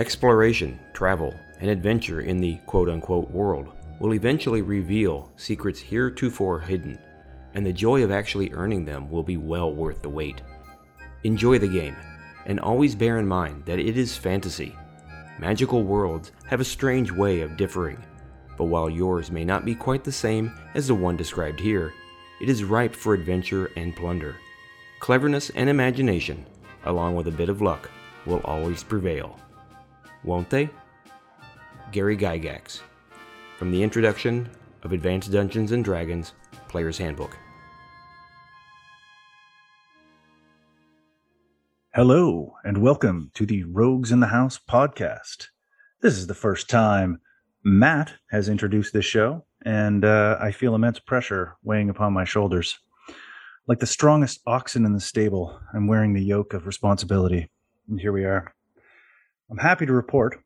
Exploration, 0.00 0.80
travel, 0.94 1.34
and 1.60 1.68
adventure 1.68 2.22
in 2.22 2.40
the 2.40 2.56
quote 2.64 2.88
unquote 2.88 3.30
world 3.30 3.68
will 3.98 4.14
eventually 4.14 4.62
reveal 4.62 5.30
secrets 5.36 5.78
heretofore 5.78 6.58
hidden, 6.58 6.98
and 7.52 7.66
the 7.66 7.72
joy 7.74 8.02
of 8.02 8.10
actually 8.10 8.50
earning 8.54 8.86
them 8.86 9.10
will 9.10 9.22
be 9.22 9.36
well 9.36 9.74
worth 9.74 10.00
the 10.00 10.08
wait. 10.08 10.40
Enjoy 11.24 11.58
the 11.58 11.68
game, 11.68 11.94
and 12.46 12.58
always 12.60 12.94
bear 12.94 13.18
in 13.18 13.28
mind 13.28 13.62
that 13.66 13.78
it 13.78 13.98
is 13.98 14.16
fantasy. 14.16 14.74
Magical 15.38 15.82
worlds 15.82 16.32
have 16.46 16.60
a 16.60 16.64
strange 16.64 17.12
way 17.12 17.42
of 17.42 17.58
differing, 17.58 18.02
but 18.56 18.64
while 18.64 18.88
yours 18.88 19.30
may 19.30 19.44
not 19.44 19.66
be 19.66 19.74
quite 19.74 20.02
the 20.02 20.10
same 20.10 20.50
as 20.74 20.86
the 20.86 20.94
one 20.94 21.18
described 21.18 21.60
here, 21.60 21.92
it 22.40 22.48
is 22.48 22.64
ripe 22.64 22.94
for 22.94 23.12
adventure 23.12 23.70
and 23.76 23.94
plunder. 23.94 24.36
Cleverness 24.98 25.50
and 25.50 25.68
imagination, 25.68 26.46
along 26.84 27.16
with 27.16 27.26
a 27.26 27.30
bit 27.30 27.50
of 27.50 27.60
luck, 27.60 27.90
will 28.24 28.40
always 28.46 28.82
prevail. 28.82 29.38
Won't 30.22 30.50
they? 30.50 30.68
Gary 31.92 32.14
Gygax, 32.14 32.80
from 33.58 33.70
the 33.70 33.82
introduction 33.82 34.50
of 34.82 34.92
Advanced 34.92 35.32
Dungeons 35.32 35.72
and 35.72 35.82
Dragons 35.82 36.34
Player's 36.68 36.98
Handbook. 36.98 37.38
Hello, 41.94 42.52
and 42.64 42.82
welcome 42.82 43.30
to 43.32 43.46
the 43.46 43.64
Rogues 43.64 44.12
in 44.12 44.20
the 44.20 44.26
House 44.26 44.58
podcast. 44.58 45.46
This 46.02 46.18
is 46.18 46.26
the 46.26 46.34
first 46.34 46.68
time 46.68 47.18
Matt 47.64 48.12
has 48.30 48.50
introduced 48.50 48.92
this 48.92 49.06
show, 49.06 49.46
and 49.64 50.04
uh, 50.04 50.36
I 50.38 50.52
feel 50.52 50.74
immense 50.74 50.98
pressure 50.98 51.56
weighing 51.62 51.88
upon 51.88 52.12
my 52.12 52.24
shoulders. 52.24 52.78
Like 53.66 53.78
the 53.78 53.86
strongest 53.86 54.40
oxen 54.46 54.84
in 54.84 54.92
the 54.92 55.00
stable, 55.00 55.58
I'm 55.72 55.86
wearing 55.86 56.12
the 56.12 56.22
yoke 56.22 56.52
of 56.52 56.66
responsibility. 56.66 57.50
And 57.88 57.98
here 57.98 58.12
we 58.12 58.26
are. 58.26 58.54
I'm 59.50 59.58
happy 59.58 59.84
to 59.86 59.92
report 59.92 60.38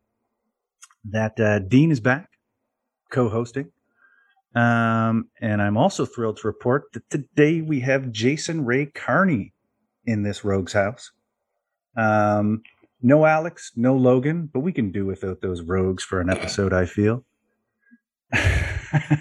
that 1.11 1.39
uh, 1.39 1.59
Dean 1.59 1.91
is 1.91 2.01
back, 2.01 2.31
co 3.11 3.29
hosting. 3.29 3.71
Um, 4.55 5.29
and 5.41 5.61
I'm 5.61 5.77
also 5.77 6.07
thrilled 6.07 6.39
to 6.39 6.47
report 6.47 6.85
that 6.93 7.11
today 7.11 7.61
we 7.61 7.81
have 7.81 8.13
Jason 8.13 8.65
Ray 8.65 8.87
Carney 8.87 9.53
in 10.07 10.23
this 10.23 10.45
rogue's 10.45 10.73
house. 10.73 11.11
Um, 11.97 12.63
no 13.03 13.27
Alex, 13.27 13.73
no 13.77 13.95
Logan, 13.95 14.49
but 14.53 14.61
we 14.61 14.73
can 14.73 14.91
do 14.91 15.05
without 15.05 15.43
those 15.43 15.61
rogues 15.61 16.03
for 16.03 16.21
an 16.21 16.31
episode, 16.31 16.73
I 16.73 16.87
feel. 16.87 17.25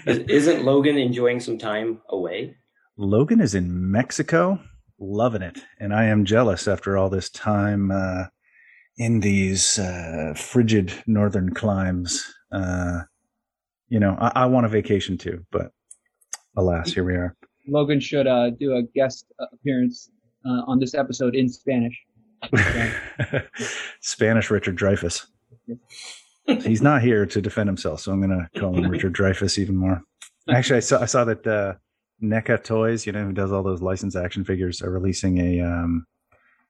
Isn't 0.06 0.64
Logan 0.64 0.96
enjoying 0.96 1.40
some 1.40 1.58
time 1.58 2.00
away? 2.08 2.56
Logan 2.96 3.40
is 3.40 3.54
in 3.54 3.90
Mexico, 3.90 4.60
loving 4.98 5.42
it, 5.42 5.58
and 5.78 5.92
I 5.92 6.04
am 6.04 6.24
jealous 6.24 6.66
after 6.66 6.96
all 6.96 7.10
this 7.10 7.28
time 7.28 7.90
uh, 7.90 8.26
in 8.96 9.20
these 9.20 9.78
uh, 9.78 10.34
frigid 10.36 10.92
northern 11.06 11.52
climes. 11.52 12.24
Uh, 12.52 13.00
you 13.88 13.98
know, 13.98 14.16
I-, 14.20 14.32
I, 14.42 14.46
want 14.46 14.66
a 14.66 14.68
vacation 14.68 15.18
too, 15.18 15.44
but 15.50 15.72
alas, 16.56 16.92
here 16.92 17.04
we 17.04 17.14
are. 17.14 17.36
Logan 17.66 18.00
should 18.00 18.26
uh, 18.26 18.50
do 18.50 18.76
a 18.76 18.82
guest 18.94 19.26
appearance 19.52 20.10
uh, 20.46 20.62
on 20.66 20.78
this 20.78 20.94
episode 20.94 21.34
in 21.34 21.48
Spanish. 21.48 21.98
Spanish 24.00 24.50
Richard 24.50 24.76
Dreyfuss. 24.76 25.26
He's 26.46 26.82
not 26.82 27.02
here 27.02 27.24
to 27.24 27.40
defend 27.40 27.68
himself, 27.68 28.00
so 28.00 28.12
I'm 28.12 28.20
going 28.20 28.48
to 28.52 28.60
call 28.60 28.76
him 28.76 28.90
Richard 28.90 29.14
Dreyfuss 29.16 29.58
even 29.58 29.76
more. 29.76 30.02
Actually, 30.50 30.76
I 30.76 30.80
saw 30.80 31.00
I 31.00 31.06
saw 31.06 31.24
that 31.24 31.46
uh, 31.46 31.74
NECA 32.22 32.62
Toys, 32.62 33.06
you 33.06 33.12
know, 33.12 33.24
who 33.24 33.32
does 33.32 33.50
all 33.50 33.62
those 33.62 33.80
licensed 33.80 34.14
action 34.14 34.44
figures, 34.44 34.82
are 34.82 34.90
releasing 34.90 35.38
a 35.38 35.64
um, 35.64 36.06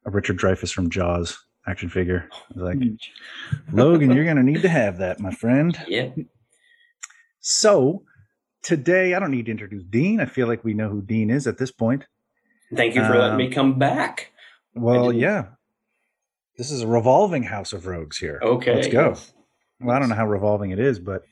a 0.07 0.11
Richard 0.11 0.39
Dreyfuss 0.39 0.73
from 0.73 0.91
Jaws 0.91 1.37
action 1.67 1.89
figure. 1.89 2.29
I 2.33 2.55
was 2.55 2.63
like, 2.63 2.79
hmm. 2.79 2.95
Logan, 3.73 4.13
you're 4.13 4.25
going 4.25 4.37
to 4.37 4.43
need 4.43 4.63
to 4.63 4.69
have 4.69 4.99
that, 4.99 5.21
my 5.21 5.31
friend. 5.31 5.79
Yeah. 5.89 6.11
So 7.41 8.03
today, 8.63 9.15
I 9.15 9.19
don't 9.19 9.31
need 9.31 9.47
to 9.47 9.51
introduce 9.51 9.85
Dean. 9.85 10.21
I 10.21 10.27
feel 10.27 10.47
like 10.47 10.65
we 10.65 10.75
know 10.75 10.89
who 10.89 11.03
Dean 11.03 11.31
is 11.31 11.47
at 11.47 11.59
this 11.59 11.71
point. 11.71 12.05
Thank 12.75 12.95
you 12.95 13.03
for 13.03 13.13
um, 13.13 13.19
letting 13.19 13.37
me 13.37 13.47
um, 13.47 13.53
come 13.53 13.79
back. 13.79 14.33
Well, 14.75 15.13
yeah. 15.13 15.47
This 16.57 16.71
is 16.71 16.83
a 16.83 16.87
revolving 16.87 17.43
house 17.43 17.73
of 17.73 17.87
rogues 17.87 18.19
here. 18.19 18.41
Okay. 18.43 18.75
Let's 18.75 18.89
go. 18.89 19.15
Well, 19.81 19.97
I 19.97 19.99
don't 19.99 20.09
know 20.09 20.15
how 20.15 20.27
revolving 20.27 20.71
it 20.71 20.79
is, 20.79 20.99
but 20.99 21.23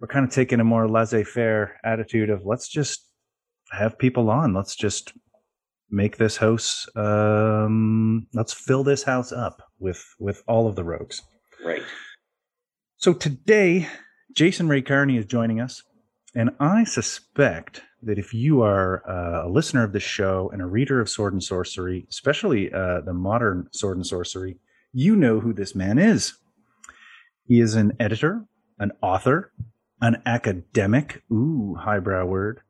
we're 0.00 0.08
kind 0.08 0.24
of 0.24 0.32
taking 0.32 0.60
a 0.60 0.64
more 0.64 0.88
laissez 0.88 1.24
faire 1.24 1.78
attitude 1.84 2.30
of 2.30 2.44
let's 2.44 2.68
just 2.68 3.04
have 3.70 3.98
people 3.98 4.30
on. 4.30 4.54
Let's 4.54 4.76
just 4.76 5.12
make 5.90 6.16
this 6.18 6.36
house 6.36 6.86
um 6.96 8.26
let's 8.34 8.52
fill 8.52 8.84
this 8.84 9.02
house 9.02 9.32
up 9.32 9.62
with 9.78 10.04
with 10.18 10.42
all 10.46 10.66
of 10.66 10.76
the 10.76 10.84
rogues. 10.84 11.22
Right. 11.64 11.82
So 12.96 13.12
today 13.12 13.88
Jason 14.34 14.68
Ray 14.68 14.82
Carney 14.82 15.16
is 15.16 15.24
joining 15.24 15.60
us, 15.60 15.82
and 16.34 16.50
I 16.60 16.84
suspect 16.84 17.82
that 18.02 18.18
if 18.18 18.32
you 18.32 18.62
are 18.62 19.02
uh, 19.08 19.48
a 19.48 19.50
listener 19.50 19.82
of 19.82 19.92
the 19.92 20.00
show 20.00 20.50
and 20.52 20.62
a 20.62 20.66
reader 20.66 21.00
of 21.00 21.08
Sword 21.08 21.32
and 21.32 21.42
Sorcery, 21.42 22.06
especially 22.08 22.72
uh, 22.72 23.00
the 23.00 23.12
modern 23.12 23.68
Sword 23.72 23.96
and 23.96 24.06
Sorcery, 24.06 24.58
you 24.92 25.16
know 25.16 25.40
who 25.40 25.52
this 25.52 25.74
man 25.74 25.98
is. 25.98 26.34
He 27.46 27.60
is 27.60 27.74
an 27.74 27.96
editor, 27.98 28.44
an 28.78 28.92
author, 29.02 29.52
an 30.00 30.22
academic, 30.26 31.22
ooh, 31.32 31.76
highbrow 31.80 32.26
word, 32.26 32.60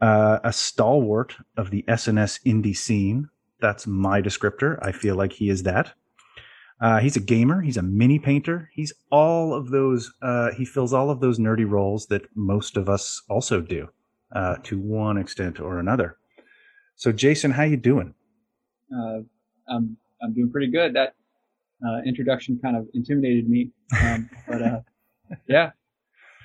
uh, 0.00 0.38
a 0.44 0.52
stalwart 0.52 1.36
of 1.56 1.70
the 1.70 1.84
SNS 1.88 2.40
indie 2.44 2.76
scene. 2.76 3.28
That's 3.60 3.86
my 3.86 4.22
descriptor. 4.22 4.78
I 4.82 4.92
feel 4.92 5.16
like 5.16 5.32
he 5.32 5.50
is 5.50 5.64
that. 5.64 5.92
Uh, 6.80 7.00
he's 7.00 7.16
a 7.16 7.20
gamer. 7.20 7.60
He's 7.60 7.76
a 7.76 7.82
mini 7.82 8.18
painter. 8.18 8.70
He's 8.72 8.92
all 9.10 9.52
of 9.52 9.70
those. 9.70 10.12
Uh, 10.22 10.52
he 10.52 10.64
fills 10.64 10.92
all 10.92 11.10
of 11.10 11.20
those 11.20 11.38
nerdy 11.38 11.68
roles 11.68 12.06
that 12.06 12.22
most 12.36 12.76
of 12.76 12.88
us 12.88 13.20
also 13.28 13.60
do 13.60 13.88
uh, 14.32 14.56
to 14.62 14.78
one 14.78 15.18
extent 15.18 15.58
or 15.58 15.80
another. 15.80 16.16
So, 16.94 17.10
Jason, 17.10 17.50
how 17.50 17.64
you 17.64 17.76
doing? 17.76 18.14
Uh, 18.92 19.20
I'm 19.68 19.96
I'm 20.22 20.34
doing 20.34 20.50
pretty 20.50 20.70
good. 20.70 20.94
That 20.94 21.14
uh, 21.86 21.98
introduction 22.06 22.58
kind 22.62 22.76
of 22.76 22.86
intimidated 22.94 23.48
me, 23.48 23.70
um, 24.00 24.30
but 24.46 24.62
uh, 24.62 24.80
yeah, 25.48 25.70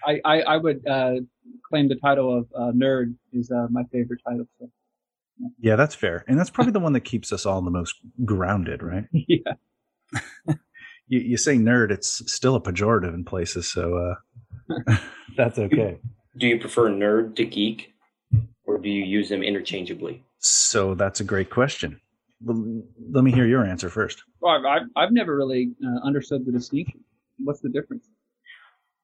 I 0.06 0.20
I, 0.25 0.41
I 0.41 0.58
would 0.58 0.88
uh, 0.88 1.16
claim 1.68 1.88
the 1.88 1.96
title 1.96 2.38
of 2.38 2.48
uh, 2.56 2.72
nerd 2.72 3.16
is 3.31 3.52
my 3.70 3.84
favorite 3.92 4.22
title. 4.28 4.46
So, 4.59 4.70
yeah. 5.40 5.48
yeah, 5.59 5.76
that's 5.76 5.96
fair, 5.96 6.24
and 6.28 6.40
that's 6.40 6.50
probably 6.50 6.74
the 6.74 6.80
one 6.80 6.94
that 6.94 7.02
keeps 7.02 7.31
us 7.31 7.46
all 7.46 7.62
the 7.62 7.72
most 7.72 7.96
grounded, 8.26 8.84
right? 8.84 9.06
yeah. 9.12 9.53
you, 11.08 11.20
you 11.20 11.38
say 11.38 11.56
nerd, 11.56 11.92
it's 11.92 12.22
still 12.32 12.56
a 12.56 12.62
pejorative 12.62 13.14
in 13.14 13.26
places, 13.26 13.72
so 13.72 14.16
that's 15.38 15.59
okay. 15.59 16.00
Do 16.38 16.48
you 16.48 16.59
prefer 16.59 16.90
nerd 16.90 17.36
to 17.38 17.46
geek, 17.46 17.94
or 18.66 18.78
do 18.78 18.90
you 18.90 19.03
use 19.03 19.30
them 19.30 19.44
interchangeably? 19.44 20.24
So 20.40 20.94
that's 20.96 21.20
a 21.20 21.24
great 21.24 21.50
question. 21.50 22.00
Let 22.46 23.24
me 23.24 23.32
hear 23.32 23.46
your 23.46 23.66
answer 23.66 23.90
first. 23.90 24.23
Well, 24.41 24.66
I've, 24.67 24.88
I've 24.97 25.14
never 25.14 25.35
really 25.35 25.72
uh, 25.85 26.06
understood 26.06 26.46
the 26.46 26.52
distinction. 26.52 27.00
What's 27.38 27.62
the 27.62 27.70
difference? 27.70 28.09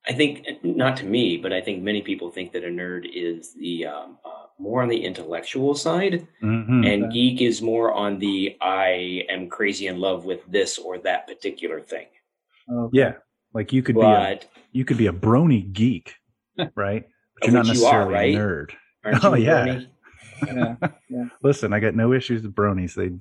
I 0.10 0.14
think, 0.14 0.48
not 0.64 0.98
to 0.98 1.06
me, 1.06 1.38
but 1.38 1.54
I 1.54 1.62
think 1.62 1.84
many 1.84 2.02
people 2.02 2.32
think 2.32 2.52
that 2.54 2.64
a 2.64 2.68
nerd 2.68 3.08
is 3.14 3.54
the 3.54 3.86
um, 3.86 4.18
uh, 4.26 4.48
more 4.58 4.82
on 4.82 4.90
the 4.90 5.06
intellectual 5.06 5.76
side, 5.76 6.28
mm-hmm. 6.42 6.84
and 6.84 7.14
geek 7.14 7.42
is 7.42 7.62
more 7.62 7.94
on 7.94 8.18
the 8.18 8.58
I 8.60 9.26
am 9.30 9.50
crazy 9.50 9.86
in 9.86 10.00
love 10.00 10.26
with 10.26 10.42
this 10.48 10.80
or 10.80 10.98
that 11.00 11.28
particular 11.28 11.80
thing. 11.80 12.08
Okay. 12.72 12.98
Yeah, 12.98 13.14
like 13.54 13.72
you 13.72 13.84
could 13.84 13.96
but, 13.96 14.02
be 14.02 14.46
a 14.46 14.50
you 14.72 14.84
could 14.84 14.98
be 14.98 15.06
a 15.06 15.14
brony 15.14 15.72
geek, 15.72 16.16
right? 16.76 17.08
But 17.40 17.44
you're 17.44 17.54
not 17.54 17.68
necessarily 17.68 18.32
you 18.32 18.40
are, 18.40 18.56
right? 18.58 18.66
a 18.66 18.72
nerd. 18.72 18.72
Aren't 19.06 19.24
oh 19.26 19.36
yeah. 19.36 19.84
yeah. 20.46 20.76
yeah. 21.08 21.26
Listen, 21.44 21.72
I 21.72 21.80
got 21.80 21.94
no 21.94 22.14
issues 22.14 22.42
with 22.42 22.56
bronies. 22.56 22.96
They 22.96 23.12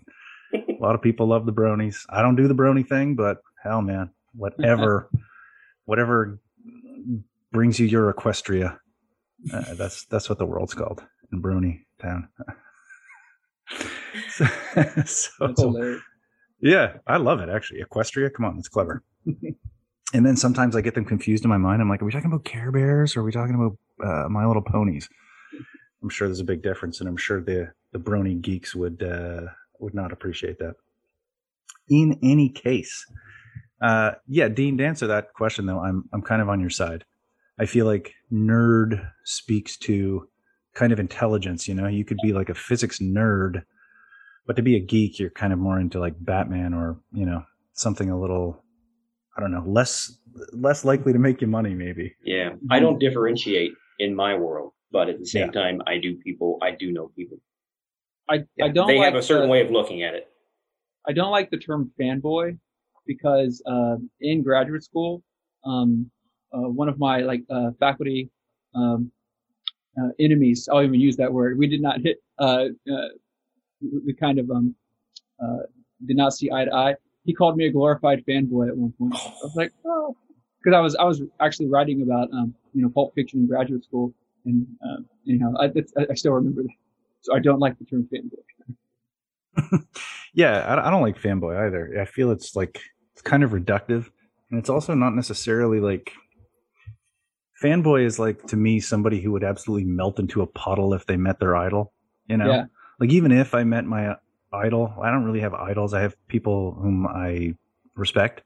a 0.55 0.83
lot 0.83 0.95
of 0.95 1.03
people 1.03 1.27
love 1.27 1.45
the 1.45 1.53
bronies. 1.53 2.07
I 2.09 2.23
don't 2.23 2.37
do 2.37 2.49
the 2.49 2.55
brony 2.55 2.89
thing, 2.89 3.15
but 3.15 3.43
hell, 3.63 3.83
man, 3.83 4.09
whatever, 4.33 5.11
whatever 5.85 6.41
brings 7.53 7.79
you 7.79 7.87
your 7.87 8.13
Equestria. 8.13 8.79
Uh, 9.53 9.75
that's 9.75 10.05
that's 10.07 10.29
what 10.29 10.39
the 10.39 10.47
world's 10.47 10.75
called 10.75 11.03
in 11.33 11.41
Brony 11.41 11.85
Town. 12.01 12.29
so, 15.07 15.55
so 15.57 16.01
yeah, 16.61 16.95
I 17.07 17.19
love 17.19 17.41
it 17.41 17.49
actually. 17.49 17.83
Equestria, 17.83 18.33
come 18.33 18.47
on, 18.47 18.59
it's 18.59 18.69
clever. 18.69 19.03
and 20.15 20.27
then 20.27 20.37
sometimes 20.37 20.75
I 20.75 20.81
get 20.81 20.95
them 20.95 21.05
confused 21.05 21.45
in 21.45 21.51
my 21.51 21.59
mind. 21.59 21.81
I'm 21.81 21.89
like, 21.89 22.03
are 22.03 22.05
we 22.05 22.13
talking 22.13 22.31
about 22.31 22.45
Care 22.45 22.73
Bears 22.73 23.17
or 23.17 23.21
are 23.21 23.25
we 23.25 23.33
talking 23.33 23.55
about 23.55 23.77
uh, 24.05 24.29
My 24.29 24.47
Little 24.47 24.63
Ponies. 24.63 25.09
I'm 26.03 26.09
sure 26.09 26.29
there's 26.29 26.41
a 26.41 26.45
big 26.45 26.63
difference, 26.63 27.01
and 27.01 27.09
I'm 27.09 27.17
sure 27.17 27.41
the 27.41 27.73
the 27.93 27.99
brony 27.99 28.41
geeks 28.41 28.75
would 28.75 29.03
uh, 29.03 29.51
would 29.81 29.95
not 29.95 30.13
appreciate 30.13 30.59
that. 30.59 30.75
In 31.89 32.19
any 32.23 32.49
case, 32.49 33.05
uh, 33.81 34.13
yeah, 34.27 34.49
Dean, 34.49 34.79
to 34.79 34.85
answer 34.85 35.07
that 35.07 35.33
question 35.35 35.67
though, 35.67 35.81
I'm 35.81 36.09
I'm 36.13 36.23
kind 36.23 36.43
of 36.43 36.49
on 36.49 36.61
your 36.61 36.71
side. 36.71 37.05
I 37.59 37.67
feel 37.67 37.87
like 37.87 38.15
nerd 38.33 39.11
speaks 39.25 39.77
to 39.79 40.29
kind 40.75 40.93
of 40.93 41.01
intelligence. 41.01 41.69
You 41.69 41.75
know, 41.75 41.87
you 41.87 42.05
could 42.05 42.19
be 42.23 42.33
like 42.33 42.49
a 42.49 42.55
physics 42.55 42.99
nerd, 42.99 43.63
but 44.47 44.57
to 44.57 44.63
be 44.63 44.77
a 44.77 44.81
geek, 44.81 45.19
you're 45.19 45.31
kind 45.31 45.53
of 45.53 45.59
more 45.59 45.79
into 45.79 46.01
like 46.01 46.15
Batman 46.19 46.75
or 46.75 46.99
you 47.13 47.27
know 47.27 47.45
something 47.73 48.11
a 48.11 48.21
little 48.21 48.63
I 49.37 49.41
don't 49.41 49.53
know, 49.53 49.65
less 49.65 50.19
less 50.53 50.85
likely 50.85 51.13
to 51.13 51.19
make 51.19 51.41
you 51.41 51.47
money, 51.47 51.75
maybe. 51.75 52.17
Yeah, 52.25 52.51
I 52.71 52.81
don't 52.81 52.99
differentiate 52.99 53.73
in 54.01 54.15
my 54.15 54.35
world, 54.37 54.73
but 54.91 55.09
at 55.09 55.21
the 55.21 55.27
same 55.27 55.47
yeah. 55.47 55.63
time, 55.63 55.81
I 55.87 55.99
do 55.99 56.17
people. 56.17 56.59
I 56.61 56.73
do 56.73 56.91
know 56.91 57.13
people. 57.17 57.39
I 58.29 58.45
yeah, 58.57 58.65
I 58.67 58.69
don't. 58.69 58.89
They 58.89 58.99
like 58.99 59.05
have 59.05 59.15
a 59.15 59.23
certain 59.23 59.47
the, 59.47 59.53
way 59.53 59.61
of 59.61 59.71
looking 59.71 60.03
at 60.03 60.15
it. 60.15 60.29
I 61.07 61.13
don't 61.13 61.31
like 61.31 61.51
the 61.51 61.59
term 61.59 61.93
fanboy 62.01 62.59
because 63.09 63.61
uh, 63.67 63.97
in 64.21 64.43
graduate 64.45 64.85
school, 64.85 65.25
um, 65.65 66.09
uh, 66.53 66.69
one 66.69 66.89
of 66.89 66.99
my 66.99 67.19
like 67.21 67.43
uh, 67.51 67.71
faculty 67.81 68.31
um, 68.77 69.11
uh, 70.01 70.11
enemies, 70.21 70.69
I'll 70.71 70.83
even 70.83 71.01
use 71.01 71.17
that 71.17 71.33
word. 71.33 71.59
We 71.59 71.67
did 71.67 71.83
not 71.83 72.01
hit. 72.01 72.19
Uh, 72.39 72.67
uh, 72.91 73.09
we 73.81 74.13
kind 74.13 74.39
of 74.39 74.49
um, 74.51 74.77
did 76.07 76.17
not 76.17 76.35
see 76.35 76.53
eye 76.53 76.67
to 76.67 76.73
eye. 76.73 76.95
He 77.25 77.35
called 77.35 77.57
me 77.57 77.67
a 77.67 77.73
glorified 77.73 78.25
fanboy 78.27 78.69
at 78.69 78.77
one 78.77 78.93
point. 78.99 79.15
I 79.17 79.33
was 79.43 79.57
like, 79.57 79.73
oh, 79.85 80.17
because 80.63 80.77
I 80.77 80.81
was 80.81 80.95
I 80.97 81.05
was 81.05 81.23
actually 81.41 81.69
writing 81.69 82.03
about 82.03 82.29
um, 82.33 82.55
you 82.75 82.83
know 82.83 82.91
pulp 82.91 83.15
fiction 83.15 83.41
in 83.41 83.49
graduate 83.49 83.85
school, 83.85 84.15
and 84.45 84.67
anyhow, 85.29 85.53
I, 85.59 85.73
I 86.11 86.15
still 86.15 86.33
remember 86.33 86.63
that. 86.63 86.77
So 87.23 87.35
I 87.35 87.41
don't 87.41 87.59
like 87.59 87.77
the 87.79 87.85
term 87.85 88.09
fanboy. 88.13 88.45
yeah, 90.35 90.65
I, 90.85 90.91
don't 90.91 91.03
like 91.03 91.21
fanboy 91.21 91.67
either. 91.67 92.01
I 92.01 92.05
feel 92.05 92.31
it's 92.31 92.55
like 92.55 92.81
kind 93.29 93.45
of 93.45 93.51
reductive, 93.51 94.11
and 94.51 94.59
it's 94.59 94.71
also 94.71 94.95
not 94.95 95.15
necessarily 95.15 95.81
like 95.81 96.13
fanboy 97.63 98.05
is 98.05 98.19
like 98.19 98.47
to 98.47 98.57
me 98.57 98.81
somebody 98.81 99.21
who 99.21 99.33
would 99.33 99.45
absolutely 99.45 99.85
melt 99.85 100.19
into 100.19 100.43
a 100.43 100.47
puddle 100.47 100.95
if 100.95 101.07
they 101.07 101.17
met 101.17 101.39
their 101.39 101.55
idol. 101.55 101.93
You 102.27 102.39
know, 102.39 102.51
yeah. 102.51 102.65
like 102.99 103.11
even 103.11 103.31
if 103.31 103.55
I 103.55 103.65
met 103.65 103.85
my 103.85 104.17
idol, 104.53 104.95
I 105.03 105.11
don't 105.11 105.25
really 105.25 105.41
have 105.41 105.55
idols. 105.55 105.95
I 105.95 106.01
have 106.01 106.17
people 106.29 106.73
whom 106.81 107.07
I 107.07 107.55
respect, 107.95 108.43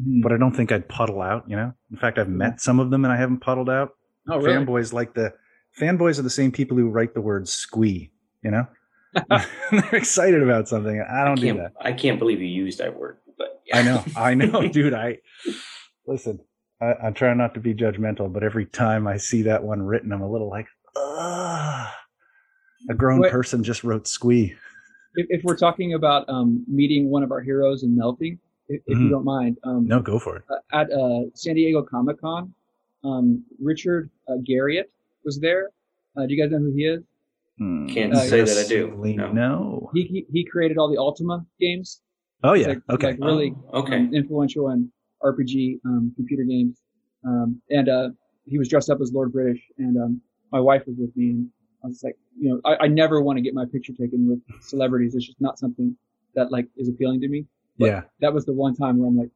mm-hmm. 0.00 0.22
but 0.22 0.32
I 0.32 0.38
don't 0.38 0.52
think 0.52 0.72
I'd 0.72 0.88
puddle 0.88 1.20
out. 1.20 1.44
You 1.48 1.56
know, 1.56 1.72
in 1.90 1.98
fact, 1.98 2.18
I've 2.18 2.28
met 2.28 2.60
some 2.60 2.80
of 2.80 2.90
them 2.90 3.04
and 3.04 3.12
I 3.12 3.16
haven't 3.16 3.40
puddled 3.40 3.70
out. 3.70 3.90
Oh, 4.28 4.38
really? 4.38 4.64
Fanboys 4.64 4.92
like 4.92 5.14
the 5.14 5.34
fanboys 5.78 6.18
are 6.18 6.22
the 6.22 6.30
same 6.30 6.52
people 6.52 6.76
who 6.76 6.88
write 6.88 7.14
the 7.14 7.20
word 7.20 7.48
squee. 7.48 8.10
You 8.42 8.50
know, 8.50 8.66
they're 9.70 9.94
excited 9.94 10.42
about 10.42 10.68
something. 10.68 11.00
I 11.00 11.24
don't 11.24 11.38
I 11.38 11.42
do 11.42 11.56
that. 11.58 11.72
I 11.80 11.92
can't 11.92 12.18
believe 12.18 12.40
you 12.40 12.48
used 12.48 12.78
that 12.78 12.98
word. 12.98 13.18
But 13.72 13.84
yeah. 13.84 14.02
I 14.16 14.34
know, 14.34 14.50
I 14.50 14.60
know, 14.60 14.68
dude. 14.72 14.94
I 14.94 15.18
listen. 16.06 16.40
I, 16.80 17.08
I 17.08 17.10
try 17.10 17.32
not 17.34 17.54
to 17.54 17.60
be 17.60 17.74
judgmental, 17.74 18.32
but 18.32 18.42
every 18.42 18.66
time 18.66 19.06
I 19.06 19.16
see 19.16 19.42
that 19.42 19.62
one 19.62 19.82
written, 19.82 20.12
I'm 20.12 20.22
a 20.22 20.30
little 20.30 20.50
like, 20.50 20.66
Ugh. 20.96 21.88
a 22.90 22.94
grown 22.94 23.20
Wait, 23.20 23.30
person 23.30 23.62
just 23.62 23.84
wrote 23.84 24.08
squee. 24.08 24.54
If, 25.14 25.26
if 25.30 25.44
we're 25.44 25.56
talking 25.56 25.94
about 25.94 26.28
um, 26.28 26.64
meeting 26.66 27.08
one 27.08 27.22
of 27.22 27.30
our 27.30 27.40
heroes 27.40 27.84
and 27.84 27.96
melting, 27.96 28.38
if, 28.68 28.82
if 28.86 28.94
mm-hmm. 28.94 29.04
you 29.04 29.10
don't 29.10 29.24
mind, 29.24 29.58
um, 29.62 29.86
no, 29.86 30.00
go 30.00 30.18
for 30.18 30.36
it. 30.36 30.42
Uh, 30.50 30.80
at 30.80 30.92
uh, 30.92 31.30
San 31.34 31.54
Diego 31.54 31.82
Comic 31.82 32.20
Con, 32.20 32.52
um, 33.04 33.44
Richard 33.60 34.10
uh, 34.28 34.38
Garriott 34.48 34.86
was 35.24 35.38
there. 35.38 35.70
Uh, 36.16 36.26
do 36.26 36.34
you 36.34 36.42
guys 36.42 36.50
know 36.50 36.58
who 36.58 36.72
he 36.74 36.84
is? 36.84 37.02
Hmm. 37.58 37.86
Can't 37.86 38.16
say 38.16 38.42
that 38.42 38.64
I 38.64 38.68
do. 38.68 38.96
No. 39.16 39.32
no. 39.32 39.90
He, 39.94 40.02
he, 40.04 40.26
he 40.32 40.44
created 40.44 40.78
all 40.78 40.90
the 40.90 40.98
Ultima 40.98 41.44
games. 41.60 42.00
Oh 42.42 42.54
yeah. 42.54 42.68
Like, 42.68 42.82
okay. 42.90 43.10
Like 43.12 43.20
really 43.20 43.54
oh, 43.72 43.80
okay. 43.80 43.96
Um, 43.96 44.14
influential 44.14 44.70
in 44.70 44.90
RPG 45.22 45.80
um, 45.84 46.12
computer 46.16 46.44
games. 46.44 46.80
Um, 47.24 47.60
and 47.70 47.88
uh, 47.88 48.08
he 48.46 48.58
was 48.58 48.68
dressed 48.68 48.90
up 48.90 49.00
as 49.00 49.12
Lord 49.12 49.32
British, 49.32 49.62
and 49.78 49.96
um, 49.96 50.20
my 50.50 50.58
wife 50.58 50.82
was 50.86 50.96
with 50.98 51.16
me, 51.16 51.30
and 51.30 51.48
I 51.84 51.86
was 51.86 52.02
like, 52.02 52.16
you 52.36 52.50
know, 52.50 52.60
I, 52.64 52.84
I 52.84 52.88
never 52.88 53.22
want 53.22 53.36
to 53.36 53.42
get 53.42 53.54
my 53.54 53.64
picture 53.64 53.92
taken 53.92 54.28
with 54.28 54.40
celebrities. 54.62 55.14
It's 55.14 55.26
just 55.26 55.40
not 55.40 55.58
something 55.58 55.96
that 56.34 56.50
like 56.50 56.66
is 56.76 56.88
appealing 56.88 57.20
to 57.20 57.28
me. 57.28 57.46
But 57.78 57.86
yeah. 57.86 58.00
That 58.20 58.34
was 58.34 58.44
the 58.44 58.52
one 58.52 58.74
time 58.74 58.98
where 58.98 59.08
I'm 59.08 59.16
like, 59.16 59.30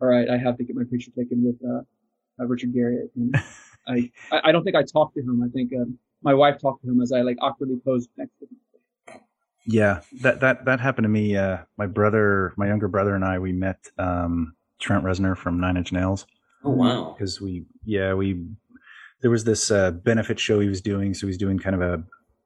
all 0.00 0.08
right, 0.08 0.28
I 0.28 0.36
have 0.38 0.56
to 0.58 0.64
get 0.64 0.76
my 0.76 0.84
picture 0.90 1.10
taken 1.16 1.44
with 1.44 1.56
uh, 1.68 1.82
uh, 2.40 2.46
Richard 2.46 2.72
Garriott. 2.74 3.10
And 3.16 3.34
I, 3.88 4.10
I 4.44 4.52
don't 4.52 4.64
think 4.64 4.76
I 4.76 4.82
talked 4.82 5.14
to 5.16 5.20
him. 5.20 5.42
I 5.42 5.48
think 5.48 5.72
um, 5.74 5.98
my 6.22 6.34
wife 6.34 6.58
talked 6.60 6.84
to 6.84 6.90
him 6.90 7.00
as 7.00 7.12
I 7.12 7.20
like 7.22 7.38
awkwardly 7.40 7.78
posed 7.84 8.10
next 8.16 8.38
to 8.38 8.46
him. 8.46 8.56
Yeah, 9.66 10.00
that 10.20 10.40
that 10.40 10.64
that 10.64 10.80
happened 10.80 11.04
to 11.04 11.08
me. 11.08 11.36
Uh, 11.36 11.58
my 11.76 11.86
brother, 11.86 12.52
my 12.56 12.66
younger 12.66 12.88
brother, 12.88 13.14
and 13.14 13.24
I, 13.24 13.38
we 13.38 13.52
met 13.52 13.78
um, 13.98 14.54
Trent 14.80 15.04
Reznor 15.04 15.36
from 15.36 15.60
Nine 15.60 15.76
Inch 15.76 15.92
Nails. 15.92 16.26
Oh 16.64 16.70
wow! 16.70 17.14
Because 17.16 17.40
we, 17.40 17.64
yeah, 17.84 18.14
we 18.14 18.44
there 19.20 19.30
was 19.30 19.44
this 19.44 19.70
uh, 19.70 19.92
benefit 19.92 20.40
show 20.40 20.58
he 20.60 20.68
was 20.68 20.80
doing, 20.80 21.14
so 21.14 21.20
he 21.20 21.26
was 21.26 21.38
doing 21.38 21.58
kind 21.58 21.76
of 21.76 21.82
a 21.82 22.02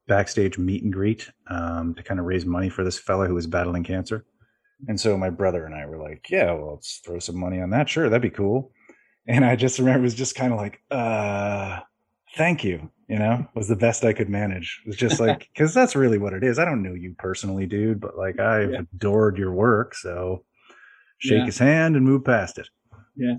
backstage 0.07 0.57
meet 0.57 0.83
and 0.83 0.93
greet 0.93 1.29
um, 1.49 1.93
to 1.95 2.03
kind 2.03 2.19
of 2.19 2.25
raise 2.25 2.45
money 2.45 2.69
for 2.69 2.83
this 2.83 2.99
fella 2.99 3.27
who 3.27 3.33
was 3.33 3.47
battling 3.47 3.83
cancer. 3.83 4.25
And 4.87 4.99
so 4.99 5.17
my 5.17 5.29
brother 5.31 5.65
and 5.65 5.73
I 5.73 5.87
were 5.87 5.97
like, 5.97 6.29
"Yeah, 6.29 6.51
well, 6.51 6.73
let's 6.73 7.01
throw 7.03 7.17
some 7.17 7.37
money 7.37 7.59
on 7.61 7.71
that. 7.71 7.89
Sure, 7.89 8.09
that'd 8.09 8.21
be 8.21 8.29
cool." 8.29 8.71
And 9.27 9.43
I 9.43 9.55
just 9.55 9.79
remember 9.79 9.99
it 9.99 10.03
was 10.03 10.13
just 10.13 10.35
kind 10.35 10.53
of 10.53 10.59
like, 10.59 10.81
"Uh, 10.91 11.79
thank 12.37 12.63
you." 12.63 12.89
You 13.07 13.19
know, 13.19 13.47
was 13.55 13.69
the 13.69 13.75
best 13.75 14.03
I 14.03 14.11
could 14.11 14.29
manage. 14.29 14.81
It 14.85 14.89
was 14.89 14.97
just 14.97 15.19
like 15.19 15.49
because 15.53 15.73
that's 15.73 15.95
really 15.95 16.17
what 16.17 16.33
it 16.33 16.43
is. 16.43 16.59
I 16.59 16.65
don't 16.65 16.83
know 16.83 16.93
you 16.93 17.15
personally, 17.17 17.65
dude, 17.65 17.99
but 17.99 18.17
like 18.17 18.39
I've 18.39 18.71
yeah. 18.71 18.81
adored 18.93 19.37
your 19.37 19.51
work, 19.51 19.95
so 19.95 20.43
shake 21.19 21.39
yeah. 21.39 21.45
his 21.45 21.57
hand 21.57 21.95
and 21.95 22.05
move 22.05 22.23
past 22.25 22.57
it. 22.57 22.69
Yeah. 23.15 23.35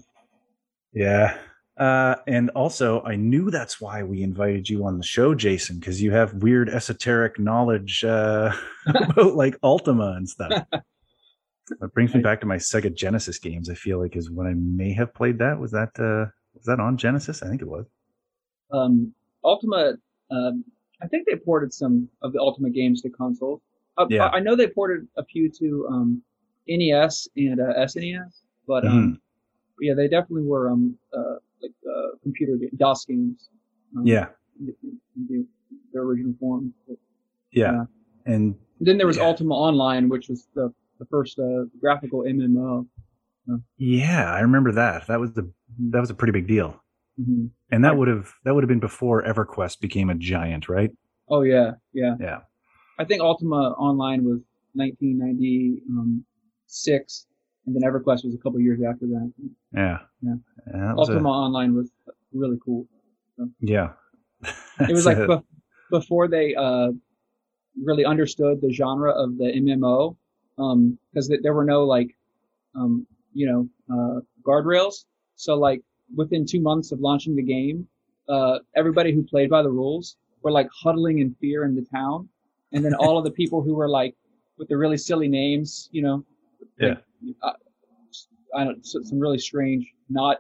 Yeah. 0.93 1.39
Uh, 1.79 2.17
and 2.27 2.51
also, 2.51 3.03
I 3.03 3.15
knew 3.15 3.51
that's 3.51 3.81
why 3.81 4.03
we 4.03 4.23
invited 4.23 4.69
you 4.69 4.85
on 4.85 4.99
the 4.99 5.05
show, 5.05 5.33
Jason, 5.35 5.79
because 5.79 6.03
you 6.03 6.11
have 6.11 6.35
weird 6.35 6.69
esoteric 6.69 7.39
knowledge 7.39 8.05
uh, 8.05 8.53
about 8.87 9.37
like 9.37 9.57
Ultima 9.63 10.15
and 10.17 10.29
stuff. 10.29 10.65
That 11.81 11.93
brings 11.93 12.15
me 12.15 12.23
back 12.23 12.41
to 12.41 12.47
my 12.47 12.57
Sega 12.57 12.95
Genesis 12.95 13.39
games. 13.39 13.69
I 13.69 13.75
feel 13.75 14.01
like 14.01 14.17
is 14.17 14.31
when 14.31 14.47
I 14.47 14.55
may 14.55 14.95
have 14.95 15.13
played 15.13 15.39
that. 15.41 15.59
Was 15.59 15.71
that 15.73 15.91
uh, 15.99 16.33
was 16.55 16.65
that 16.65 16.81
on 16.81 16.97
Genesis? 16.97 17.43
I 17.43 17.49
think 17.49 17.61
it 17.61 17.69
was. 17.69 17.85
Um, 18.73 19.13
Ultima. 19.45 19.95
Um, 20.31 20.65
I 21.01 21.07
think 21.07 21.27
they 21.27 21.37
ported 21.37 21.73
some 21.73 22.09
of 22.23 22.33
the 22.33 22.41
Ultima 22.41 22.71
games 22.71 23.03
to 23.03 23.11
consoles. 23.11 23.61
Uh, 23.97 24.07
yeah. 24.11 24.27
I, 24.27 24.37
I 24.37 24.41
know 24.41 24.57
they 24.57 24.67
ported 24.67 25.07
a 25.17 25.25
few 25.25 25.51
to 25.59 25.89
um, 25.91 26.23
NES 26.69 27.29
and 27.37 27.61
uh, 27.61 27.75
SNES, 27.79 28.43
but 28.67 28.85
um, 28.85 28.93
mm-hmm 28.93 29.15
yeah, 29.81 29.95
they 29.95 30.09
definitely 30.09 30.45
were 30.45 30.71
um 30.71 30.97
uh, 31.17 31.37
like 31.63 31.73
uh, 31.87 32.17
computer 32.23 32.57
game, 32.57 32.71
DOS 32.77 33.05
games. 33.05 33.49
Um, 33.97 34.07
yeah. 34.07 34.27
In, 34.61 34.75
in 35.31 35.47
their 35.93 36.03
original 36.03 36.35
form. 36.39 36.75
But, 36.87 36.99
yeah. 37.53 37.85
and 38.27 38.55
then 38.81 38.99
there 38.99 39.07
was 39.07 39.17
yeah. 39.17 39.25
Ultima 39.25 39.55
Online, 39.55 40.09
which 40.09 40.29
was 40.29 40.49
the 40.55 40.73
the 40.99 41.07
first 41.07 41.39
uh, 41.39 41.65
graphical 41.81 42.23
MMO. 42.23 42.87
Yeah, 43.79 44.31
I 44.31 44.41
remember 44.41 44.73
that. 44.73 45.07
That 45.07 45.21
was 45.21 45.33
the 45.33 45.51
that 45.91 46.01
was 46.01 46.11
a 46.11 46.15
pretty 46.15 46.33
big 46.33 46.47
deal. 46.47 46.83
Mm-hmm. 47.21 47.47
And 47.71 47.85
that 47.85 47.97
would 47.97 48.09
have 48.09 48.33
that 48.45 48.55
would 48.55 48.63
have 48.63 48.69
been 48.69 48.81
before 48.81 49.25
EverQuest 49.25 49.81
became 49.81 50.11
a 50.11 50.15
giant, 50.15 50.69
right? 50.69 50.91
Oh 51.29 51.43
yeah, 51.43 51.73
yeah, 51.93 52.15
yeah. 52.21 52.41
I 52.99 53.05
think 53.05 53.23
Ultima 53.23 53.75
Online 53.79 54.25
was 54.25 54.41
1996, 54.75 57.27
and 57.67 57.75
then 57.75 57.83
EverQuest 57.83 58.25
was 58.25 58.35
a 58.35 58.39
couple 58.39 58.61
years 58.61 58.81
after 58.89 59.07
that. 59.07 59.33
Yeah, 59.73 59.99
yeah. 60.23 60.35
yeah 60.73 60.95
Ultima 60.97 61.29
a... 61.29 61.33
Online 61.33 61.75
was 61.75 61.91
really 62.33 62.59
cool. 62.65 62.87
So, 63.37 63.51
yeah, 63.61 63.91
it 64.81 64.93
was 64.93 65.05
like 65.07 65.27
be- 65.27 65.43
before 65.91 66.29
they 66.29 66.55
uh, 66.55 66.93
really 67.83 68.05
understood 68.05 68.61
the 68.61 68.73
genre 68.73 69.11
of 69.13 69.39
the 69.39 69.45
MMO, 69.45 70.17
because 70.57 71.31
um, 71.31 71.39
there 71.43 71.55
were 71.55 71.65
no 71.65 71.85
like, 71.85 72.17
um, 72.75 73.07
you 73.33 73.47
know, 73.47 73.69
uh, 73.93 74.21
guardrails. 74.43 75.05
So 75.37 75.55
like 75.55 75.83
within 76.15 76.47
two 76.47 76.61
months 76.61 76.93
of 76.93 77.01
launching 77.01 77.37
the 77.37 77.43
game, 77.43 77.87
uh, 78.29 78.59
everybody 78.77 79.13
who 79.13 79.23
played 79.23 79.51
by 79.51 79.63
the 79.63 79.71
rules 79.71 80.17
were 80.43 80.51
like 80.51 80.69
huddling 80.83 81.19
in 81.19 81.35
fear 81.41 81.65
in 81.65 81.75
the 81.75 81.87
town, 81.93 82.29
and 82.73 82.85
then 82.85 82.95
all 82.95 83.19
of 83.19 83.25
the 83.25 83.31
people 83.31 83.63
who 83.63 83.75
were 83.75 83.89
like 83.89 84.15
with 84.59 84.69
the 84.69 84.77
really 84.77 84.97
silly 84.97 85.29
names, 85.29 85.89
you 85.93 86.03
know, 86.03 86.25
yeah. 86.79 86.95
uh, 87.43 87.53
I 88.55 88.65
don't 88.65 88.85
some 88.85 89.19
really 89.19 89.39
strange, 89.39 89.87
not 90.09 90.39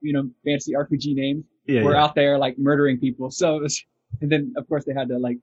you 0.00 0.12
know 0.12 0.30
fancy 0.44 0.72
RPG 0.72 1.14
names 1.14 1.44
yeah, 1.66 1.82
were 1.82 1.94
yeah. 1.94 2.04
out 2.04 2.14
there 2.14 2.38
like 2.38 2.58
murdering 2.58 2.98
people. 2.98 3.30
So 3.30 3.56
it 3.56 3.62
was, 3.62 3.84
and 4.20 4.30
then 4.30 4.54
of 4.56 4.68
course 4.68 4.84
they 4.84 4.94
had 4.94 5.08
to 5.08 5.18
like 5.18 5.38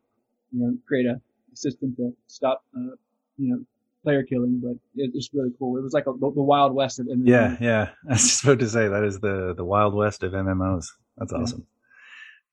you 0.52 0.60
know 0.60 0.78
create 0.88 1.06
a 1.06 1.20
system 1.54 1.96
to 1.98 2.14
stop 2.28 2.64
uh, 2.76 2.96
you 3.38 3.50
know 3.50 3.60
player 4.04 4.24
killing, 4.24 4.62
but 4.64 4.74
it, 4.96 5.12
it's 5.14 5.30
really 5.34 5.52
cool. 5.60 5.78
It 5.78 5.84
was 5.84 5.94
like 5.94 6.06
a, 6.08 6.14
the, 6.14 6.32
the 6.34 6.42
Wild 6.42 6.74
West 6.74 7.00
of 7.00 7.08
MMOs. 7.08 7.28
Yeah, 7.28 7.58
yeah. 7.60 7.90
I 8.10 8.14
was 8.14 8.22
just 8.22 8.44
about 8.44 8.60
to 8.60 8.70
say 8.70 8.88
that 8.88 9.04
is 9.04 9.20
the 9.20 9.54
the 9.56 9.66
Wild 9.66 9.94
West 9.94 10.24
of 10.24 10.34
MMOs. 10.34 10.88
That's 11.18 11.34
awesome. 11.34 11.66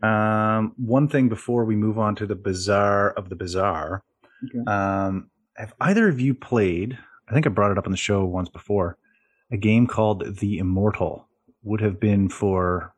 Yeah. 0.02 0.58
Um, 0.58 0.74
one 0.76 1.08
thing 1.08 1.28
before 1.28 1.64
we 1.64 1.74
move 1.74 1.98
on 1.98 2.14
to 2.16 2.26
the 2.26 2.36
bizarre 2.36 3.10
of 3.12 3.30
the 3.30 3.36
bizarre, 3.36 4.04
okay. 4.44 4.70
um, 4.70 5.30
have 5.56 5.74
either 5.80 6.08
of 6.08 6.20
you 6.20 6.34
played? 6.34 6.98
I 7.28 7.34
think 7.34 7.46
I 7.46 7.50
brought 7.50 7.72
it 7.72 7.78
up 7.78 7.86
on 7.86 7.90
the 7.90 7.98
show 7.98 8.24
once 8.24 8.48
before. 8.48 8.96
A 9.50 9.56
game 9.56 9.86
called 9.86 10.36
The 10.36 10.58
Immortal 10.58 11.26
would 11.62 11.80
have 11.80 11.98
been 11.98 12.28
for 12.28 12.94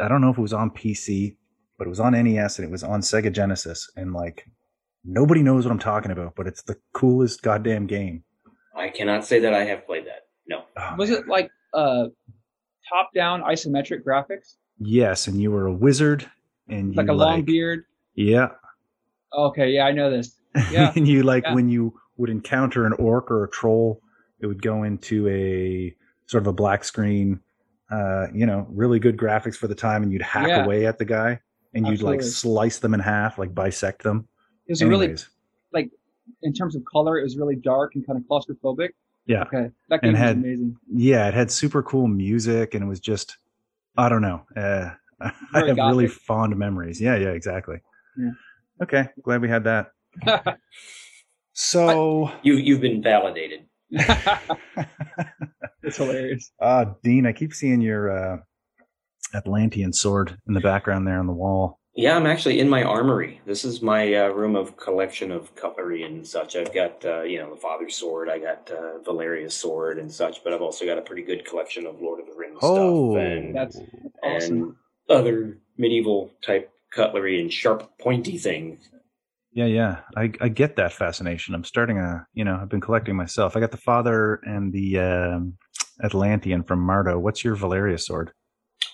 I 0.00 0.06
don't 0.08 0.20
know 0.20 0.30
if 0.30 0.38
it 0.38 0.42
was 0.42 0.52
on 0.52 0.70
PC, 0.70 1.36
but 1.76 1.86
it 1.86 1.90
was 1.90 2.00
on 2.00 2.12
NES 2.12 2.58
and 2.58 2.68
it 2.68 2.70
was 2.70 2.84
on 2.84 3.00
Sega 3.00 3.32
Genesis, 3.32 3.90
and 3.96 4.12
like 4.12 4.46
nobody 5.08 5.42
knows 5.42 5.64
what 5.64 5.72
I'm 5.72 5.78
talking 5.78 6.10
about, 6.12 6.34
but 6.36 6.46
it's 6.46 6.62
the 6.62 6.76
coolest 6.92 7.42
goddamn 7.42 7.86
game. 7.86 8.22
I 8.76 8.90
cannot 8.90 9.24
say 9.24 9.40
that 9.40 9.54
I 9.54 9.64
have 9.64 9.86
played 9.86 10.06
that. 10.06 10.26
No. 10.46 10.62
Oh, 10.76 10.94
was 10.96 11.10
man. 11.10 11.20
it 11.20 11.28
like 11.28 11.50
uh 11.74 12.06
top-down 12.88 13.42
isometric 13.42 14.04
graphics. 14.04 14.56
Yes, 14.78 15.26
and 15.26 15.40
you 15.40 15.50
were 15.50 15.66
a 15.66 15.72
wizard, 15.72 16.30
and 16.68 16.94
like 16.94 17.08
a 17.08 17.12
like, 17.12 17.26
long 17.26 17.42
beard. 17.42 17.84
Yeah. 18.14 18.48
Okay, 19.36 19.70
yeah, 19.70 19.84
I 19.84 19.92
know 19.92 20.10
this. 20.10 20.34
Yeah, 20.72 20.92
and 20.96 21.06
you 21.06 21.22
like 21.22 21.44
yeah. 21.44 21.54
when 21.54 21.68
you 21.68 21.94
would 22.16 22.30
encounter 22.30 22.84
an 22.86 22.92
orc 22.94 23.30
or 23.30 23.44
a 23.44 23.50
troll, 23.50 24.00
it 24.40 24.46
would 24.46 24.62
go 24.62 24.82
into 24.82 25.28
a 25.28 25.94
sort 26.26 26.42
of 26.42 26.46
a 26.48 26.52
black 26.52 26.84
screen. 26.84 27.40
Uh, 27.90 28.26
you 28.34 28.44
know, 28.44 28.66
really 28.70 28.98
good 28.98 29.16
graphics 29.16 29.54
for 29.56 29.66
the 29.66 29.74
time, 29.74 30.02
and 30.02 30.12
you'd 30.12 30.22
hack 30.22 30.48
Yeah. 30.48 30.64
away 30.64 30.86
at 30.86 30.98
the 30.98 31.04
guy, 31.04 31.40
and 31.74 31.86
you'd 31.86 32.02
like 32.02 32.22
slice 32.22 32.78
them 32.78 32.92
in 32.94 33.00
half, 33.00 33.38
like 33.38 33.54
bisect 33.54 34.02
them. 34.02 34.26
It 34.68 34.72
was 34.72 34.82
a 34.82 34.86
really 34.86 35.16
like 35.72 35.90
in 36.42 36.52
terms 36.52 36.76
of 36.76 36.84
color, 36.84 37.18
it 37.18 37.22
was 37.24 37.36
really 37.36 37.56
dark 37.56 37.94
and 37.94 38.06
kind 38.06 38.18
of 38.18 38.24
claustrophobic. 38.26 38.90
yeah, 39.26 39.42
Okay, 39.42 39.70
that 39.88 40.02
game 40.02 40.10
And 40.10 40.12
was 40.12 40.18
had- 40.20 40.36
amazing. 40.36 40.76
yeah, 40.92 41.26
it 41.28 41.34
had 41.34 41.50
super 41.50 41.82
cool 41.82 42.06
music, 42.06 42.74
and 42.74 42.84
it 42.84 42.86
was 42.86 43.00
just, 43.00 43.38
I 43.96 44.08
don't 44.08 44.22
know. 44.22 44.42
Uh, 44.56 44.90
I 45.20 45.32
Very 45.52 45.68
have 45.68 45.76
really 45.78 46.06
gothic. 46.06 46.20
fond 46.22 46.56
memories. 46.56 47.00
Yeah, 47.00 47.16
yeah, 47.16 47.30
exactly. 47.30 47.78
Yeah. 48.16 48.30
Okay, 48.82 49.08
glad 49.22 49.40
we 49.42 49.48
had 49.48 49.64
that. 49.64 49.92
So, 51.60 52.30
You 52.44 52.54
you've 52.54 52.80
been 52.80 53.02
validated. 53.02 53.64
it's 55.82 55.96
hilarious. 55.96 56.52
uh, 56.60 56.84
Dean, 57.02 57.26
I 57.26 57.32
keep 57.32 57.52
seeing 57.52 57.80
your 57.80 58.10
uh, 58.10 58.38
Atlantean 59.34 59.92
sword 59.92 60.38
in 60.46 60.54
the 60.54 60.60
background 60.60 61.06
there 61.06 61.18
on 61.18 61.26
the 61.26 61.32
wall. 61.32 61.77
Yeah, 61.98 62.14
I'm 62.14 62.26
actually 62.26 62.60
in 62.60 62.68
my 62.68 62.84
armory. 62.84 63.40
This 63.44 63.64
is 63.64 63.82
my 63.82 64.14
uh, 64.14 64.28
room 64.28 64.54
of 64.54 64.76
collection 64.76 65.32
of 65.32 65.52
cutlery 65.56 66.04
and 66.04 66.24
such. 66.24 66.54
I've 66.54 66.72
got, 66.72 67.04
uh, 67.04 67.22
you 67.22 67.40
know, 67.40 67.52
the 67.52 67.60
Father's 67.60 67.96
sword. 67.96 68.30
I 68.30 68.38
got 68.38 68.70
uh, 68.70 68.98
Valeria's 68.98 69.54
sword 69.54 69.98
and 69.98 70.08
such. 70.08 70.44
But 70.44 70.52
I've 70.52 70.62
also 70.62 70.86
got 70.86 70.96
a 70.96 71.02
pretty 71.02 71.22
good 71.24 71.44
collection 71.44 71.86
of 71.86 72.00
Lord 72.00 72.20
of 72.20 72.26
the 72.26 72.34
Rings 72.36 72.60
Oh, 72.62 73.14
stuff 73.14 73.24
and 73.24 73.52
That's 73.52 73.80
awesome. 74.22 74.62
and 74.62 74.74
other 75.08 75.58
medieval 75.76 76.30
type 76.40 76.70
cutlery 76.92 77.40
and 77.40 77.52
sharp, 77.52 77.90
pointy 77.98 78.38
things. 78.38 78.78
Yeah, 79.50 79.66
yeah. 79.66 80.02
I, 80.16 80.30
I 80.40 80.50
get 80.50 80.76
that 80.76 80.92
fascination. 80.92 81.52
I'm 81.52 81.64
starting 81.64 81.98
a, 81.98 82.24
you 82.32 82.44
know, 82.44 82.60
I've 82.62 82.68
been 82.68 82.80
collecting 82.80 83.16
myself. 83.16 83.56
I 83.56 83.60
got 83.60 83.72
the 83.72 83.76
father 83.76 84.34
and 84.44 84.72
the 84.72 85.00
um, 85.00 85.54
Atlantean 86.04 86.62
from 86.62 86.78
Marto. 86.78 87.18
What's 87.18 87.42
your 87.42 87.56
Valeria 87.56 87.98
sword? 87.98 88.30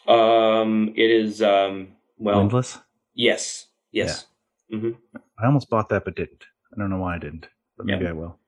Um, 0.08 0.94
it 0.96 1.11
is 1.11 1.42
um, 1.42 1.88
well, 2.16 2.38
Windlass? 2.38 2.78
Yes, 3.14 3.66
yes. 3.92 4.26
hmm 4.71 4.90
I 5.38 5.47
almost 5.47 5.68
bought 5.71 5.88
that, 5.90 6.04
but 6.04 6.16
didn't. 6.16 6.44
I 6.75 6.78
don't 6.80 6.90
know 6.90 6.99
why 6.99 7.16
I 7.16 7.18
didn't, 7.18 7.47
but 7.76 7.87
maybe 7.87 8.04
Yeah. 8.04 8.11
I 8.11 8.12
will. 8.12 8.38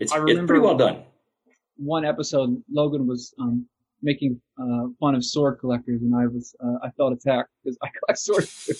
It's 0.00 0.12
I 0.12 0.22
it's 0.26 0.40
pretty 0.46 0.60
well 0.60 0.76
done. 0.76 1.02
One 1.76 2.04
episode, 2.04 2.62
Logan 2.70 3.06
was 3.06 3.34
um, 3.40 3.66
making 4.02 4.40
uh, 4.60 4.88
fun 5.00 5.14
of 5.14 5.24
sword 5.24 5.58
collectors, 5.60 6.02
and 6.02 6.14
I 6.14 6.26
was 6.26 6.54
uh, 6.64 6.78
I 6.86 6.90
felt 6.96 7.12
attacked 7.12 7.50
because 7.62 7.78
I 7.82 7.88
collect 7.98 8.18
swords 8.18 8.64
too. 8.66 8.74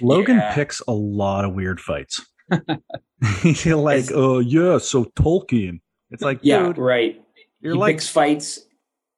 Logan 0.00 0.36
Yeah. 0.36 0.54
picks 0.54 0.80
a 0.88 0.92
lot 0.92 1.44
of 1.44 1.54
weird 1.54 1.80
fights. 1.80 2.24
He's 3.42 3.66
like, 3.66 3.98
It's- 3.98 4.12
oh, 4.14 4.38
yeah, 4.40 4.78
so 4.78 5.04
Tolkien. 5.16 5.80
It's 6.10 6.22
like, 6.22 6.40
Yeah, 6.42 6.66
dude, 6.66 6.78
right. 6.78 7.20
you're 7.60 7.72
he 7.74 7.78
like, 7.78 7.94
picks 7.96 8.08
fights 8.08 8.60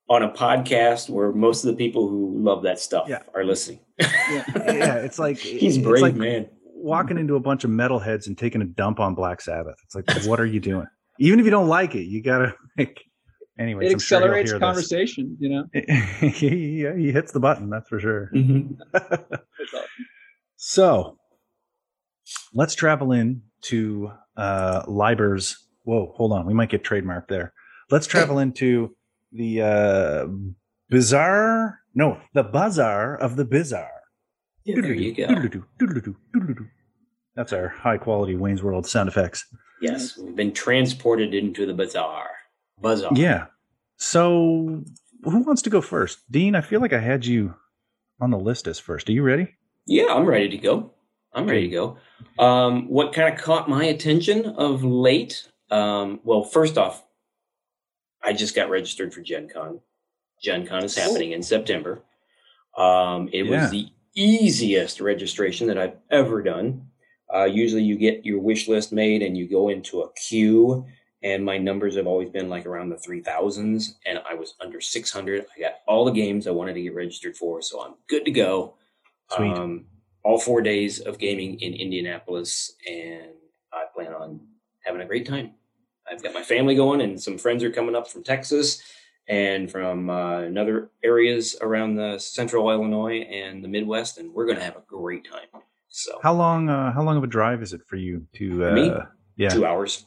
on 0.08 0.22
a 0.22 0.30
podcast 0.30 1.08
where 1.10 1.32
most 1.32 1.64
of 1.64 1.70
the 1.70 1.76
people 1.76 2.08
who 2.08 2.32
love 2.38 2.62
that 2.62 2.78
stuff 2.78 3.08
Yeah. 3.08 3.22
are 3.34 3.44
listening. 3.44 3.80
yeah, 3.98 4.04
it's 5.04 5.18
like, 5.18 5.38
He's 5.38 5.78
brave, 5.78 6.02
like 6.02 6.14
man. 6.14 6.48
walking 6.74 7.18
into 7.18 7.34
a 7.34 7.40
bunch 7.40 7.64
of 7.64 7.70
metalheads 7.70 8.26
and 8.28 8.38
taking 8.38 8.62
a 8.62 8.66
dump 8.66 9.00
on 9.00 9.14
Black 9.14 9.40
Sabbath. 9.40 9.74
It's 9.84 9.94
like, 9.94 10.08
what 10.26 10.38
are 10.38 10.46
you 10.46 10.60
doing? 10.60 10.86
Even 11.18 11.40
if 11.40 11.44
you 11.44 11.50
don't 11.50 11.68
like 11.68 11.94
it, 11.94 12.04
you 12.04 12.22
gotta 12.22 12.54
like. 12.78 13.02
Anyways, 13.58 13.88
it 13.90 13.94
I'm 13.94 13.98
sure 13.98 14.18
he'll 14.18 14.26
accelerates 14.28 14.50
hear 14.50 14.60
conversation. 14.60 15.36
You 15.40 15.48
know, 15.48 15.64
he, 16.20 16.86
he 16.94 17.10
hits 17.10 17.32
the 17.32 17.40
button. 17.40 17.70
That's 17.70 17.88
for 17.88 17.98
sure. 17.98 18.30
Mhm. 18.34 18.76
Awesome. 18.94 19.18
So 20.58 21.18
let's 22.54 22.74
travel 22.74 23.12
in 23.12 23.42
to 23.62 24.10
uh, 24.36 24.82
Leiber's. 24.86 25.66
Whoa, 25.84 26.12
hold 26.16 26.32
on. 26.32 26.46
We 26.46 26.54
might 26.54 26.70
get 26.70 26.82
trademarked 26.82 27.28
there. 27.28 27.52
Let's 27.90 28.06
travel 28.06 28.38
into 28.38 28.96
the 29.36 29.62
uh, 29.62 30.26
bizarre. 30.88 31.80
No, 31.94 32.20
the 32.34 32.42
bazaar 32.42 33.16
of 33.16 33.36
the 33.36 33.44
bizarre. 33.44 33.90
Yeah, 34.64 34.80
there 34.80 34.92
you 34.92 35.14
go. 35.14 35.54
That's 37.36 37.52
our 37.52 37.68
high 37.68 37.98
quality 37.98 38.34
Wayne's 38.34 38.62
World 38.62 38.86
sound 38.86 39.08
effects. 39.08 39.46
Yes, 39.80 40.16
we've 40.18 40.34
been 40.34 40.52
transported 40.52 41.34
into 41.34 41.66
the 41.66 41.74
bazaar. 41.74 42.28
Bazaar. 42.80 43.12
Yeah. 43.14 43.46
So 43.96 44.82
who 45.22 45.38
wants 45.40 45.62
to 45.62 45.70
go 45.70 45.80
first? 45.80 46.20
Dean, 46.30 46.54
I 46.54 46.60
feel 46.60 46.80
like 46.80 46.92
I 46.92 47.00
had 47.00 47.24
you 47.24 47.54
on 48.20 48.30
the 48.30 48.38
list 48.38 48.66
as 48.66 48.78
first. 48.78 49.08
Are 49.08 49.12
you 49.12 49.22
ready? 49.22 49.54
Yeah, 49.86 50.06
I'm 50.14 50.24
ready 50.26 50.48
to 50.48 50.58
go. 50.58 50.92
I'm 51.32 51.46
ready 51.46 51.68
to 51.68 51.74
go. 51.74 51.98
Um, 52.42 52.88
what 52.88 53.12
kind 53.12 53.32
of 53.32 53.40
caught 53.40 53.68
my 53.68 53.84
attention 53.84 54.46
of 54.46 54.82
late? 54.82 55.46
Um, 55.70 56.20
well, 56.24 56.42
first 56.42 56.78
off, 56.78 57.04
I 58.22 58.32
just 58.32 58.54
got 58.54 58.70
registered 58.70 59.12
for 59.14 59.20
Gen 59.20 59.48
Con. 59.48 59.80
Gen 60.42 60.66
Con 60.66 60.84
is 60.84 60.96
happening 60.96 61.32
in 61.32 61.42
September. 61.42 62.02
Um, 62.76 63.28
it 63.32 63.44
Yeah. 63.44 63.60
was 63.62 63.70
the 63.70 63.88
easiest 64.14 65.00
registration 65.00 65.66
that 65.68 65.78
I've 65.78 65.96
ever 66.10 66.42
done. 66.42 66.90
Uh, 67.32 67.44
usually 67.44 67.82
you 67.82 67.96
get 67.96 68.24
your 68.24 68.38
wish 68.40 68.68
list 68.68 68.92
made 68.92 69.22
and 69.22 69.36
you 69.36 69.48
go 69.48 69.68
into 69.68 70.02
a 70.02 70.12
queue 70.14 70.86
and 71.22 71.44
my 71.44 71.58
numbers 71.58 71.96
have 71.96 72.06
always 72.06 72.30
been 72.30 72.48
like 72.48 72.66
around 72.66 72.88
the 72.90 72.96
3000s 72.96 73.94
and 74.06 74.20
I 74.28 74.34
was 74.34 74.54
under 74.60 74.80
600. 74.80 75.46
I 75.56 75.60
got 75.60 75.74
all 75.88 76.04
the 76.04 76.12
games 76.12 76.46
I 76.46 76.52
wanted 76.52 76.74
to 76.74 76.82
get 76.82 76.94
registered 76.94 77.36
for, 77.36 77.60
so 77.62 77.82
I'm 77.84 77.94
good 78.08 78.24
to 78.26 78.30
go. 78.30 78.76
Sweet. 79.30 79.56
Um, 79.56 79.86
all 80.22 80.38
four 80.38 80.60
days 80.60 81.00
of 81.00 81.18
gaming 81.18 81.58
in 81.60 81.72
Indianapolis, 81.74 82.72
and 82.88 83.30
I 83.72 83.84
plan 83.94 84.12
on 84.12 84.40
having 84.84 85.00
a 85.00 85.06
great 85.06 85.26
time. 85.26 85.52
I've 86.10 86.22
got 86.22 86.34
my 86.34 86.42
family 86.42 86.74
going, 86.74 87.00
and 87.00 87.20
some 87.20 87.38
friends 87.38 87.62
are 87.64 87.70
coming 87.70 87.94
up 87.96 88.08
from 88.08 88.22
Texas 88.22 88.82
and 89.28 89.70
from 89.70 90.08
uh, 90.08 90.40
another 90.40 90.90
areas 91.02 91.56
around 91.60 91.96
the 91.96 92.18
central 92.18 92.70
Illinois 92.70 93.20
and 93.22 93.62
the 93.64 93.68
Midwest, 93.68 94.18
and 94.18 94.32
we're 94.32 94.46
going 94.46 94.58
to 94.58 94.64
have 94.64 94.76
a 94.76 94.82
great 94.86 95.24
time. 95.30 95.62
So, 95.88 96.18
How 96.22 96.34
long? 96.34 96.68
Uh, 96.68 96.92
how 96.92 97.02
long 97.02 97.16
of 97.16 97.24
a 97.24 97.26
drive 97.26 97.62
is 97.62 97.72
it 97.72 97.80
for 97.86 97.96
you 97.96 98.26
to? 98.36 98.66
Uh, 98.68 98.72
Me? 98.72 98.92
Yeah, 99.36 99.48
two 99.50 99.66
hours. 99.66 100.06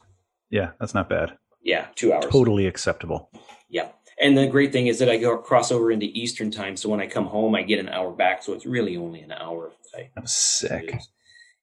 yeah, 0.50 0.72
that's 0.80 0.94
not 0.94 1.10
bad. 1.10 1.38
Yeah, 1.62 1.88
two 1.96 2.14
hours. 2.14 2.26
Totally 2.30 2.66
acceptable. 2.68 3.30
Yeah. 3.70 3.90
And 4.22 4.38
the 4.38 4.48
great 4.48 4.72
thing 4.72 4.88
is 4.88 5.00
that 5.00 5.10
I 5.10 5.18
go 5.18 5.38
cross 5.38 5.72
over 5.72 5.92
into 5.92 6.08
Eastern 6.08 6.52
time, 6.52 6.76
so 6.76 6.90
when 6.90 7.00
I 7.00 7.08
come 7.08 7.26
home, 7.26 7.56
I 7.56 7.62
get 7.64 7.80
an 7.80 7.90
hour 7.90 8.12
back. 8.12 8.44
So 8.44 8.54
it's 8.54 8.66
really 8.66 8.98
only 8.98 9.22
an 9.22 9.32
hour. 9.32 9.72
I'm 10.18 10.26
sick. 10.28 10.98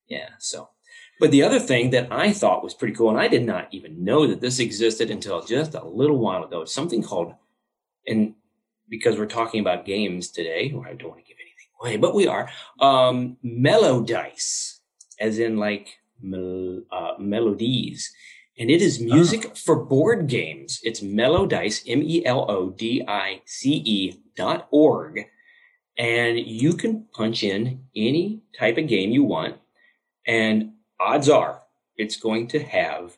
Yeah. 0.09 0.29
So, 0.39 0.69
but 1.21 1.31
the 1.31 1.43
other 1.43 1.59
thing 1.59 1.91
that 1.91 2.13
I 2.13 2.33
thought 2.33 2.63
was 2.63 2.75
pretty 2.75 2.95
cool, 2.95 3.11
and 3.11 3.19
I 3.19 3.29
did 3.29 3.45
not 3.45 3.69
even 3.71 4.05
know 4.05 4.27
that 4.27 4.41
this 4.41 4.59
existed 4.59 5.11
until 5.11 5.43
just 5.43 5.75
a 5.75 5.85
little 5.85 6.19
while 6.19 6.45
ago. 6.45 6.65
Something 6.65 7.03
called, 7.03 7.35
and 8.07 8.35
because 8.89 9.19
we're 9.19 9.27
talking 9.27 9.61
about 9.61 9.85
games 9.85 10.31
today, 10.31 10.73
or 10.75 10.87
I 10.87 10.95
don't 10.95 11.11
want 11.11 11.25
to 11.25 11.29
give 11.29 11.39
anything 11.41 11.69
away, 11.81 11.97
but 11.97 12.15
we 12.15 12.27
are, 12.27 12.49
um, 12.81 13.37
Melodice, 13.45 14.81
as 15.21 15.39
in 15.39 15.57
like 15.57 15.99
mel- 16.21 16.83
uh, 16.93 17.13
melodies. 17.19 18.13
And 18.59 18.71
it 18.71 18.81
is 18.81 19.01
music 19.01 19.55
for 19.55 19.77
board 19.77 20.29
games. 20.29 20.81
It's 20.83 21.03
Melodice, 21.03 21.83
M 21.87 22.03
E 22.03 22.25
L 22.25 22.51
O 22.51 22.71
D 22.71 23.05
I 23.07 23.43
C 23.45 23.83
E 23.85 24.15
dot 24.35 24.67
org 24.71 25.27
and 25.99 26.39
you 26.39 26.75
can 26.75 27.07
punch 27.13 27.43
in 27.43 27.85
any 27.95 28.43
type 28.59 28.77
of 28.79 28.87
game 28.87 29.11
you 29.11 29.25
want 29.25 29.57
and 30.27 30.73
odds 31.01 31.29
are 31.29 31.63
it's 31.97 32.17
going 32.17 32.47
to 32.49 32.59
have 32.63 33.17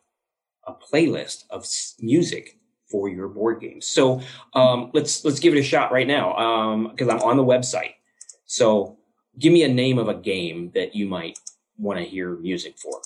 a 0.66 0.72
playlist 0.72 1.44
of 1.50 1.66
music 2.00 2.58
for 2.90 3.08
your 3.08 3.28
board 3.28 3.60
games 3.60 3.86
so 3.86 4.20
um, 4.54 4.90
let's 4.94 5.24
let's 5.24 5.40
give 5.40 5.54
it 5.54 5.58
a 5.58 5.62
shot 5.62 5.92
right 5.92 6.06
now 6.06 6.86
because 6.90 7.08
i'm 7.08 7.20
on 7.22 7.36
the 7.36 7.44
website 7.44 7.94
so 8.46 8.96
give 9.38 9.52
me 9.52 9.62
a 9.62 9.68
name 9.68 9.98
of 9.98 10.08
a 10.08 10.14
game 10.14 10.70
that 10.74 10.94
you 10.94 11.06
might 11.06 11.38
want 11.78 11.98
to 11.98 12.04
hear 12.04 12.36
music 12.36 12.76
for 12.78 13.00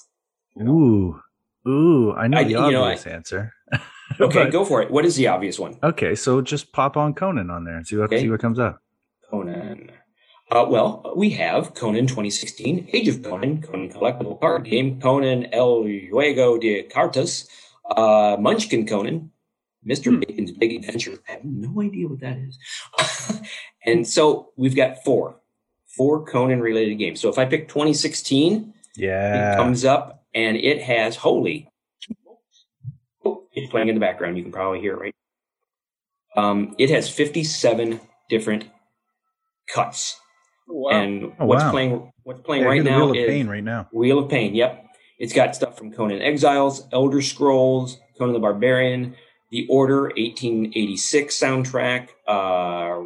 Ooh, 0.62 1.21
ooh. 1.69 2.12
I 2.12 2.26
know 2.29 2.38
I- 2.38 2.45
the 2.45 2.50
you 2.50 2.57
know, 2.73 2.83
obvious 2.85 3.07
answer. 3.07 3.52
okay 4.21 4.45
But- 4.45 4.52
go 4.52 4.64
for 4.64 4.83
it 4.83 4.91
what 4.91 5.05
is 5.05 5.17
the 5.17 5.29
obvious 5.29 5.59
one 5.59 5.79
Okay, 5.83 6.14
so 6.14 6.41
just 6.43 6.73
pop 6.73 6.97
on 6.97 7.14
Conan 7.14 7.50
on 7.50 7.64
there 7.64 7.76
and 7.76 7.87
see 7.87 7.97
what 7.97 8.05
Okay. 8.12 8.21
see 8.23 8.31
what 8.31 8.41
comes 8.41 8.59
up. 8.59 8.83
Conan. 9.31 9.91
Uh, 10.52 10.66
well, 10.68 11.14
we 11.16 11.30
have 11.30 11.73
Conan 11.73 12.06
2016, 12.06 12.90
Age 12.92 13.09
of 13.09 13.23
Conan, 13.23 13.62
Conan 13.62 13.90
Collectible 13.90 14.38
Card 14.38 14.64
Game, 14.64 15.00
Conan 15.00 15.47
El 15.47 15.85
Juego 15.85 16.61
de 16.61 16.82
Cartas, 16.82 17.49
uh, 17.97 18.37
Munchkin 18.38 18.87
Conan, 18.87 19.30
Mr. 19.87 20.12
Hmm. 20.12 20.21
Bacon's 20.21 20.52
Big 20.52 20.73
Adventure. 20.76 21.18
I 21.26 21.32
have 21.32 21.44
no 21.47 21.80
idea 21.80 22.06
what 22.06 22.21
that 22.21 22.37
is. 22.37 22.59
and 23.87 24.06
so 24.06 24.50
we've 24.59 24.76
got 24.76 25.02
four, 25.02 25.37
four 25.87 26.23
Conan 26.26 26.61
related 26.61 26.97
games. 26.97 27.18
So 27.18 27.30
if 27.30 27.38
I 27.38 27.47
pick 27.47 27.66
2016, 27.68 28.75
Yeah. 28.97 29.54
it 29.54 29.56
comes 29.56 29.87
up 29.87 30.26
and 30.35 30.59
it 30.59 30.82
has, 30.82 31.16
holy, 31.16 31.71
oh, 33.25 33.44
it's 33.54 33.71
playing 33.71 33.88
in 33.88 33.94
the 33.94 34.00
background. 34.02 34.37
You 34.37 34.42
can 34.42 34.52
probably 34.52 34.80
hear 34.80 34.92
it 34.97 35.00
right. 35.00 35.14
Um, 36.37 36.75
it 36.78 36.90
has 36.90 37.09
57 37.09 38.02
different 38.28 38.66
cuts. 39.66 40.18
Wow. 40.69 40.90
And 40.90 41.33
oh, 41.38 41.47
what's 41.47 41.64
wow. 41.64 41.71
playing 41.71 42.12
what's 42.25 42.40
playing 42.40 42.62
yeah, 42.62 42.69
right 42.69 42.83
now 42.83 42.99
Wheel 42.99 43.11
of 43.11 43.16
is 43.16 43.28
Pain 43.28 43.49
right 43.49 43.64
now. 43.64 43.88
Wheel 43.92 44.19
of 44.19 44.31
Pain. 44.31 44.54
Yep, 44.54 44.87
it's 45.19 45.33
got 45.33 45.54
stuff 45.54 45.76
from 45.76 45.92
Conan 45.92 46.23
Exiles, 46.23 46.87
Elder 46.92 47.23
Scrolls, 47.23 47.99
Conan 48.19 48.35
the 48.35 48.40
Barbarian, 48.40 49.14
The 49.50 49.66
Order, 49.69 50.02
1886 50.02 51.38
soundtrack, 51.38 52.09
uh, 52.26 53.00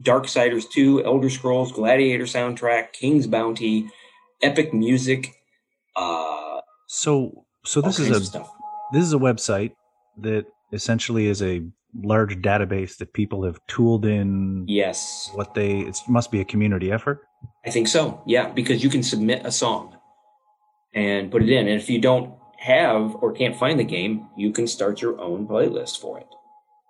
Darksiders 0.00 0.64
2, 0.70 1.04
Elder 1.04 1.30
Scrolls, 1.30 1.72
Gladiator 1.72 2.24
soundtrack, 2.24 2.92
King's 2.92 3.26
Bounty, 3.26 3.88
Epic 4.42 4.72
Music. 4.74 5.34
Uh, 5.96 6.60
so, 6.86 7.44
so 7.64 7.80
this 7.80 7.98
is 7.98 8.34
a 8.34 8.44
this 8.92 9.02
is 9.02 9.12
a 9.12 9.18
website 9.18 9.72
that 10.18 10.46
essentially 10.72 11.26
is 11.26 11.42
a 11.42 11.62
large 12.02 12.36
database 12.36 12.96
that 12.98 13.12
people 13.12 13.44
have 13.44 13.58
tooled 13.66 14.04
in 14.04 14.64
yes 14.66 15.30
what 15.34 15.54
they 15.54 15.80
it 15.80 15.96
must 16.08 16.30
be 16.30 16.40
a 16.40 16.44
community 16.44 16.90
effort 16.90 17.26
i 17.64 17.70
think 17.70 17.86
so 17.86 18.22
yeah 18.26 18.48
because 18.48 18.82
you 18.82 18.90
can 18.90 19.02
submit 19.02 19.42
a 19.44 19.52
song 19.52 19.96
and 20.94 21.30
put 21.30 21.42
it 21.42 21.50
in 21.50 21.68
and 21.68 21.80
if 21.80 21.88
you 21.88 22.00
don't 22.00 22.34
have 22.58 23.14
or 23.16 23.32
can't 23.32 23.56
find 23.56 23.78
the 23.78 23.84
game 23.84 24.26
you 24.36 24.50
can 24.50 24.66
start 24.66 25.00
your 25.00 25.20
own 25.20 25.46
playlist 25.46 26.00
for 26.00 26.18
it 26.18 26.26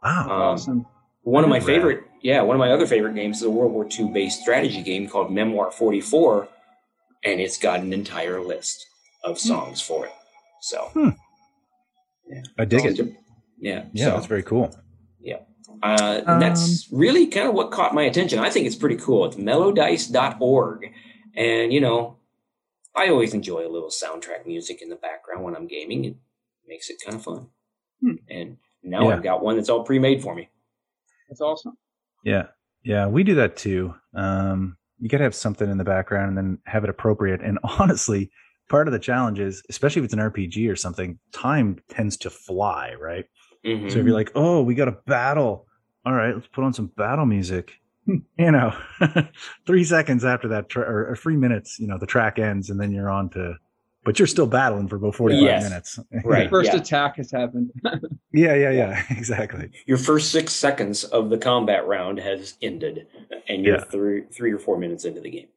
wow 0.03 0.23
um, 0.23 0.31
awesome 0.31 0.87
one 1.23 1.45
of 1.45 1.51
my 1.51 1.61
favorite 1.61 2.05
yeah 2.23 2.41
one 2.41 2.57
of 2.57 2.61
my 2.61 2.71
other 2.71 2.87
favorite 2.87 3.15
games 3.15 3.39
is 3.39 3.43
a 3.43 3.51
world 3.51 3.73
war 3.73 3.87
ii 3.99 4.11
based 4.13 4.41
strategy 4.41 4.83
game 4.83 5.09
called 5.09 5.31
memoir 5.31 5.71
44 5.71 6.49
and 7.25 7.41
it's 7.41 7.59
got 7.59 7.81
an 7.81 7.93
entire 7.93 8.41
list 8.41 8.87
of 9.23 9.39
hmm. 9.39 9.49
songs 9.49 9.87
hmm. 9.87 9.93
for 9.93 10.07
it 10.07 10.13
so 10.61 10.91
hmm. 10.93 11.11
yeah. 12.29 12.43
i 12.59 12.65
dig 12.65 12.85
it 12.85 13.17
yeah 13.59 13.85
yeah 13.93 14.07
so, 14.07 14.11
that's 14.13 14.27
very 14.27 14.43
cool 14.43 14.71
yeah. 14.73 14.79
Uh, 15.83 16.23
um, 16.27 16.41
that's 16.41 16.89
really 16.91 17.27
kind 17.27 17.49
of 17.49 17.55
what 17.55 17.71
caught 17.71 17.95
my 17.95 18.03
attention. 18.03 18.39
I 18.39 18.51
think 18.51 18.67
it's 18.67 18.77
pretty 18.77 18.97
cool. 18.97 19.25
It's 19.25 19.37
melodice.org. 19.37 20.93
And, 21.37 21.73
you 21.73 21.81
know, 21.81 22.19
I 22.95 23.09
always 23.09 23.35
enjoy 23.35 23.67
a 23.67 23.71
little 23.71 23.91
soundtrack 23.91 24.47
music 24.47 24.81
in 24.83 24.89
the 24.89 24.97
background 24.97 25.45
when 25.45 25.57
I'm 25.57 25.67
gaming. 25.67 26.05
It 26.05 26.17
makes 26.67 26.91
it 26.91 26.97
kind 27.05 27.17
of 27.17 27.23
fun. 27.23 27.49
Hmm. 28.01 28.15
And 28.31 28.57
now 28.83 29.09
yeah. 29.09 29.17
I've 29.17 29.23
got 29.23 29.43
one 29.43 29.57
that's 29.57 29.69
all 29.69 29.85
pre 29.85 29.99
made 29.99 30.23
for 30.23 30.35
me. 30.35 30.49
That's 31.29 31.41
awesome. 31.41 31.77
Yeah. 32.25 32.47
Yeah. 32.85 33.07
We 33.07 33.25
do 33.25 33.35
that 33.37 33.57
too. 33.57 33.95
Um, 34.15 34.77
you 34.99 35.09
got 35.09 35.19
to 35.19 35.25
have 35.25 35.35
something 35.35 35.69
in 35.69 35.79
the 35.79 35.85
background 35.85 36.29
and 36.29 36.37
then 36.37 36.59
have 36.67 36.85
it 36.85 36.91
appropriate. 36.91 37.41
And 37.41 37.59
honestly, 37.79 38.31
part 38.69 38.89
of 38.89 38.93
the 38.93 38.99
challenge 38.99 39.41
is, 39.41 39.63
especially 39.69 40.01
if 40.01 40.05
it's 40.05 40.15
an 40.15 40.21
RPG 40.21 40.71
or 40.71 40.77
something, 40.77 41.19
time 41.33 41.79
tends 41.89 42.17
to 42.19 42.31
fly, 42.31 42.95
right? 42.99 43.25
Mm-hmm. 43.65 43.89
So 43.89 43.99
if 43.99 44.05
you're 44.05 44.15
like, 44.15 44.33
oh, 44.35 44.63
we 44.63 44.75
got 44.75 44.89
a 44.89 44.97
battle, 45.07 45.67
all 46.05 46.13
right, 46.13 46.35
let's 46.35 46.47
put 46.49 46.65
on 46.65 46.73
some 46.73 46.87
battle 46.87 47.27
music. 47.27 47.73
You 48.37 48.51
know, 48.51 48.77
three 49.67 49.83
seconds 49.83 50.27
after 50.27 50.49
that, 50.49 50.69
tra- 50.69 50.83
or, 50.83 51.13
or, 51.13 51.17
three 51.17 51.37
minutes, 51.37 51.79
you 51.79 51.87
know, 51.87 51.97
the 51.97 52.05
track 52.05 52.39
ends, 52.39 52.69
and 52.69 52.79
then 52.79 52.93
you're 52.93 53.09
on 53.09 53.31
to, 53.31 53.55
but 54.05 54.19
you're 54.19 54.29
still 54.29 54.47
battling 54.47 54.89
for 54.89 54.97
about 54.97 55.15
45 55.15 55.43
yes. 55.43 55.63
minutes. 55.63 55.99
Right. 56.23 56.51
first 56.51 56.75
yeah. 56.75 56.81
attack 56.81 57.17
has 57.17 57.31
happened. 57.31 57.71
yeah, 58.31 58.55
yeah, 58.57 58.71
yeah, 58.73 59.03
exactly. 59.09 59.71
Your 59.87 59.97
first 59.97 60.33
six 60.33 60.53
seconds 60.53 61.05
of 61.05 61.31
the 61.31 61.39
combat 61.39 61.87
round 61.87 62.19
has 62.19 62.59
ended, 62.61 63.07
and 63.49 63.65
you're 63.65 63.79
yeah. 63.79 63.85
three, 63.85 64.25
three 64.31 64.53
or 64.53 64.59
four 64.59 64.77
minutes 64.77 65.07
into 65.07 65.23
the 65.23 65.31
game. 65.31 65.49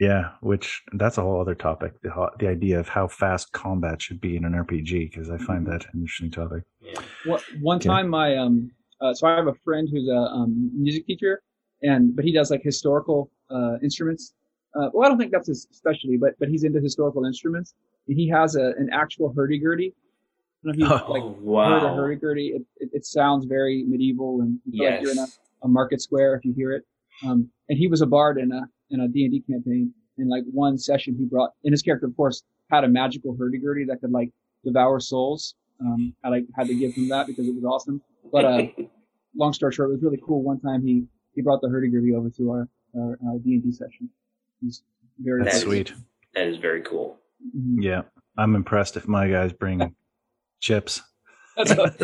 Yeah, 0.00 0.30
which 0.40 0.82
that's 0.94 1.18
a 1.18 1.22
whole 1.22 1.42
other 1.42 1.54
topic. 1.54 1.92
The 2.00 2.30
the 2.38 2.48
idea 2.48 2.80
of 2.80 2.88
how 2.88 3.06
fast 3.06 3.52
combat 3.52 4.00
should 4.00 4.18
be 4.18 4.34
in 4.34 4.46
an 4.46 4.52
RPG 4.52 5.10
because 5.10 5.28
I 5.28 5.36
find 5.36 5.66
mm-hmm. 5.66 5.72
that 5.72 5.84
an 5.92 6.00
interesting 6.00 6.30
topic. 6.30 6.62
Yeah. 6.80 7.00
Well, 7.26 7.40
one 7.60 7.76
okay. 7.76 7.88
time, 7.90 8.08
my 8.08 8.34
um, 8.34 8.70
uh, 9.02 9.12
so 9.12 9.28
I 9.28 9.36
have 9.36 9.46
a 9.46 9.54
friend 9.62 9.86
who's 9.92 10.08
a 10.08 10.16
um, 10.16 10.70
music 10.74 11.06
teacher, 11.06 11.42
and 11.82 12.16
but 12.16 12.24
he 12.24 12.32
does 12.32 12.50
like 12.50 12.62
historical 12.62 13.30
uh, 13.50 13.76
instruments. 13.82 14.32
Uh, 14.74 14.88
well, 14.94 15.04
I 15.04 15.10
don't 15.10 15.18
think 15.18 15.32
that's 15.32 15.48
his 15.48 15.68
specialty, 15.70 16.16
but 16.16 16.32
but 16.38 16.48
he's 16.48 16.64
into 16.64 16.80
historical 16.80 17.26
instruments, 17.26 17.74
and 18.08 18.16
he 18.16 18.26
has 18.30 18.56
a 18.56 18.72
an 18.78 18.88
actual 18.90 19.34
hurdy-gurdy. 19.36 19.92
I 19.92 20.66
don't 20.66 20.78
know 20.78 20.86
if 20.86 20.90
you've 20.92 21.02
oh, 21.08 21.12
like 21.12 21.22
wow. 21.40 21.78
heard 21.78 21.86
a 21.86 21.94
hurdy-gurdy. 21.94 22.46
It, 22.48 22.62
it, 22.78 22.90
it, 22.94 23.04
sounds 23.04 23.44
very 23.44 23.84
medieval, 23.86 24.40
and 24.40 24.58
yes. 24.64 24.92
like 24.92 25.02
you're 25.02 25.12
in 25.12 25.18
a, 25.18 25.26
a 25.64 25.68
market 25.68 26.00
square 26.00 26.34
if 26.36 26.44
you 26.46 26.54
hear 26.54 26.72
it. 26.72 26.84
Um, 27.22 27.50
and 27.68 27.76
he 27.76 27.86
was 27.86 28.00
a 28.00 28.06
bard 28.06 28.38
in 28.38 28.50
a 28.50 28.62
in 28.90 29.00
a 29.00 29.08
D&D 29.08 29.44
campaign. 29.50 29.92
In 30.18 30.28
like 30.28 30.44
one 30.52 30.76
session, 30.76 31.16
he 31.16 31.24
brought, 31.24 31.52
and 31.64 31.72
his 31.72 31.82
character, 31.82 32.06
of 32.06 32.16
course, 32.16 32.42
had 32.70 32.84
a 32.84 32.88
magical 32.88 33.36
hurdy-gurdy 33.36 33.86
that 33.86 34.00
could 34.00 34.12
like 34.12 34.30
devour 34.64 35.00
souls. 35.00 35.54
Um, 35.80 36.14
I 36.22 36.28
like 36.28 36.44
had 36.54 36.66
to 36.66 36.74
give 36.74 36.94
him 36.94 37.08
that 37.08 37.26
because 37.26 37.48
it 37.48 37.54
was 37.54 37.64
awesome. 37.64 38.02
But 38.30 38.44
uh, 38.44 38.62
long 39.36 39.52
story 39.52 39.72
short, 39.72 39.90
it 39.90 39.94
was 39.94 40.02
really 40.02 40.20
cool. 40.24 40.42
One 40.42 40.60
time 40.60 40.82
he 40.82 41.04
he 41.34 41.42
brought 41.42 41.60
the 41.62 41.68
hurdy-gurdy 41.68 42.14
over 42.14 42.30
to 42.30 42.50
our 42.50 42.68
our 42.98 43.12
uh, 43.12 43.38
D 43.42 43.54
and 43.54 43.62
D 43.62 43.72
session. 43.72 44.10
It 44.62 44.66
was 44.66 44.82
very 45.18 45.44
That's 45.44 45.60
sweet. 45.60 45.92
That 46.34 46.46
is 46.46 46.58
very 46.58 46.82
cool. 46.82 47.18
Mm-hmm. 47.56 47.82
Yeah, 47.82 48.02
I'm 48.36 48.54
impressed 48.54 48.96
if 48.96 49.08
my 49.08 49.28
guys 49.28 49.52
bring 49.52 49.94
chips. 50.60 51.02
I 51.56 51.96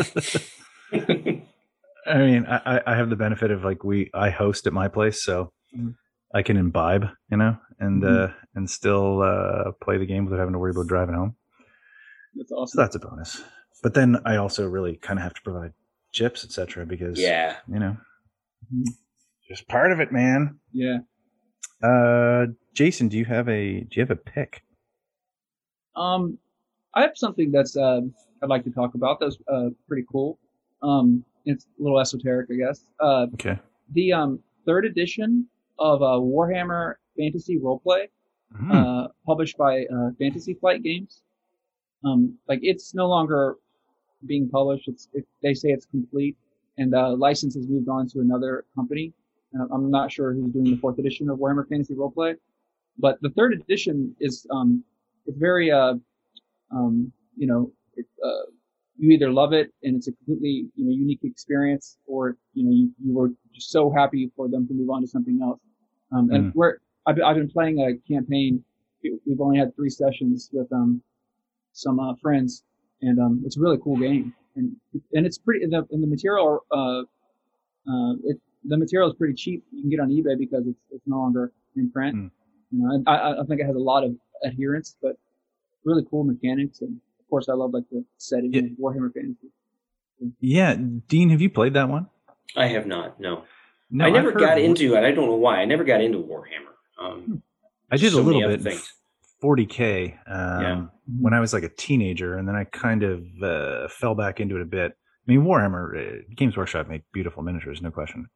mean, 2.19 2.45
I, 2.47 2.81
I 2.85 2.95
have 2.95 3.09
the 3.09 3.15
benefit 3.15 3.51
of 3.51 3.63
like 3.63 3.83
we 3.83 4.09
I 4.13 4.29
host 4.29 4.67
at 4.67 4.73
my 4.73 4.87
place, 4.87 5.23
so 5.23 5.51
mm-hmm. 5.75 5.91
I 6.33 6.41
can 6.41 6.57
imbibe, 6.57 7.05
you 7.31 7.37
know, 7.37 7.57
and 7.79 8.03
mm-hmm. 8.03 8.31
uh, 8.31 8.35
and 8.55 8.69
still 8.69 9.21
uh, 9.21 9.71
play 9.81 9.97
the 9.97 10.05
game 10.05 10.25
without 10.25 10.39
having 10.39 10.53
to 10.53 10.59
worry 10.59 10.71
about 10.71 10.87
driving 10.87 11.15
home. 11.15 11.35
That's 12.35 12.51
awesome. 12.51 12.77
So 12.77 12.81
that's 12.81 12.95
a 12.95 12.99
bonus. 12.99 13.43
But 13.83 13.93
then 13.93 14.17
I 14.25 14.37
also 14.37 14.67
really 14.67 14.97
kind 14.97 15.19
of 15.19 15.23
have 15.23 15.33
to 15.35 15.41
provide 15.41 15.73
chips, 16.11 16.43
etc., 16.43 16.85
because 16.85 17.19
yeah, 17.19 17.57
you 17.67 17.79
know, 17.79 17.97
mm-hmm. 18.73 18.91
just 19.47 19.67
part 19.67 19.91
of 19.91 19.99
it, 19.99 20.11
man. 20.11 20.59
Yeah. 20.73 20.97
Uh, 21.81 22.47
Jason, 22.73 23.07
do 23.07 23.17
you 23.17 23.25
have 23.25 23.47
a 23.47 23.81
do 23.81 23.87
you 23.91 24.01
have 24.01 24.11
a 24.11 24.15
pick? 24.15 24.63
Um, 25.95 26.37
I 26.93 27.01
have 27.01 27.15
something 27.15 27.51
that's 27.51 27.77
uh, 27.77 28.01
I'd 28.41 28.49
like 28.49 28.63
to 28.65 28.71
talk 28.71 28.95
about. 28.95 29.19
That's 29.19 29.37
uh, 29.51 29.69
pretty 29.87 30.05
cool. 30.11 30.39
Um, 30.81 31.23
it's 31.45 31.65
a 31.79 31.83
little 31.83 31.99
esoteric, 31.99 32.49
I 32.51 32.55
guess. 32.55 32.81
Uh, 32.99 33.27
okay. 33.35 33.59
The 33.93 34.13
um 34.13 34.39
third 34.65 34.85
edition 34.85 35.47
of 35.79 36.01
uh, 36.01 36.19
Warhammer 36.19 36.95
Fantasy 37.17 37.59
Roleplay, 37.59 38.07
mm-hmm. 38.53 38.71
uh, 38.71 39.07
published 39.25 39.57
by 39.57 39.85
uh, 39.85 40.09
Fantasy 40.19 40.53
Flight 40.53 40.83
Games. 40.83 41.23
Um, 42.05 42.37
like 42.47 42.59
it's 42.61 42.93
no 42.93 43.07
longer 43.07 43.55
being 44.25 44.49
published. 44.49 44.87
It's 44.87 45.09
it, 45.13 45.25
they 45.41 45.53
say 45.53 45.69
it's 45.69 45.85
complete, 45.85 46.37
and 46.77 46.93
the 46.93 47.09
license 47.09 47.55
has 47.55 47.67
moved 47.67 47.89
on 47.89 48.07
to 48.09 48.19
another 48.19 48.65
company. 48.75 49.13
And 49.53 49.67
I'm 49.71 49.89
not 49.89 50.11
sure 50.11 50.33
who's 50.33 50.51
doing 50.51 50.71
the 50.71 50.77
fourth 50.77 50.99
edition 50.99 51.29
of 51.29 51.39
Warhammer 51.39 51.67
Fantasy 51.67 51.95
Roleplay, 51.95 52.35
but 52.97 53.17
the 53.21 53.29
third 53.29 53.53
edition 53.53 54.15
is 54.19 54.45
um, 54.51 54.83
it's 55.25 55.37
very 55.37 55.71
uh, 55.71 55.95
um, 56.71 57.11
you 57.35 57.47
know, 57.47 57.71
it, 57.95 58.05
uh, 58.23 58.51
you 58.97 59.11
either 59.11 59.31
love 59.31 59.53
it 59.53 59.71
and 59.83 59.95
it's 59.95 60.07
a 60.07 60.11
completely 60.11 60.67
you 60.75 60.85
know 60.85 60.91
unique 60.91 61.19
experience, 61.23 61.97
or 62.07 62.37
you 62.53 62.63
know 62.63 62.71
you, 62.71 62.91
you 63.03 63.13
were 63.15 63.29
just 63.53 63.69
so 63.69 63.91
happy 63.91 64.31
for 64.35 64.49
them 64.49 64.67
to 64.67 64.73
move 64.73 64.89
on 64.89 65.01
to 65.01 65.07
something 65.07 65.39
else. 65.41 65.59
Um, 66.11 66.29
and 66.31 66.45
mm. 66.45 66.55
we're 66.55 66.77
I've, 67.05 67.17
I've 67.23 67.35
been 67.35 67.49
playing 67.49 67.79
a 67.79 67.95
campaign. 68.11 68.63
We've 69.03 69.39
only 69.39 69.57
had 69.57 69.75
three 69.75 69.89
sessions 69.89 70.49
with 70.51 70.71
um 70.71 71.01
some 71.73 71.99
uh, 71.99 72.15
friends, 72.21 72.63
and 73.01 73.19
um 73.19 73.43
it's 73.45 73.57
a 73.57 73.59
really 73.59 73.77
cool 73.83 73.97
game. 73.97 74.33
And 74.55 74.75
and 75.13 75.25
it's 75.25 75.37
pretty 75.37 75.63
and 75.63 75.73
the, 75.73 75.87
and 75.91 76.01
the 76.01 76.07
material 76.07 76.65
uh 76.71 77.01
uh 77.89 78.13
it 78.23 78.39
the 78.65 78.77
material 78.77 79.09
is 79.09 79.15
pretty 79.15 79.35
cheap. 79.35 79.63
You 79.71 79.81
can 79.81 79.89
get 79.89 79.99
on 79.99 80.09
eBay 80.09 80.37
because 80.37 80.67
it's 80.67 80.79
it's 80.91 81.07
no 81.07 81.17
longer 81.17 81.51
in 81.75 81.91
print. 81.91 82.15
Mm. 82.15 82.31
You 82.71 82.79
know, 82.79 83.03
I 83.07 83.41
I 83.41 83.43
think 83.47 83.61
it 83.61 83.65
has 83.65 83.75
a 83.75 83.79
lot 83.79 84.03
of 84.03 84.15
adherents, 84.45 84.97
but 85.01 85.17
really 85.83 86.03
cool 86.09 86.23
mechanics 86.23 86.81
and 86.81 86.99
of 87.27 87.29
course, 87.29 87.49
I 87.49 87.55
love 87.55 87.73
like 87.73 87.83
the 87.91 88.05
setting 88.17 88.53
yeah. 88.53 88.61
Warhammer 88.81 89.13
Fantasy. 89.13 89.51
Yeah, 90.39 90.77
Dean, 91.09 91.29
have 91.31 91.41
you 91.41 91.49
played 91.49 91.73
that 91.73 91.89
one? 91.89 92.07
I 92.55 92.67
have 92.67 92.87
not. 92.87 93.19
No, 93.19 93.43
no 93.89 94.05
I 94.05 94.09
never 94.09 94.31
got 94.31 94.59
into 94.59 94.95
it. 94.95 95.03
I 95.03 95.11
don't 95.11 95.27
know 95.27 95.35
why. 95.35 95.61
I 95.61 95.65
never 95.65 95.83
got 95.83 96.01
into 96.01 96.19
Warhammer. 96.19 96.73
Um. 96.99 97.43
I 97.89 97.97
did 97.97 98.11
so 98.11 98.19
a 98.19 98.21
little 98.21 98.41
bit. 98.41 98.61
Things. 98.61 98.93
40k 99.43 100.13
um, 100.27 100.61
yeah. 100.61 100.85
when 101.19 101.33
I 101.33 101.39
was 101.39 101.53
like 101.53 101.63
a 101.63 101.69
teenager, 101.69 102.37
and 102.37 102.47
then 102.47 102.55
I 102.55 102.63
kind 102.65 103.03
of 103.03 103.23
uh, 103.41 103.87
fell 103.87 104.15
back 104.15 104.39
into 104.39 104.55
it 104.55 104.61
a 104.61 104.65
bit. 104.65 104.93
I 104.93 105.31
mean, 105.31 105.41
Warhammer 105.41 106.21
uh, 106.21 106.23
Games 106.35 106.57
Workshop 106.57 106.87
make 106.87 107.03
beautiful 107.13 107.43
miniatures, 107.43 107.81
no 107.81 107.91
question, 107.91 108.27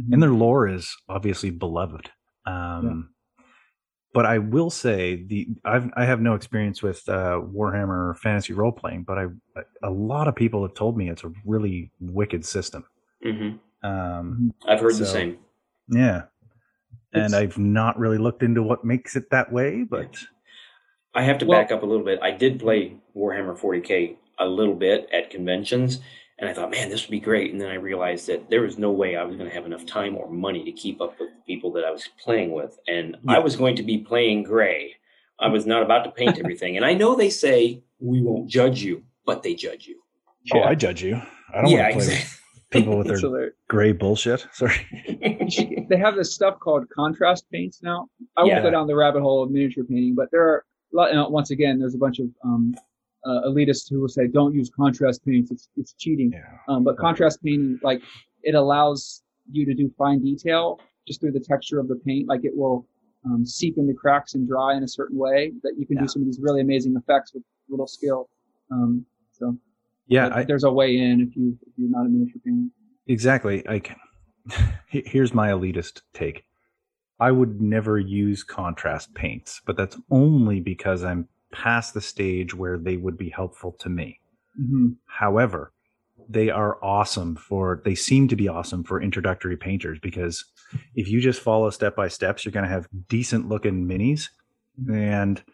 mm-hmm. 0.00 0.12
and 0.12 0.22
their 0.22 0.30
lore 0.30 0.68
is 0.68 0.94
obviously 1.08 1.50
beloved. 1.50 2.10
Um, 2.46 3.10
but 4.14 4.24
I 4.24 4.38
will 4.38 4.70
say 4.70 5.24
the 5.24 5.48
I've 5.64 5.90
I 5.94 6.06
have 6.06 6.20
no 6.20 6.34
experience 6.34 6.82
with 6.82 7.06
uh, 7.08 7.40
Warhammer 7.42 8.16
fantasy 8.18 8.54
role 8.54 8.72
playing, 8.72 9.02
but 9.02 9.18
I 9.18 9.26
a 9.82 9.90
lot 9.90 10.26
of 10.26 10.34
people 10.34 10.62
have 10.62 10.74
told 10.74 10.96
me 10.96 11.10
it's 11.10 11.24
a 11.24 11.32
really 11.44 11.90
wicked 12.00 12.44
system. 12.46 12.84
Mm-hmm. 13.24 13.56
Um, 13.82 14.54
I've 14.66 14.80
heard 14.80 14.94
so, 14.94 15.00
the 15.00 15.06
same. 15.06 15.38
Yeah, 15.88 16.22
and 17.12 17.34
I've 17.34 17.58
not 17.58 17.98
really 17.98 18.18
looked 18.18 18.42
into 18.42 18.62
what 18.62 18.84
makes 18.84 19.16
it 19.16 19.30
that 19.30 19.52
way, 19.52 19.84
but 19.88 20.16
I 21.14 21.22
have 21.22 21.38
to 21.38 21.46
well, 21.46 21.60
back 21.60 21.72
up 21.72 21.82
a 21.82 21.86
little 21.86 22.04
bit. 22.04 22.18
I 22.22 22.30
did 22.30 22.60
play 22.60 22.96
Warhammer 23.16 23.58
40k 23.58 24.16
a 24.38 24.46
little 24.46 24.74
bit 24.74 25.08
at 25.12 25.30
conventions, 25.30 26.00
And 26.38 26.48
I 26.48 26.52
thought, 26.52 26.70
man, 26.70 26.90
this 26.90 27.02
would 27.02 27.10
be 27.10 27.20
great. 27.20 27.50
And 27.50 27.60
then 27.60 27.70
I 27.70 27.76
realized 27.76 28.26
that 28.26 28.50
there 28.50 28.60
was 28.60 28.76
no 28.76 28.90
way 28.92 29.16
I 29.16 29.24
was 29.24 29.36
going 29.36 29.48
to 29.48 29.54
have 29.54 29.64
enough 29.64 29.86
time 29.86 30.16
or 30.16 30.30
money 30.30 30.62
to 30.64 30.72
keep 30.72 31.00
up 31.00 31.18
with 31.18 31.30
the 31.30 31.40
people 31.46 31.72
that 31.72 31.84
I 31.84 31.90
was 31.90 32.06
playing 32.22 32.52
with. 32.52 32.78
And 32.86 33.16
yeah. 33.24 33.36
I 33.36 33.38
was 33.38 33.56
going 33.56 33.76
to 33.76 33.82
be 33.82 33.98
playing 33.98 34.42
gray. 34.42 34.96
I 35.40 35.48
was 35.48 35.64
not 35.64 35.82
about 35.82 36.04
to 36.04 36.10
paint 36.10 36.38
everything. 36.44 36.76
and 36.76 36.84
I 36.84 36.92
know 36.92 37.14
they 37.14 37.30
say 37.30 37.82
we 37.98 38.20
won't 38.20 38.48
judge 38.48 38.82
you, 38.82 39.04
but 39.24 39.42
they 39.42 39.54
judge 39.54 39.86
you. 39.86 40.02
Oh, 40.52 40.60
I 40.60 40.74
judge 40.74 41.02
you. 41.02 41.20
I 41.54 41.62
don't 41.62 41.70
yeah, 41.70 41.88
want 41.88 41.92
to 41.92 42.06
play 42.06 42.14
exactly. 42.14 42.40
People 42.70 42.96
with 42.98 43.06
their 43.08 43.18
so 43.18 43.48
gray 43.68 43.92
bullshit. 43.92 44.46
Sorry. 44.52 44.86
they 45.88 45.96
have 45.96 46.16
this 46.16 46.34
stuff 46.34 46.58
called 46.58 46.88
contrast 46.90 47.46
paints 47.50 47.82
now. 47.82 48.08
I 48.36 48.42
won't 48.42 48.52
yeah. 48.52 48.62
go 48.62 48.70
down 48.70 48.86
the 48.86 48.96
rabbit 48.96 49.22
hole 49.22 49.42
of 49.42 49.50
miniature 49.50 49.84
painting, 49.84 50.14
but 50.14 50.30
there 50.30 50.42
are, 50.42 50.64
once 50.92 51.50
again, 51.50 51.78
there's 51.78 51.94
a 51.94 51.98
bunch 51.98 52.18
of 52.18 52.26
um, 52.44 52.74
uh, 53.24 53.48
elitists 53.48 53.90
who 53.90 54.00
will 54.00 54.08
say 54.08 54.26
don't 54.26 54.54
use 54.54 54.70
contrast 54.74 55.24
paints. 55.24 55.50
It's 55.50 55.68
it's 55.76 55.92
cheating. 55.94 56.30
Yeah. 56.32 56.40
Um, 56.68 56.84
but 56.84 56.96
contrast 56.96 57.42
painting, 57.42 57.78
like 57.82 58.00
it 58.42 58.54
allows 58.54 59.22
you 59.50 59.66
to 59.66 59.74
do 59.74 59.92
fine 59.98 60.22
detail 60.22 60.80
just 61.06 61.20
through 61.20 61.32
the 61.32 61.40
texture 61.40 61.78
of 61.78 61.88
the 61.88 61.96
paint. 61.96 62.28
Like 62.28 62.44
it 62.44 62.52
will 62.56 62.86
um, 63.24 63.44
seep 63.44 63.78
into 63.78 63.94
cracks 63.94 64.34
and 64.34 64.46
dry 64.46 64.76
in 64.76 64.82
a 64.84 64.88
certain 64.88 65.18
way 65.18 65.52
that 65.62 65.74
you 65.76 65.86
can 65.86 65.96
yeah. 65.96 66.02
do 66.02 66.08
some 66.08 66.22
of 66.22 66.26
these 66.26 66.38
really 66.40 66.60
amazing 66.60 66.94
effects 66.96 67.34
with 67.34 67.42
little 67.68 67.86
skill. 67.86 68.28
Um, 68.70 69.04
so 69.32 69.56
yeah, 70.06 70.30
I, 70.32 70.44
there's 70.44 70.64
a 70.64 70.72
way 70.72 70.96
in 70.96 71.20
if 71.20 71.36
you 71.36 71.58
if 71.66 71.72
you're 71.76 71.90
not 71.90 72.06
a 72.06 72.08
miniature 72.08 72.40
painter. 72.44 72.68
Exactly. 73.06 73.62
Like 73.66 73.96
here's 74.86 75.34
my 75.34 75.48
elitist 75.48 76.02
take. 76.14 76.44
I 77.18 77.30
would 77.30 77.60
never 77.60 77.98
use 77.98 78.44
contrast 78.44 79.14
paints, 79.14 79.62
but 79.64 79.76
that's 79.76 79.96
only 80.10 80.60
because 80.60 81.02
I'm 81.02 81.28
past 81.50 81.94
the 81.94 82.00
stage 82.00 82.54
where 82.54 82.76
they 82.78 82.96
would 82.96 83.16
be 83.16 83.30
helpful 83.30 83.72
to 83.80 83.88
me. 83.88 84.20
Mm-hmm. 84.60 84.88
However, 85.06 85.72
they 86.28 86.50
are 86.50 86.82
awesome 86.84 87.36
for 87.36 87.82
they 87.84 87.94
seem 87.94 88.28
to 88.28 88.36
be 88.36 88.48
awesome 88.48 88.84
for 88.84 89.00
introductory 89.00 89.56
painters 89.56 89.98
because 90.00 90.44
if 90.94 91.08
you 91.08 91.20
just 91.20 91.40
follow 91.40 91.70
step 91.70 91.94
by 91.94 92.08
steps 92.08 92.44
you're 92.44 92.52
going 92.52 92.64
to 92.64 92.70
have 92.70 92.88
decent 93.08 93.48
looking 93.48 93.86
minis 93.86 94.28
mm-hmm. 94.80 94.94
and 94.94 95.44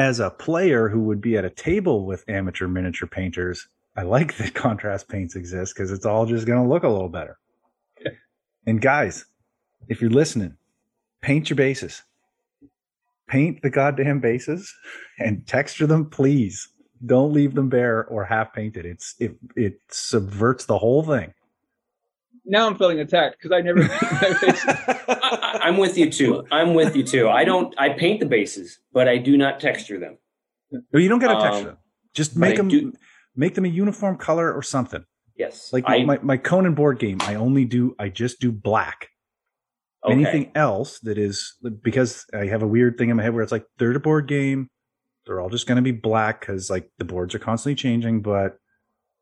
as 0.00 0.18
a 0.18 0.30
player 0.30 0.88
who 0.88 1.00
would 1.00 1.20
be 1.20 1.36
at 1.36 1.44
a 1.44 1.50
table 1.50 2.06
with 2.06 2.24
amateur 2.28 2.66
miniature 2.66 3.08
painters 3.08 3.68
i 3.96 4.02
like 4.02 4.36
that 4.38 4.54
contrast 4.54 5.08
paints 5.08 5.36
exist 5.36 5.74
because 5.74 5.92
it's 5.92 6.06
all 6.06 6.26
just 6.26 6.46
going 6.46 6.62
to 6.62 6.68
look 6.68 6.82
a 6.82 6.88
little 6.88 7.08
better 7.08 7.38
and 8.66 8.80
guys 8.80 9.26
if 9.88 10.00
you're 10.00 10.10
listening 10.10 10.56
paint 11.20 11.50
your 11.50 11.56
bases 11.56 12.02
paint 13.30 13.62
the 13.62 13.70
goddamn 13.70 14.20
bases 14.20 14.74
and 15.18 15.46
texture 15.46 15.86
them, 15.86 16.10
please. 16.10 16.68
Don't 17.06 17.32
leave 17.32 17.54
them 17.54 17.70
bare 17.70 18.04
or 18.06 18.24
half 18.24 18.52
painted. 18.52 18.84
It's 18.84 19.14
it 19.18 19.34
it 19.56 19.80
subverts 19.88 20.66
the 20.66 20.76
whole 20.76 21.02
thing. 21.02 21.32
Now 22.50 22.66
I'm 22.66 22.76
feeling 22.76 22.98
attacked 22.98 23.36
because 23.40 23.52
I 23.52 23.60
never. 23.60 23.82
I, 25.08 25.60
I'm 25.62 25.76
with 25.76 25.96
you 25.96 26.10
too. 26.10 26.44
I'm 26.50 26.74
with 26.74 26.96
you 26.96 27.04
too. 27.04 27.28
I 27.28 27.44
don't. 27.44 27.72
I 27.78 27.90
paint 27.90 28.18
the 28.18 28.26
bases, 28.26 28.80
but 28.92 29.06
I 29.08 29.18
do 29.18 29.36
not 29.36 29.60
texture 29.60 29.98
them. 30.00 30.18
No, 30.72 30.98
you 30.98 31.08
don't 31.08 31.20
get 31.20 31.28
to 31.28 31.34
texture 31.34 31.58
um, 31.58 31.64
them. 31.64 31.76
Just 32.12 32.36
make 32.36 32.56
them 32.56 32.68
do, 32.68 32.92
make 33.36 33.54
them 33.54 33.64
a 33.64 33.68
uniform 33.68 34.16
color 34.16 34.52
or 34.52 34.62
something. 34.62 35.04
Yes. 35.36 35.72
Like 35.72 35.84
I, 35.86 36.02
my, 36.02 36.18
my 36.22 36.36
Conan 36.36 36.74
board 36.74 36.98
game, 36.98 37.18
I 37.22 37.36
only 37.36 37.64
do 37.64 37.94
I 37.98 38.08
just 38.08 38.40
do 38.40 38.50
black. 38.50 39.08
Okay. 40.04 40.12
Anything 40.12 40.50
else 40.56 40.98
that 41.00 41.18
is 41.18 41.56
because 41.82 42.26
I 42.34 42.46
have 42.46 42.62
a 42.62 42.66
weird 42.66 42.98
thing 42.98 43.10
in 43.10 43.16
my 43.16 43.22
head 43.22 43.32
where 43.32 43.42
it's 43.42 43.52
like 43.52 43.66
they're 43.78 43.92
a 43.92 44.00
board 44.00 44.26
game, 44.26 44.68
they're 45.24 45.40
all 45.40 45.50
just 45.50 45.68
going 45.68 45.76
to 45.76 45.82
be 45.82 45.92
black 45.92 46.40
because 46.40 46.68
like 46.68 46.90
the 46.98 47.04
boards 47.04 47.34
are 47.34 47.38
constantly 47.38 47.76
changing. 47.76 48.22
But 48.22 48.56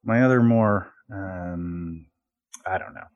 my 0.03 0.23
other 0.23 0.43
more, 0.43 0.93
um, 1.13 2.07
I 2.67 2.79
don't 2.79 2.95
know, 2.95 3.07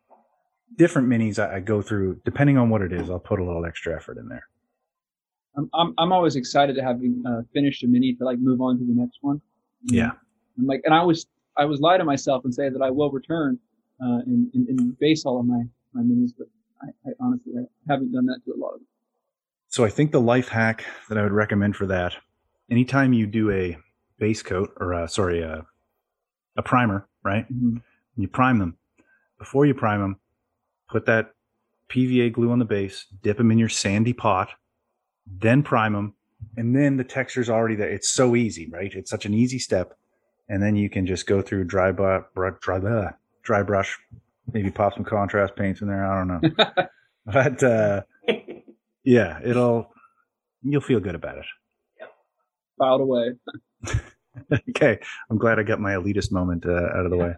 different 0.77 1.09
minis 1.09 1.39
I, 1.39 1.57
I 1.57 1.61
go 1.61 1.83
through 1.83 2.21
depending 2.25 2.59
on 2.59 2.71
what 2.71 2.83
it 2.83 2.93
is. 2.93 3.11
I'll 3.11 3.19
put 3.19 3.41
a 3.41 3.45
little 3.45 3.65
extra 3.65 3.95
effort 3.95 4.19
in 4.19 4.29
there. 4.29 4.47
I'm 5.57 5.69
I'm, 5.75 5.95
I'm 5.99 6.13
always 6.13 6.37
excited 6.37 6.77
to 6.77 6.83
have 6.83 7.01
uh, 7.27 7.43
finished 7.53 7.83
a 7.85 7.87
mini 7.87 8.15
to 8.15 8.25
like 8.25 8.39
move 8.39 8.61
on 8.61 8.79
to 8.79 8.85
the 8.85 8.95
next 8.95 9.19
one. 9.21 9.41
Yeah. 9.85 10.13
I'm 10.59 10.67
like, 10.67 10.83
and 10.85 10.95
I 10.95 11.03
was 11.03 11.27
I 11.57 11.65
was 11.65 11.81
lie 11.81 11.99
to 11.99 12.05
myself 12.05 12.45
and 12.45 12.55
say 12.55 12.69
that 12.69 12.83
I 12.83 12.91
will 12.91 13.11
return 13.11 13.59
uh, 14.01 14.21
and, 14.27 14.51
and, 14.55 14.69
and 14.69 14.99
base 14.99 15.25
all 15.25 15.41
of 15.41 15.47
my 15.47 15.63
my 15.93 16.03
minis, 16.03 16.31
but 16.37 16.47
I, 16.83 17.11
I 17.11 17.13
honestly 17.21 17.53
I 17.59 17.93
haven't 17.93 18.13
done 18.13 18.27
that 18.27 18.41
to 18.47 18.53
a 18.53 18.59
lot 18.59 18.75
of 18.75 18.81
them. 18.81 18.87
So 19.69 19.85
I 19.85 19.89
think 19.89 20.13
the 20.13 20.21
life 20.21 20.49
hack 20.49 20.85
that 21.09 21.17
I 21.17 21.23
would 21.23 21.33
recommend 21.33 21.77
for 21.77 21.87
that, 21.87 22.15
anytime 22.71 23.15
you 23.15 23.27
do 23.27 23.51
a 23.51 23.79
base 24.19 24.43
coat 24.43 24.71
or 24.79 24.93
a, 24.93 25.09
sorry, 25.09 25.41
a, 25.41 25.65
a 26.57 26.63
primer, 26.63 27.09
right? 27.23 27.51
Mm-hmm. 27.51 27.79
You 28.17 28.29
prime 28.29 28.59
them. 28.59 28.77
Before 29.39 29.65
you 29.65 29.73
prime 29.73 30.01
them, 30.01 30.17
put 30.93 31.07
that 31.07 31.33
PVA 31.89 32.33
glue 32.33 32.53
on 32.53 32.59
the 32.59 32.65
base, 32.65 33.07
dip 33.23 33.39
them 33.39 33.51
in 33.51 33.59
your 33.59 33.71
sandy 33.71 34.13
pot, 34.13 34.51
then 35.27 35.63
prime 35.63 35.95
them, 35.95 36.15
and 36.57 36.77
then 36.77 36.99
the 36.99 37.05
texture's 37.05 37.49
already 37.49 37.75
there. 37.75 37.89
It's 37.89 38.11
so 38.11 38.37
easy, 38.37 38.69
right? 38.71 38.93
It's 38.95 39.11
such 39.11 39.25
an 39.25 39.33
easy 39.33 39.59
step, 39.59 39.97
and 40.49 40.63
then 40.63 40.77
you 40.77 40.91
can 40.91 41.07
just 41.07 41.27
go 41.27 41.41
through 41.41 41.65
dry, 41.65 41.91
dry, 41.93 42.21
dry, 42.61 43.13
dry 43.43 43.63
brush, 43.63 43.99
maybe 44.53 44.71
pop 44.71 44.95
some 44.95 45.05
contrast 45.05 45.57
paints 45.57 45.81
in 45.81 45.89
there. 45.89 46.05
I 46.05 46.19
don't 46.19 46.29
know, 46.29 46.75
but 47.27 47.63
uh, 47.63 48.03
yeah, 49.03 49.41
it'll 49.43 49.93
you'll 50.63 50.83
feel 50.83 51.01
good 51.01 51.15
about 51.15 51.39
it. 51.39 51.47
Filed 52.79 53.01
away. 53.01 53.31
okay, 54.71 54.99
I'm 55.31 55.39
glad 55.39 55.59
I 55.59 55.63
got 55.63 55.81
my 55.81 55.93
elitist 55.93 56.33
moment 56.33 56.67
uh, 56.67 56.89
out 56.97 57.07
of 57.07 57.11
the 57.11 57.17
way. 57.17 57.35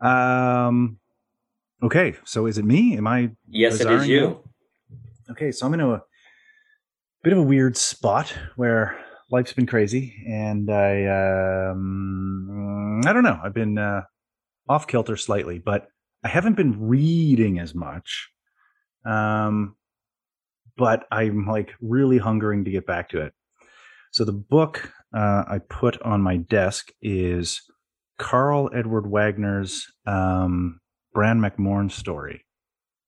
Um, 0.00 0.98
okay, 1.82 2.16
so 2.24 2.46
is 2.46 2.58
it 2.58 2.64
me? 2.64 2.96
Am 2.96 3.06
I? 3.06 3.30
Yes, 3.48 3.80
it 3.80 3.90
is 3.90 4.08
you. 4.08 4.42
Okay, 5.30 5.52
so 5.52 5.66
I'm 5.66 5.74
in 5.74 5.80
a 5.80 6.02
bit 7.22 7.32
of 7.32 7.40
a 7.40 7.42
weird 7.42 7.76
spot 7.76 8.32
where 8.56 8.96
life's 9.30 9.52
been 9.52 9.66
crazy, 9.66 10.14
and 10.28 10.70
I 10.70 11.70
um, 11.70 13.00
I 13.04 13.12
don't 13.12 13.24
know. 13.24 13.38
I've 13.42 13.54
been 13.54 13.78
uh, 13.78 14.02
off 14.68 14.86
kilter 14.86 15.16
slightly, 15.16 15.58
but 15.58 15.88
I 16.24 16.28
haven't 16.28 16.56
been 16.56 16.88
reading 16.88 17.58
as 17.58 17.74
much. 17.74 18.30
Um, 19.04 19.76
but 20.76 21.06
I'm 21.10 21.46
like 21.46 21.74
really 21.80 22.18
hungering 22.18 22.64
to 22.64 22.70
get 22.70 22.86
back 22.86 23.08
to 23.10 23.22
it. 23.22 23.32
So 24.12 24.24
the 24.24 24.32
book 24.32 24.92
uh, 25.14 25.44
I 25.48 25.60
put 25.68 26.00
on 26.02 26.20
my 26.20 26.36
desk 26.36 26.90
is 27.00 27.62
Karl 28.18 28.70
Edward 28.74 29.10
Wagner's 29.10 29.86
um, 30.06 30.80
Bran 31.16 31.40
Mak 31.40 31.58
Morn 31.58 31.88
story. 31.88 32.44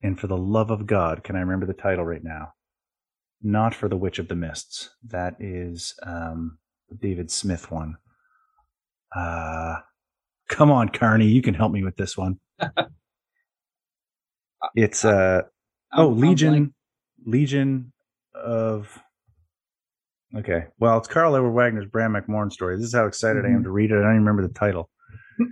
And 0.02 0.18
for 0.18 0.28
the 0.28 0.36
love 0.38 0.70
of 0.70 0.86
God, 0.86 1.22
can 1.22 1.36
I 1.36 1.40
remember 1.40 1.66
the 1.66 1.74
title 1.74 2.06
right 2.06 2.24
now? 2.24 2.54
Not 3.42 3.74
for 3.74 3.86
the 3.86 3.98
Witch 3.98 4.18
of 4.18 4.28
the 4.28 4.34
Mists. 4.34 4.88
That 5.04 5.36
is 5.38 5.94
um, 6.02 6.56
David 7.00 7.30
Smith 7.30 7.70
one. 7.70 7.98
Uh, 9.14 9.76
come 10.48 10.70
on, 10.70 10.88
Carney, 10.88 11.26
you 11.26 11.42
can 11.42 11.52
help 11.52 11.70
me 11.70 11.84
with 11.84 11.96
this 11.96 12.16
one. 12.16 12.40
It's 14.74 15.04
uh 15.04 15.42
oh 15.92 16.08
Legion 16.08 16.74
Legion 17.24 17.92
of 18.34 18.98
Okay. 20.36 20.66
Well, 20.78 20.98
it's 20.98 21.08
Karl 21.08 21.36
Edward 21.36 21.52
Wagner's 21.52 21.86
Bran 21.86 22.12
Mak 22.12 22.28
Morn 22.28 22.50
story. 22.50 22.76
This 22.76 22.86
is 22.86 22.94
how 22.94 23.06
excited 23.06 23.44
mm-hmm. 23.44 23.46
I 23.46 23.50
am 23.50 23.54
mm-hmm. 23.58 23.64
to 23.64 23.70
read 23.70 23.90
it. 23.92 23.94
I 23.94 24.02
don't 24.02 24.10
even 24.10 24.24
remember 24.24 24.46
the 24.46 24.54
title. 24.54 24.90
uh 25.40 25.44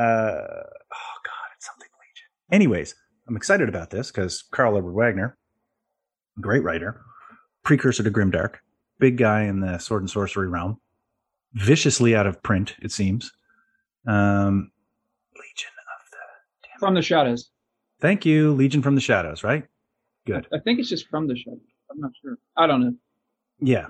oh 0.00 1.16
god, 1.24 1.48
it's 1.56 1.66
something 1.66 1.88
Legion. 2.00 2.30
Anyways, 2.50 2.94
I'm 3.28 3.36
excited 3.36 3.68
about 3.68 3.90
this 3.90 4.10
because 4.10 4.42
Karl 4.50 4.76
Edward 4.76 4.92
Wagner, 4.92 5.36
great 6.40 6.62
writer, 6.62 7.00
precursor 7.62 8.02
to 8.02 8.10
Grimdark, 8.10 8.56
big 8.98 9.16
guy 9.16 9.42
in 9.42 9.60
the 9.60 9.78
sword 9.78 10.02
and 10.02 10.10
sorcery 10.10 10.48
realm, 10.48 10.80
viciously 11.54 12.14
out 12.14 12.26
of 12.26 12.42
print, 12.42 12.74
it 12.82 12.92
seems. 12.92 13.32
Um, 14.06 14.70
Legion 15.34 15.70
of 15.70 16.10
the 16.10 16.78
from 16.78 16.94
the 16.94 17.02
shadows. 17.02 17.50
Thank 18.00 18.26
you, 18.26 18.52
Legion 18.52 18.82
from 18.82 18.94
the 18.96 19.00
Shadows, 19.00 19.42
right? 19.42 19.64
Good. 20.26 20.46
I 20.52 20.58
think 20.58 20.78
it's 20.78 20.90
just 20.90 21.08
from 21.08 21.26
the 21.26 21.36
Shadows. 21.36 21.60
I'm 21.90 22.00
not 22.00 22.10
sure. 22.20 22.36
I 22.56 22.66
don't 22.66 22.82
know. 22.82 22.94
Yeah. 23.60 23.86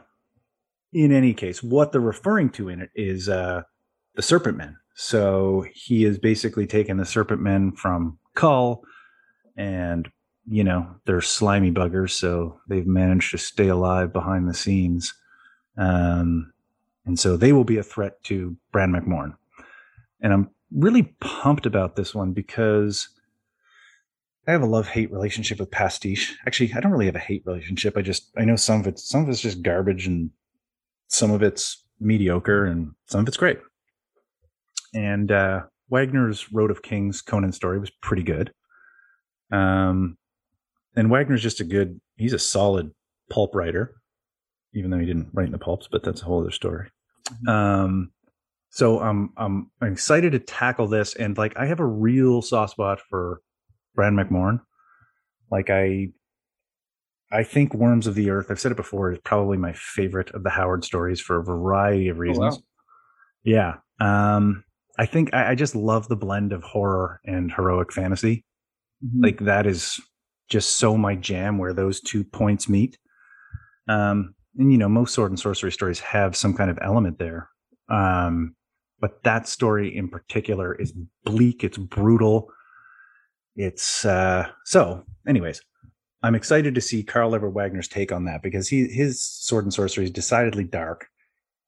In 0.92 1.10
any 1.10 1.34
case, 1.34 1.62
what 1.62 1.90
they're 1.90 2.00
referring 2.00 2.50
to 2.50 2.68
in 2.68 2.80
it 2.80 2.90
is 2.94 3.28
uh, 3.28 3.62
the 4.14 4.22
Serpent 4.22 4.56
Men. 4.56 4.76
So 4.94 5.64
he 5.72 6.04
is 6.04 6.18
basically 6.18 6.68
taken 6.68 6.96
the 6.96 7.04
Serpent 7.04 7.40
Men 7.40 7.72
from 7.72 8.18
Kull, 8.34 8.84
and 9.56 10.08
you 10.46 10.64
know 10.64 10.86
they're 11.04 11.20
slimy 11.20 11.70
buggers, 11.70 12.10
so 12.10 12.60
they've 12.68 12.86
managed 12.86 13.30
to 13.30 13.38
stay 13.38 13.68
alive 13.68 14.12
behind 14.12 14.48
the 14.48 14.54
scenes, 14.54 15.14
um, 15.76 16.52
and 17.06 17.18
so 17.18 17.36
they 17.36 17.52
will 17.52 17.64
be 17.64 17.78
a 17.78 17.82
threat 17.82 18.22
to 18.24 18.56
Bran 18.72 18.92
Mak 18.92 19.06
Morn. 19.06 19.34
And 20.20 20.32
I'm 20.32 20.50
really 20.72 21.14
pumped 21.20 21.66
about 21.66 21.96
this 21.96 22.14
one 22.14 22.32
because 22.32 23.08
I 24.46 24.52
have 24.52 24.62
a 24.62 24.66
love 24.66 24.88
hate 24.88 25.10
relationship 25.12 25.58
with 25.58 25.70
pastiche. 25.70 26.36
Actually, 26.46 26.72
I 26.74 26.80
don't 26.80 26.92
really 26.92 27.06
have 27.06 27.16
a 27.16 27.20
hate 27.20 27.44
relationship. 27.46 27.96
I 27.96 28.02
just 28.02 28.30
I 28.36 28.44
know 28.44 28.56
some 28.56 28.80
of 28.80 28.86
it's 28.86 29.08
some 29.08 29.22
of 29.22 29.28
it's 29.28 29.40
just 29.40 29.62
garbage 29.62 30.06
and 30.06 30.30
some 31.08 31.30
of 31.30 31.42
it's 31.42 31.84
mediocre 32.00 32.66
and 32.66 32.92
some 33.06 33.20
of 33.20 33.28
it's 33.28 33.36
great. 33.36 33.58
And 34.92 35.32
uh, 35.32 35.62
Wagner's 35.88 36.52
Road 36.52 36.70
of 36.70 36.82
Kings 36.82 37.22
Conan 37.22 37.52
story 37.52 37.78
was 37.78 37.90
pretty 37.90 38.22
good. 38.22 38.52
Um, 39.52 40.16
and 40.96 41.10
Wagner's 41.10 41.42
just 41.42 41.60
a 41.60 41.64
good. 41.64 42.00
He's 42.16 42.32
a 42.32 42.38
solid 42.38 42.90
pulp 43.30 43.54
writer, 43.54 43.94
even 44.74 44.90
though 44.90 44.98
he 44.98 45.06
didn't 45.06 45.30
write 45.32 45.46
in 45.46 45.52
the 45.52 45.58
pulps. 45.58 45.88
But 45.90 46.02
that's 46.02 46.22
a 46.22 46.24
whole 46.24 46.40
other 46.40 46.50
story. 46.50 46.88
Mm-hmm. 47.28 47.48
Um, 47.48 48.12
so 48.70 49.00
I'm 49.00 49.32
I'm 49.36 49.70
excited 49.82 50.32
to 50.32 50.38
tackle 50.38 50.88
this, 50.88 51.14
and 51.14 51.36
like 51.36 51.56
I 51.56 51.66
have 51.66 51.80
a 51.80 51.86
real 51.86 52.42
soft 52.42 52.72
spot 52.72 53.00
for 53.08 53.40
Bran 53.94 54.16
Mak 54.16 54.30
Morn. 54.30 54.60
Like 55.50 55.70
I 55.70 56.08
I 57.34 57.42
think 57.42 57.74
Worms 57.74 58.06
of 58.06 58.14
the 58.14 58.30
Earth, 58.30 58.46
I've 58.48 58.60
said 58.60 58.72
it 58.72 58.76
before, 58.76 59.12
is 59.12 59.18
probably 59.24 59.58
my 59.58 59.72
favorite 59.72 60.30
of 60.30 60.44
the 60.44 60.50
Howard 60.50 60.84
stories 60.84 61.20
for 61.20 61.38
a 61.38 61.44
variety 61.44 62.08
of 62.08 62.18
reasons. 62.18 62.54
Oh, 62.54 62.58
wow. 62.58 62.62
Yeah. 63.42 63.74
Um, 64.00 64.64
I 64.98 65.06
think 65.06 65.34
I, 65.34 65.50
I, 65.50 65.54
just 65.54 65.74
love 65.74 66.08
the 66.08 66.16
blend 66.16 66.52
of 66.52 66.62
horror 66.62 67.20
and 67.24 67.52
heroic 67.52 67.92
fantasy. 67.92 68.44
Mm-hmm. 69.04 69.24
Like 69.24 69.38
that 69.40 69.66
is 69.66 70.00
just 70.48 70.76
so 70.76 70.96
my 70.96 71.16
jam 71.16 71.58
where 71.58 71.72
those 71.72 72.00
two 72.00 72.24
points 72.24 72.68
meet. 72.68 72.98
Um, 73.88 74.34
and 74.56 74.70
you 74.70 74.78
know, 74.78 74.88
most 74.88 75.14
sword 75.14 75.30
and 75.30 75.38
sorcery 75.38 75.72
stories 75.72 76.00
have 76.00 76.36
some 76.36 76.54
kind 76.54 76.70
of 76.70 76.78
element 76.80 77.18
there. 77.18 77.48
Um, 77.88 78.54
but 79.00 79.22
that 79.24 79.48
story 79.48 79.94
in 79.94 80.08
particular 80.08 80.74
is 80.74 80.94
bleak, 81.24 81.64
it's 81.64 81.78
brutal. 81.78 82.48
It's 83.56 84.04
uh 84.04 84.48
so 84.64 85.04
anyways, 85.28 85.60
I'm 86.22 86.34
excited 86.34 86.74
to 86.74 86.80
see 86.80 87.02
Karl 87.02 87.34
Edward 87.34 87.50
Wagner's 87.50 87.88
take 87.88 88.12
on 88.12 88.24
that 88.24 88.42
because 88.42 88.68
he 88.68 88.86
his 88.86 89.22
sword 89.22 89.64
and 89.64 89.74
sorcery 89.74 90.04
is 90.04 90.10
decidedly 90.10 90.64
dark. 90.64 91.06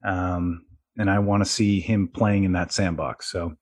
Um, 0.03 0.65
and 0.97 1.09
I 1.09 1.19
want 1.19 1.43
to 1.43 1.49
see 1.49 1.79
him 1.79 2.07
playing 2.07 2.43
in 2.43 2.53
that 2.53 2.71
sandbox. 2.71 3.31
So 3.31 3.55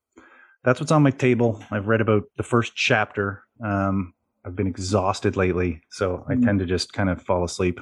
that's 0.64 0.80
what's 0.80 0.92
on 0.92 1.02
my 1.02 1.10
table. 1.10 1.62
I've 1.70 1.86
read 1.86 2.00
about 2.00 2.24
the 2.36 2.42
first 2.42 2.74
chapter. 2.74 3.44
Um, 3.64 4.14
I've 4.44 4.56
been 4.56 4.66
exhausted 4.66 5.36
lately, 5.36 5.82
so 5.90 6.24
I 6.28 6.34
mm. 6.34 6.44
tend 6.44 6.60
to 6.60 6.66
just 6.66 6.92
kind 6.92 7.10
of 7.10 7.22
fall 7.22 7.44
asleep. 7.44 7.80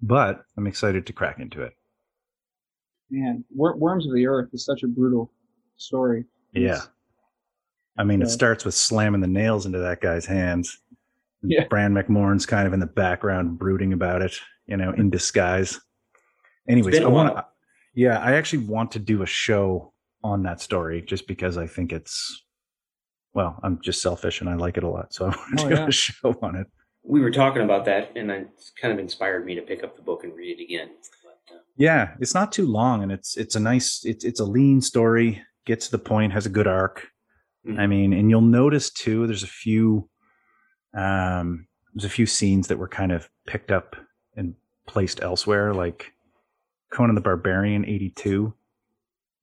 But 0.00 0.42
I'm 0.56 0.66
excited 0.66 1.06
to 1.06 1.12
crack 1.12 1.38
into 1.38 1.62
it. 1.62 1.74
Man, 3.10 3.44
Worms 3.54 4.06
of 4.06 4.14
the 4.14 4.26
Earth 4.26 4.48
is 4.52 4.64
such 4.64 4.82
a 4.82 4.88
brutal 4.88 5.32
story. 5.76 6.24
Yeah. 6.52 6.80
I 7.98 8.04
mean, 8.04 8.20
yeah. 8.20 8.26
it 8.26 8.30
starts 8.30 8.64
with 8.64 8.74
slamming 8.74 9.20
the 9.20 9.26
nails 9.26 9.66
into 9.66 9.78
that 9.78 10.00
guy's 10.00 10.26
hands. 10.26 10.78
Yeah. 11.42 11.66
Bran 11.68 11.92
Mak 11.92 12.08
Morn's 12.08 12.46
kind 12.46 12.66
of 12.66 12.72
in 12.72 12.80
the 12.80 12.86
background 12.86 13.58
brooding 13.58 13.92
about 13.92 14.22
it, 14.22 14.34
you 14.66 14.76
know, 14.76 14.92
in 14.92 15.10
disguise. 15.10 15.80
Anyways, 16.68 17.00
I 17.00 17.08
want 17.08 17.36
to 17.36 17.44
yeah, 17.94 18.18
I 18.18 18.32
actually 18.32 18.64
want 18.64 18.92
to 18.92 18.98
do 18.98 19.22
a 19.22 19.26
show 19.26 19.92
on 20.24 20.42
that 20.44 20.60
story 20.60 21.02
just 21.02 21.26
because 21.26 21.56
I 21.56 21.66
think 21.66 21.92
it's 21.92 22.44
well, 23.34 23.58
I'm 23.62 23.80
just 23.82 24.02
selfish 24.02 24.40
and 24.40 24.50
I 24.50 24.54
like 24.54 24.76
it 24.76 24.84
a 24.84 24.88
lot, 24.88 25.12
so 25.14 25.26
I 25.26 25.28
want 25.28 25.58
to 25.58 25.64
oh, 25.64 25.68
do 25.68 25.74
yeah. 25.74 25.86
a 25.86 25.92
show 25.92 26.38
on 26.42 26.56
it. 26.56 26.66
We 27.04 27.20
were 27.20 27.30
talking 27.30 27.62
about 27.62 27.84
that, 27.86 28.12
and 28.14 28.30
it's 28.30 28.72
kind 28.80 28.92
of 28.92 29.00
inspired 29.00 29.44
me 29.44 29.54
to 29.54 29.62
pick 29.62 29.82
up 29.82 29.96
the 29.96 30.02
book 30.02 30.22
and 30.24 30.34
read 30.34 30.60
it 30.60 30.62
again. 30.62 30.90
But, 31.24 31.54
uh, 31.56 31.60
yeah, 31.76 32.14
it's 32.20 32.34
not 32.34 32.52
too 32.52 32.66
long, 32.66 33.02
and 33.02 33.10
it's 33.10 33.36
it's 33.36 33.56
a 33.56 33.60
nice, 33.60 34.04
it's 34.04 34.24
it's 34.24 34.40
a 34.40 34.44
lean 34.44 34.80
story, 34.80 35.42
gets 35.66 35.86
to 35.86 35.92
the 35.92 35.98
point, 35.98 36.32
has 36.32 36.46
a 36.46 36.50
good 36.50 36.66
arc. 36.66 37.08
Mm-hmm. 37.66 37.80
I 37.80 37.86
mean, 37.86 38.12
and 38.12 38.28
you'll 38.30 38.40
notice 38.40 38.90
too, 38.90 39.26
there's 39.26 39.44
a 39.44 39.48
few, 39.48 40.08
um, 40.94 41.66
there's 41.94 42.04
a 42.04 42.08
few 42.08 42.26
scenes 42.26 42.68
that 42.68 42.78
were 42.78 42.88
kind 42.88 43.12
of 43.12 43.28
picked 43.46 43.70
up 43.70 43.96
and 44.36 44.54
placed 44.86 45.22
elsewhere, 45.22 45.72
like 45.72 46.12
Conan 46.92 47.14
the 47.14 47.20
Barbarian 47.20 47.84
82, 47.84 48.52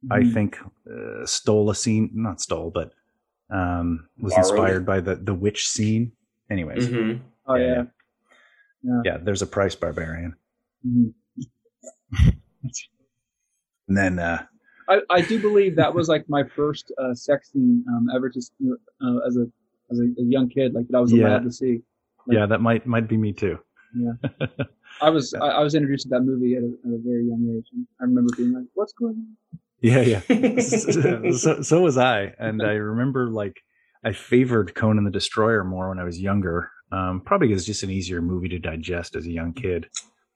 mm-hmm. 0.05 0.13
I 0.13 0.31
think 0.33 0.57
uh, 0.89 1.25
stole 1.25 1.69
a 1.69 1.75
scene, 1.75 2.11
not 2.13 2.39
stole, 2.39 2.71
but 2.71 2.93
um, 3.49 4.07
was 4.19 4.33
Borrowed. 4.33 4.49
inspired 4.49 4.85
by 4.85 4.99
the, 4.99 5.15
the 5.15 5.33
witch 5.33 5.67
scene. 5.67 6.11
Anyways. 6.49 6.87
Mm-hmm. 6.87 7.21
Oh, 7.47 7.55
yeah. 7.55 7.65
Yeah. 7.65 7.83
yeah. 8.83 9.01
yeah. 9.05 9.17
there's 9.21 9.41
a 9.41 9.47
price 9.47 9.75
barbarian. 9.75 10.35
Mm-hmm. 10.87 12.29
and 13.87 13.97
then. 13.97 14.19
Uh, 14.19 14.43
I, 14.87 15.01
I 15.09 15.21
do 15.21 15.39
believe 15.39 15.75
that 15.75 15.93
was 15.93 16.09
like 16.09 16.27
my 16.29 16.43
first 16.43 16.91
uh, 16.97 17.13
sex 17.13 17.51
scene 17.51 17.83
um, 17.89 18.07
ever 18.15 18.29
just 18.29 18.53
uh, 18.63 19.17
as 19.27 19.37
a 19.37 19.45
as 19.91 19.99
a, 19.99 20.03
a, 20.03 20.23
young 20.23 20.49
kid, 20.49 20.73
like 20.73 20.87
that 20.87 20.97
I 20.97 20.99
was 20.99 21.11
allowed 21.11 21.29
yeah. 21.29 21.39
to 21.39 21.51
see. 21.51 21.81
Like, 22.25 22.37
yeah, 22.37 22.45
that 22.47 22.61
might 22.61 22.87
might 22.87 23.07
be 23.07 23.17
me 23.17 23.31
too. 23.31 23.59
Yeah. 23.95 24.13
I 25.01 25.09
was 25.09 25.33
I, 25.33 25.47
I, 25.47 25.63
was 25.63 25.75
introduced 25.75 26.03
to 26.03 26.09
that 26.09 26.21
movie 26.21 26.55
at 26.55 26.63
a, 26.63 26.67
at 26.85 26.93
a, 26.93 27.01
very 27.03 27.25
young 27.25 27.55
age, 27.57 27.67
and 27.73 27.87
I 27.99 28.03
remember 28.03 28.33
being 28.35 28.53
like, 28.53 28.65
"What's 28.73 28.93
going 28.93 29.15
on?" 29.15 29.59
Yeah, 29.81 30.01
yeah. 30.01 30.21
so, 31.31 31.61
so 31.61 31.81
was 31.81 31.97
I, 31.97 32.33
and 32.37 32.61
I 32.61 32.73
remember 32.73 33.29
like 33.29 33.61
I 34.03 34.13
favored 34.13 34.75
Conan 34.75 35.03
the 35.03 35.11
Destroyer 35.11 35.63
more 35.63 35.89
when 35.89 35.99
I 35.99 36.03
was 36.03 36.19
younger. 36.19 36.71
Um, 36.91 37.21
probably 37.21 37.49
because 37.49 37.61
it's 37.61 37.67
just 37.67 37.83
an 37.83 37.91
easier 37.91 38.21
movie 38.21 38.49
to 38.49 38.59
digest 38.59 39.15
as 39.15 39.25
a 39.25 39.31
young 39.31 39.53
kid, 39.53 39.87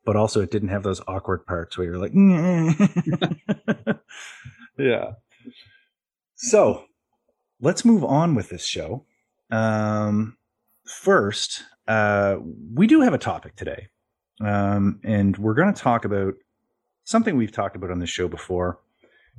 but 0.05 0.15
also 0.15 0.41
it 0.41 0.51
didn't 0.51 0.69
have 0.69 0.83
those 0.83 1.01
awkward 1.07 1.45
parts 1.45 1.77
where 1.77 1.87
you're 1.87 1.97
like, 1.97 2.13
yeah. 4.77 5.13
So 6.35 6.85
let's 7.59 7.83
move 7.83 8.03
on 8.03 8.35
with 8.35 8.49
this 8.49 8.65
show. 8.65 9.05
Um, 9.49 10.37
first, 10.85 11.63
uh, 11.87 12.37
we 12.73 12.85
do 12.85 13.01
have 13.01 13.13
a 13.13 13.17
topic 13.19 13.55
today. 13.55 13.87
Um, 14.43 14.99
and 15.03 15.37
we're 15.37 15.53
going 15.53 15.73
to 15.73 15.81
talk 15.81 16.05
about 16.05 16.33
something 17.03 17.37
we've 17.37 17.51
talked 17.51 17.75
about 17.75 17.91
on 17.91 17.99
this 17.99 18.09
show 18.09 18.27
before. 18.27 18.79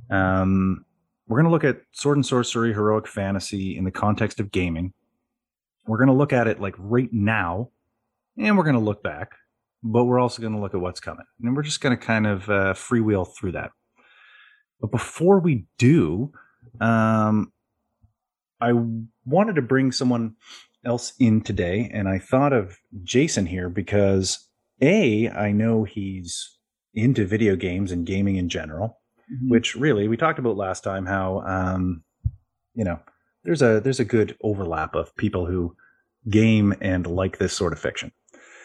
Um, 0.09 0.85
we're 1.27 1.37
going 1.37 1.45
to 1.45 1.51
look 1.51 1.63
at 1.63 1.81
sword 1.91 2.17
and 2.17 2.25
sorcery, 2.25 2.73
heroic 2.73 3.07
fantasy 3.07 3.77
in 3.77 3.83
the 3.83 3.91
context 3.91 4.39
of 4.39 4.51
gaming. 4.51 4.93
We're 5.87 5.97
going 5.97 6.07
to 6.07 6.13
look 6.13 6.33
at 6.33 6.47
it 6.47 6.59
like 6.59 6.75
right 6.77 7.11
now, 7.11 7.69
and 8.37 8.57
we're 8.57 8.63
going 8.63 8.75
to 8.75 8.81
look 8.81 9.03
back, 9.03 9.33
but 9.83 10.05
we're 10.05 10.19
also 10.19 10.41
going 10.41 10.53
to 10.53 10.59
look 10.59 10.73
at 10.73 10.81
what's 10.81 10.99
coming. 10.99 11.25
And 11.41 11.55
we're 11.55 11.63
just 11.63 11.81
going 11.81 11.97
to 11.97 12.03
kind 12.03 12.27
of 12.27 12.49
uh, 12.49 12.73
freewheel 12.73 13.27
through 13.35 13.53
that. 13.53 13.71
But 14.81 14.91
before 14.91 15.39
we 15.39 15.65
do, 15.77 16.31
um, 16.81 17.51
I 18.59 18.73
wanted 19.25 19.55
to 19.55 19.61
bring 19.61 19.91
someone 19.91 20.35
else 20.83 21.13
in 21.19 21.41
today, 21.41 21.89
and 21.93 22.07
I 22.07 22.19
thought 22.19 22.53
of 22.53 22.77
Jason 23.03 23.45
here 23.45 23.69
because 23.69 24.44
a, 24.81 25.29
I 25.29 25.51
know 25.51 25.83
he's 25.83 26.57
into 26.93 27.25
video 27.25 27.55
games 27.55 27.91
and 27.91 28.05
gaming 28.05 28.37
in 28.37 28.49
general, 28.49 28.99
mm-hmm. 29.31 29.49
which 29.49 29.75
really 29.75 30.07
we 30.07 30.17
talked 30.17 30.39
about 30.39 30.57
last 30.57 30.83
time 30.83 31.05
how 31.05 31.41
um, 31.41 32.03
you 32.75 32.83
know, 32.83 32.99
there's 33.43 33.61
a 33.61 33.79
there's 33.79 33.99
a 33.99 34.05
good 34.05 34.37
overlap 34.41 34.95
of 34.95 35.15
people 35.15 35.45
who 35.45 35.75
game 36.29 36.73
and 36.81 37.07
like 37.07 37.37
this 37.37 37.53
sort 37.53 37.73
of 37.73 37.79
fiction. 37.79 38.11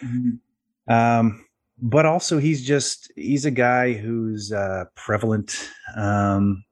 Mm-hmm. 0.05 0.93
Um, 0.93 1.45
but 1.81 2.05
also 2.05 2.39
he's 2.39 2.67
just 2.67 3.11
he's 3.17 3.47
a 3.47 3.51
guy 3.51 3.93
who's 3.93 4.53
uh, 4.53 4.85
prevalent 4.97 5.71
um, 5.97 6.65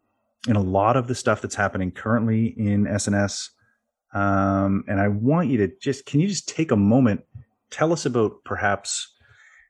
in 0.48 0.56
a 0.56 0.62
lot 0.62 0.96
of 0.96 1.06
the 1.06 1.14
stuff 1.14 1.40
that's 1.40 1.54
happening 1.54 1.90
currently 1.90 2.46
in 2.58 2.84
SNS. 2.84 3.50
Um, 4.14 4.84
and 4.88 5.00
I 5.00 5.08
want 5.08 5.48
you 5.48 5.58
to 5.58 5.72
just 5.80 6.06
can 6.06 6.20
you 6.20 6.28
just 6.28 6.48
take 6.48 6.70
a 6.70 6.76
moment, 6.76 7.22
tell 7.70 7.92
us 7.92 8.04
about 8.04 8.32
perhaps 8.44 9.14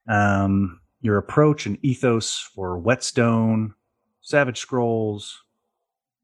um, 0.08 0.80
your 1.00 1.18
approach 1.18 1.66
and 1.66 1.78
ethos 1.82 2.50
for 2.54 2.78
Whetstone, 2.78 3.74
Savage 4.20 4.58
Scrolls, 4.58 5.42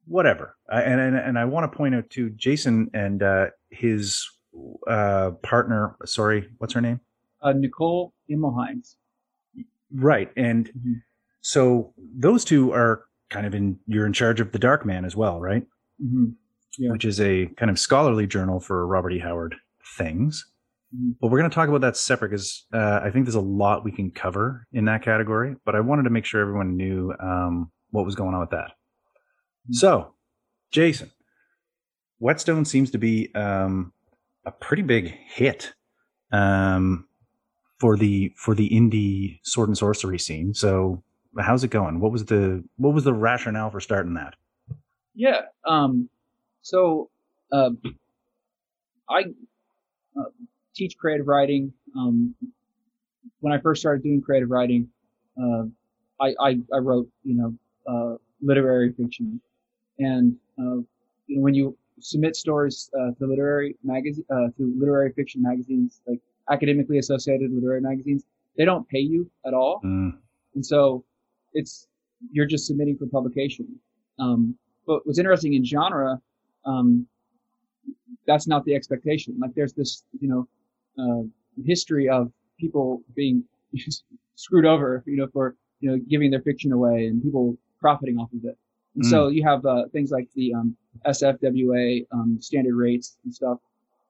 whatever. 0.07 0.57
Uh, 0.71 0.83
and, 0.85 1.01
and 1.01 1.17
and 1.17 1.39
I 1.39 1.45
want 1.45 1.71
to 1.71 1.77
point 1.77 1.95
out 1.95 2.11
to 2.11 2.31
Jason 2.31 2.91
and 2.95 3.23
uh, 3.23 3.47
his 3.71 4.29
uh, 4.89 5.33
partner. 5.43 5.97
Sorry, 6.05 6.49
what's 6.59 6.75
her 6.75 6.81
name? 6.81 7.01
Uh, 7.43 7.53
Nicole 7.53 8.15
Emmelhainz. 8.31 8.97
Right, 9.93 10.31
and 10.37 10.69
mm-hmm. 10.69 10.95
so 11.41 11.93
those 11.97 12.45
two 12.45 12.73
are 12.73 13.05
kind 13.31 13.47
of 13.47 13.55
in. 13.55 13.79
You're 13.87 14.07
in 14.07 14.13
charge 14.13 14.41
of 14.41 14.53
the 14.53 14.59
Dark 14.59 14.85
Man 14.85 15.05
as 15.05 15.15
well, 15.15 15.41
right? 15.41 15.63
Mm-hmm. 16.03 16.31
Yeah. 16.79 16.91
Which 16.91 17.05
is 17.05 17.21
a 17.21 17.47
kind 17.57 17.71
of 17.71 17.79
scholarly 17.79 18.27
journal 18.27 18.59
for 18.59 18.85
Robert 18.87 19.13
E. 19.13 19.21
Howard 19.21 19.55
things. 19.97 20.45
But 21.21 21.29
we're 21.29 21.39
going 21.39 21.51
to 21.51 21.55
talk 21.55 21.69
about 21.69 21.81
that 21.81 21.97
separate 21.97 22.31
because 22.31 22.67
uh, 22.73 23.01
I 23.03 23.11
think 23.11 23.25
there's 23.25 23.35
a 23.35 23.41
lot 23.41 23.85
we 23.85 23.91
can 23.91 24.11
cover 24.11 24.67
in 24.73 24.85
that 24.85 25.03
category. 25.03 25.57
But 25.65 25.75
I 25.75 25.81
wanted 25.81 26.05
to 26.05 26.11
make 26.11 26.25
sure 26.25 26.41
everyone 26.41 26.77
knew 26.77 27.13
um, 27.19 27.71
what 27.91 28.05
was 28.05 28.15
going 28.15 28.35
on 28.35 28.41
with 28.41 28.51
that. 28.51 28.71
Mm-hmm. 28.71 29.75
So, 29.75 30.15
Jason, 30.71 31.11
Whetstone 32.19 32.65
seems 32.65 32.91
to 32.93 32.99
be 32.99 33.35
um, 33.35 33.93
a 34.45 34.53
pretty 34.53 34.83
big 34.83 35.15
hit 35.27 35.73
um, 36.31 37.09
for 37.79 37.97
the 37.97 38.33
for 38.37 38.55
the 38.55 38.69
indie 38.71 39.41
sword 39.43 39.69
and 39.69 39.79
sorcery 39.79 40.19
scene. 40.19 40.55
So, 40.55 41.03
how's 41.39 41.65
it 41.65 41.69
going? 41.69 41.99
What 41.99 42.13
was 42.13 42.27
the 42.27 42.63
what 42.77 42.95
was 42.95 43.05
the 43.05 43.15
rationale 43.15 43.71
for 43.71 43.81
starting 43.81 44.15
that? 44.15 44.35
Yeah. 45.15 45.41
Um, 45.67 46.09
so, 46.63 47.11
uh, 47.53 47.71
I 49.09 49.25
uh, 50.17 50.31
teach 50.75 50.97
creative 50.99 51.27
writing. 51.27 51.73
Um, 51.97 52.35
when 53.41 53.53
I 53.53 53.59
first 53.59 53.81
started 53.81 54.03
doing 54.03 54.21
creative 54.21 54.51
writing, 54.51 54.89
uh, 55.41 55.65
I, 56.21 56.35
I, 56.41 56.59
I, 56.73 56.79
wrote, 56.79 57.09
you 57.23 57.35
know, 57.35 57.55
uh, 57.87 58.17
literary 58.41 58.93
fiction. 58.93 59.41
And 59.99 60.37
uh, 60.59 60.77
you 61.27 61.37
know, 61.37 61.43
when 61.43 61.55
you 61.55 61.77
submit 62.01 62.37
stories 62.37 62.91
uh, 62.99 63.13
to 63.19 63.27
literary 63.27 63.77
magazine 63.85 64.25
uh, 64.31 64.49
to 64.57 64.75
literary 64.79 65.13
fiction 65.13 65.43
magazines, 65.43 66.01
like 66.07 66.21
academically 66.51 66.99
associated 66.99 67.53
literary 67.53 67.81
magazines, 67.81 68.25
they 68.57 68.65
don't 68.65 68.89
pay 68.89 68.99
you 68.99 69.31
at 69.47 69.55
all, 69.55 69.81
mm. 69.85 70.13
and 70.55 70.67
so 70.67 71.05
it's 71.53 71.87
you're 72.33 72.47
just 72.47 72.67
submitting 72.67 72.97
for 72.97 73.07
publication. 73.07 73.67
Um, 74.19 74.57
but 74.87 75.07
what's 75.07 75.19
interesting 75.19 75.55
in 75.55 75.65
genre, 75.65 76.21
um, 76.65 77.07
that's 78.27 78.47
not 78.47 78.65
the 78.65 78.75
expectation. 78.75 79.37
Like 79.39 79.55
there's 79.55 79.73
this, 79.73 80.05
you 80.21 80.29
know, 80.29 80.49
uh, 80.99 81.23
history 81.65 82.09
of 82.09 82.33
people 82.59 83.03
being 83.15 83.45
screwed 84.35 84.67
over, 84.67 85.03
you 85.07 85.17
know, 85.17 85.29
for 85.33 85.55
you 85.81 85.91
know 85.91 85.99
giving 86.09 86.31
their 86.31 86.43
fiction 86.43 86.73
away 86.73 87.07
and 87.07 87.23
people 87.23 87.57
profiting 87.81 88.19
off 88.19 88.33
of 88.33 88.45
it. 88.45 88.57
And 88.95 89.05
mm. 89.05 89.11
so 89.11 89.29
you 89.29 89.45
have 89.45 89.65
uh, 89.67 89.85
things 89.93 90.11
like 90.11 90.29
the 90.35 90.55
um, 90.55 90.77
SFWA 91.07 92.07
um, 92.13 92.39
standard 92.41 92.75
rates 92.75 93.17
and 93.25 93.35
stuff, 93.35 93.59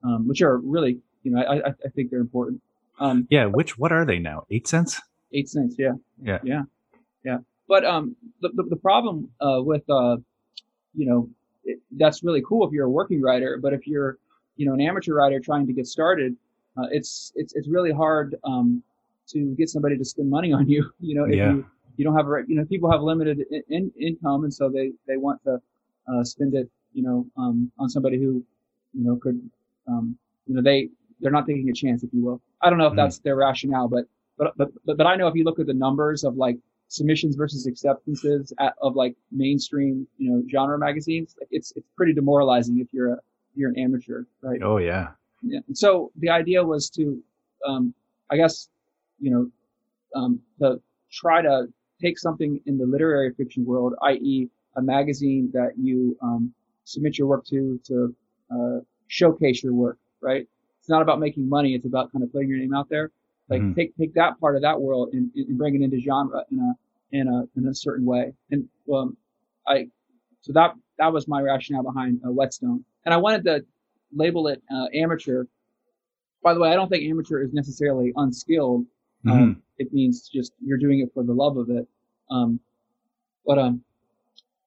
um, 0.05 0.29
which 0.29 0.43
are 0.43 0.59
really, 0.59 1.01
you 1.23 1.33
know, 1.33 1.43
I, 1.43 1.71
I 1.71 1.89
think 1.95 2.11
they're 2.11 2.21
important. 2.21 2.61
Um, 3.01 3.27
yeah. 3.31 3.47
Which 3.47 3.79
what 3.79 3.93
are 3.93 4.05
they 4.05 4.19
now? 4.19 4.47
Eight 4.51 4.69
cents. 4.69 5.01
Eight 5.33 5.49
cents. 5.49 5.75
Yeah. 5.79 5.95
Yeah. 6.23 6.39
Yeah. 6.45 6.63
Yeah. 7.25 7.39
But 7.67 7.85
um, 7.85 8.15
the 8.41 8.51
the, 8.55 8.63
the 8.71 8.77
problem 8.77 9.31
uh, 9.41 9.61
with 9.63 9.89
uh, 9.89 10.19
you 10.95 11.07
know, 11.07 11.29
it, 11.65 11.81
that's 11.97 12.23
really 12.23 12.43
cool 12.47 12.67
if 12.67 12.73
you're 12.73 12.87
a 12.87 12.91
working 12.91 13.21
writer, 13.21 13.59
but 13.61 13.73
if 13.73 13.87
you're, 13.87 14.19
you 14.57 14.67
know, 14.67 14.75
an 14.75 14.81
amateur 14.81 15.15
writer 15.15 15.41
trying 15.41 15.67
to 15.67 15.73
get 15.73 15.87
started, 15.87 16.37
uh, 16.77 16.87
it's 16.91 17.33
it's 17.37 17.55
it's 17.55 17.69
really 17.69 17.93
hard 17.93 18.37
um, 18.45 18.83
to 19.29 19.55
get 19.57 19.69
somebody 19.69 19.97
to 19.97 20.05
spend 20.05 20.29
money 20.31 20.53
on 20.53 20.69
you. 20.69 20.91
You 21.01 21.15
know, 21.15 21.25
if 21.25 21.35
yeah. 21.35 21.53
you 21.53 21.67
you 21.97 22.05
don't 22.05 22.17
have 22.17 22.27
a 22.27 22.43
you 22.47 22.57
know 22.57 22.65
people 22.65 22.91
have 22.91 23.03
limited 23.03 23.45
in, 23.51 23.63
in, 23.69 23.93
income 24.01 24.45
and 24.45 24.53
so 24.53 24.69
they 24.69 24.93
they 25.07 25.17
want 25.17 25.43
to 25.45 25.61
uh, 26.09 26.25
spend 26.25 26.55
it 26.55 26.69
you 26.93 27.03
know 27.03 27.27
um, 27.37 27.71
on 27.79 27.89
somebody 27.89 28.19
who 28.19 28.45
you 28.93 29.05
know 29.05 29.17
could 29.17 29.41
um, 29.87 30.17
you 30.47 30.55
know 30.55 30.63
they 30.63 30.89
they're 31.21 31.33
not 31.33 31.47
taking 31.47 31.69
a 31.69 31.73
chance 31.73 32.03
if 32.03 32.11
you 32.13 32.25
will. 32.25 32.41
I 32.61 32.71
don't 32.71 32.79
know 32.79 32.87
if 32.87 32.95
mm 32.95 32.97
that's 32.97 33.19
their 33.19 33.37
rationale, 33.37 33.89
but 33.89 34.05
but 34.39 34.57
but 34.57 34.71
but 34.85 35.07
I 35.07 35.17
know 35.17 35.29
if 35.29 35.35
you 35.35 35.45
look 35.45 35.59
at 35.59 35.67
the 35.67 35.75
numbers 35.75 36.25
of 36.25 36.37
like 36.37 36.59
submissions 36.89 37.35
versus 37.35 37.67
acceptances 37.67 38.53
at, 38.59 38.75
of 38.81 38.95
like 38.95 39.17
mainstream, 39.33 40.07
you 40.19 40.31
know, 40.31 40.43
genre 40.51 40.79
magazines, 40.79 41.35
like 41.41 41.49
it's 41.51 41.73
it's 41.77 41.87
pretty 41.97 42.13
demoralizing 42.13 42.79
if 42.79 42.89
you're 42.93 43.15
a 43.15 43.19
you're 43.55 43.71
an 43.71 43.79
amateur, 43.79 44.25
right? 44.43 44.61
Oh 44.63 44.79
yeah. 44.79 45.11
Yeah. 45.47 45.61
So 45.73 46.11
the 46.17 46.31
idea 46.31 46.65
was 46.65 46.91
to, 46.91 47.23
um, 47.67 47.95
I 48.31 48.37
guess, 48.37 48.69
you 49.21 49.31
know, 49.31 49.51
um, 50.15 50.41
to 50.61 50.81
try 51.11 51.43
to 51.43 51.67
take 52.01 52.19
something 52.19 52.61
in 52.67 52.79
the 52.79 52.87
literary 52.87 53.33
fiction 53.35 53.65
world, 53.65 53.95
i.e., 54.03 54.49
a 54.77 54.83
magazine 54.83 55.51
that 55.53 55.73
you 55.79 56.17
um, 56.23 56.53
submit 56.85 57.19
your 57.19 57.29
work 57.29 57.45
to 57.47 57.81
to 57.85 58.15
uh, 58.51 58.81
showcase 59.09 59.63
your 59.63 59.75
work, 59.75 59.99
right? 60.21 60.49
It's 60.81 60.89
not 60.89 61.03
about 61.03 61.21
making 61.21 61.49
money; 61.49 61.75
it's 61.75 61.87
about 61.87 62.11
kind 62.13 62.25
of 62.25 62.33
putting 62.33 62.49
your 62.49 62.59
name 62.59 62.75
out 62.75 62.89
there. 62.89 63.11
Like 63.49 63.61
mm-hmm. 63.61 63.75
take 63.75 63.97
take 63.97 64.15
that 64.15 64.41
part 64.41 64.57
of 64.57 64.63
that 64.63 64.81
world 64.81 65.11
and, 65.13 65.31
and 65.35 65.59
bring 65.59 65.75
it 65.75 65.83
into 65.83 66.01
genre 66.01 66.45
in 66.51 66.59
a 66.59 66.75
in 67.13 67.29
a 67.29 67.59
in 67.59 67.69
a 67.69 67.75
certain 67.75 68.05
way. 68.05 68.33
And 68.51 68.69
um, 68.93 69.17
I 69.67 69.89
so 70.41 70.53
that 70.55 70.75
that 70.99 71.13
was 71.13 71.29
my 71.29 71.41
rationale 71.41 71.83
behind 71.83 72.21
uh, 72.27 72.33
Whetstone, 72.33 72.85
and 73.05 73.15
I 73.15 73.19
wanted 73.19 73.45
to 73.45 73.65
label 74.15 74.49
it 74.49 74.63
uh, 74.75 74.87
amateur. 74.95 75.45
By 76.43 76.55
the 76.55 76.61
way, 76.61 76.71
I 76.71 76.75
don't 76.75 76.89
think 76.89 77.05
amateur 77.05 77.43
is 77.43 77.53
necessarily 77.53 78.13
unskilled. 78.17 78.87
Um, 79.27 79.33
mm-hmm. 79.33 79.43
Um, 79.43 79.63
it 79.79 79.93
means 79.93 80.29
just 80.29 80.53
you're 80.65 80.79
doing 80.79 81.01
it 81.01 81.11
for 81.15 81.25
the 81.25 81.33
love 81.33 81.57
of 81.57 81.71
it. 81.71 81.87
Um, 82.31 82.61
but 83.47 83.59
um, 83.59 83.83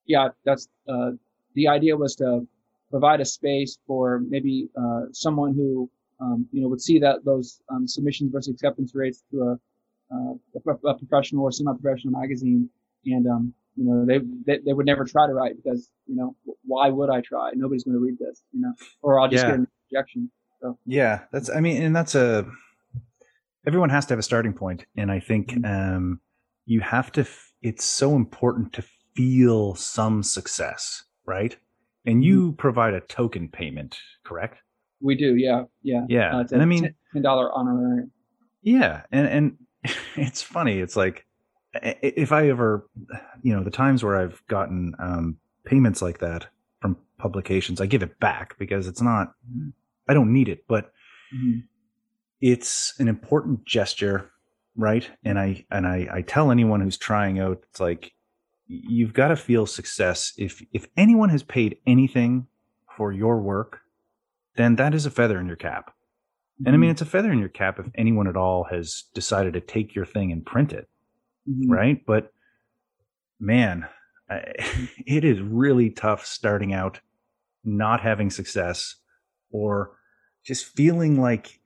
yeah, 0.05 0.29
that's 0.43 0.67
uh, 0.87 1.11
the 1.55 1.67
idea 1.67 1.95
was 1.95 2.15
to 2.15 2.47
provide 2.89 3.21
a 3.21 3.25
space 3.25 3.77
for 3.87 4.19
maybe 4.19 4.69
uh, 4.79 5.05
someone 5.11 5.53
who 5.53 5.89
um, 6.19 6.47
you 6.51 6.61
know 6.61 6.67
would 6.67 6.81
see 6.81 6.99
that 6.99 7.23
those 7.25 7.61
um, 7.69 7.87
submissions 7.87 8.31
versus 8.31 8.53
acceptance 8.53 8.93
rates 8.95 9.23
to 9.31 9.41
a, 9.41 9.59
uh, 10.13 10.33
a, 10.85 10.93
professional 10.95 11.43
or 11.43 11.51
semi-professional 11.51 12.11
magazine, 12.19 12.69
and 13.05 13.27
um, 13.27 13.53
you 13.77 13.85
know 13.85 14.05
they, 14.05 14.19
they, 14.45 14.59
they 14.65 14.73
would 14.73 14.85
never 14.85 15.05
try 15.05 15.27
to 15.27 15.33
write 15.33 15.55
because 15.55 15.89
you 16.07 16.15
know 16.15 16.35
why 16.63 16.89
would 16.89 17.09
I 17.09 17.21
try? 17.21 17.51
Nobody's 17.53 17.83
going 17.83 17.95
to 17.95 17.99
read 17.99 18.17
this, 18.19 18.41
you 18.51 18.61
know, 18.61 18.73
or 19.01 19.19
I'll 19.21 19.29
just 19.29 19.43
yeah. 19.43 19.51
get 19.51 19.59
an 19.59 19.67
rejection. 19.91 20.31
So 20.61 20.77
yeah, 20.85 21.21
that's 21.31 21.49
I 21.49 21.59
mean, 21.59 21.81
and 21.81 21.95
that's 21.95 22.15
a 22.15 22.45
everyone 23.67 23.89
has 23.89 24.05
to 24.07 24.13
have 24.13 24.19
a 24.19 24.23
starting 24.23 24.53
point, 24.53 24.85
and 24.95 25.11
I 25.11 25.19
think 25.19 25.51
mm-hmm. 25.51 25.95
um, 25.95 26.19
you 26.65 26.81
have 26.81 27.11
to. 27.13 27.21
F- 27.21 27.53
it's 27.61 27.85
so 27.85 28.15
important 28.15 28.73
to 28.73 28.83
feel 29.15 29.75
some 29.75 30.23
success, 30.23 31.03
right? 31.25 31.55
And 32.05 32.23
you 32.23 32.47
mm-hmm. 32.47 32.55
provide 32.55 32.93
a 32.93 33.01
token 33.01 33.49
payment, 33.49 33.97
correct? 34.23 34.59
We 35.01 35.15
do, 35.15 35.35
yeah, 35.35 35.63
yeah, 35.83 36.05
yeah. 36.07 36.37
Uh, 36.37 36.45
and 36.51 36.61
I 36.61 36.65
mean, 36.65 36.95
ten 37.13 37.21
dollar 37.21 37.53
honorarium. 37.53 38.11
Yeah, 38.63 39.03
and 39.11 39.27
and 39.27 39.57
it's 40.15 40.41
funny. 40.41 40.79
It's 40.79 40.95
like 40.95 41.26
if 41.73 42.31
I 42.31 42.49
ever, 42.49 42.87
you 43.41 43.55
know, 43.55 43.63
the 43.63 43.71
times 43.71 44.03
where 44.03 44.17
I've 44.17 44.41
gotten 44.47 44.93
um, 44.99 45.37
payments 45.65 46.01
like 46.01 46.19
that 46.19 46.47
from 46.81 46.97
publications, 47.17 47.81
I 47.81 47.85
give 47.85 48.03
it 48.03 48.19
back 48.19 48.57
because 48.57 48.87
it's 48.87 49.01
not. 49.01 49.33
I 50.07 50.13
don't 50.13 50.31
need 50.31 50.47
it, 50.47 50.65
but 50.67 50.91
mm-hmm. 51.35 51.59
it's 52.41 52.93
an 52.99 53.07
important 53.07 53.65
gesture, 53.65 54.31
right? 54.75 55.09
And 55.23 55.37
I 55.37 55.65
and 55.69 55.85
I, 55.85 56.07
I 56.11 56.21
tell 56.21 56.51
anyone 56.51 56.81
who's 56.81 56.97
trying 56.97 57.39
out, 57.39 57.61
it's 57.69 57.79
like 57.79 58.13
you've 58.67 59.13
got 59.13 59.29
to 59.29 59.35
feel 59.35 59.65
success. 59.65 60.33
If 60.37 60.63
if 60.71 60.87
anyone 60.95 61.29
has 61.29 61.43
paid 61.43 61.77
anything 61.85 62.47
for 62.95 63.11
your 63.11 63.41
work, 63.41 63.81
then 64.55 64.75
that 64.77 64.93
is 64.93 65.05
a 65.05 65.11
feather 65.11 65.39
in 65.39 65.47
your 65.47 65.55
cap. 65.55 65.93
And 66.65 66.69
I 66.69 66.71
mean, 66.71 66.87
mm-hmm. 66.87 66.91
it's 66.93 67.01
a 67.01 67.05
feather 67.05 67.31
in 67.31 67.39
your 67.39 67.49
cap 67.49 67.79
if 67.79 67.85
anyone 67.95 68.27
at 68.27 68.35
all 68.35 68.63
has 68.71 69.03
decided 69.13 69.53
to 69.53 69.61
take 69.61 69.93
your 69.93 70.05
thing 70.05 70.31
and 70.31 70.43
print 70.43 70.73
it, 70.73 70.89
mm-hmm. 71.49 71.71
right? 71.71 72.05
But 72.05 72.31
man, 73.39 73.87
it 74.29 75.23
is 75.23 75.39
really 75.41 75.89
tough 75.89 76.25
starting 76.25 76.73
out, 76.73 76.99
not 77.63 78.01
having 78.01 78.29
success, 78.29 78.95
or 79.51 79.91
just 80.45 80.65
feeling 80.65 81.21
like 81.21 81.59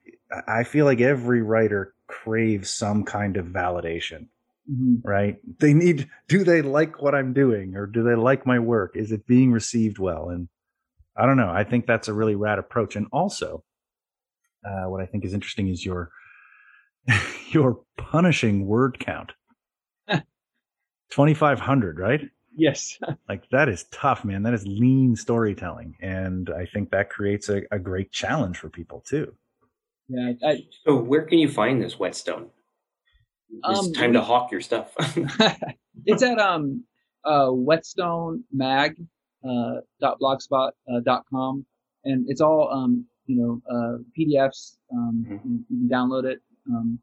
I 0.48 0.64
feel 0.64 0.86
like 0.86 1.02
every 1.02 1.42
writer 1.42 1.94
craves 2.08 2.70
some 2.70 3.04
kind 3.04 3.38
of 3.38 3.48
validation. 3.48 4.28
Mm-hmm. 4.72 5.08
Right? 5.08 5.38
They 5.60 5.74
need, 5.74 6.10
do 6.28 6.44
they 6.44 6.62
like 6.62 7.02
what 7.02 7.16
I'm 7.16 7.34
doing 7.34 7.76
or 7.76 7.88
do 7.88 8.04
they 8.04 8.16
like 8.16 8.46
my 8.46 8.60
work? 8.60 8.96
Is 8.96 9.12
it 9.12 9.26
being 9.26 9.52
received 9.52 9.98
well? 9.98 10.30
And 10.30 10.48
I 11.18 11.26
don't 11.26 11.38
know. 11.38 11.50
I 11.50 11.64
think 11.64 11.88
that's 11.88 12.08
a 12.08 12.14
really 12.14 12.36
rad 12.36 12.60
approach. 12.60 12.96
And 12.96 13.08
also, 13.12 13.64
uh, 14.64 14.90
what 14.90 15.02
I 15.02 15.06
think 15.08 15.26
is 15.26 15.34
interesting 15.34 15.68
is 15.68 15.86
your 15.86 16.12
your 17.52 17.82
punishing 17.98 18.66
word 18.66 19.00
count. 19.00 19.34
2500, 21.12 22.00
right? 22.00 22.22
Yes. 22.56 22.98
like 23.30 23.50
that 23.52 23.70
is 23.70 23.86
tough, 23.92 24.26
man. 24.26 24.44
That 24.44 24.54
is 24.54 24.66
lean 24.66 25.16
storytelling. 25.16 25.96
And 26.02 26.50
I 26.50 26.66
think 26.66 26.92
that 26.92 27.10
creates 27.10 27.50
a, 27.50 27.62
a 27.72 27.80
great 27.80 28.12
challenge 28.12 28.58
for 28.58 28.70
people 28.70 29.02
too. 29.02 29.34
Yeah. 30.08 30.32
I, 30.46 30.66
so 30.86 30.98
where 30.98 31.24
can 31.24 31.40
you 31.40 31.50
find 31.50 31.82
this 31.82 31.98
whetstone? 32.00 32.50
It's 33.50 33.80
um, 33.80 33.94
time 33.94 34.14
to 34.14 34.22
hawk 34.22 34.52
your 34.52 34.62
stuff. 34.62 34.94
it's 36.06 36.24
at 36.24 36.40
um 36.40 36.84
uh 37.26 37.50
whetstone 37.50 38.44
mag 38.52 38.96
uh, 39.48 39.82
dot 40.00 40.20
blogspot 40.20 40.72
uh, 40.92 41.00
dot 41.04 41.26
com, 41.30 41.66
and 42.06 42.26
it's 42.30 42.42
all 42.42 42.70
um, 42.72 43.06
you 43.26 43.36
know 43.36 43.62
uh, 43.70 43.98
PDFs. 44.18 44.78
Um, 44.94 45.26
mm-hmm. 45.28 45.58
you, 45.70 45.80
can 45.80 45.90
download 45.90 46.26
it. 46.26 46.40
Um, 46.70 47.00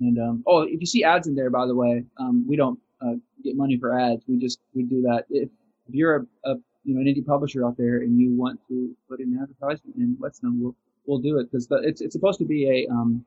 and 0.00 0.18
um, 0.18 0.42
oh, 0.46 0.62
if 0.62 0.80
you 0.80 0.86
see 0.86 1.04
ads 1.04 1.26
in 1.28 1.34
there, 1.34 1.50
by 1.50 1.66
the 1.66 1.74
way, 1.74 2.04
um, 2.18 2.44
we 2.48 2.56
don't 2.56 2.78
uh, 3.00 3.14
get 3.42 3.56
money 3.56 3.78
for 3.78 3.98
ads. 3.98 4.24
We 4.28 4.38
just 4.38 4.60
we 4.74 4.84
do 4.84 5.02
that. 5.02 5.24
If, 5.30 5.48
if 5.88 5.94
you're 5.94 6.16
a, 6.16 6.50
a 6.50 6.54
you 6.84 6.94
know 6.94 7.00
an 7.00 7.06
indie 7.06 7.24
publisher 7.24 7.66
out 7.66 7.76
there 7.76 7.98
and 7.98 8.18
you 8.18 8.36
want 8.36 8.60
to 8.68 8.94
put 9.08 9.20
an 9.20 9.38
advertisement 9.40 9.96
in 9.96 10.16
Whetstone, 10.18 10.60
we'll 10.60 10.76
we'll 11.06 11.18
do 11.18 11.38
it 11.38 11.50
because 11.50 11.68
it's 11.82 12.00
it's 12.00 12.12
supposed 12.12 12.38
to 12.38 12.44
be 12.44 12.86
a 12.86 12.92
um. 12.92 13.24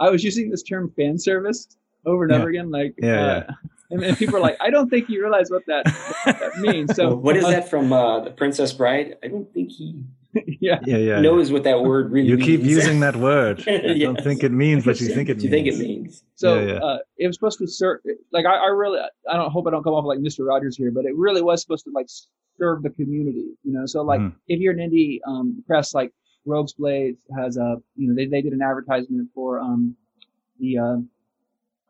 I 0.00 0.10
was 0.10 0.22
using 0.24 0.50
this 0.50 0.62
term 0.62 0.92
fan 0.96 1.18
service 1.18 1.76
over 2.06 2.24
and 2.24 2.32
yeah. 2.32 2.38
over 2.38 2.48
again, 2.48 2.70
like 2.70 2.94
yeah, 2.98 3.14
uh, 3.14 3.26
yeah. 3.26 3.50
And, 3.90 4.02
and, 4.02 4.16
people 4.16 4.36
are 4.36 4.40
like, 4.40 4.56
I 4.60 4.70
don't 4.70 4.88
think 4.88 5.10
you 5.10 5.20
realize 5.20 5.50
what 5.50 5.64
that, 5.66 5.84
what 6.24 6.38
that 6.40 6.56
means. 6.58 6.96
So, 6.96 7.14
what 7.14 7.36
is 7.36 7.44
uh, 7.44 7.50
that 7.50 7.68
from 7.68 7.92
uh, 7.92 8.20
the 8.20 8.30
Princess 8.30 8.72
Bride? 8.72 9.16
I 9.22 9.28
don't 9.28 9.52
think 9.52 9.70
he 9.70 10.02
yeah. 10.60 10.78
yeah, 10.84 10.96
yeah, 10.96 11.20
knows 11.20 11.52
what 11.52 11.64
that 11.64 11.82
word 11.82 12.10
really 12.10 12.28
you 12.28 12.36
means. 12.36 12.46
keep 12.46 12.62
using 12.62 13.00
that 13.00 13.16
word. 13.16 13.62
yes. 13.66 13.98
don't 13.98 14.22
think 14.22 14.42
it 14.42 14.52
means 14.52 14.86
what 14.86 15.00
you 15.00 15.08
think 15.08 15.28
it 15.28 15.36
means. 15.36 15.44
You 15.44 15.50
think 15.50 15.66
it 15.66 15.78
means. 15.78 16.24
So 16.36 16.58
yeah, 16.58 16.72
yeah. 16.72 16.78
Uh, 16.78 16.98
it 17.18 17.26
was 17.26 17.36
supposed 17.36 17.58
to 17.58 17.66
serve, 17.66 18.00
like, 18.32 18.46
I, 18.46 18.56
I, 18.56 18.66
really, 18.68 18.98
I 19.28 19.36
don't 19.36 19.50
hope 19.50 19.66
I 19.66 19.70
don't 19.70 19.82
come 19.82 19.92
off 19.92 20.04
like 20.06 20.20
Mr. 20.20 20.46
Rogers 20.46 20.76
here, 20.76 20.90
but 20.90 21.04
it 21.04 21.14
really 21.16 21.42
was 21.42 21.60
supposed 21.60 21.84
to, 21.84 21.90
like, 21.94 22.06
serve 22.58 22.82
the 22.82 22.90
community, 22.90 23.52
you 23.62 23.72
know? 23.72 23.84
So, 23.84 24.02
like, 24.02 24.20
mm. 24.20 24.34
if 24.48 24.58
you're 24.58 24.72
an 24.72 24.78
indie 24.78 25.18
um, 25.26 25.62
press, 25.66 25.92
like, 25.92 26.12
Rogue 26.46 26.70
Blades 26.78 27.20
has 27.36 27.58
a, 27.58 27.76
you 27.96 28.08
know, 28.08 28.14
they, 28.14 28.26
they 28.26 28.40
did 28.40 28.52
an 28.54 28.62
advertisement 28.62 29.28
for 29.34 29.60
um, 29.60 29.94
the, 30.58 30.78
uh, 30.78 30.96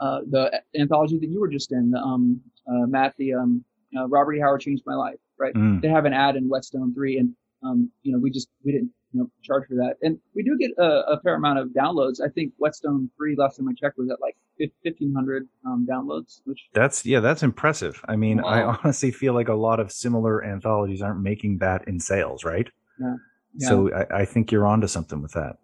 uh, 0.04 0.20
the 0.28 0.62
anthology 0.78 1.18
that 1.18 1.28
you 1.28 1.40
were 1.40 1.48
just 1.48 1.70
in, 1.70 1.94
um, 1.94 2.40
uh, 2.66 2.86
Matt, 2.86 3.14
the 3.18 3.34
um, 3.34 3.64
uh, 3.96 4.08
Robert 4.08 4.34
E. 4.34 4.40
Howard 4.40 4.60
changed 4.60 4.82
my 4.84 4.94
life. 4.94 5.18
right? 5.38 5.54
Mm. 5.54 5.80
They 5.80 5.88
have 5.88 6.06
an 6.06 6.12
ad 6.12 6.36
in 6.36 6.48
Whetstone 6.48 6.92
3 6.92 7.18
and, 7.18 7.34
um, 7.62 7.90
you 8.02 8.12
know, 8.12 8.18
we 8.18 8.30
just, 8.30 8.48
we 8.64 8.72
didn't, 8.72 8.90
you 9.12 9.20
know, 9.20 9.30
charge 9.42 9.66
for 9.68 9.74
that. 9.74 9.96
And 10.02 10.18
we 10.34 10.42
do 10.42 10.56
get 10.58 10.70
a, 10.78 11.12
a 11.12 11.20
fair 11.22 11.34
amount 11.34 11.58
of 11.58 11.68
downloads. 11.68 12.20
I 12.24 12.28
think 12.28 12.52
Whetstone 12.56 13.10
3, 13.16 13.36
last 13.36 13.56
time 13.56 13.68
I 13.68 13.72
checked, 13.74 13.98
was 13.98 14.10
at 14.10 14.20
like 14.20 14.36
1500 14.58 15.48
um, 15.66 15.86
downloads, 15.88 16.40
which 16.44 16.60
that's, 16.72 17.04
yeah, 17.04 17.20
that's 17.20 17.42
impressive. 17.42 18.02
I 18.08 18.16
mean, 18.16 18.40
wow. 18.42 18.48
I 18.48 18.78
honestly 18.82 19.10
feel 19.10 19.34
like 19.34 19.48
a 19.48 19.54
lot 19.54 19.80
of 19.80 19.92
similar 19.92 20.44
anthologies 20.44 21.02
aren't 21.02 21.20
making 21.20 21.58
that 21.58 21.86
in 21.86 22.00
sales, 22.00 22.44
right? 22.44 22.68
Yeah. 23.00 23.16
yeah. 23.56 23.68
So 23.68 23.94
I, 23.94 24.20
I 24.20 24.24
think 24.24 24.50
you're 24.50 24.66
onto 24.66 24.86
something 24.86 25.20
with 25.20 25.32
that. 25.32 25.56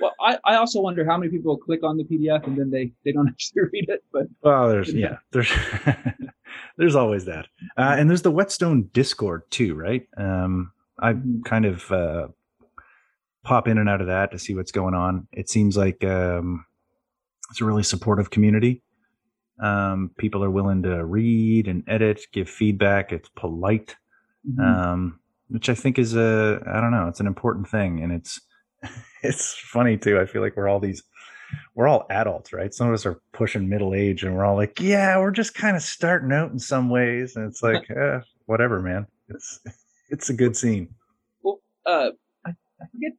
Well, 0.00 0.12
I, 0.20 0.38
I 0.44 0.56
also 0.56 0.80
wonder 0.80 1.04
how 1.04 1.16
many 1.16 1.30
people 1.30 1.56
click 1.56 1.82
on 1.82 1.96
the 1.96 2.04
PDF 2.04 2.46
and 2.46 2.58
then 2.58 2.70
they, 2.70 2.92
they 3.04 3.12
don't 3.12 3.28
actually 3.30 3.62
read 3.72 3.88
it. 3.88 4.04
But 4.12 4.24
well, 4.42 4.68
there's 4.68 4.92
yeah, 4.92 5.16
there's 5.30 5.50
there's 6.76 6.94
always 6.94 7.24
that, 7.24 7.46
uh, 7.78 7.96
and 7.98 8.10
there's 8.10 8.22
the 8.22 8.30
Whetstone 8.30 8.90
Discord 8.92 9.50
too, 9.50 9.74
right? 9.74 10.06
Um, 10.16 10.72
I 11.00 11.14
kind 11.44 11.66
of 11.66 11.90
uh, 11.90 12.28
pop 13.42 13.68
in 13.68 13.78
and 13.78 13.88
out 13.88 14.00
of 14.00 14.06
that 14.06 14.32
to 14.32 14.38
see 14.38 14.54
what's 14.54 14.72
going 14.72 14.94
on. 14.94 15.28
It 15.32 15.48
seems 15.48 15.76
like 15.76 16.04
um, 16.04 16.64
it's 17.50 17.60
a 17.60 17.64
really 17.64 17.82
supportive 17.82 18.30
community. 18.30 18.82
Um, 19.62 20.10
people 20.18 20.42
are 20.42 20.50
willing 20.50 20.82
to 20.82 21.04
read 21.04 21.68
and 21.68 21.84
edit, 21.86 22.22
give 22.32 22.48
feedback. 22.48 23.12
It's 23.12 23.28
polite, 23.36 23.96
mm-hmm. 24.48 24.60
um, 24.60 25.20
which 25.48 25.68
I 25.68 25.74
think 25.74 25.98
is 25.98 26.16
a 26.16 26.60
I 26.66 26.80
don't 26.80 26.90
know. 26.90 27.08
It's 27.08 27.20
an 27.20 27.26
important 27.26 27.68
thing, 27.68 28.02
and 28.02 28.12
it's 28.12 28.40
it's 29.22 29.54
funny 29.54 29.96
too. 29.96 30.18
I 30.18 30.26
feel 30.26 30.42
like 30.42 30.56
we're 30.56 30.68
all 30.68 30.80
these 30.80 31.02
we're 31.74 31.88
all 31.88 32.06
adults, 32.10 32.52
right? 32.52 32.72
Some 32.72 32.88
of 32.88 32.94
us 32.94 33.06
are 33.06 33.20
pushing 33.32 33.68
middle 33.68 33.94
age 33.94 34.24
and 34.24 34.34
we're 34.34 34.44
all 34.44 34.56
like, 34.56 34.80
yeah, 34.80 35.18
we're 35.18 35.30
just 35.30 35.54
kind 35.54 35.76
of 35.76 35.82
starting 35.82 36.32
out 36.32 36.50
in 36.50 36.58
some 36.58 36.88
ways. 36.90 37.36
And 37.36 37.46
it's 37.48 37.62
like, 37.62 37.88
eh, 37.96 38.20
whatever, 38.46 38.80
man. 38.80 39.06
It's 39.28 39.60
it's 40.10 40.30
a 40.30 40.34
good 40.34 40.56
scene. 40.56 40.88
Well, 41.42 41.60
uh, 41.86 42.10
I, 42.46 42.50
I 42.50 42.86
forget, 42.92 43.12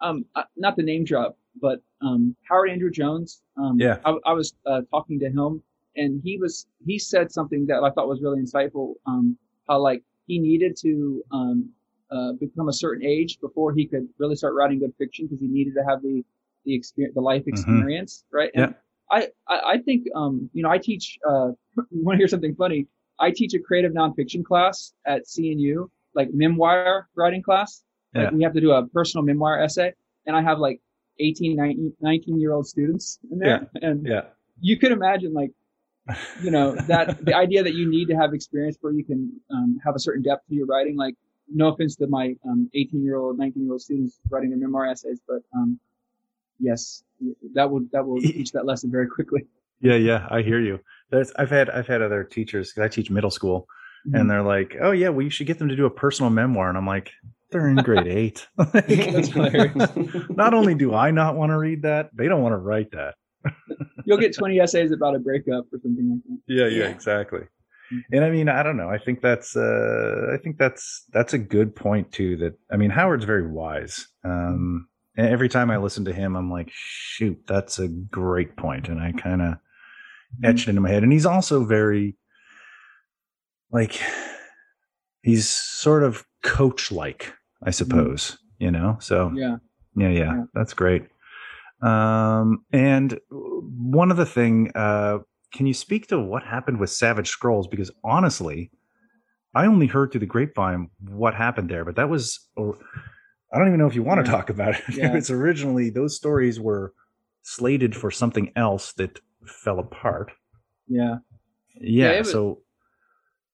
um, 0.00 0.24
uh, 0.34 0.44
not 0.56 0.76
the 0.76 0.82
name 0.82 1.04
drop, 1.04 1.36
but 1.60 1.80
um, 2.02 2.36
Howard 2.48 2.70
Andrew 2.70 2.90
Jones. 2.90 3.42
Um, 3.56 3.78
yeah. 3.78 3.98
I, 4.04 4.16
I 4.26 4.32
was 4.32 4.54
uh, 4.66 4.82
talking 4.90 5.18
to 5.20 5.26
him, 5.26 5.62
and 5.96 6.20
he 6.22 6.38
was 6.38 6.66
he 6.84 6.98
said 6.98 7.32
something 7.32 7.66
that 7.66 7.82
I 7.82 7.90
thought 7.90 8.08
was 8.08 8.20
really 8.20 8.40
insightful. 8.40 8.94
Um, 9.06 9.38
how 9.68 9.78
like 9.78 10.02
he 10.26 10.38
needed 10.38 10.76
to 10.82 11.22
um 11.32 11.70
uh, 12.10 12.32
become 12.32 12.68
a 12.68 12.72
certain 12.72 13.04
age 13.04 13.40
before 13.40 13.72
he 13.72 13.86
could 13.86 14.08
really 14.18 14.36
start 14.36 14.54
writing 14.54 14.78
good 14.78 14.92
fiction 14.98 15.26
because 15.26 15.40
he 15.40 15.48
needed 15.48 15.74
to 15.74 15.84
have 15.88 16.02
the 16.02 16.24
the 16.64 16.74
experience, 16.74 17.14
the 17.14 17.20
life 17.20 17.42
mm-hmm. 17.42 17.50
experience, 17.50 18.24
mm-hmm. 18.26 18.36
right? 18.36 18.50
And 18.54 18.74
yeah. 18.74 19.28
I, 19.48 19.54
I, 19.54 19.60
I 19.74 19.78
think 19.78 20.06
um, 20.14 20.50
you 20.52 20.62
know 20.62 20.70
I 20.70 20.78
teach. 20.78 21.18
Uh, 21.28 21.48
you 21.90 22.04
want 22.04 22.16
to 22.16 22.18
hear 22.18 22.28
something 22.28 22.54
funny? 22.54 22.86
I 23.18 23.30
teach 23.30 23.54
a 23.54 23.58
creative 23.58 23.92
nonfiction 23.92 24.44
class 24.44 24.92
at 25.06 25.24
CNU, 25.24 25.88
like 26.16 26.30
memoir 26.32 27.08
writing 27.14 27.42
class. 27.42 27.82
Yeah. 28.14 28.24
Like 28.24 28.32
we 28.32 28.42
have 28.42 28.54
to 28.54 28.60
do 28.60 28.72
a 28.72 28.86
personal 28.88 29.24
memoir 29.24 29.62
essay, 29.62 29.92
and 30.26 30.34
I 30.34 30.42
have 30.42 30.58
like 30.58 30.80
18, 31.20 31.56
19, 31.56 31.92
19 32.00 32.40
year 32.40 32.52
old 32.52 32.66
students 32.66 33.18
in 33.30 33.38
there, 33.38 33.68
yeah. 33.74 33.88
and 33.88 34.06
yeah. 34.06 34.22
you 34.60 34.78
could 34.78 34.90
imagine 34.90 35.32
like 35.32 35.50
you 36.42 36.50
know 36.50 36.74
that 36.88 37.24
the 37.24 37.34
idea 37.34 37.62
that 37.62 37.74
you 37.74 37.88
need 37.88 38.08
to 38.08 38.16
have 38.16 38.34
experience 38.34 38.76
where 38.80 38.92
you 38.92 39.04
can 39.04 39.32
um, 39.50 39.78
have 39.84 39.94
a 39.94 40.00
certain 40.00 40.22
depth 40.22 40.48
to 40.48 40.54
your 40.54 40.66
writing 40.66 40.96
like 40.96 41.14
no 41.48 41.68
offense 41.68 41.96
to 41.96 42.06
my 42.06 42.34
um, 42.44 42.68
18 42.74 43.04
year 43.04 43.16
old, 43.16 43.38
19 43.38 43.62
year 43.62 43.72
old 43.72 43.82
students 43.82 44.18
writing 44.30 44.50
their 44.50 44.58
memoir 44.58 44.86
essays, 44.86 45.20
but 45.26 45.42
um, 45.54 45.78
yes, 46.58 47.02
that 47.54 47.70
would 47.70 47.90
that 47.92 48.06
will 48.06 48.20
teach 48.20 48.52
that 48.52 48.66
lesson 48.66 48.90
very 48.90 49.08
quickly. 49.08 49.46
Yeah, 49.78 49.96
yeah, 49.96 50.26
I 50.30 50.40
hear 50.40 50.58
you. 50.58 50.80
That's, 51.10 51.34
I've 51.36 51.50
had 51.50 51.68
I've 51.68 51.86
had 51.86 52.00
other 52.00 52.24
teachers 52.24 52.72
because 52.72 52.86
I 52.86 52.88
teach 52.88 53.10
middle 53.10 53.30
school, 53.30 53.68
mm-hmm. 54.06 54.14
and 54.14 54.30
they're 54.30 54.42
like, 54.42 54.76
"Oh 54.80 54.92
yeah, 54.92 55.08
well 55.08 55.22
you 55.22 55.30
should 55.30 55.46
get 55.46 55.58
them 55.58 55.68
to 55.68 55.76
do 55.76 55.86
a 55.86 55.90
personal 55.90 56.30
memoir," 56.30 56.68
and 56.68 56.78
I'm 56.78 56.86
like, 56.86 57.10
"They're 57.50 57.68
in 57.68 57.76
grade 57.76 58.06
eight. 58.06 58.46
not 60.36 60.54
only 60.54 60.74
do 60.74 60.94
I 60.94 61.10
not 61.10 61.36
want 61.36 61.50
to 61.50 61.58
read 61.58 61.82
that, 61.82 62.10
they 62.14 62.28
don't 62.28 62.42
want 62.42 62.52
to 62.52 62.58
write 62.58 62.90
that. 62.92 63.14
You'll 64.04 64.18
get 64.18 64.34
20 64.34 64.60
essays 64.60 64.92
about 64.92 65.14
a 65.14 65.18
breakup 65.18 65.66
or 65.72 65.78
something 65.82 66.10
like 66.10 66.20
that. 66.24 66.38
Yeah, 66.46 66.66
yeah, 66.66 66.84
yeah. 66.84 66.90
exactly. 66.90 67.42
And 68.12 68.24
I 68.24 68.30
mean, 68.30 68.48
I 68.48 68.62
don't 68.62 68.76
know. 68.76 68.88
I 68.88 68.98
think 68.98 69.20
that's 69.20 69.56
uh, 69.56 70.32
I 70.32 70.38
think 70.38 70.58
that's 70.58 71.04
that's 71.12 71.34
a 71.34 71.38
good 71.38 71.74
point 71.74 72.10
too. 72.12 72.36
That 72.36 72.58
I 72.70 72.76
mean, 72.76 72.90
Howard's 72.90 73.24
very 73.24 73.46
wise. 73.46 74.08
Um, 74.24 74.88
and 75.16 75.28
every 75.28 75.48
time 75.48 75.70
I 75.70 75.78
listen 75.78 76.04
to 76.06 76.12
him, 76.12 76.36
I'm 76.36 76.50
like, 76.50 76.68
shoot, 76.70 77.38
that's 77.46 77.78
a 77.78 77.88
great 77.88 78.56
point. 78.56 78.86
point, 78.86 78.88
and 78.88 79.00
I 79.00 79.12
kind 79.12 79.40
of 79.40 79.54
etched 80.44 80.68
into 80.68 80.80
my 80.80 80.90
head. 80.90 81.02
And 81.02 81.12
he's 81.12 81.26
also 81.26 81.64
very 81.64 82.16
like 83.70 84.00
he's 85.22 85.48
sort 85.48 86.02
of 86.02 86.24
coach 86.42 86.92
like, 86.92 87.32
I 87.62 87.70
suppose. 87.70 88.38
You 88.58 88.70
know, 88.70 88.96
so 89.00 89.32
yeah, 89.34 89.56
yeah, 89.96 90.08
yeah, 90.08 90.18
yeah. 90.18 90.42
that's 90.54 90.72
great. 90.72 91.04
Um, 91.82 92.64
and 92.72 93.18
one 93.30 94.10
other 94.10 94.24
thing, 94.24 94.72
uh, 94.74 95.18
can 95.52 95.66
you 95.66 95.74
speak 95.74 96.06
to 96.08 96.18
what 96.18 96.42
happened 96.42 96.80
with 96.80 96.90
Savage 96.90 97.28
Scrolls? 97.28 97.68
Because 97.68 97.90
honestly, 98.02 98.70
I 99.54 99.66
only 99.66 99.86
heard 99.86 100.10
through 100.10 100.20
the 100.20 100.26
grapevine 100.26 100.90
what 101.00 101.34
happened 101.34 101.70
there, 101.70 101.84
but 101.84 101.96
that 101.96 102.08
was, 102.08 102.40
or 102.56 102.78
I 103.52 103.58
don't 103.58 103.68
even 103.68 103.78
know 103.78 103.86
if 103.86 103.94
you 103.94 104.02
want 104.02 104.24
to 104.24 104.30
talk 104.30 104.50
about 104.50 104.74
it. 104.74 104.82
Yeah. 104.96 105.16
it's 105.16 105.30
originally 105.30 105.90
those 105.90 106.16
stories 106.16 106.58
were 106.60 106.92
slated 107.42 107.94
for 107.94 108.10
something 108.10 108.52
else 108.56 108.92
that 108.94 109.20
fell 109.46 109.78
apart. 109.78 110.32
Yeah. 110.88 111.16
Yeah. 111.80 112.12
yeah 112.12 112.22
so 112.22 112.60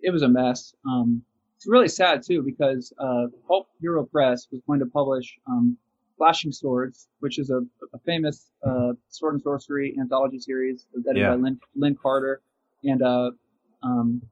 it 0.02 0.10
was 0.10 0.22
a 0.22 0.28
mess. 0.28 0.74
Um, 0.86 1.22
it's 1.56 1.66
really 1.66 1.88
sad 1.88 2.22
too 2.22 2.42
because 2.42 2.92
uh, 2.98 3.26
Pulp 3.46 3.68
Hero 3.80 4.04
Press 4.04 4.48
was 4.50 4.60
going 4.66 4.80
to 4.80 4.86
publish 4.86 5.36
um, 5.46 5.76
Flashing 6.18 6.52
Swords, 6.52 7.08
which 7.20 7.38
is 7.38 7.50
a, 7.50 7.60
a 7.94 7.98
famous 8.04 8.50
uh, 8.66 8.92
sword 9.08 9.34
and 9.34 9.42
sorcery 9.42 9.96
anthology 10.00 10.38
series 10.38 10.86
edited 11.08 11.22
yeah. 11.22 11.30
by 11.30 11.36
Lynn, 11.36 11.60
Lin, 11.76 11.96
Carter 12.00 12.42
and 12.84 13.02
uh, 13.02 13.30
um, 13.82 14.22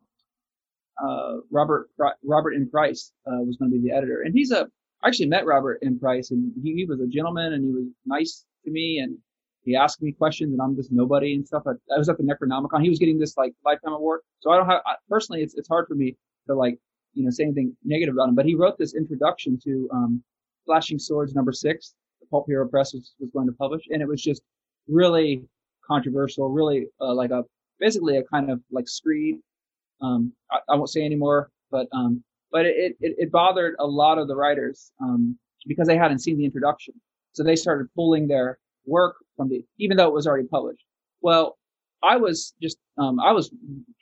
uh, 1.03 1.37
Robert 1.51 1.91
Robert 2.25 2.55
M. 2.55 2.69
Price 2.71 3.13
uh, 3.27 3.41
was 3.41 3.57
going 3.57 3.71
to 3.71 3.79
be 3.79 3.89
the 3.89 3.95
editor. 3.95 4.23
And 4.23 4.35
he's 4.35 4.51
a 4.51 4.69
I 5.03 5.09
actually 5.09 5.29
met 5.29 5.47
Robert 5.47 5.79
M. 5.83 5.99
Price, 5.99 6.31
and 6.31 6.53
he, 6.63 6.75
he, 6.75 6.85
was 6.85 7.01
a 7.01 7.07
gentleman, 7.07 7.55
and 7.55 7.65
he 7.65 7.71
was 7.71 7.87
nice 8.05 8.45
to 8.65 8.71
me, 8.71 8.99
and 8.99 9.17
he 9.71 9.77
asked 9.77 10.03
me 10.03 10.11
questions, 10.13 10.53
and 10.53 10.61
I'm 10.61 10.75
just 10.75 10.91
nobody 10.91 11.35
and 11.35 11.47
stuff. 11.47 11.63
I, 11.67 11.73
I 11.95 11.99
was 11.99 12.09
at 12.09 12.19
the 12.19 12.25
Necronomicon. 12.25 12.83
He 12.83 12.89
was 12.89 12.99
getting 12.99 13.19
this 13.19 13.37
like 13.37 13.53
lifetime 13.65 13.93
award, 13.93 14.21
so 14.41 14.51
I 14.51 14.57
don't 14.57 14.67
have 14.67 14.81
I, 14.85 14.95
personally. 15.09 15.43
It's 15.43 15.55
it's 15.55 15.69
hard 15.69 15.87
for 15.87 15.95
me 15.95 16.17
to 16.49 16.55
like 16.55 16.77
you 17.15 17.25
know 17.25 17.31
say 17.31 17.45
anything 17.45 17.77
negative 17.85 18.15
about 18.15 18.29
him. 18.29 18.35
But 18.35 18.47
he 18.47 18.57
wrote 18.57 18.79
this 18.79 18.95
introduction 18.95 19.59
to 19.65 19.89
um, 19.93 20.23
Flashing 20.67 20.99
Swords 20.99 21.35
number 21.35 21.53
six, 21.53 21.95
the 22.21 22.27
Pulp 22.27 22.47
Hero 22.49 22.67
Press 22.69 22.95
was, 22.95 23.15
was 23.21 23.31
going 23.31 23.47
to 23.47 23.53
publish, 23.53 23.83
and 23.91 24.03
it 24.03 24.09
was 24.09 24.21
just 24.21 24.43
really 24.89 25.45
controversial, 25.87 26.49
really 26.51 26.87
uh, 27.01 27.15
like 27.15 27.31
a 27.31 27.45
basically 27.79 28.17
a 28.17 28.25
kind 28.25 28.51
of 28.51 28.61
like 28.73 28.89
screed. 28.89 29.37
Um, 30.03 30.33
I, 30.51 30.59
I, 30.71 30.77
won't 30.77 30.91
say 30.91 31.05
anymore, 31.05 31.51
but 31.71 31.87
um, 31.93 32.25
but 32.51 32.67
it, 32.67 32.97
it, 33.01 33.15
it 33.19 33.31
bothered 33.31 33.77
a 33.79 33.87
lot 33.87 34.19
of 34.19 34.29
the 34.29 34.35
writers 34.35 34.91
um, 35.01 35.39
because 35.67 35.87
they 35.87 35.97
hadn't 35.97 36.21
seen 36.21 36.39
the 36.39 36.45
introduction, 36.45 36.95
so 37.33 37.45
they 37.45 37.57
started 37.57 37.87
pulling 37.95 38.27
their 38.27 38.59
work 38.87 39.17
from 39.37 39.49
the 39.49 39.65
even 39.79 39.97
though 39.97 40.09
it 40.09 40.15
was 40.15 40.27
already 40.27 40.47
published. 40.47 40.85
Well, 41.23 41.59
I 42.03 42.17
was 42.17 42.55
just 42.63 42.79
um, 42.99 43.21
I 43.21 43.33
was 43.33 43.51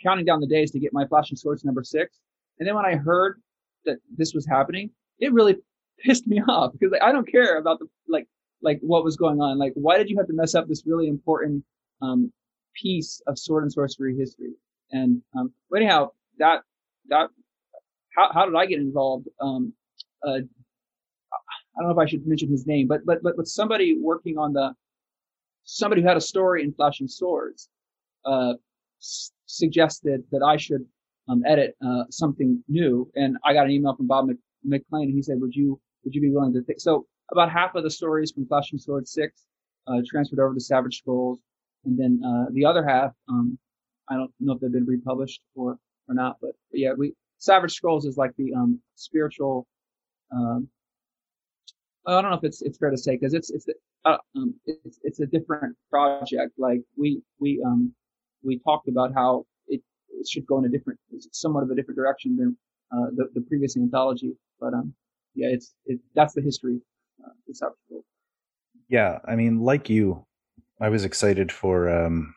counting 0.03 0.25
down 0.25 0.41
the 0.41 0.47
days 0.47 0.71
to 0.73 0.79
get 0.79 0.93
my 0.93 1.07
Flashing 1.07 1.37
Swords 1.37 1.65
number 1.65 1.83
six, 1.83 2.21
and 2.59 2.69
then 2.69 2.75
when 2.75 2.87
I 2.87 2.95
heard 2.95 3.41
that 3.85 3.99
this 4.17 4.35
was 4.35 4.47
happening, 4.47 4.91
it 5.19 5.33
really 5.33 5.57
pissed 6.05 6.27
me 6.27 6.41
off 6.49 6.73
because 6.73 6.93
like, 6.93 7.03
I 7.03 7.13
don't 7.13 7.31
care 7.31 7.59
about 7.59 7.79
the 7.79 7.87
like 8.09 8.27
like 8.63 8.79
what 8.83 9.05
was 9.05 9.17
going 9.17 9.41
on. 9.41 9.59
Like, 9.59 9.73
why 9.75 9.99
did 9.99 10.09
you 10.09 10.17
have 10.19 10.27
to 10.29 10.33
mess 10.33 10.55
up 10.55 10.69
this 10.69 10.85
really 10.87 11.09
important 11.09 11.65
um, 12.03 12.33
piece 12.75 13.21
of 13.27 13.39
sword 13.39 13.65
and 13.65 13.73
sorcery 13.73 14.17
history? 14.17 14.53
And 14.93 15.23
um, 15.37 15.53
anyhow, 15.77 16.11
that 16.39 16.63
that 17.09 17.31
how 18.17 18.31
how 18.33 18.47
did 18.47 18.55
I 18.55 18.67
get 18.67 18.79
involved? 18.79 19.29
Um, 19.41 19.73
uh, 20.27 20.41
I 21.79 21.83
don't 21.83 21.91
know 21.91 22.01
if 22.01 22.07
I 22.07 22.11
should 22.11 22.27
mention 22.27 22.51
his 22.51 22.67
name, 22.67 22.89
but 22.89 23.05
but 23.05 23.19
but 23.23 23.47
somebody 23.47 23.99
working 24.01 24.37
on 24.39 24.53
the 24.53 24.75
somebody 25.65 26.03
who 26.03 26.09
had 26.09 26.17
a 26.17 26.21
story 26.21 26.63
in 26.65 26.73
Flashing 26.73 27.09
Swords 27.09 27.69
uh, 28.25 28.55
s- 29.01 29.33
suggested 29.47 30.25
that 30.33 30.43
I 30.43 30.57
should 30.57 30.85
um, 31.29 31.43
edit 31.47 31.77
uh, 31.87 32.05
something 32.11 32.63
new, 32.69 33.11
and 33.15 33.37
I 33.45 33.53
got 33.53 33.67
an 33.67 33.71
email 33.71 33.95
from 33.95 34.07
Bob 34.07 34.29
Mc- 34.29 34.39
McLain, 34.67 35.05
and 35.05 35.15
he 35.15 35.23
said, 35.23 35.41
"Would 35.41 35.55
you 35.55 35.81
would 36.05 36.15
you 36.15 36.21
be 36.21 36.31
willing 36.31 36.53
to 36.55 36.63
think? 36.63 36.81
So 36.81 37.07
about 37.31 37.51
half 37.51 37.75
of 37.75 37.85
the 37.85 37.91
stories 37.91 38.33
from 38.33 38.47
Flashing 38.47 38.79
Sword 38.79 39.07
6 39.07 39.45
uh, 39.87 40.01
transferred 40.07 40.41
over 40.41 40.55
to 40.55 40.61
Savage 40.61 40.99
Scrolls. 40.99 41.39
And 41.85 41.99
then 41.99 42.21
uh, 42.25 42.47
the 42.53 42.65
other 42.65 42.85
half, 42.85 43.13
um, 43.29 43.59
I 44.09 44.15
don't 44.15 44.33
know 44.41 44.55
if 44.55 44.61
they've 44.61 44.73
been 44.73 44.87
republished 44.87 45.41
or, 45.55 45.79
or 46.09 46.15
not, 46.15 46.37
but, 46.41 46.53
but 46.71 46.81
yeah, 46.81 46.93
we 46.97 47.15
Savage 47.39 47.73
Scrolls 47.73 48.05
is 48.05 48.17
like 48.17 48.33
the 48.37 48.53
um, 48.55 48.81
spiritual. 48.95 49.67
Um, 50.33 50.69
I 52.09 52.23
don't 52.23 52.31
know 52.31 52.37
if 52.37 52.45
it's 52.45 52.63
it's 52.63 52.79
fair 52.79 52.91
to 52.91 52.97
say 52.97 53.17
because 53.17 53.35
it's 53.35 53.51
it's 53.51 53.67
uh, 54.05 54.17
um, 54.37 54.55
it's 54.67 54.99
it's 55.03 55.21
a 55.21 55.27
different 55.27 55.77
project. 55.91 56.53
Like 56.59 56.81
we 56.97 57.23
we 57.39 57.63
um 57.65 57.93
we 58.43 58.59
talked 58.61 58.89
about 58.89 59.13
how 59.15 59.45
it, 59.67 59.83
it 60.11 60.29
should 60.29 60.47
go 60.47 60.59
in 60.59 60.65
a 60.65 60.69
different, 60.69 60.99
somewhat 61.33 61.63
of 61.65 61.71
a 61.71 61.75
different 61.75 61.97
direction 61.97 62.37
than 62.37 62.57
uh, 62.93 63.11
the, 63.15 63.29
the 63.35 63.41
previous 63.43 63.77
anthology. 63.77 64.33
But 64.61 64.75
um, 64.75 64.95
yeah, 65.35 65.49
it's 65.49 65.75
it, 65.87 66.01
that's 66.15 66.35
the 66.35 66.43
history. 66.43 66.81
Uh, 67.25 67.31
this 67.47 67.61
Yeah, 68.89 69.19
I 69.27 69.37
mean, 69.37 69.61
like 69.61 69.91
you, 69.91 70.25
I 70.81 70.89
was 70.89 71.05
excited 71.05 71.53
for 71.53 71.89
um, 71.89 72.35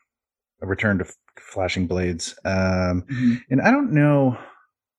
a 0.61 0.67
return 0.67 0.97
to 0.97 1.05
Flashing 1.39 1.88
Blades, 1.88 2.38
um, 2.45 3.03
mm-hmm. 3.03 3.36
and 3.49 3.61
I 3.61 3.72
don't 3.72 3.93
know. 3.93 4.38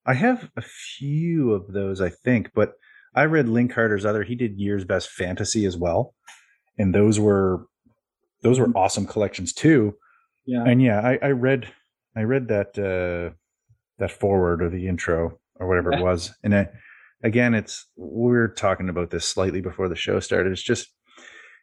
I 0.04 0.14
have 0.14 0.50
a 0.56 0.62
few 0.62 1.52
of 1.52 1.72
those, 1.72 2.00
I 2.00 2.08
think, 2.08 2.50
but 2.54 2.72
I 3.14 3.24
read 3.24 3.48
Lin 3.48 3.68
Carter's 3.68 4.04
other. 4.04 4.22
He 4.22 4.34
did 4.34 4.58
Year's 4.58 4.84
Best 4.84 5.10
Fantasy 5.10 5.66
as 5.66 5.76
well, 5.76 6.14
and 6.78 6.94
those 6.94 7.20
were 7.20 7.66
those 8.42 8.58
were 8.58 8.66
mm-hmm. 8.66 8.78
awesome 8.78 9.06
collections 9.06 9.52
too. 9.52 9.94
Yeah, 10.46 10.64
and 10.64 10.82
yeah, 10.82 11.00
I, 11.00 11.18
I 11.22 11.30
read 11.30 11.68
I 12.16 12.22
read 12.22 12.48
that 12.48 12.78
uh, 12.78 13.34
that 13.98 14.10
forward 14.10 14.62
or 14.62 14.70
the 14.70 14.88
intro 14.88 15.38
or 15.56 15.68
whatever 15.68 15.92
it 15.92 16.02
was, 16.02 16.32
and 16.42 16.54
I, 16.54 16.68
again, 17.22 17.54
it's 17.54 17.86
we 17.96 18.36
are 18.36 18.48
talking 18.48 18.88
about 18.88 19.10
this 19.10 19.24
slightly 19.24 19.60
before 19.60 19.88
the 19.88 19.96
show 19.96 20.18
started. 20.20 20.52
It's 20.52 20.62
just 20.62 20.88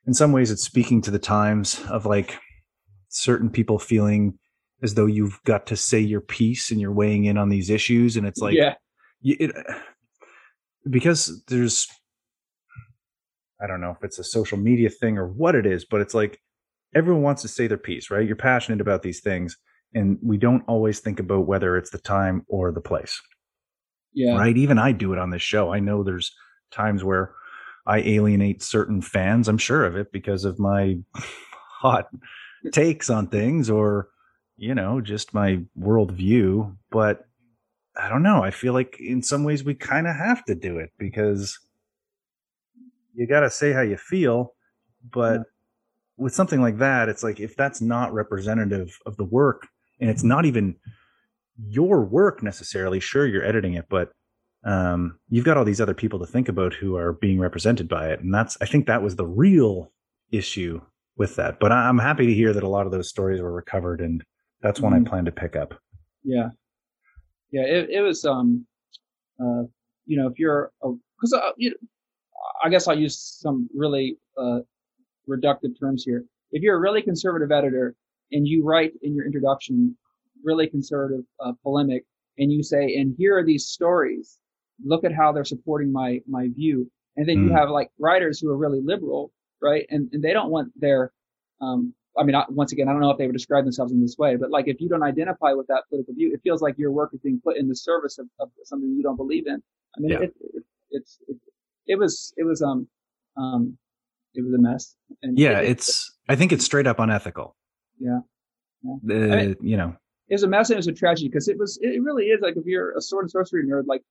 in 0.08 0.14
some 0.14 0.32
ways 0.32 0.52
it's 0.52 0.64
speaking 0.64 1.02
to 1.04 1.12
the 1.12 1.20
times 1.20 1.84
of 1.90 2.06
like 2.06 2.38
certain 3.10 3.50
people 3.50 3.80
feeling 3.80 4.38
as 4.82 4.94
though 4.94 5.08
you've 5.08 5.40
got 5.46 5.66
to 5.68 5.76
say 5.76 6.00
your 6.00 6.22
piece 6.22 6.72
and 6.72 6.80
you're 6.80 6.94
weighing 6.94 7.26
in 7.26 7.38
on 7.38 7.50
these 7.50 7.70
issues, 7.70 8.16
and 8.16 8.28
it's 8.28 8.40
like 8.40 8.56
yeah. 8.56 8.76
It, 9.22 9.52
because 10.88 11.44
there's 11.48 11.88
I 13.62 13.68
don't 13.68 13.82
know 13.82 13.92
if 13.92 14.04
it's 14.04 14.20
a 14.20 14.24
social 14.24 14.58
media 14.58 14.90
thing 14.90 15.18
or 15.18 15.28
what 15.28 15.56
it 15.56 15.66
is, 15.66 15.86
but 15.86 16.02
it's 16.02 16.14
like 16.14 16.40
everyone 16.96 17.24
wants 17.24 17.42
to 17.42 17.48
say 17.48 17.68
their 17.68 17.78
piece, 17.78 18.10
right? 18.10 18.26
You're 18.26 18.36
passionate 18.36 18.82
about 18.82 19.02
these 19.02 19.20
things, 19.20 19.58
and 19.94 20.18
we 20.24 20.38
don't 20.38 20.64
always 20.68 21.00
think 21.00 21.20
about 21.20 21.48
whether 21.48 21.78
it's 21.78 21.90
the 21.90 21.98
time 21.98 22.46
or 22.48 22.72
the 22.72 22.82
place. 22.82 23.20
Yeah. 24.14 24.38
Right. 24.38 24.58
Even 24.58 24.80
I 24.80 24.92
do 24.92 25.14
it 25.14 25.20
on 25.20 25.30
this 25.30 25.42
show. 25.42 25.72
I 25.72 25.80
know 25.80 26.04
there's 26.04 26.34
times 26.72 27.04
where 27.04 27.34
I 27.86 28.00
alienate 28.00 28.64
certain 28.64 29.02
fans. 29.02 29.48
I'm 29.48 29.58
sure 29.58 29.86
of 29.86 29.96
it 29.96 30.12
because 30.12 30.46
of 30.46 30.60
my 30.60 30.98
hot 31.80 32.08
takes 32.72 33.10
on 33.10 33.28
things 33.28 33.70
or, 33.70 34.10
you 34.58 34.76
know, 34.76 35.02
just 35.02 35.34
my 35.34 35.62
worldview. 35.80 36.76
But 36.92 37.26
I 37.98 38.10
don't 38.10 38.24
know. 38.24 38.44
I 38.44 38.52
feel 38.52 38.74
like 38.74 38.98
in 39.00 39.22
some 39.22 39.44
ways 39.44 39.64
we 39.64 39.74
kind 39.74 40.08
of 40.08 40.16
have 40.16 40.44
to 40.46 40.56
do 40.56 40.78
it 40.78 40.92
because 40.98 41.58
you 43.14 43.28
got 43.28 43.42
to 43.42 43.50
say 43.50 43.74
how 43.74 43.82
you 43.82 43.98
feel. 43.98 44.54
But 45.12 45.38
yeah. 45.38 45.44
with 46.18 46.34
something 46.34 46.62
like 46.62 46.78
that, 46.78 47.10
it's 47.10 47.24
like 47.24 47.40
if 47.40 47.56
that's 47.56 47.82
not 47.82 48.14
representative 48.14 48.98
of 49.06 49.18
the 49.18 49.26
work 49.26 49.68
and 50.00 50.10
it's 50.10 50.24
not 50.24 50.46
even 50.46 50.76
your 51.68 52.04
work 52.06 52.44
necessarily, 52.44 53.00
sure, 53.00 53.26
you're 53.26 53.46
editing 53.46 53.74
it, 53.74 53.86
but 53.90 54.12
um, 54.64 55.20
you've 55.30 55.46
got 55.46 55.58
all 55.58 55.66
these 55.66 55.82
other 55.82 55.94
people 55.94 56.20
to 56.20 56.26
think 56.26 56.48
about 56.48 56.74
who 56.74 56.96
are 56.96 57.14
being 57.14 57.40
represented 57.40 57.88
by 57.88 58.10
it. 58.10 58.20
And 58.22 58.34
that's, 58.34 58.58
I 58.62 58.66
think 58.66 58.88
that 58.88 59.02
was 59.02 59.16
the 59.16 59.28
real 59.28 59.92
issue 60.32 60.82
with 61.18 61.36
that. 61.36 61.60
But 61.60 61.72
I'm 61.72 62.00
happy 62.00 62.28
to 62.28 62.34
hear 62.34 62.54
that 62.54 62.64
a 62.64 62.70
lot 62.70 62.86
of 62.86 62.92
those 62.92 63.10
stories 63.10 63.42
were 63.42 63.52
recovered 63.52 64.00
and 64.00 64.24
that's 64.62 64.80
one 64.80 64.94
mm-hmm. 64.94 65.08
I 65.08 65.10
plan 65.10 65.26
to 65.26 65.32
pick 65.32 65.56
up. 65.56 65.74
Yeah 66.24 66.50
yeah, 67.52 67.64
it, 67.64 67.90
it 67.90 68.02
was, 68.02 68.26
um, 68.26 68.66
uh, 69.42 69.64
you 70.06 70.18
know, 70.18 70.28
if 70.28 70.38
you're, 70.38 70.72
a 70.84 70.90
because 70.90 71.34
uh, 71.34 71.52
you 71.58 71.72
know, 71.72 71.76
I 72.64 72.70
guess 72.70 72.88
I'll 72.88 72.98
use 72.98 73.20
some 73.20 73.70
really 73.76 74.18
uh, 74.38 74.60
reductive 75.28 75.80
terms 75.80 76.04
here. 76.04 76.26
If 76.52 76.64
you're 76.64 76.78
a 76.78 76.80
really 76.80 77.02
conservative 77.02 77.52
editor 77.52 77.96
and 78.32 78.48
you 78.48 78.64
write 78.64 78.94
in 79.02 79.16
your 79.16 79.26
introduction 79.26 79.96
really 80.44 80.68
conservative 80.68 81.26
uh, 81.44 81.52
polemic, 81.64 82.06
and 82.38 82.52
you 82.52 82.64
say, 82.64 82.96
and 82.96 83.14
here 83.18 83.38
are 83.38 83.44
these 83.44 83.68
stories, 83.68 84.40
look 84.84 85.04
at 85.04 85.14
how 85.14 85.32
they're 85.32 85.44
supporting 85.44 85.92
my 85.92 86.22
my 86.28 86.48
view, 86.56 86.90
and 87.18 87.28
then 87.28 87.38
mm. 87.38 87.48
you 87.48 87.54
have 87.54 87.70
like 87.70 87.90
writers 88.00 88.40
who 88.40 88.50
are 88.50 88.58
really 88.58 88.82
liberal, 88.82 89.32
right, 89.62 89.86
and 89.90 90.10
and 90.14 90.24
they 90.24 90.34
don't 90.34 90.50
want 90.50 90.72
their 90.80 91.12
um, 91.62 91.94
I 92.20 92.24
mean, 92.24 92.36
once 92.50 92.74
again, 92.74 92.90
I 92.90 92.92
don't 92.92 93.02
know 93.02 93.12
if 93.12 93.18
they 93.18 93.28
would 93.28 93.34
describe 93.36 93.64
themselves 93.64 93.94
in 93.94 94.02
this 94.02 94.18
way, 94.18 94.36
but 94.36 94.52
like 94.52 94.68
if 94.68 94.82
you 94.82 94.90
don't 94.90 95.04
identify 95.04 95.54
with 95.54 95.68
that 95.68 95.84
political 95.90 96.14
view, 96.14 96.34
it 96.34 96.42
feels 96.44 96.62
like 96.62 96.78
your 96.78 96.92
work 96.92 97.12
is 97.14 97.22
being 97.22 97.40
put 97.42 97.58
in 97.58 97.68
the 97.70 97.76
service 97.76 98.18
of, 98.18 98.28
of 98.40 98.50
something 98.64 98.94
you 98.96 99.04
don't 99.04 99.16
believe 99.16 99.48
in. 99.48 99.62
I 99.96 100.00
mean, 100.00 100.12
yeah. 100.12 100.20
it, 100.20 100.34
it, 100.54 100.64
it's 100.92 101.18
it, 101.28 101.38
it, 101.88 101.98
was 101.98 102.34
it 102.36 102.44
was 102.44 102.62
um 102.62 102.88
um 103.38 103.78
it 104.34 104.44
was 104.44 104.54
a 104.54 104.62
mess. 104.62 104.96
And 105.22 105.40
yeah, 105.40 105.60
it, 105.60 105.70
it's 105.70 106.14
I 106.28 106.36
think 106.36 106.52
it's 106.52 106.66
straight 106.66 106.88
up 106.88 107.00
unethical. 107.00 107.56
Yeah, 108.00 108.20
yeah. 108.84 109.16
I 109.16 109.36
mean, 109.36 109.56
you 109.62 109.78
know, 109.78 109.96
it 110.28 110.34
was 110.34 110.44
a 110.44 110.48
mess 110.48 110.70
and 110.70 110.76
it 110.76 110.80
was 110.80 110.88
a 110.88 110.94
tragedy 110.94 111.30
because 111.30 111.48
it 111.48 111.58
was 111.58 111.80
it 111.82 112.02
really 112.04 112.26
is 112.26 112.42
like 112.42 112.58
if 112.58 112.66
you're 112.66 112.98
a 112.98 113.02
sword 113.02 113.24
and 113.24 113.32
sorcery 113.32 113.66
nerd, 113.66 113.84
like 113.88 114.04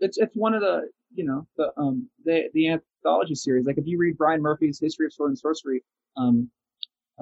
it's 0.00 0.18
it's 0.18 0.34
one 0.34 0.54
of 0.54 0.60
the 0.60 0.88
you 1.14 1.24
know 1.24 1.46
the 1.56 1.70
um 1.76 2.08
the 2.24 2.48
the 2.54 2.68
anthology 2.68 3.34
series. 3.34 3.66
Like 3.66 3.78
if 3.78 3.86
you 3.86 3.98
read 3.98 4.18
Brian 4.18 4.42
Murphy's 4.42 4.80
History 4.80 5.06
of 5.06 5.12
Sword 5.12 5.30
and 5.30 5.38
Sorcery, 5.38 5.84
um 6.16 6.50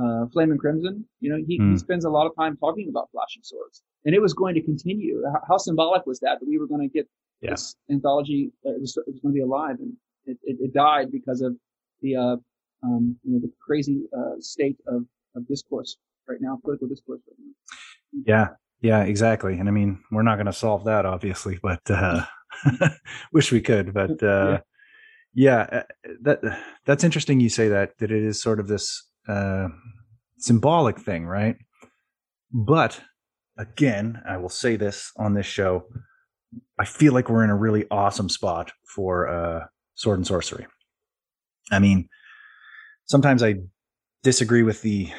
uh, 0.01 0.27
Flame 0.33 0.51
and 0.51 0.61
Crimson, 0.61 1.05
you 1.21 1.31
know, 1.31 1.37
he, 1.37 1.59
mm. 1.59 1.63
he, 1.65 1.71
hmm. 1.71 1.77
spends 1.77 2.05
a 2.05 2.11
lot 2.11 2.27
of 2.27 2.33
time 2.37 2.57
talking 2.57 2.89
about 2.89 3.09
flashing 3.13 3.43
swords, 3.43 3.83
and 4.05 4.15
it 4.15 4.21
was 4.21 4.33
going 4.33 4.55
to 4.55 4.63
continue. 4.63 5.23
How, 5.33 5.41
how 5.49 5.57
symbolic 5.59 6.07
was 6.07 6.21
that 6.21 6.39
that 6.41 6.47
we 6.47 6.59
were 6.59 6.67
going 6.67 6.89
to 6.89 6.93
get 6.93 7.09
yeah. 7.41 7.51
this 7.51 7.75
anthology? 7.91 8.53
Uh, 8.65 8.71
it, 8.71 8.81
was, 8.81 8.97
it 8.97 9.05
was 9.07 9.21
going 9.21 9.35
to 9.35 9.39
be 9.39 9.43
alive, 9.43 9.77
and 9.81 9.93
it, 10.27 10.39
it, 10.45 10.57
it 10.61 10.75
died 10.75 11.11
because 11.11 11.41
of 11.43 11.55
the 12.03 12.17
uh, 12.17 12.37
um, 12.83 13.17
you 13.25 13.33
know 13.35 13.41
the 13.41 13.53
crazy 13.65 14.03
uh, 14.17 14.37
state 14.39 14.77
of, 14.87 15.05
of 15.37 15.47
discourse 15.47 15.97
right 16.29 16.39
now, 16.41 16.59
political 16.63 16.89
discourse 16.89 17.21
right 17.29 17.37
now. 17.39 18.25
Yeah, 18.27 18.49
yeah, 18.81 19.05
exactly. 19.05 19.59
And 19.59 19.69
I 19.69 19.73
mean, 19.73 20.01
we're 20.11 20.23
not 20.23 20.37
going 20.37 20.47
to 20.47 20.53
solve 20.53 20.85
that, 20.85 21.05
obviously, 21.05 21.59
but 21.63 21.81
uh, 21.91 22.25
wish 23.33 23.53
we 23.53 23.61
could. 23.61 23.93
But 23.93 24.23
uh, 24.23 24.61
yeah. 25.35 25.67
yeah, 25.71 25.81
uh, 25.81 26.13
that 26.23 26.61
that's 26.87 27.05
interesting. 27.05 27.41
You 27.41 27.49
say 27.49 27.69
that 27.69 27.99
that 27.99 28.11
it 28.11 28.23
is 28.23 28.41
sort 28.41 28.61
of 28.61 28.69
this 28.69 29.10
uh, 29.29 29.69
symbolic 30.39 30.99
thing, 30.99 31.27
right? 31.27 31.57
But 32.53 33.01
again, 33.59 34.23
I 34.29 34.37
will 34.39 34.49
say 34.49 34.77
this 34.77 35.13
on 35.17 35.35
this 35.35 35.47
show. 35.47 35.85
I 36.79 36.85
feel 36.85 37.13
like 37.13 37.29
we're 37.29 37.45
in 37.45 37.51
a 37.51 37.57
really 37.57 37.87
awesome 37.91 38.29
spot 38.29 38.73
for 38.95 39.29
uh, 39.29 39.67
sword 39.95 40.19
and 40.19 40.27
sorcery. 40.27 40.67
I 41.71 41.79
mean, 41.79 42.09
sometimes 43.05 43.43
I 43.43 43.57
disagree 44.23 44.63
with 44.63 44.83
the 44.83 45.11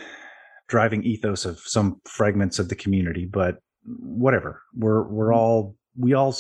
driving 0.68 1.04
ethos 1.04 1.46
of 1.46 1.60
some 1.60 2.02
fragments 2.06 2.60
of 2.60 2.70
the 2.70 2.76
community, 2.76 3.26
but 3.32 3.58
whatever. 3.84 4.62
We're 4.76 5.08
we're 5.08 5.34
all 5.34 5.76
we 5.98 6.14
all 6.14 6.36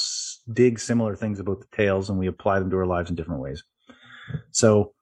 dig 0.54 0.80
similar 0.80 1.16
things 1.16 1.40
about 1.40 1.60
the 1.60 1.76
tales, 1.76 2.10
and 2.10 2.18
we 2.18 2.28
apply 2.28 2.60
them 2.60 2.70
to 2.72 2.78
our 2.78 2.86
lives 2.86 3.10
in 3.10 3.16
different 3.16 3.42
ways. 3.42 3.64
So 4.52 4.94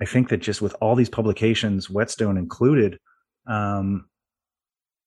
I 0.00 0.04
think 0.04 0.28
that 0.28 0.38
just 0.38 0.62
with 0.62 0.74
all 0.80 0.94
these 0.94 1.08
publications, 1.08 1.90
Whetstone 1.90 2.36
included, 2.36 2.98
um, 3.46 4.08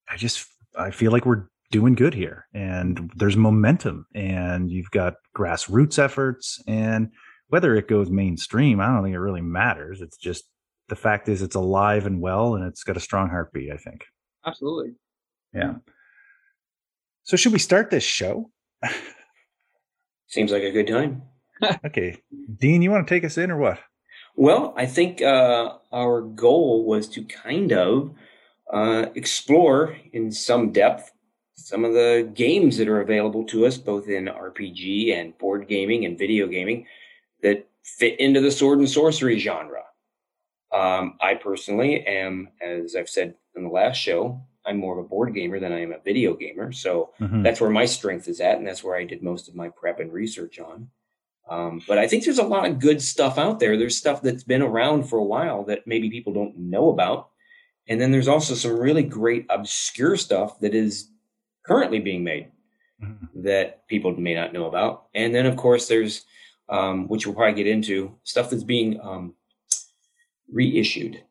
I 0.10 0.18
just 0.18 0.46
I 0.78 0.92
feel 0.92 1.12
like 1.12 1.26
we're 1.26 1.48
doing 1.72 1.96
good 1.96 2.14
here, 2.14 2.48
and 2.54 3.12
there's 3.16 3.38
momentum, 3.38 4.06
and 4.14 4.70
you've 4.70 4.92
got 4.92 5.16
grassroots 5.36 5.98
efforts, 5.98 6.62
and 6.68 7.10
whether 7.48 7.76
it 7.76 7.88
goes 7.88 8.10
mainstream, 8.10 8.80
I 8.80 8.88
don't 8.88 9.04
think 9.04 9.16
it 9.16 9.20
really 9.20 9.42
matters. 9.42 10.02
It's 10.02 10.18
just 10.18 10.44
the 10.90 10.96
fact 10.96 11.30
is 11.30 11.42
it's 11.42 11.56
alive 11.56 12.06
and 12.06 12.20
well, 12.20 12.56
and 12.56 12.66
it's 12.66 12.84
got 12.84 12.98
a 12.98 13.02
strong 13.02 13.30
heartbeat. 13.30 13.72
I 13.72 13.78
think. 13.78 14.06
Absolutely. 14.46 14.94
Yeah. 15.54 15.76
So 17.24 17.38
should 17.38 17.54
we 17.54 17.60
start 17.60 17.90
this 17.90 18.04
show? 18.04 18.50
Seems 20.28 20.52
like 20.52 20.64
a 20.64 20.72
good 20.72 20.88
time. 20.88 21.24
okay, 21.86 22.18
Dean, 22.58 22.82
you 22.82 22.92
want 22.92 23.08
to 23.08 23.14
take 23.14 23.24
us 23.24 23.38
in 23.38 23.52
or 23.52 23.58
what? 23.58 23.80
Well, 24.36 24.74
I 24.78 24.86
think 24.86 25.22
uh, 25.22 25.78
our 25.92 26.22
goal 26.22 26.86
was 26.86 27.08
to 27.10 27.24
kind 27.24 27.72
of 27.74 28.14
uh, 28.72 29.08
explore 29.16 29.98
in 30.14 30.32
some 30.32 30.72
depth 30.72 31.12
some 31.56 31.86
of 31.86 31.94
the 31.94 32.30
games 32.34 32.78
that 32.78 32.88
are 32.88 33.02
available 33.02 33.44
to 33.46 33.66
us, 33.66 33.78
both 33.78 34.08
in 34.08 34.26
RPG 34.26 35.14
and 35.14 35.38
board 35.38 35.68
gaming 35.68 36.06
and 36.06 36.18
video 36.18 36.48
gaming, 36.48 36.88
that 37.44 37.68
fit 37.84 38.20
into 38.20 38.42
the 38.42 38.52
sword 38.52 38.80
and 38.80 38.90
sorcery 38.90 39.40
genre. 39.40 39.84
Um, 40.72 41.18
I 41.22 41.36
personally 41.36 42.06
am, 42.06 42.50
as 42.62 42.96
I've 42.96 43.10
said 43.10 43.36
in 43.56 43.64
the 43.64 43.70
last 43.70 43.98
show, 43.98 44.42
I'm 44.66 44.78
more 44.78 44.98
of 44.98 45.06
a 45.06 45.08
board 45.08 45.34
gamer 45.34 45.60
than 45.60 45.74
I 45.74 45.82
am 45.82 45.92
a 45.92 46.00
video 46.00 46.34
gamer. 46.34 46.72
So 46.72 47.12
mm-hmm. 47.20 47.44
that's 47.44 47.60
where 47.60 47.70
my 47.70 47.86
strength 47.86 48.28
is 48.28 48.40
at, 48.40 48.58
and 48.58 48.68
that's 48.68 48.84
where 48.84 48.96
I 48.96 49.04
did 49.04 49.24
most 49.24 49.48
of 49.48 49.56
my 49.56 49.70
prep 49.70 50.00
and 50.00 50.14
research 50.14 50.60
on. 50.60 50.90
Um, 51.50 51.82
but 51.88 51.98
I 51.98 52.08
think 52.08 52.24
there's 52.24 52.38
a 52.38 52.44
lot 52.44 52.66
of 52.66 52.80
good 52.80 53.02
stuff 53.02 53.38
out 53.38 53.60
there. 53.60 53.78
There's 53.78 53.98
stuff 53.98 54.22
that's 54.22 54.44
been 54.44 54.62
around 54.62 55.10
for 55.10 55.20
a 55.20 55.24
while 55.24 55.64
that 55.66 55.86
maybe 55.86 56.10
people 56.10 56.34
don't 56.34 56.58
know 56.58 56.90
about. 56.90 57.30
And 57.88 58.00
then 58.00 58.12
there's 58.12 58.30
also 58.30 58.54
some 58.54 58.78
really 58.78 59.04
great 59.04 59.46
obscure 59.50 60.16
stuff 60.16 60.60
that 60.62 60.74
is 60.74 61.10
currently 61.66 62.00
being 62.00 62.24
made 62.24 62.52
mm-hmm. 63.04 63.42
that 63.42 63.86
people 63.88 64.16
may 64.16 64.34
not 64.34 64.54
know 64.54 64.68
about. 64.68 65.08
And 65.14 65.36
then, 65.36 65.46
of 65.46 65.58
course, 65.58 65.88
there's, 65.88 66.26
um, 66.70 67.08
which 67.10 67.26
we'll 67.26 67.36
probably 67.36 67.62
get 67.62 67.68
into, 67.68 68.16
stuff 68.24 68.50
that's 68.50 68.64
being 68.64 69.02
um, 69.02 69.34
reissued, 70.50 71.22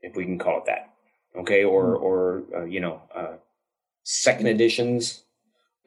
if 0.00 0.16
we 0.16 0.24
can 0.24 0.38
call 0.38 0.58
it 0.58 0.64
that. 0.66 0.94
Okay. 1.36 1.64
Or, 1.64 1.96
mm-hmm. 1.96 2.04
or 2.04 2.42
uh, 2.56 2.64
you 2.64 2.80
know, 2.80 3.02
uh, 3.14 3.34
second 4.04 4.46
editions 4.46 5.24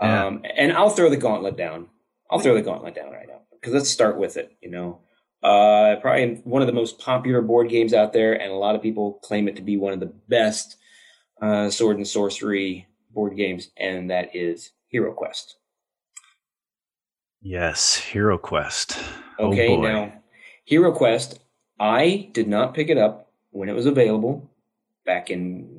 Yeah. 0.02 0.26
Um, 0.26 0.44
and 0.56 0.74
I'll 0.74 0.90
throw 0.90 1.10
the 1.10 1.18
gauntlet 1.18 1.58
down. 1.58 1.88
I'll 2.30 2.40
throw 2.40 2.56
the 2.56 2.62
gauntlet 2.62 2.96
down 2.96 3.12
right 3.12 3.28
now 3.28 3.42
because 3.52 3.74
let's 3.74 3.90
start 3.90 4.18
with 4.18 4.38
it. 4.38 4.56
You 4.62 4.72
know, 4.72 5.00
uh, 5.44 5.98
probably 6.02 6.42
one 6.44 6.62
of 6.62 6.68
the 6.68 6.74
most 6.74 7.00
popular 7.00 7.42
board 7.42 7.70
games 7.70 7.94
out 7.94 8.14
there, 8.14 8.34
and 8.34 8.52
a 8.52 8.56
lot 8.56 8.76
of 8.76 8.82
people 8.82 9.14
claim 9.24 9.48
it 9.48 9.56
to 9.58 9.62
be 9.62 9.78
one 9.78 9.94
of 9.94 10.00
the 10.00 10.14
best 10.28 10.78
uh, 11.42 11.70
sword 11.70 11.98
and 11.98 12.08
sorcery 12.08 12.88
board 13.12 13.36
games, 13.36 13.70
and 13.78 14.10
that 14.10 14.36
is 14.36 14.72
Hero 14.88 15.14
Quest. 15.14 15.58
Yes, 17.42 17.96
Hero 17.96 18.38
Quest. 18.38 18.98
Oh, 19.38 19.50
okay, 19.50 19.70
oh 19.70 19.82
now 19.82 20.14
Hero 20.66 20.92
Quest. 20.92 21.40
I 21.80 22.30
did 22.32 22.48
not 22.48 22.74
pick 22.74 22.90
it 22.90 22.98
up 22.98 23.32
when 23.52 23.70
it 23.70 23.76
was 23.76 23.86
available 23.86 24.50
back 25.06 25.30
in 25.30 25.75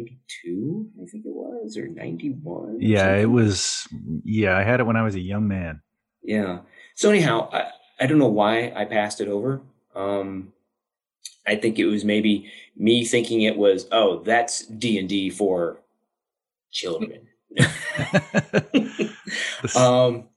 92 0.00 0.88
i 1.02 1.06
think 1.06 1.24
it 1.24 1.32
was 1.32 1.76
or 1.76 1.88
91 1.88 2.78
yeah 2.80 3.14
it 3.16 3.30
was 3.30 3.86
yeah 4.24 4.56
i 4.56 4.62
had 4.62 4.80
it 4.80 4.86
when 4.86 4.96
i 4.96 5.02
was 5.02 5.14
a 5.14 5.20
young 5.20 5.46
man. 5.48 5.80
Yeah. 6.22 6.60
So 6.94 7.10
anyhow 7.10 7.48
i, 7.52 7.70
I 8.00 8.06
don't 8.06 8.18
know 8.18 8.28
why 8.28 8.72
i 8.74 8.84
passed 8.84 9.20
it 9.20 9.28
over. 9.28 9.62
Um 9.94 10.52
i 11.46 11.56
think 11.56 11.78
it 11.78 11.86
was 11.86 12.04
maybe 12.04 12.50
me 12.76 13.04
thinking 13.04 13.42
it 13.42 13.56
was 13.56 13.86
oh 13.92 14.22
that's 14.22 14.66
d&d 14.66 15.30
for 15.30 15.80
children. 16.70 17.28
The, 19.62 19.78
um 19.78 20.28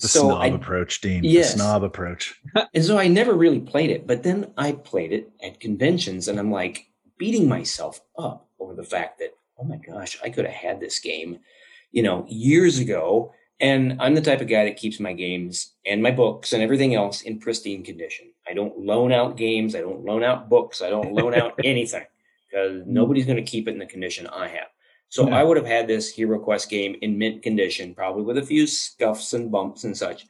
the 0.00 0.08
so 0.08 0.20
snob 0.20 0.40
I, 0.40 0.46
approach 0.46 1.00
dean 1.00 1.22
yes. 1.22 1.52
the 1.52 1.58
snob 1.58 1.84
approach. 1.84 2.40
And 2.74 2.84
so 2.84 2.98
i 2.98 3.06
never 3.06 3.34
really 3.34 3.60
played 3.60 3.90
it 3.90 4.06
but 4.06 4.22
then 4.22 4.52
i 4.56 4.72
played 4.72 5.12
it 5.12 5.30
at 5.42 5.60
conventions 5.60 6.26
and 6.28 6.38
i'm 6.38 6.50
like 6.50 6.86
beating 7.18 7.48
myself 7.48 8.00
up 8.18 8.49
over 8.60 8.74
the 8.74 8.84
fact 8.84 9.18
that, 9.18 9.34
oh 9.58 9.64
my 9.64 9.76
gosh, 9.76 10.18
I 10.22 10.30
could 10.30 10.44
have 10.44 10.54
had 10.54 10.80
this 10.80 10.98
game, 10.98 11.38
you 11.92 12.02
know, 12.02 12.24
years 12.28 12.78
ago. 12.78 13.32
And 13.60 14.00
I'm 14.00 14.14
the 14.14 14.22
type 14.22 14.40
of 14.40 14.48
guy 14.48 14.64
that 14.64 14.78
keeps 14.78 15.00
my 15.00 15.12
games 15.12 15.74
and 15.84 16.02
my 16.02 16.10
books 16.10 16.52
and 16.52 16.62
everything 16.62 16.94
else 16.94 17.22
in 17.22 17.38
pristine 17.38 17.84
condition. 17.84 18.32
I 18.48 18.54
don't 18.54 18.78
loan 18.78 19.12
out 19.12 19.36
games. 19.36 19.74
I 19.74 19.80
don't 19.80 20.04
loan 20.04 20.24
out 20.24 20.48
books. 20.48 20.80
I 20.80 20.88
don't 20.88 21.12
loan 21.12 21.34
out 21.34 21.54
anything 21.64 22.04
because 22.50 22.82
mm. 22.82 22.86
nobody's 22.86 23.26
going 23.26 23.36
to 23.36 23.42
keep 23.42 23.68
it 23.68 23.72
in 23.72 23.78
the 23.78 23.86
condition 23.86 24.26
I 24.26 24.48
have. 24.48 24.68
So 25.10 25.28
yeah. 25.28 25.38
I 25.38 25.44
would 25.44 25.56
have 25.56 25.66
had 25.66 25.88
this 25.88 26.08
Hero 26.08 26.38
Quest 26.38 26.70
game 26.70 26.96
in 27.02 27.18
mint 27.18 27.42
condition, 27.42 27.94
probably 27.94 28.22
with 28.22 28.38
a 28.38 28.42
few 28.42 28.66
scuffs 28.66 29.32
and 29.34 29.50
bumps 29.50 29.84
and 29.84 29.96
such. 29.96 30.26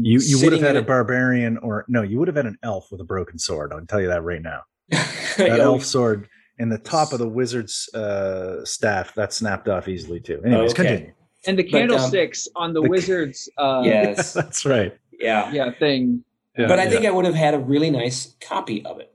You 0.00 0.18
you 0.18 0.40
would 0.42 0.52
have 0.52 0.62
had 0.62 0.76
a 0.76 0.82
barbarian 0.82 1.58
or 1.58 1.84
no, 1.86 2.02
you 2.02 2.18
would 2.18 2.26
have 2.26 2.36
had 2.36 2.46
an 2.46 2.58
elf 2.64 2.90
with 2.90 3.00
a 3.00 3.04
broken 3.04 3.38
sword. 3.38 3.72
I'll 3.72 3.84
tell 3.86 4.00
you 4.00 4.08
that 4.08 4.24
right 4.24 4.42
now. 4.42 4.62
that 4.90 5.60
oh, 5.60 5.74
elf 5.74 5.84
sword 5.84 6.28
and 6.58 6.70
the 6.70 6.78
top 6.78 7.12
of 7.12 7.18
the 7.18 7.28
wizard's 7.28 7.92
uh, 7.94 8.64
staff 8.64 9.14
that 9.14 9.32
snapped 9.32 9.68
off 9.68 9.88
easily 9.88 10.20
too. 10.20 10.40
Anyways, 10.44 10.72
okay. 10.72 10.84
continue. 10.84 11.12
And 11.46 11.58
the 11.58 11.64
candlesticks 11.64 12.48
but, 12.52 12.60
um, 12.60 12.64
on 12.64 12.74
the, 12.74 12.82
the 12.82 12.88
wizard's 12.88 13.48
uh, 13.58 13.82
yes, 13.84 14.32
that's 14.34 14.64
right. 14.64 14.96
Yeah, 15.12 15.50
yeah 15.52 15.70
thing. 15.72 16.24
Yeah, 16.56 16.66
but 16.66 16.78
I 16.78 16.84
yeah. 16.84 16.90
think 16.90 17.06
I 17.06 17.10
would 17.10 17.24
have 17.24 17.34
had 17.34 17.54
a 17.54 17.58
really 17.58 17.90
nice 17.90 18.34
copy 18.40 18.84
of 18.84 18.98
it. 18.98 19.14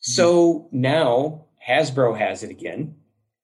So 0.00 0.68
now 0.72 1.46
Hasbro 1.66 2.18
has 2.18 2.42
it 2.42 2.50
again, 2.50 2.96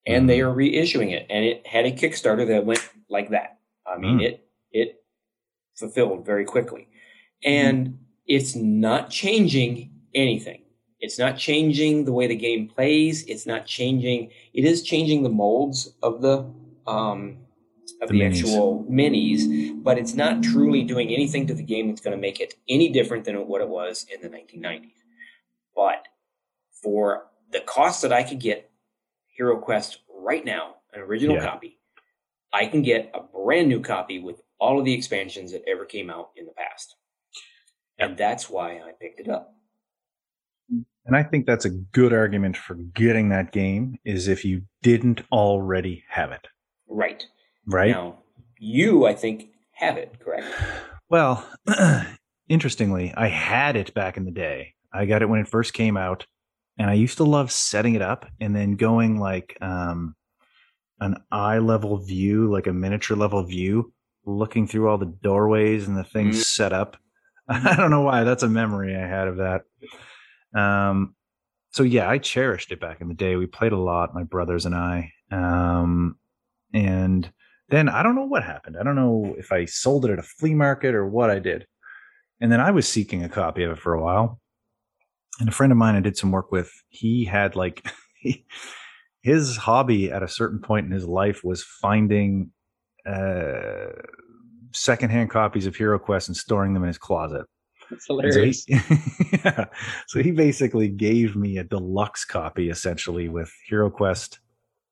and 0.07 0.23
mm-hmm. 0.23 0.27
they 0.27 0.41
are 0.41 0.53
reissuing 0.53 1.13
it, 1.13 1.27
and 1.31 1.45
it 1.45 1.67
had 1.67 1.87
a 1.87 1.93
Kickstarter 1.93 2.47
that 2.49 2.67
went 2.67 2.87
like 3.09 3.31
that. 3.31 3.59
I 3.87 3.97
mean, 3.97 4.19
mm. 4.19 4.25
it 4.25 4.47
it 4.73 5.03
fulfilled 5.77 6.27
very 6.27 6.45
quickly, 6.45 6.89
and 7.43 7.89
mm. 7.89 7.97
it's 8.27 8.55
not 8.55 9.09
changing 9.11 9.93
anything. 10.15 10.63
It's 11.01 11.19
not 11.19 11.37
changing 11.37 12.05
the 12.05 12.13
way 12.13 12.27
the 12.27 12.37
game 12.37 12.69
plays. 12.69 13.25
It's 13.27 13.47
not 13.47 13.67
changing. 13.67 14.31
It 14.53 14.65
is 14.65 14.83
changing 14.83 15.23
the 15.23 15.29
molds 15.29 15.95
of 16.03 16.23
the 16.23 16.51
um, 16.87 17.39
of 18.03 18.09
the, 18.09 18.19
the 18.19 18.25
actual 18.25 18.85
minis, 18.91 19.83
but 19.83 19.99
it's 19.99 20.15
not 20.15 20.43
truly 20.43 20.83
doing 20.83 21.11
anything 21.11 21.47
to 21.47 21.55
the 21.55 21.63
game 21.63 21.89
that's 21.89 22.01
going 22.01 22.17
to 22.17 22.21
make 22.21 22.41
it 22.41 22.55
any 22.69 22.89
different 22.91 23.25
than 23.25 23.37
what 23.47 23.61
it 23.61 23.69
was 23.69 24.07
in 24.13 24.21
the 24.21 24.29
1990s. 24.29 24.93
But 25.75 26.07
for 26.83 27.27
the 27.53 27.61
cost 27.61 28.03
that 28.03 28.13
I 28.13 28.23
could 28.23 28.41
get 28.41 28.71
Hero 29.37 29.59
Quest 29.59 30.01
right 30.09 30.45
now, 30.45 30.77
an 30.93 31.01
original 31.01 31.37
yeah. 31.37 31.45
copy, 31.45 31.79
I 32.53 32.67
can 32.67 32.83
get 32.83 33.11
a 33.15 33.21
brand 33.21 33.69
new 33.69 33.81
copy 33.81 34.19
with 34.19 34.41
all 34.59 34.79
of 34.79 34.85
the 34.85 34.95
expansions 34.95 35.53
that 35.53 35.63
ever 35.69 35.85
came 35.85 36.11
out 36.11 36.31
in 36.37 36.47
the 36.47 36.53
past. 36.53 36.97
And 37.99 38.17
that's 38.17 38.49
why 38.49 38.75
I 38.77 38.93
picked 39.01 39.21
it 39.21 39.29
up. 39.29 39.55
And 41.09 41.17
I 41.17 41.23
think 41.23 41.47
that's 41.47 41.65
a 41.65 41.71
good 41.71 42.13
argument 42.13 42.59
for 42.59 42.75
getting 42.75 43.31
that 43.31 43.51
game 43.51 43.99
is 44.05 44.29
if 44.29 44.45
you 44.45 44.63
didn't 44.83 45.23
already 45.33 46.05
have 46.11 46.33
it. 46.33 46.47
Right. 46.87 47.25
Right. 47.67 47.93
Now, 47.93 48.19
you, 48.59 49.07
I 49.07 49.15
think, 49.15 49.49
have 49.73 49.97
it, 49.97 50.21
correct? 50.21 50.47
Well, 51.09 51.49
interestingly, 52.51 53.15
I 53.17 53.29
had 53.29 53.75
it 53.75 53.95
back 53.95 54.19
in 54.19 54.27
the 54.27 54.31
day. 54.31 54.75
I 54.93 55.07
got 55.07 55.23
it 55.23 55.31
when 55.31 55.41
it 55.41 55.49
first 55.49 55.73
came 55.73 55.97
out, 55.97 56.27
and 56.79 56.91
I 56.91 56.95
used 56.95 57.17
to 57.17 57.25
love 57.25 57.51
setting 57.51 57.95
it 57.95 58.03
up 58.03 58.27
and 58.39 58.55
then 58.55 58.77
going 58.77 59.19
like 59.19 59.57
um, 59.63 60.15
an 61.01 61.17
eye 61.33 61.59
level 61.59 61.97
view, 61.97 62.53
like 62.53 62.67
a 62.67 62.73
miniature 62.75 63.17
level 63.17 63.43
view, 63.45 63.95
looking 64.27 64.67
through 64.67 64.91
all 64.91 64.99
the 64.99 65.07
doorways 65.23 65.89
and 65.89 65.97
the 65.97 66.05
things 66.05 66.37
mm-hmm. 66.37 66.43
set 66.43 66.75
up. 66.75 66.99
I 67.49 67.77
don't 67.77 67.91
know 67.91 68.03
why. 68.03 68.25
That's 68.25 68.43
a 68.43 68.49
memory 68.49 68.95
I 68.95 69.07
had 69.07 69.29
of 69.29 69.39
that. 69.39 69.63
Um, 70.55 71.15
so 71.71 71.83
yeah, 71.83 72.09
I 72.09 72.19
cherished 72.19 72.73
it 72.73 72.81
back 72.81 73.01
in 73.01 73.09
the 73.09 73.15
day. 73.15 73.37
We 73.37 73.47
played 73.47 73.73
a 73.73 73.79
lot, 73.79 74.15
my 74.15 74.25
brothers 74.25 74.67
and 74.67 74.75
I. 74.75 75.13
Um, 75.31 76.17
and 76.73 77.31
then 77.69 77.89
I 77.89 78.03
don't 78.03 78.15
know 78.15 78.25
what 78.25 78.45
happened. 78.45 78.77
I 78.81 78.83
don't 78.83 78.97
know 78.97 79.35
if 79.39 79.53
I 79.53 79.67
sold 79.67 80.05
it 80.05 80.11
at 80.11 80.19
a 80.19 80.23
flea 80.23 80.55
market 80.55 80.95
or 80.95 81.07
what 81.07 81.31
I 81.31 81.39
did. 81.39 81.67
And 82.41 82.51
then 82.51 82.61
I 82.61 82.71
was 82.71 82.89
seeking 82.89 83.25
a 83.25 83.29
copy 83.29 83.63
of 83.65 83.73
it 83.73 83.79
for 83.79 83.95
a 83.95 84.03
while. 84.03 84.41
And 85.41 85.49
a 85.49 85.53
friend 85.53 85.73
of 85.73 85.79
mine 85.79 85.95
I 85.95 86.01
did 86.01 86.17
some 86.17 86.33
work 86.33 86.51
with, 86.51 86.71
he 86.89 87.25
had 87.25 87.55
like 87.55 87.87
his 89.23 89.57
hobby 89.57 90.11
at 90.11 90.23
a 90.23 90.29
certain 90.29 90.61
point 90.61 90.87
in 90.87 90.93
his 90.93 91.07
life 91.07 91.43
was 91.45 91.63
finding 91.63 92.51
uh, 93.07 93.89
secondhand 94.73 95.31
copies 95.31 95.67
of 95.67 95.77
Hero 95.77 95.99
Quest 95.99 96.29
and 96.29 96.37
storing 96.37 96.75
them 96.75 96.83
in 96.83 96.89
his 96.89 96.99
closet. 96.99 97.47
That's 97.91 98.07
hilarious. 98.07 98.65
So 98.65 98.75
he, 98.75 99.29
yeah. 99.45 99.65
so 100.07 100.23
he 100.23 100.31
basically 100.31 100.89
gave 100.89 101.37
me 101.37 101.59
a 101.59 101.65
deluxe 101.65 102.25
copy, 102.25 102.71
essentially, 102.71 103.29
with 103.29 103.53
Hero 103.67 103.91
Quest, 103.91 104.41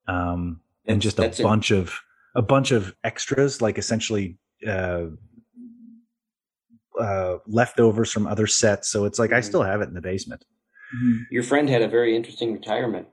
um, 0.08 0.60
and 0.86 1.02
just 1.02 1.18
a 1.18 1.34
bunch 1.42 1.70
it. 1.70 1.78
of 1.78 1.98
a 2.34 2.42
bunch 2.42 2.70
of 2.70 2.94
extras, 3.04 3.60
like 3.60 3.78
essentially 3.78 4.38
uh, 4.66 5.06
uh, 7.00 7.36
leftovers 7.46 8.12
from 8.12 8.26
other 8.26 8.46
sets. 8.46 8.88
So 8.88 9.04
it's 9.04 9.18
like 9.18 9.30
mm-hmm. 9.30 9.38
I 9.38 9.40
still 9.40 9.62
have 9.62 9.80
it 9.80 9.88
in 9.88 9.94
the 9.94 10.00
basement. 10.00 10.44
Mm-hmm. 10.94 11.22
Your 11.30 11.42
friend 11.42 11.68
had 11.68 11.82
a 11.82 11.88
very 11.88 12.14
interesting 12.14 12.52
retirement 12.52 13.08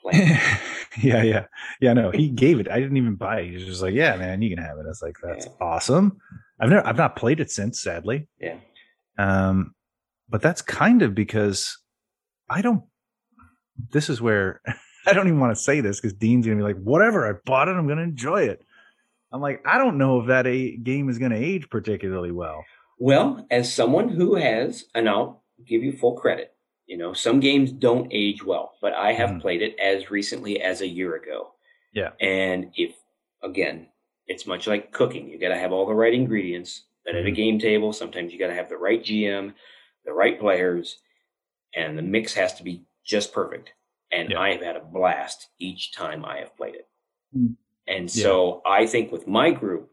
plan. 0.00 0.40
yeah, 1.02 1.22
yeah, 1.22 1.44
yeah. 1.80 1.92
No, 1.92 2.10
he 2.10 2.28
gave 2.28 2.60
it. 2.60 2.70
I 2.70 2.80
didn't 2.80 2.96
even 2.96 3.16
buy 3.16 3.40
it. 3.40 3.48
He 3.48 3.54
was 3.54 3.64
just 3.64 3.82
like, 3.82 3.94
"Yeah, 3.94 4.16
man, 4.16 4.42
you 4.42 4.54
can 4.54 4.64
have 4.64 4.78
it." 4.78 4.84
I 4.86 4.88
was 4.88 5.02
like, 5.02 5.16
"That's 5.22 5.46
yeah. 5.46 5.52
awesome." 5.60 6.18
I've 6.60 6.70
never, 6.70 6.86
I've 6.86 6.96
not 6.96 7.16
played 7.16 7.40
it 7.40 7.50
since, 7.50 7.82
sadly. 7.82 8.28
Yeah. 8.40 8.56
Um, 9.18 9.74
but 10.28 10.42
that's 10.42 10.62
kind 10.62 11.02
of 11.02 11.14
because 11.14 11.78
I 12.48 12.62
don't. 12.62 12.84
This 13.92 14.08
is 14.08 14.20
where 14.20 14.60
I 15.06 15.12
don't 15.12 15.26
even 15.28 15.40
want 15.40 15.56
to 15.56 15.62
say 15.62 15.80
this 15.80 16.00
because 16.00 16.14
Dean's 16.14 16.46
gonna 16.46 16.56
be 16.56 16.62
like, 16.62 16.82
"Whatever, 16.82 17.28
I 17.28 17.38
bought 17.44 17.68
it. 17.68 17.76
I'm 17.76 17.88
gonna 17.88 18.02
enjoy 18.02 18.42
it." 18.44 18.64
I'm 19.32 19.40
like, 19.40 19.60
I 19.66 19.78
don't 19.78 19.98
know 19.98 20.20
if 20.20 20.28
that 20.28 20.46
a- 20.46 20.76
game 20.76 21.08
is 21.08 21.18
gonna 21.18 21.36
age 21.36 21.68
particularly 21.68 22.32
well. 22.32 22.64
Well, 22.98 23.46
as 23.50 23.72
someone 23.72 24.08
who 24.08 24.36
has, 24.36 24.84
and 24.94 25.08
I'll 25.08 25.42
give 25.66 25.82
you 25.82 25.92
full 25.92 26.14
credit. 26.14 26.52
You 26.86 26.96
know, 26.96 27.12
some 27.12 27.40
games 27.40 27.72
don't 27.72 28.08
age 28.12 28.44
well, 28.44 28.74
but 28.80 28.94
I 28.94 29.12
have 29.12 29.30
mm. 29.30 29.40
played 29.40 29.60
it 29.60 29.78
as 29.78 30.10
recently 30.10 30.60
as 30.60 30.80
a 30.80 30.86
year 30.86 31.16
ago. 31.16 31.52
Yeah. 31.92 32.10
And 32.20 32.72
if 32.76 32.94
again, 33.42 33.88
it's 34.26 34.46
much 34.46 34.66
like 34.66 34.92
cooking. 34.92 35.28
You 35.28 35.38
got 35.38 35.48
to 35.48 35.58
have 35.58 35.72
all 35.72 35.86
the 35.86 35.94
right 35.94 36.14
ingredients 36.14 36.84
that 37.06 37.14
at 37.14 37.22
a 37.22 37.24
mm-hmm. 37.24 37.34
game 37.34 37.58
table, 37.58 37.92
sometimes 37.92 38.32
you 38.32 38.38
got 38.38 38.48
to 38.48 38.54
have 38.54 38.68
the 38.68 38.76
right 38.76 39.02
GM, 39.02 39.54
the 40.04 40.12
right 40.12 40.38
players, 40.38 40.98
and 41.74 41.96
the 41.96 42.02
mix 42.02 42.34
has 42.34 42.54
to 42.54 42.62
be 42.62 42.84
just 43.04 43.32
perfect. 43.32 43.70
And 44.12 44.30
yeah. 44.30 44.40
I 44.40 44.52
have 44.52 44.62
had 44.62 44.76
a 44.76 44.80
blast 44.80 45.48
each 45.58 45.92
time 45.92 46.24
I 46.24 46.38
have 46.38 46.56
played 46.56 46.74
it. 46.74 46.88
Mm. 47.36 47.56
And 47.88 48.10
so 48.10 48.62
yeah. 48.64 48.72
I 48.72 48.86
think 48.86 49.12
with 49.12 49.26
my 49.26 49.50
group, 49.50 49.90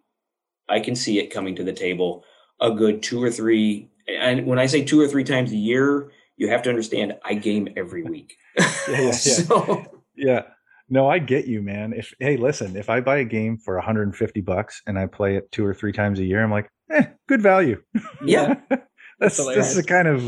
I 0.70 0.80
can 0.80 0.96
see 0.96 1.20
it 1.20 1.34
coming 1.34 1.56
to 1.56 1.64
the 1.64 1.74
table 1.74 2.24
a 2.60 2.72
good 2.72 3.04
two 3.04 3.22
or 3.22 3.30
three. 3.30 3.90
And 4.08 4.46
when 4.46 4.60
I 4.60 4.66
say 4.66 4.84
two 4.84 5.00
or 5.00 5.08
three 5.08 5.24
times 5.24 5.52
a 5.52 5.58
year, 5.58 6.12
you 6.38 6.50
have 6.50 6.64
to 6.64 6.70
understand 6.70 7.16
I 7.24 7.36
game 7.36 7.70
every 7.76 8.04
week. 8.10 8.36
yeah, 8.58 8.72
yeah, 8.88 9.12
so, 9.12 9.86
yeah. 10.16 10.44
No, 10.90 11.10
I 11.10 11.20
get 11.20 11.48
you, 11.48 11.62
man. 11.62 11.94
If 11.94 12.14
hey, 12.20 12.38
listen, 12.38 12.76
if 12.76 12.90
I 12.90 13.02
buy 13.02 13.18
a 13.18 13.26
game 13.26 13.58
for 13.58 13.76
150 13.76 14.42
bucks 14.42 14.82
and 14.86 15.00
I 15.00 15.08
play 15.08 15.38
it 15.38 15.52
two 15.52 15.66
or 15.66 15.74
three 15.74 15.92
times 15.92 16.20
a 16.20 16.24
year, 16.24 16.44
I'm 16.44 16.52
like, 16.52 16.70
eh, 16.92 17.06
good 17.28 17.42
value. 17.42 17.82
Yeah. 18.26 18.56
that's 19.20 19.38
this 19.38 19.72
is 19.72 19.78
a 19.78 19.84
kind 19.84 20.08
of 20.08 20.22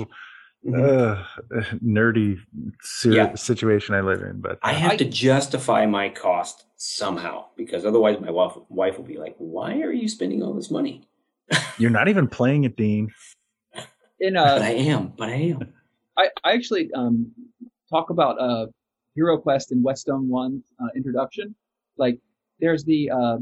mm-hmm. 0.66 0.76
uh, 0.76 1.64
nerdy 1.84 2.38
su- 2.82 3.14
yeah. 3.14 3.36
situation 3.36 3.96
I 3.96 4.02
live 4.02 4.22
in. 4.22 4.42
But 4.42 4.60
I 4.62 4.74
have 4.74 4.98
to 4.98 5.06
justify 5.06 5.86
my 5.86 6.10
cost 6.10 6.66
somehow 6.78 7.46
because 7.56 7.86
otherwise 7.86 8.20
my 8.20 8.32
wife 8.32 8.54
wife 8.70 8.98
will 8.98 9.06
be 9.06 9.18
like, 9.18 9.36
"Why 9.38 9.82
are 9.82 9.92
you 9.92 10.08
spending 10.08 10.44
all 10.44 10.54
this 10.54 10.72
money?" 10.72 11.08
You're 11.78 11.92
not 11.92 12.08
even 12.08 12.28
playing 12.28 12.64
it, 12.64 12.76
Dean. 12.76 13.10
In 14.20 14.38
uh, 14.38 14.56
but 14.56 14.62
I 14.62 14.72
am. 14.72 15.14
But 15.18 15.30
I 15.30 15.36
am. 15.36 15.74
I, 16.18 16.30
I 16.44 16.54
actually 16.54 16.90
um, 16.94 17.32
talk 17.90 18.10
about 18.10 18.40
uh, 18.40 18.68
Hero 19.16 19.38
Quest 19.38 19.72
in 19.72 19.84
Whetstone 19.84 20.30
One 20.30 20.64
uh, 20.80 20.88
introduction. 20.96 21.56
Like, 21.98 22.20
there's 22.60 22.84
the 22.86 23.12
uh, 23.12 23.38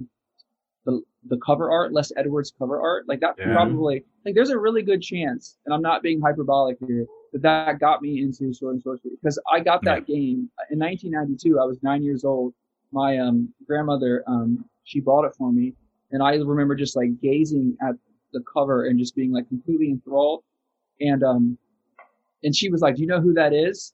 the 1.27 1.37
cover 1.37 1.71
art, 1.71 1.93
Les 1.93 2.11
Edwards 2.17 2.53
cover 2.57 2.81
art. 2.81 3.07
Like 3.07 3.19
that 3.21 3.35
yeah. 3.37 3.53
probably 3.53 4.03
like 4.25 4.35
there's 4.35 4.49
a 4.49 4.57
really 4.57 4.81
good 4.81 5.01
chance, 5.01 5.57
and 5.65 5.73
I'm 5.73 5.81
not 5.81 6.03
being 6.03 6.21
hyperbolic 6.21 6.77
here, 6.87 7.05
that 7.31 7.41
that 7.41 7.79
got 7.79 8.01
me 8.01 8.21
into 8.21 8.53
Sword 8.53 8.75
and 8.75 8.83
Sorcery 8.83 9.11
because 9.21 9.39
I 9.51 9.59
got 9.59 9.83
that 9.83 10.07
yeah. 10.07 10.15
game 10.15 10.49
in 10.71 10.79
1992. 10.79 11.59
I 11.59 11.63
was 11.65 11.81
nine 11.81 12.03
years 12.03 12.23
old. 12.23 12.53
My 12.91 13.17
um, 13.17 13.53
grandmother 13.65 14.23
um, 14.27 14.65
she 14.83 14.99
bought 14.99 15.25
it 15.25 15.33
for 15.37 15.51
me, 15.51 15.73
and 16.11 16.21
I 16.21 16.35
remember 16.35 16.75
just 16.75 16.95
like 16.95 17.19
gazing 17.21 17.77
at 17.81 17.95
the 18.33 18.43
cover 18.51 18.87
and 18.87 18.99
just 18.99 19.15
being 19.15 19.31
like 19.31 19.47
completely 19.47 19.89
enthralled. 19.89 20.43
And 20.99 21.23
um, 21.23 21.57
and 22.43 22.55
she 22.55 22.69
was 22.69 22.81
like, 22.81 22.95
"Do 22.95 23.01
you 23.01 23.07
know 23.07 23.21
who 23.21 23.33
that 23.33 23.53
is?" 23.53 23.93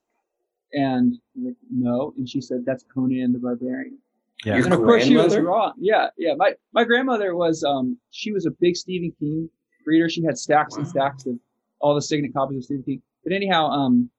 And 0.72 1.18
I'm 1.36 1.46
like, 1.46 1.56
no. 1.70 2.12
And 2.16 2.28
she 2.28 2.40
said, 2.40 2.64
"That's 2.64 2.84
Conan 2.92 3.32
the 3.32 3.38
Barbarian." 3.38 3.98
Yeah. 4.44 4.56
And 4.56 4.72
of 4.72 4.78
course 4.78 5.04
she 5.04 5.16
was 5.16 5.36
wrong. 5.36 5.74
Yeah, 5.78 6.08
yeah. 6.16 6.34
My 6.34 6.54
my 6.72 6.84
grandmother 6.84 7.36
was 7.36 7.62
um 7.62 7.98
she 8.10 8.32
was 8.32 8.46
a 8.46 8.50
big 8.50 8.76
Stephen 8.76 9.12
King 9.18 9.50
reader. 9.86 10.08
She 10.08 10.24
had 10.24 10.38
stacks 10.38 10.76
wow. 10.76 10.78
and 10.78 10.88
stacks 10.88 11.26
of 11.26 11.38
all 11.80 11.94
the 11.94 12.02
Signet 12.02 12.32
copies 12.32 12.58
of 12.58 12.64
Stephen 12.64 12.84
King. 12.84 13.02
But 13.24 13.32
anyhow, 13.32 13.66
um, 13.66 14.10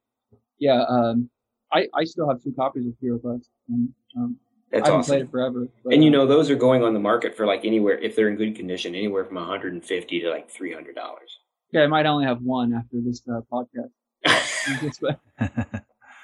yeah, 0.59 0.83
um, 0.87 1.29
I 1.73 1.87
I 1.93 2.03
still 2.03 2.27
have 2.29 2.41
two 2.43 2.53
copies 2.53 2.85
of 2.85 2.93
Hero 3.01 3.17
Quest. 3.17 3.49
And, 3.69 3.89
um, 4.15 4.37
That's 4.71 4.83
I 4.83 4.85
haven't 4.85 4.99
awesome. 4.99 5.11
played 5.11 5.21
it 5.23 5.31
forever. 5.31 5.67
But, 5.83 5.93
and 5.93 6.03
you 6.03 6.09
uh, 6.09 6.13
know, 6.13 6.27
those 6.27 6.49
are 6.49 6.55
going 6.55 6.83
on 6.83 6.93
the 6.93 6.99
market 6.99 7.35
for 7.35 7.45
like 7.47 7.65
anywhere 7.65 7.97
if 7.97 8.15
they're 8.15 8.29
in 8.29 8.35
good 8.35 8.55
condition, 8.55 8.93
anywhere 8.93 9.25
from 9.25 9.35
150 9.35 10.19
to 10.19 10.29
like 10.29 10.49
300 10.49 10.95
dollars. 10.95 11.39
Yeah, 11.71 11.81
I 11.81 11.87
might 11.87 12.05
only 12.05 12.25
have 12.25 12.41
one 12.41 12.73
after 12.73 12.97
this 13.01 13.21
uh, 13.27 13.41
podcast. 13.51 13.91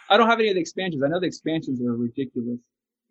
I 0.10 0.18
don't 0.18 0.30
have 0.30 0.40
any 0.40 0.50
of 0.50 0.56
the 0.56 0.62
expansions. 0.62 1.04
I 1.04 1.08
know 1.08 1.20
the 1.20 1.26
expansions 1.26 1.82
are 1.82 1.96
ridiculous. 1.96 2.60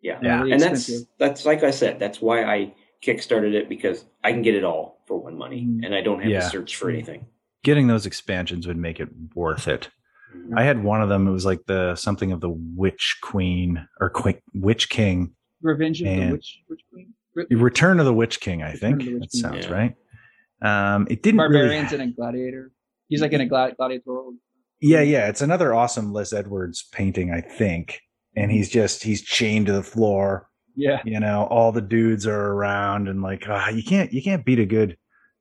Yeah, 0.01 0.19
yeah, 0.21 0.39
really 0.39 0.51
and 0.51 0.61
that's 0.61 0.91
that's 1.17 1.45
like 1.45 1.63
I 1.63 1.71
said. 1.71 1.99
That's 1.99 2.21
why 2.21 2.43
I 2.43 2.73
kickstarted 3.03 3.53
it 3.53 3.69
because 3.69 4.05
I 4.23 4.31
can 4.31 4.41
get 4.41 4.55
it 4.55 4.63
all 4.63 5.01
for 5.07 5.17
one 5.17 5.37
money, 5.37 5.61
mm-hmm. 5.61 5.83
and 5.83 5.95
I 5.95 6.01
don't 6.01 6.21
have 6.21 6.29
yeah. 6.29 6.41
to 6.41 6.49
search 6.49 6.75
for 6.75 6.89
anything. 6.89 7.25
Getting 7.63 7.87
those 7.87 8.05
expansions 8.05 8.67
would 8.67 8.77
make 8.77 8.99
it 8.99 9.09
worth 9.33 9.67
it. 9.67 9.89
Mm-hmm. 10.35 10.57
I 10.57 10.63
had 10.63 10.83
one 10.83 11.01
of 11.01 11.09
them. 11.09 11.27
It 11.27 11.31
was 11.31 11.45
like 11.45 11.65
the 11.65 11.95
something 11.95 12.31
of 12.31 12.41
the 12.41 12.49
Witch 12.49 13.17
Queen 13.21 13.87
or 13.99 14.09
Qu- 14.09 14.41
Witch 14.53 14.89
King. 14.89 15.33
Revenge 15.61 16.01
of 16.01 16.07
the 16.07 16.31
Witch, 16.31 16.59
Witch 16.69 16.81
Queen. 16.91 17.13
Re- 17.33 17.47
Return 17.51 17.99
of 17.99 18.05
the 18.05 18.13
Witch 18.13 18.39
King. 18.39 18.61
I 18.63 18.73
think 18.73 18.99
that 18.99 19.05
King. 19.05 19.27
sounds 19.29 19.65
yeah. 19.65 19.71
right. 19.71 19.95
Um, 20.61 21.07
it 21.09 21.23
didn't. 21.23 21.37
Barbarians 21.37 21.91
really... 21.91 22.03
and 22.03 22.13
a 22.13 22.15
gladiator. 22.15 22.71
He's 23.09 23.21
like 23.21 23.33
in 23.33 23.41
a 23.41 23.45
glad- 23.45 23.77
gladiatorial. 23.77 24.33
Yeah, 24.79 25.01
yeah. 25.01 25.27
It's 25.27 25.41
another 25.41 25.73
awesome 25.73 26.13
Les 26.13 26.33
Edwards 26.33 26.85
painting, 26.91 27.31
I 27.31 27.41
think. 27.41 28.01
And 28.35 28.51
he's 28.51 28.69
just 28.69 29.03
he's 29.03 29.23
chained 29.23 29.65
to 29.67 29.73
the 29.73 29.83
floor. 29.83 30.49
Yeah. 30.75 31.01
You 31.05 31.19
know, 31.19 31.47
all 31.49 31.71
the 31.71 31.81
dudes 31.81 32.27
are 32.27 32.53
around 32.53 33.07
and 33.07 33.21
like 33.21 33.47
uh, 33.49 33.69
you 33.73 33.83
can't 33.83 34.13
you 34.13 34.21
can't 34.21 34.45
beat 34.45 34.59
a 34.59 34.65
good 34.65 34.97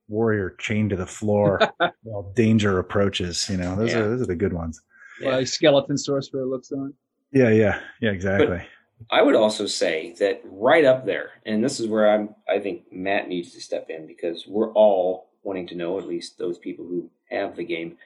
warrior 0.09 0.57
chained 0.59 0.91
to 0.91 0.97
the 0.97 1.07
floor 1.07 1.61
while 2.03 2.33
danger 2.35 2.79
approaches. 2.79 3.49
You 3.49 3.59
know, 3.59 3.77
those 3.77 3.93
yeah. 3.93 3.99
are 3.99 4.09
those 4.09 4.23
are 4.23 4.27
the 4.27 4.35
good 4.35 4.53
ones. 4.53 4.81
Yeah. 5.21 5.37
Like 5.37 5.47
skeleton 5.47 5.99
sorcerer 5.99 6.47
looks 6.47 6.73
on. 6.73 6.95
Yeah, 7.33 7.51
yeah, 7.51 7.81
yeah, 8.01 8.11
exactly. 8.11 8.59
But 8.59 8.67
I 9.11 9.23
would 9.23 9.35
also 9.35 9.67
say 9.67 10.15
that 10.21 10.41
right 10.45 10.85
up 10.85 11.05
there, 11.05 11.33
and 11.45 11.63
this 11.63 11.81
is 11.81 11.87
where 11.87 12.11
I'm 12.11 12.35
I 12.49 12.59
think 12.59 12.91
Matt 12.93 13.29
needs 13.29 13.53
to 13.53 13.61
step 13.61 13.91
in 13.91 14.07
because 14.07 14.47
we're 14.47 14.73
all 14.73 15.31
wanting 15.43 15.67
to 15.69 15.75
know, 15.75 15.99
at 15.99 16.07
least 16.07 16.39
those 16.39 16.59
people 16.59 16.85
who 16.87 17.11
have 17.31 17.57
the 17.57 17.65
game, 17.65 17.97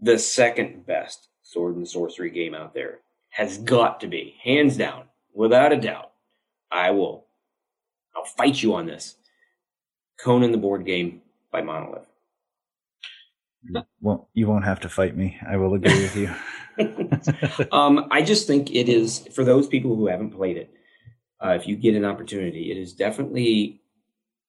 the 0.00 0.18
second 0.18 0.86
best 0.86 1.28
sword 1.42 1.76
and 1.76 1.88
sorcery 1.88 2.30
game 2.30 2.54
out 2.54 2.74
there 2.74 3.00
has 3.30 3.58
got 3.58 4.00
to 4.00 4.06
be, 4.06 4.36
hands 4.42 4.76
down, 4.76 5.04
without 5.32 5.72
a 5.72 5.76
doubt. 5.76 6.10
I 6.70 6.90
will, 6.90 7.26
I'll 8.14 8.24
fight 8.24 8.62
you 8.62 8.74
on 8.74 8.86
this. 8.86 9.16
Conan 10.20 10.52
the 10.52 10.58
board 10.58 10.84
game 10.84 11.22
by 11.50 11.62
Monolith. 11.62 12.06
Well, 14.00 14.28
you 14.34 14.46
won't 14.46 14.64
have 14.64 14.80
to 14.80 14.88
fight 14.88 15.16
me. 15.16 15.38
I 15.46 15.56
will 15.56 15.74
agree 15.74 16.00
with 16.00 16.16
you. 16.16 17.66
um, 17.72 18.06
I 18.10 18.22
just 18.22 18.46
think 18.46 18.70
it 18.70 18.88
is 18.88 19.26
for 19.34 19.44
those 19.44 19.66
people 19.66 19.96
who 19.96 20.06
haven't 20.06 20.30
played 20.30 20.56
it. 20.56 20.70
Uh, 21.42 21.50
if 21.50 21.66
you 21.66 21.76
get 21.76 21.94
an 21.94 22.04
opportunity, 22.04 22.70
it 22.70 22.76
is 22.76 22.92
definitely 22.92 23.80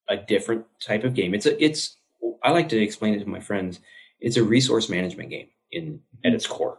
a 0.09 0.17
different 0.17 0.65
type 0.81 1.03
of 1.03 1.13
game. 1.13 1.33
It's 1.33 1.45
a, 1.45 1.63
it's. 1.63 1.97
I 2.43 2.51
like 2.51 2.69
to 2.69 2.81
explain 2.81 3.13
it 3.13 3.19
to 3.19 3.29
my 3.29 3.39
friends 3.39 3.79
it's 4.21 4.37
a 4.37 4.43
resource 4.43 4.87
management 4.87 5.31
game 5.31 5.47
in 5.71 5.99
at 6.23 6.33
its 6.33 6.47
core. 6.47 6.77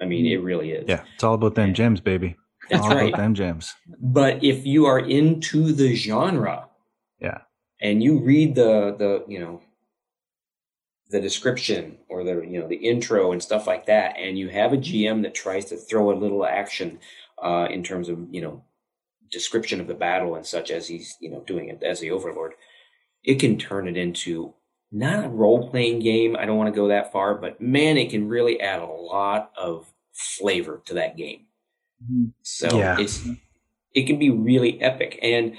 I 0.00 0.04
mean, 0.04 0.26
it 0.26 0.42
really 0.42 0.72
is. 0.72 0.88
Yeah, 0.88 1.02
it's 1.14 1.24
all 1.24 1.34
about 1.34 1.54
them 1.54 1.74
gems, 1.74 2.00
baby. 2.00 2.36
That's 2.70 2.82
all 2.82 2.94
right. 2.94 3.08
about 3.08 3.18
them 3.18 3.34
gems. 3.34 3.74
But 4.00 4.42
if 4.42 4.66
you 4.66 4.86
are 4.86 4.98
into 4.98 5.72
the 5.72 5.94
genre, 5.94 6.68
yeah, 7.20 7.38
and 7.80 8.02
you 8.02 8.18
read 8.18 8.54
the 8.54 8.94
the 8.98 9.24
you 9.28 9.38
know 9.38 9.62
the 11.10 11.20
description 11.20 11.98
or 12.08 12.24
the 12.24 12.42
you 12.42 12.60
know 12.60 12.68
the 12.68 12.76
intro 12.76 13.32
and 13.32 13.42
stuff 13.42 13.66
like 13.66 13.86
that, 13.86 14.16
and 14.18 14.38
you 14.38 14.48
have 14.48 14.72
a 14.72 14.78
GM 14.78 15.22
that 15.22 15.34
tries 15.34 15.66
to 15.66 15.76
throw 15.76 16.10
a 16.10 16.18
little 16.18 16.44
action 16.44 16.98
uh, 17.42 17.68
in 17.70 17.82
terms 17.82 18.08
of 18.08 18.18
you 18.30 18.42
know 18.42 18.62
description 19.30 19.80
of 19.80 19.86
the 19.86 19.94
battle 19.94 20.36
and 20.36 20.46
such 20.46 20.70
as 20.70 20.88
he's 20.88 21.16
you 21.20 21.30
know 21.30 21.42
doing 21.46 21.68
it 21.68 21.82
as 21.82 22.00
the 22.00 22.10
overlord, 22.10 22.54
it 23.24 23.36
can 23.36 23.58
turn 23.58 23.88
it 23.88 23.96
into 23.96 24.54
not 24.96 25.24
a 25.24 25.28
role 25.28 25.68
playing 25.68 26.00
game. 26.00 26.36
I 26.36 26.46
don't 26.46 26.56
want 26.56 26.72
to 26.72 26.76
go 26.76 26.88
that 26.88 27.12
far, 27.12 27.34
but 27.34 27.60
man, 27.60 27.96
it 27.96 28.10
can 28.10 28.28
really 28.28 28.60
add 28.60 28.80
a 28.80 28.86
lot 28.86 29.52
of 29.56 29.86
flavor 30.12 30.82
to 30.86 30.94
that 30.94 31.16
game. 31.16 31.46
Mm-hmm. 32.02 32.26
So 32.42 32.78
yeah. 32.78 32.96
it's 32.98 33.26
it 33.94 34.06
can 34.06 34.18
be 34.18 34.30
really 34.30 34.80
epic. 34.80 35.18
And 35.22 35.56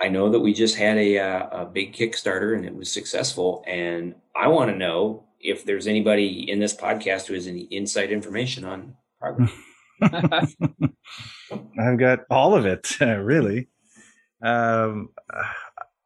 I 0.00 0.08
know 0.08 0.30
that 0.30 0.40
we 0.40 0.52
just 0.52 0.76
had 0.76 0.98
a 0.98 1.18
uh, 1.18 1.62
a 1.62 1.66
big 1.66 1.94
Kickstarter 1.94 2.54
and 2.56 2.64
it 2.64 2.74
was 2.74 2.90
successful. 2.90 3.64
And 3.66 4.14
I 4.36 4.48
want 4.48 4.70
to 4.70 4.76
know 4.76 5.24
if 5.40 5.64
there's 5.64 5.86
anybody 5.86 6.50
in 6.50 6.60
this 6.60 6.74
podcast 6.74 7.26
who 7.26 7.34
has 7.34 7.46
any 7.46 7.62
inside 7.70 8.10
information 8.10 8.64
on 8.64 8.96
progress. 9.18 9.52
I've 10.02 11.98
got 11.98 12.20
all 12.30 12.54
of 12.54 12.66
it, 12.66 13.00
really. 13.00 13.68
Um, 14.42 15.10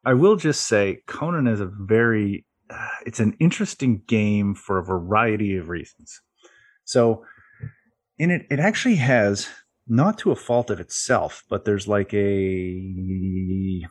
I 0.07 0.13
will 0.13 0.37
just 0.37 0.67
say 0.67 1.01
Conan 1.05 1.47
is 1.47 1.59
a 1.59 1.65
very 1.65 2.45
uh, 2.69 2.87
it's 3.05 3.19
an 3.19 3.35
interesting 3.41 4.03
game 4.07 4.55
for 4.55 4.77
a 4.77 4.83
variety 4.83 5.57
of 5.57 5.67
reasons. 5.67 6.21
So 6.85 7.25
in 8.17 8.31
it 8.31 8.47
it 8.49 8.59
actually 8.61 8.95
has 8.95 9.49
not 9.85 10.17
to 10.19 10.31
a 10.31 10.35
fault 10.35 10.69
of 10.69 10.79
itself, 10.79 11.43
but 11.49 11.65
there's 11.65 11.89
like 11.89 12.13
a 12.13 13.81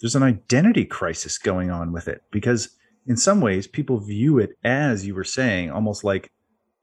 there's 0.00 0.16
an 0.16 0.22
identity 0.22 0.86
crisis 0.86 1.36
going 1.36 1.70
on 1.70 1.92
with 1.92 2.08
it 2.08 2.22
because 2.30 2.70
in 3.06 3.18
some 3.18 3.42
ways 3.42 3.66
people 3.66 4.00
view 4.00 4.38
it 4.38 4.56
as 4.64 5.06
you 5.06 5.14
were 5.14 5.22
saying 5.22 5.70
almost 5.70 6.02
like 6.02 6.32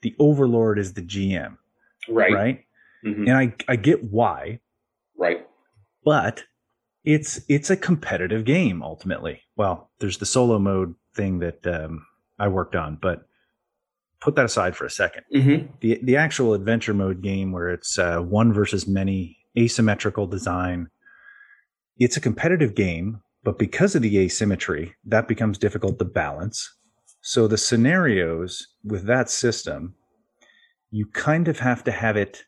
the 0.04 0.16
overlord 0.20 0.78
is 0.78 0.93
the 0.93 1.01
GM. 1.01 1.58
Right. 2.08 2.32
Right? 2.32 2.66
Mm-hmm. 3.04 3.30
And 3.30 3.36
I 3.36 3.56
I 3.68 3.78
get 3.78 4.04
why. 4.12 4.60
Right. 5.18 5.47
But 6.06 6.43
it's 7.04 7.41
it's 7.49 7.70
a 7.70 7.78
competitive 7.78 8.45
game 8.45 8.82
ultimately. 8.82 9.41
Well, 9.56 9.91
there's 9.99 10.18
the 10.18 10.26
solo 10.26 10.60
mode 10.60 10.95
thing 11.16 11.39
that 11.39 11.66
um, 11.68 12.06
I 12.39 12.47
worked 12.47 12.76
on, 12.76 12.97
but 13.01 13.26
put 14.22 14.36
that 14.36 14.45
aside 14.45 14.76
for 14.76 14.86
a 14.86 14.89
2nd 14.89 15.22
mm-hmm. 15.34 15.68
The 15.82 15.99
the 16.01 16.18
actual 16.18 16.54
adventure 16.54 16.93
mode 16.93 17.22
game 17.22 17.51
where 17.51 17.70
it's 17.70 17.99
uh, 17.99 18.20
one 18.20 18.54
versus 18.54 18.88
many, 18.88 19.38
asymmetrical 19.58 20.28
design. 20.28 20.88
It's 21.97 22.18
a 22.18 22.22
competitive 22.22 22.74
game, 22.74 23.22
but 23.43 23.60
because 23.60 23.95
of 23.95 24.01
the 24.01 24.18
asymmetry, 24.18 24.95
that 25.06 25.28
becomes 25.28 25.58
difficult 25.58 25.99
to 25.99 26.06
balance. 26.06 26.74
So 27.22 27.47
the 27.47 27.58
scenarios 27.58 28.68
with 28.84 29.06
that 29.06 29.30
system, 29.30 29.95
you 30.89 31.06
kind 31.06 31.47
of 31.47 31.60
have 31.60 31.84
to 31.84 31.91
have 31.91 32.18
it 32.18 32.43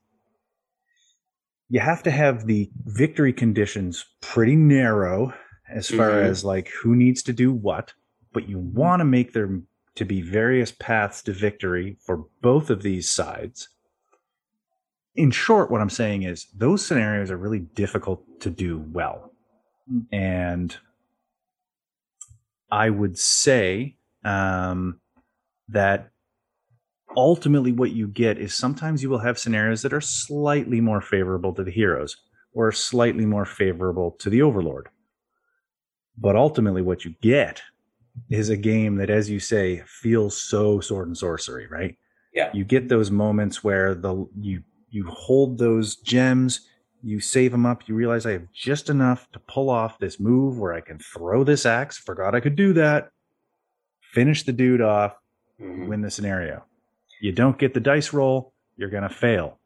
you 1.69 1.79
have 1.79 2.03
to 2.03 2.11
have 2.11 2.45
the 2.45 2.69
victory 2.85 3.33
conditions 3.33 4.05
pretty 4.21 4.55
narrow 4.55 5.33
as 5.69 5.89
far 5.89 6.11
mm-hmm. 6.11 6.29
as 6.29 6.45
like 6.45 6.69
who 6.69 6.95
needs 6.95 7.23
to 7.23 7.33
do 7.33 7.51
what, 7.51 7.93
but 8.33 8.47
you 8.47 8.59
want 8.59 8.99
to 8.99 9.05
make 9.05 9.33
there 9.33 9.61
to 9.95 10.05
be 10.05 10.21
various 10.21 10.71
paths 10.71 11.23
to 11.23 11.31
victory 11.31 11.97
for 12.05 12.25
both 12.41 12.69
of 12.69 12.83
these 12.83 13.09
sides. 13.09 13.69
In 15.15 15.31
short, 15.31 15.71
what 15.71 15.81
I'm 15.81 15.89
saying 15.89 16.23
is 16.23 16.47
those 16.55 16.85
scenarios 16.85 17.31
are 17.31 17.37
really 17.37 17.59
difficult 17.59 18.23
to 18.41 18.49
do 18.49 18.85
well. 18.91 19.31
Mm. 19.91 20.05
And 20.11 20.77
I 22.69 22.89
would 22.89 23.17
say 23.17 23.95
um, 24.25 24.99
that 25.69 26.11
ultimately 27.15 27.71
what 27.71 27.91
you 27.91 28.07
get 28.07 28.37
is 28.37 28.53
sometimes 28.53 29.03
you 29.03 29.09
will 29.09 29.19
have 29.19 29.39
scenarios 29.39 29.81
that 29.81 29.93
are 29.93 30.01
slightly 30.01 30.81
more 30.81 31.01
favorable 31.01 31.53
to 31.53 31.63
the 31.63 31.71
heroes 31.71 32.17
or 32.53 32.71
slightly 32.71 33.25
more 33.25 33.45
favorable 33.45 34.11
to 34.19 34.29
the 34.29 34.41
Overlord. 34.41 34.89
But 36.17 36.35
ultimately, 36.35 36.81
what 36.81 37.03
you 37.03 37.13
get 37.21 37.61
is 38.29 38.49
a 38.49 38.57
game 38.57 38.95
that, 38.95 39.09
as 39.09 39.29
you 39.29 39.39
say, 39.39 39.83
feels 39.85 40.41
so 40.41 40.79
sword 40.79 41.07
and 41.07 41.17
sorcery, 41.17 41.67
right? 41.67 41.97
Yeah. 42.33 42.49
You 42.53 42.63
get 42.63 42.87
those 42.87 43.11
moments 43.11 43.63
where 43.63 43.93
the 43.93 44.27
you 44.39 44.63
you 44.89 45.05
hold 45.07 45.57
those 45.57 45.97
gems, 45.97 46.61
you 47.03 47.19
save 47.19 47.51
them 47.51 47.65
up, 47.65 47.87
you 47.87 47.95
realize 47.95 48.25
I 48.25 48.31
have 48.31 48.51
just 48.53 48.89
enough 48.89 49.29
to 49.33 49.39
pull 49.39 49.69
off 49.69 49.99
this 49.99 50.19
move 50.19 50.57
where 50.57 50.73
I 50.73 50.81
can 50.81 50.99
throw 50.99 51.43
this 51.43 51.65
axe. 51.65 51.97
Forgot 51.97 52.33
I 52.35 52.39
could 52.39 52.55
do 52.55 52.73
that. 52.73 53.09
Finish 54.13 54.43
the 54.43 54.53
dude 54.53 54.81
off, 54.81 55.17
mm-hmm. 55.59 55.87
win 55.87 56.01
the 56.01 56.09
scenario. 56.09 56.63
You 57.21 57.31
don't 57.31 57.57
get 57.57 57.73
the 57.73 57.79
dice 57.79 58.13
roll, 58.13 58.53
you're 58.77 58.89
gonna 58.89 59.09
fail. 59.09 59.59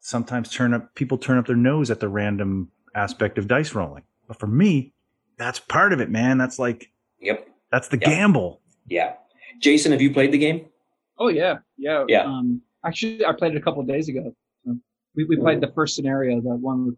Sometimes 0.00 0.50
turn 0.50 0.74
up 0.74 0.94
people 0.94 1.18
turn 1.18 1.38
up 1.38 1.46
their 1.46 1.56
nose 1.56 1.90
at 1.90 2.00
the 2.00 2.08
random 2.08 2.70
aspect 2.94 3.38
of 3.38 3.48
dice 3.48 3.74
rolling. 3.74 4.02
But 4.28 4.38
for 4.38 4.46
me, 4.46 4.92
that's 5.36 5.58
part 5.58 5.92
of 5.92 6.00
it, 6.00 6.10
man. 6.10 6.38
That's 6.38 6.58
like 6.58 6.90
Yep. 7.20 7.48
That's 7.70 7.88
the 7.88 7.98
yep. 7.98 8.08
gamble. 8.08 8.60
Yeah. 8.86 9.14
Jason, 9.60 9.92
have 9.92 10.00
you 10.00 10.12
played 10.12 10.32
the 10.32 10.38
game? 10.38 10.66
Oh 11.18 11.28
yeah. 11.28 11.58
Yeah. 11.76 12.04
Yeah. 12.08 12.24
Um 12.24 12.62
actually 12.84 13.24
I 13.24 13.32
played 13.32 13.54
it 13.54 13.58
a 13.58 13.60
couple 13.60 13.80
of 13.80 13.88
days 13.88 14.08
ago. 14.08 14.34
We, 15.14 15.24
we 15.24 15.36
played 15.36 15.62
the 15.62 15.72
first 15.74 15.96
scenario, 15.96 16.40
the 16.40 16.56
one 16.56 16.86
with 16.86 16.96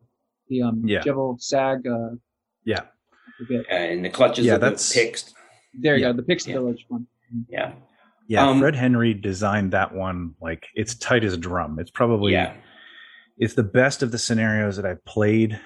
the 0.49 0.62
um 0.62 0.82
yeah. 0.84 1.03
Zogar 1.03 1.40
Sag 1.40 1.86
uh 1.86 2.11
Yeah. 2.64 2.82
Uh, 3.51 3.62
and 3.70 4.05
the 4.05 4.11
clutches 4.11 4.46
yeah, 4.46 4.55
of 4.55 4.61
that's, 4.61 4.88
the 4.92 5.01
Picts. 5.01 5.34
There 5.72 5.96
you 5.96 6.03
yeah. 6.03 6.12
go, 6.12 6.16
the 6.16 6.24
Picts 6.24 6.44
Village 6.46 6.84
one. 6.88 7.07
Yeah. 7.49 7.72
Yeah, 8.29 8.47
um, 8.47 8.61
Fred 8.61 8.76
Henry 8.76 9.14
designed 9.14 9.72
that 9.72 9.95
one 9.95 10.35
like 10.41 10.66
it's 10.74 10.95
tight 10.95 11.24
as 11.24 11.33
a 11.33 11.39
drum. 11.39 11.79
It's 11.81 11.91
probably 11.91 12.33
yeah. 12.33 12.55
it's 13.39 13.55
the 13.55 13.62
best 13.62 14.03
of 14.03 14.12
the 14.12 14.18
scenarios 14.18 14.76
that 14.76 14.85
I've 14.85 15.03
played. 15.07 15.59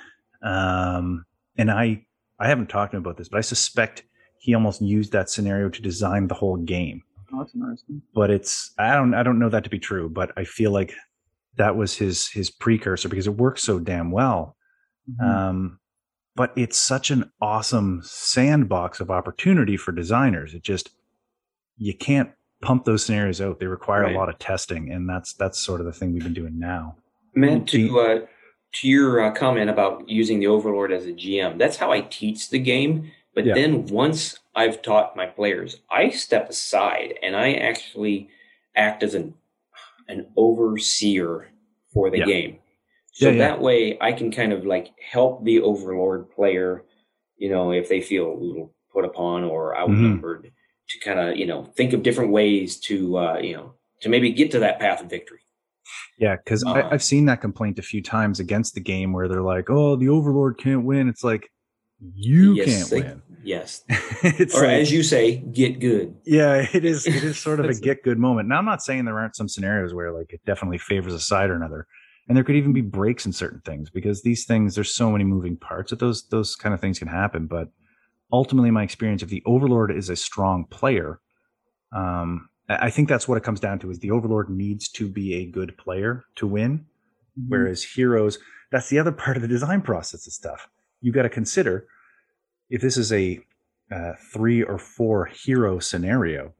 Um, 0.43 1.27
and 1.59 1.71
I 1.71 2.07
I 2.39 2.49
haven't 2.49 2.69
talked 2.69 2.93
to 2.93 2.97
him 2.97 3.03
about 3.03 3.17
this, 3.17 3.29
but 3.29 3.39
I 3.39 3.43
suspect 3.43 4.05
he 4.39 4.55
almost 4.55 4.81
used 4.81 5.13
that 5.13 5.29
scenario 5.29 5.69
to 5.69 5.83
design 5.83 6.29
the 6.29 6.35
whole 6.35 6.57
game. 6.57 7.03
Oh, 7.33 7.39
that's 7.39 7.55
interesting. 7.55 8.01
But 8.15 8.31
it's 8.31 8.71
I 8.79 8.95
don't 8.95 9.13
I 9.15 9.25
don't 9.25 9.41
know 9.41 9.49
that 9.49 9.65
to 9.65 9.71
be 9.71 9.81
true, 9.81 10.09
but 10.09 10.31
I 10.37 10.45
feel 10.45 10.71
like 10.71 10.95
that 11.57 11.77
was 11.77 11.97
his 11.97 12.29
his 12.29 12.49
precursor 12.49 13.09
because 13.09 13.27
it 13.27 13.37
works 13.37 13.65
so 13.65 13.81
damn 13.81 14.13
well. 14.13 14.57
Mm-hmm. 15.11 15.29
Um, 15.29 15.79
but 16.37 16.53
it's 16.57 16.79
such 16.79 17.11
an 17.11 17.31
awesome 17.41 18.03
sandbox 18.05 19.01
of 19.01 19.11
opportunity 19.11 19.77
for 19.77 19.91
designers. 19.91 20.55
It 20.55 20.63
just 20.63 20.91
you 21.77 21.95
can't 21.95 22.31
pump 22.63 22.85
those 22.85 23.05
scenarios 23.05 23.41
out. 23.41 23.59
They 23.61 23.67
require 23.67 24.05
right. 24.05 24.15
a 24.15 24.19
lot 24.19 24.29
of 24.29 24.39
testing, 24.39 24.91
and 24.91 25.09
that's 25.09 25.35
that's 25.35 25.59
sort 25.59 25.81
of 25.81 25.87
the 25.87 25.93
thing 25.93 26.15
we've 26.15 26.23
been 26.23 26.33
doing 26.33 26.59
now. 26.59 26.97
Man, 27.35 27.67
to 27.67 28.01
uh, 28.01 28.21
to 28.75 28.89
your 28.89 29.21
uh, 29.21 29.33
comment 29.33 29.69
about 29.69 30.09
using 30.09 30.41
the 30.41 30.47
Overlord 30.47 30.93
as 30.93 31.07
a 31.07 31.13
GM, 31.13 31.59
that's 31.59 31.77
how 31.77 31.93
I 31.93 32.01
teach 32.01 32.49
the 32.49 32.59
game. 32.59 33.11
But 33.35 33.45
yeah. 33.45 33.55
then 33.55 33.87
once 33.87 34.39
I've 34.55 34.83
taught 34.83 35.17
my 35.17 35.27
players, 35.27 35.81
I 35.91 36.11
step 36.11 36.51
aside 36.51 37.15
and 37.23 37.35
I 37.37 37.55
actually 37.55 38.29
act 38.77 39.03
as 39.03 39.15
an 39.15 39.35
an 40.09 40.27
overseer 40.37 41.51
for 41.93 42.11
the 42.11 42.19
yeah. 42.19 42.25
game. 42.25 42.59
So 43.13 43.31
yeah, 43.31 43.39
that 43.39 43.61
way 43.61 43.99
I 44.01 44.13
can 44.13 44.31
kind 44.31 44.53
of 44.53 44.65
like 44.65 44.91
help 45.01 45.45
the 45.45 45.61
Overlord 45.61 46.31
player, 46.31 46.85
you 47.37 47.51
know, 47.51 47.73
if 47.73 47.89
they 47.89 48.01
feel 48.01 48.33
a 48.33 48.35
little 48.35 48.75
put 48.93 49.05
upon 49.05 49.45
or 49.45 49.75
mm-hmm. 49.75 49.83
outnumbered. 49.83 50.41
Mm-hmm 50.41 50.49
to 50.93 50.99
kind 50.99 51.19
of 51.19 51.37
you 51.37 51.47
know 51.47 51.65
think 51.65 51.93
of 51.93 52.03
different 52.03 52.31
ways 52.31 52.79
to 52.81 53.19
uh, 53.19 53.39
you 53.39 53.57
know 53.57 53.75
to 54.01 54.09
maybe 54.09 54.33
get 54.33 54.51
to 54.53 54.59
that 54.61 54.79
path 54.79 55.03
of 55.03 55.09
victory. 55.11 55.41
Yeah, 56.19 56.37
because 56.37 56.65
uh, 56.65 56.89
I've 56.91 57.03
seen 57.03 57.25
that 57.27 57.41
complaint 57.41 57.79
a 57.79 57.83
few 57.83 58.03
times 58.03 58.39
against 58.39 58.75
the 58.75 58.81
game 58.81 59.13
where 59.13 59.29
they're 59.29 59.43
like, 59.43 59.71
"Oh, 59.71 59.97
the 59.97 60.09
Overlord 60.09 60.59
can't 60.59 60.85
win." 60.85 61.09
It's 61.09 61.25
like 61.25 61.51
you 62.15 62.55
yes, 62.55 62.67
can't 62.67 62.91
they, 62.91 63.09
win. 63.09 63.23
Yes, 63.45 63.83
or 64.23 64.63
like, 64.63 64.83
as 64.83 64.93
you 64.93 65.03
say, 65.03 65.39
get 65.39 65.81
good. 65.81 66.15
Yeah, 66.25 66.65
it 66.73 66.85
is. 66.85 67.09
It 67.09 67.25
is 67.25 67.41
sort 67.41 67.59
of 67.59 67.67
a 67.67 67.75
get 67.75 68.05
good 68.05 68.17
moment. 68.17 68.49
Now, 68.49 68.59
I'm 68.59 68.65
not 68.65 68.85
saying 68.85 69.05
there 69.05 69.19
aren't 69.19 69.35
some 69.35 69.49
scenarios 69.49 69.93
where 69.93 70.13
like 70.13 70.33
it 70.33 70.41
definitely 70.47 70.79
favors 70.79 71.13
a 71.13 71.19
side 71.19 71.51
or 71.51 71.57
another, 71.57 71.89
and 72.29 72.37
there 72.37 72.45
could 72.45 72.55
even 72.55 72.73
be 72.73 72.83
breaks 72.83 73.27
in 73.27 73.33
certain 73.33 73.61
things 73.63 73.91
because 73.91 74.23
these 74.23 74.45
things 74.45 74.77
there's 74.77 74.95
so 74.95 75.11
many 75.11 75.25
moving 75.25 75.57
parts 75.57 75.91
that 75.91 75.99
those 75.99 76.29
those 76.29 76.55
kind 76.55 76.73
of 76.73 76.81
things 76.81 77.01
can 77.01 77.09
happen. 77.09 77.49
But 77.49 77.67
ultimately 78.33 78.71
my 78.71 78.83
experience 78.83 79.23
if 79.23 79.29
the 79.29 79.43
overlord 79.47 79.91
is 79.91 80.09
a 80.09 80.17
strong 80.17 80.65
player. 80.65 81.21
Um, 81.95 82.49
i 82.69 82.89
think 82.89 83.07
that's 83.07 83.29
what 83.29 83.37
it 83.37 83.45
comes 83.45 83.61
down 83.61 83.79
to 83.79 83.91
is 83.91 83.99
the 83.99 84.11
overlord 84.11 84.49
needs 84.49 84.89
to 84.89 85.07
be 85.07 85.35
a 85.35 85.45
good 85.45 85.77
player 85.77 86.25
to 86.37 86.47
win 86.47 86.79
mm-hmm. 86.79 87.49
whereas 87.49 87.83
heroes 87.83 88.39
that's 88.73 88.89
the 88.89 88.99
other 88.99 89.13
part 89.13 89.37
of 89.37 89.43
the 89.43 89.49
design 89.49 89.83
process 89.83 90.27
of 90.27 90.33
stuff. 90.33 90.69
You've 91.03 91.15
got 91.15 91.23
to 91.23 91.29
consider 91.29 91.87
if 92.71 92.81
this 92.81 92.97
is 92.97 93.13
a 93.13 93.39
uh, 93.95 94.13
three 94.33 94.63
or 94.63 94.79
four 94.79 95.27
hero 95.27 95.79
scenario 95.79 96.55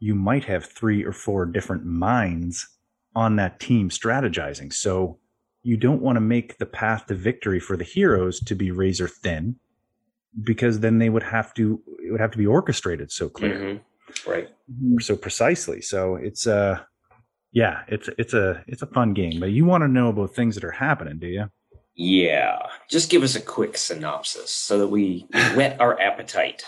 you 0.00 0.14
might 0.14 0.44
have 0.44 0.64
three 0.64 1.04
or 1.04 1.12
four 1.12 1.44
different 1.44 1.84
minds 1.84 2.66
on 3.16 3.34
that 3.36 3.58
team 3.58 3.90
strategizing. 3.90 4.72
So 4.72 5.18
you 5.64 5.76
don't 5.76 6.00
want 6.00 6.16
to 6.16 6.20
make 6.20 6.58
the 6.58 6.66
path 6.66 7.06
to 7.06 7.14
victory 7.14 7.58
for 7.58 7.76
the 7.76 7.84
heroes 7.84 8.38
to 8.40 8.54
be 8.54 8.70
razor 8.70 9.08
thin 9.08 9.56
because 10.44 10.80
then 10.80 10.98
they 10.98 11.08
would 11.08 11.22
have 11.22 11.54
to 11.54 11.80
it 12.04 12.12
would 12.12 12.20
have 12.20 12.30
to 12.32 12.38
be 12.38 12.46
orchestrated 12.46 13.10
so 13.10 13.28
clear. 13.28 13.54
Mm-hmm. 13.54 14.30
right. 14.30 14.48
Mm-hmm. 14.70 15.00
so 15.00 15.16
precisely. 15.16 15.80
So 15.80 16.16
it's 16.16 16.46
uh 16.46 16.80
yeah 17.52 17.82
it's 17.88 18.08
it's 18.18 18.34
a 18.34 18.62
it's 18.66 18.82
a 18.82 18.86
fun 18.86 19.14
game 19.14 19.40
but 19.40 19.50
you 19.50 19.64
want 19.64 19.82
to 19.82 19.88
know 19.88 20.08
about 20.08 20.34
things 20.34 20.54
that 20.54 20.64
are 20.64 20.70
happening 20.70 21.18
do 21.18 21.26
you 21.26 21.46
yeah. 22.00 22.60
Just 22.88 23.10
give 23.10 23.24
us 23.24 23.34
a 23.34 23.40
quick 23.40 23.76
synopsis 23.76 24.52
so 24.52 24.78
that 24.78 24.86
we 24.86 25.26
whet 25.56 25.80
our 25.80 26.00
appetite. 26.00 26.62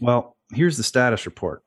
Well 0.00 0.34
here's 0.50 0.78
the 0.78 0.82
status 0.82 1.26
report. 1.26 1.62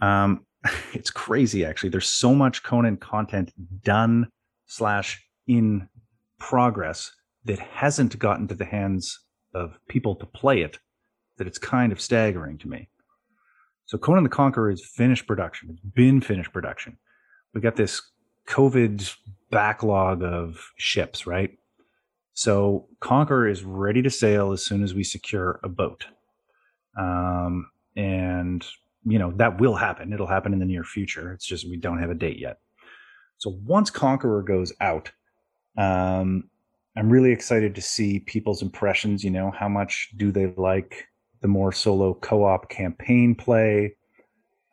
Um 0.00 0.46
it's 0.94 1.10
crazy 1.10 1.64
actually. 1.64 1.90
There's 1.90 2.08
so 2.08 2.34
much 2.34 2.62
conan 2.62 2.96
content 2.96 3.52
done 3.82 4.28
slash 4.66 5.22
in 5.46 5.88
progress 6.38 7.12
that 7.44 7.58
hasn't 7.58 8.18
gotten 8.18 8.48
to 8.48 8.54
the 8.54 8.64
hands 8.64 9.20
of 9.54 9.78
people 9.88 10.16
to 10.16 10.26
play 10.26 10.62
it 10.62 10.78
that 11.38 11.46
it's 11.46 11.58
kind 11.58 11.92
of 11.92 12.00
staggering 12.00 12.58
to 12.58 12.68
me. 12.68 12.88
So 13.86 13.98
Conan 13.98 14.24
the 14.24 14.28
Conqueror 14.28 14.70
is 14.70 14.84
finished 14.84 15.26
production. 15.26 15.70
It's 15.70 15.80
been 15.80 16.20
finished 16.20 16.52
production. 16.52 16.98
We 17.54 17.60
got 17.60 17.76
this 17.76 18.02
COVID 18.48 19.14
backlog 19.50 20.22
of 20.22 20.72
ships, 20.76 21.26
right? 21.26 21.56
So 22.34 22.88
Conqueror 23.00 23.48
is 23.48 23.64
ready 23.64 24.02
to 24.02 24.10
sail 24.10 24.52
as 24.52 24.64
soon 24.64 24.82
as 24.82 24.94
we 24.94 25.04
secure 25.04 25.60
a 25.62 25.68
boat. 25.68 26.04
Um, 26.98 27.70
and 27.96 28.66
you 29.04 29.18
know 29.18 29.32
that 29.36 29.60
will 29.60 29.74
happen. 29.74 30.12
It'll 30.12 30.26
happen 30.26 30.52
in 30.52 30.58
the 30.58 30.66
near 30.66 30.84
future. 30.84 31.32
It's 31.32 31.46
just 31.46 31.68
we 31.68 31.76
don't 31.76 31.98
have 31.98 32.10
a 32.10 32.14
date 32.14 32.38
yet. 32.38 32.58
So 33.38 33.58
once 33.64 33.90
Conqueror 33.90 34.42
goes 34.42 34.72
out, 34.80 35.10
um, 35.78 36.50
I'm 36.96 37.10
really 37.10 37.32
excited 37.32 37.74
to 37.74 37.82
see 37.82 38.20
people's 38.20 38.62
impressions. 38.62 39.22
You 39.22 39.30
know, 39.30 39.50
how 39.50 39.68
much 39.68 40.10
do 40.16 40.32
they 40.32 40.52
like 40.56 41.06
the 41.46 41.52
more 41.52 41.70
solo 41.70 42.12
co-op 42.12 42.68
campaign 42.68 43.32
play 43.32 43.94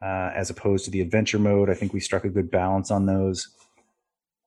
uh, 0.01 0.31
as 0.33 0.49
opposed 0.49 0.85
to 0.85 0.89
the 0.89 1.01
adventure 1.01 1.37
mode. 1.37 1.69
I 1.69 1.75
think 1.75 1.93
we 1.93 1.99
struck 1.99 2.25
a 2.25 2.29
good 2.29 2.49
balance 2.49 2.89
on 2.89 3.05
those. 3.05 3.47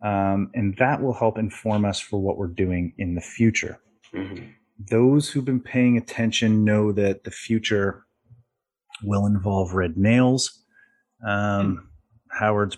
Um, 0.02 0.50
and 0.52 0.76
that 0.78 1.00
will 1.00 1.12
help 1.12 1.38
inform 1.38 1.84
us 1.84 2.00
for 2.00 2.20
what 2.20 2.36
we're 2.36 2.48
doing 2.48 2.94
in 2.98 3.14
the 3.14 3.20
future. 3.20 3.78
Mm-hmm. 4.12 4.44
Those 4.90 5.30
who've 5.30 5.44
been 5.44 5.60
paying 5.60 5.96
attention 5.96 6.64
know 6.64 6.90
that 6.90 7.22
the 7.22 7.30
future 7.30 8.04
will 9.04 9.24
involve 9.24 9.72
red 9.72 9.96
nails. 9.96 10.64
Um, 11.24 11.30
mm-hmm. 11.30 11.84
Howard's 12.44 12.76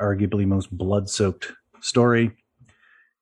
arguably 0.00 0.44
most 0.44 0.76
blood 0.76 1.08
soaked 1.08 1.52
story. 1.80 2.32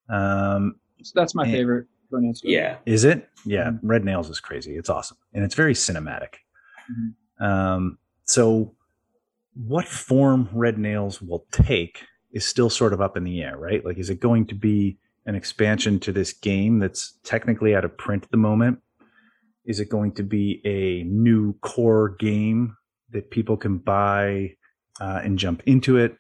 Um, 0.09 0.77
so 1.03 1.13
that's 1.15 1.35
my 1.35 1.45
and, 1.45 1.87
favorite. 2.11 2.41
Yeah. 2.43 2.77
Is 2.87 3.05
it? 3.05 3.29
Yeah. 3.45 3.71
Mm-hmm. 3.71 3.87
Red 3.87 4.05
Nails 4.05 4.29
is 4.29 4.41
crazy. 4.41 4.77
It's 4.77 4.91
awesome. 4.91 5.17
And 5.33 5.45
it's 5.45 5.55
very 5.55 5.75
cinematic. 5.75 6.35
Mm-hmm. 6.91 7.45
Um, 7.45 7.99
so 8.25 8.75
what 9.55 9.87
form 9.87 10.49
Red 10.53 10.79
Nails 10.79 11.21
will 11.21 11.47
take 11.53 12.05
is 12.33 12.47
still 12.47 12.71
sort 12.71 12.93
of 12.93 13.01
up 13.01 13.17
in 13.17 13.25
the 13.25 13.43
air, 13.43 13.57
right? 13.57 13.85
Like, 13.85 13.99
is 13.99 14.11
it 14.11 14.21
going 14.21 14.47
to 14.47 14.55
be 14.55 14.99
an 15.27 15.35
expansion 15.35 15.99
to 16.01 16.13
this 16.13 16.33
game 16.33 16.79
that's 16.79 17.19
technically 17.25 17.75
out 17.75 17.85
of 17.85 17.97
print 17.97 18.25
at 18.25 18.31
the 18.31 18.37
moment? 18.37 18.79
Is 19.65 19.81
it 19.81 19.89
going 19.89 20.13
to 20.13 20.23
be 20.23 20.61
a 20.65 21.05
new 21.05 21.55
core 21.61 22.17
game 22.19 22.77
that 23.11 23.31
people 23.31 23.57
can 23.57 23.79
buy 23.79 24.55
uh, 25.01 25.21
and 25.23 25.39
jump 25.39 25.63
into 25.67 25.97
it? 25.97 26.17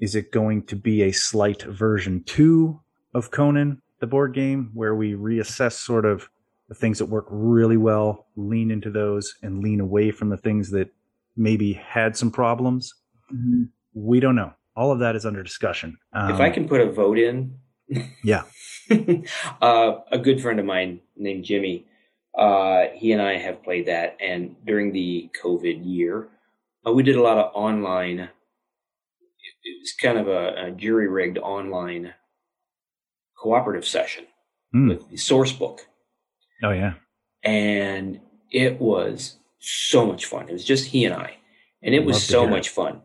Is 0.00 0.14
it 0.14 0.32
going 0.32 0.64
to 0.66 0.76
be 0.76 1.02
a 1.02 1.12
slight 1.12 1.62
version 1.62 2.24
two 2.24 2.80
of 3.14 3.30
Conan? 3.30 3.80
The 4.04 4.08
board 4.10 4.34
game 4.34 4.70
where 4.74 4.94
we 4.94 5.14
reassess 5.14 5.72
sort 5.72 6.04
of 6.04 6.28
the 6.68 6.74
things 6.74 6.98
that 6.98 7.06
work 7.06 7.24
really 7.30 7.78
well, 7.78 8.26
lean 8.36 8.70
into 8.70 8.90
those, 8.90 9.34
and 9.42 9.62
lean 9.62 9.80
away 9.80 10.10
from 10.10 10.28
the 10.28 10.36
things 10.36 10.70
that 10.72 10.90
maybe 11.38 11.72
had 11.72 12.14
some 12.14 12.30
problems. 12.30 12.92
Mm-hmm. 13.34 13.62
We 13.94 14.20
don't 14.20 14.36
know. 14.36 14.52
All 14.76 14.92
of 14.92 14.98
that 14.98 15.16
is 15.16 15.24
under 15.24 15.42
discussion. 15.42 15.96
Um, 16.12 16.34
if 16.34 16.38
I 16.38 16.50
can 16.50 16.68
put 16.68 16.82
a 16.82 16.90
vote 16.92 17.18
in, 17.18 17.54
Yeah. 18.22 18.42
uh, 19.62 19.92
a 20.12 20.18
good 20.18 20.42
friend 20.42 20.60
of 20.60 20.66
mine 20.66 21.00
named 21.16 21.44
Jimmy, 21.44 21.86
uh, 22.36 22.88
he 22.94 23.12
and 23.12 23.22
I 23.22 23.38
have 23.38 23.62
played 23.62 23.86
that. 23.86 24.18
And 24.20 24.54
during 24.66 24.92
the 24.92 25.30
COVID 25.42 25.80
year, 25.82 26.28
uh, 26.86 26.92
we 26.92 27.02
did 27.02 27.16
a 27.16 27.22
lot 27.22 27.38
of 27.38 27.50
online. 27.54 28.20
It, 28.20 28.28
it 29.62 29.80
was 29.80 29.92
kind 29.98 30.18
of 30.18 30.28
a, 30.28 30.66
a 30.66 30.70
jury 30.72 31.08
rigged 31.08 31.38
online 31.38 32.12
cooperative 33.36 33.86
session 33.86 34.24
mm. 34.74 34.88
with 34.88 35.10
the 35.10 35.16
source 35.16 35.52
book. 35.52 35.86
Oh, 36.62 36.70
yeah. 36.70 36.94
And 37.42 38.20
it 38.50 38.80
was 38.80 39.38
so 39.58 40.06
much 40.06 40.26
fun. 40.26 40.48
It 40.48 40.52
was 40.52 40.64
just 40.64 40.86
he 40.86 41.04
and 41.04 41.14
I, 41.14 41.36
and 41.82 41.94
it 41.94 42.04
was 42.04 42.22
so 42.22 42.46
much 42.46 42.68
fun. 42.70 43.02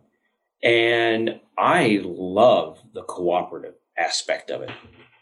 And 0.61 1.39
I 1.57 2.01
love 2.03 2.79
the 2.93 3.03
cooperative 3.03 3.75
aspect 3.97 4.51
of 4.51 4.61
it. 4.61 4.71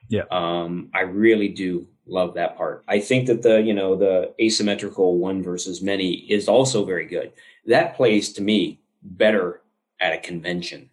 Yeah. 0.10 0.24
Um, 0.32 0.90
I 0.94 1.02
really 1.02 1.50
do 1.50 1.88
love 2.06 2.36
that 2.36 2.58
part. 2.58 2.84
I 2.88 3.00
think 3.00 3.28
that 3.28 3.42
the, 3.42 3.62
you 3.62 3.74
know, 3.74 3.96
the 3.96 4.34
asymmetrical 4.40 5.18
one 5.18 5.44
versus 5.44 5.82
many 5.82 6.14
is 6.14 6.48
also 6.48 6.86
very 6.86 7.06
good. 7.06 7.34
That 7.66 7.96
plays 7.96 8.34
to 8.34 8.42
me 8.42 8.80
better 9.02 9.62
at 10.00 10.14
a 10.14 10.18
convention 10.18 10.90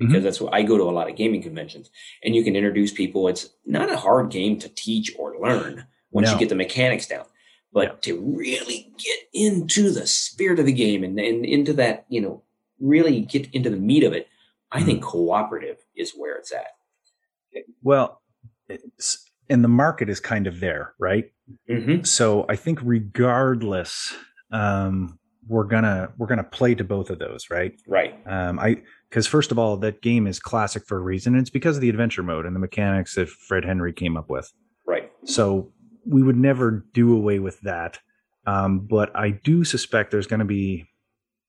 because 0.00 0.14
mm-hmm. 0.14 0.24
that's 0.24 0.40
what 0.40 0.54
I 0.54 0.62
go 0.62 0.78
to 0.78 0.84
a 0.84 0.90
lot 0.90 1.10
of 1.10 1.16
gaming 1.16 1.42
conventions 1.42 1.90
and 2.24 2.34
you 2.34 2.42
can 2.42 2.56
introduce 2.56 2.92
people. 2.92 3.28
It's 3.28 3.50
not 3.66 3.92
a 3.92 3.98
hard 3.98 4.30
game 4.30 4.58
to 4.60 4.68
teach 4.70 5.14
or 5.18 5.38
learn 5.38 5.84
once 6.10 6.28
no. 6.28 6.32
you 6.32 6.38
get 6.38 6.48
the 6.48 6.54
mechanics 6.54 7.06
down, 7.06 7.26
but 7.72 8.02
to 8.02 8.18
really 8.18 8.92
get 8.98 9.18
into 9.34 9.90
the 9.92 10.06
spirit 10.06 10.58
of 10.58 10.66
the 10.66 10.72
game 10.72 11.04
and, 11.04 11.20
and 11.20 11.44
into 11.44 11.74
that, 11.74 12.06
you 12.08 12.20
know, 12.20 12.42
really 12.80 13.20
get 13.20 13.52
into 13.52 13.68
the 13.68 13.76
meat 13.76 14.02
of 14.02 14.14
it, 14.14 14.26
I 14.72 14.78
mm-hmm. 14.78 14.86
think 14.86 15.02
cooperative 15.02 15.76
is 15.94 16.12
where 16.16 16.36
it's 16.36 16.52
at. 16.52 16.72
Well, 17.82 18.22
and 19.50 19.62
the 19.62 19.68
market 19.68 20.08
is 20.08 20.18
kind 20.18 20.46
of 20.46 20.60
there, 20.60 20.94
right? 20.98 21.30
Mm-hmm. 21.68 22.04
So 22.04 22.46
I 22.48 22.56
think 22.56 22.78
regardless, 22.82 24.14
um, 24.50 25.18
we're 25.46 25.64
gonna 25.64 26.12
we're 26.16 26.28
gonna 26.28 26.44
play 26.44 26.74
to 26.76 26.84
both 26.84 27.10
of 27.10 27.18
those, 27.18 27.50
right? 27.50 27.72
Right. 27.86 28.14
Um, 28.26 28.58
I 28.60 28.82
because 29.10 29.26
first 29.26 29.50
of 29.50 29.58
all, 29.58 29.76
that 29.78 30.02
game 30.02 30.26
is 30.28 30.38
classic 30.38 30.86
for 30.86 30.96
a 30.96 31.00
reason. 31.00 31.34
And 31.34 31.40
it's 31.40 31.50
because 31.50 31.76
of 31.76 31.80
the 31.80 31.88
adventure 31.88 32.22
mode 32.22 32.46
and 32.46 32.54
the 32.54 32.60
mechanics 32.60 33.16
that 33.16 33.28
Fred 33.28 33.64
Henry 33.64 33.92
came 33.92 34.16
up 34.16 34.30
with. 34.30 34.52
Right. 34.86 35.10
So 35.24 35.72
we 36.06 36.22
would 36.22 36.36
never 36.36 36.86
do 36.94 37.14
away 37.14 37.40
with 37.40 37.60
that. 37.62 37.98
Um, 38.46 38.80
but 38.80 39.14
I 39.16 39.30
do 39.30 39.64
suspect 39.64 40.12
there's 40.12 40.28
going 40.28 40.40
to 40.40 40.46
be 40.46 40.86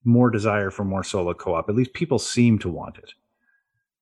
more 0.04 0.32
desire 0.32 0.72
for 0.72 0.84
more 0.84 1.04
solo 1.04 1.34
co-op. 1.36 1.70
At 1.70 1.76
least 1.76 1.94
people 1.94 2.18
seem 2.18 2.58
to 2.60 2.70
want 2.70 2.98
it. 2.98 3.14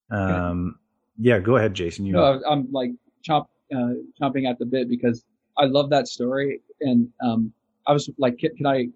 Um, 0.09 0.79
yeah, 1.19 1.39
go 1.39 1.57
ahead, 1.57 1.73
Jason. 1.73 2.05
You 2.05 2.13
no, 2.13 2.41
I'm 2.49 2.71
like 2.71 2.91
chomp, 3.27 3.45
uh, 3.75 3.93
chomping 4.19 4.49
at 4.49 4.57
the 4.57 4.65
bit 4.65 4.89
because 4.89 5.23
I 5.57 5.65
love 5.65 5.89
that 5.91 6.07
story, 6.07 6.61
and 6.81 7.09
um, 7.21 7.53
I 7.85 7.91
was 7.91 8.09
like, 8.17 8.39
can, 8.39 8.55
can 8.55 8.65
I 8.65 8.87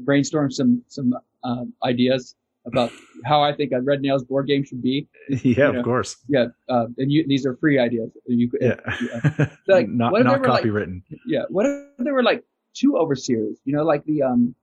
brainstorm 0.00 0.50
some 0.50 0.82
some 0.86 1.14
uh, 1.42 1.64
ideas 1.82 2.36
about 2.66 2.92
how 3.24 3.42
I 3.42 3.52
think 3.52 3.72
a 3.72 3.80
Red 3.80 4.02
Nails 4.02 4.24
board 4.24 4.46
game 4.46 4.64
should 4.64 4.82
be? 4.82 5.08
yeah, 5.28 5.36
you 5.42 5.54
know? 5.54 5.78
of 5.78 5.84
course. 5.84 6.16
Yeah, 6.28 6.46
uh, 6.68 6.86
and 6.98 7.10
you, 7.10 7.26
these 7.26 7.46
are 7.46 7.56
free 7.56 7.78
ideas. 7.78 8.10
You 8.26 8.50
yeah, 8.60 8.76
yeah. 9.00 9.48
like 9.68 9.88
not 9.88 10.12
not 10.12 10.42
copywritten. 10.42 11.02
Like, 11.10 11.20
yeah, 11.26 11.42
what 11.48 11.66
if 11.66 11.86
there 11.98 12.14
were 12.14 12.22
like 12.22 12.44
two 12.74 12.96
overseers? 12.96 13.58
You 13.64 13.74
know, 13.74 13.84
like 13.84 14.04
the 14.04 14.22
um 14.22 14.54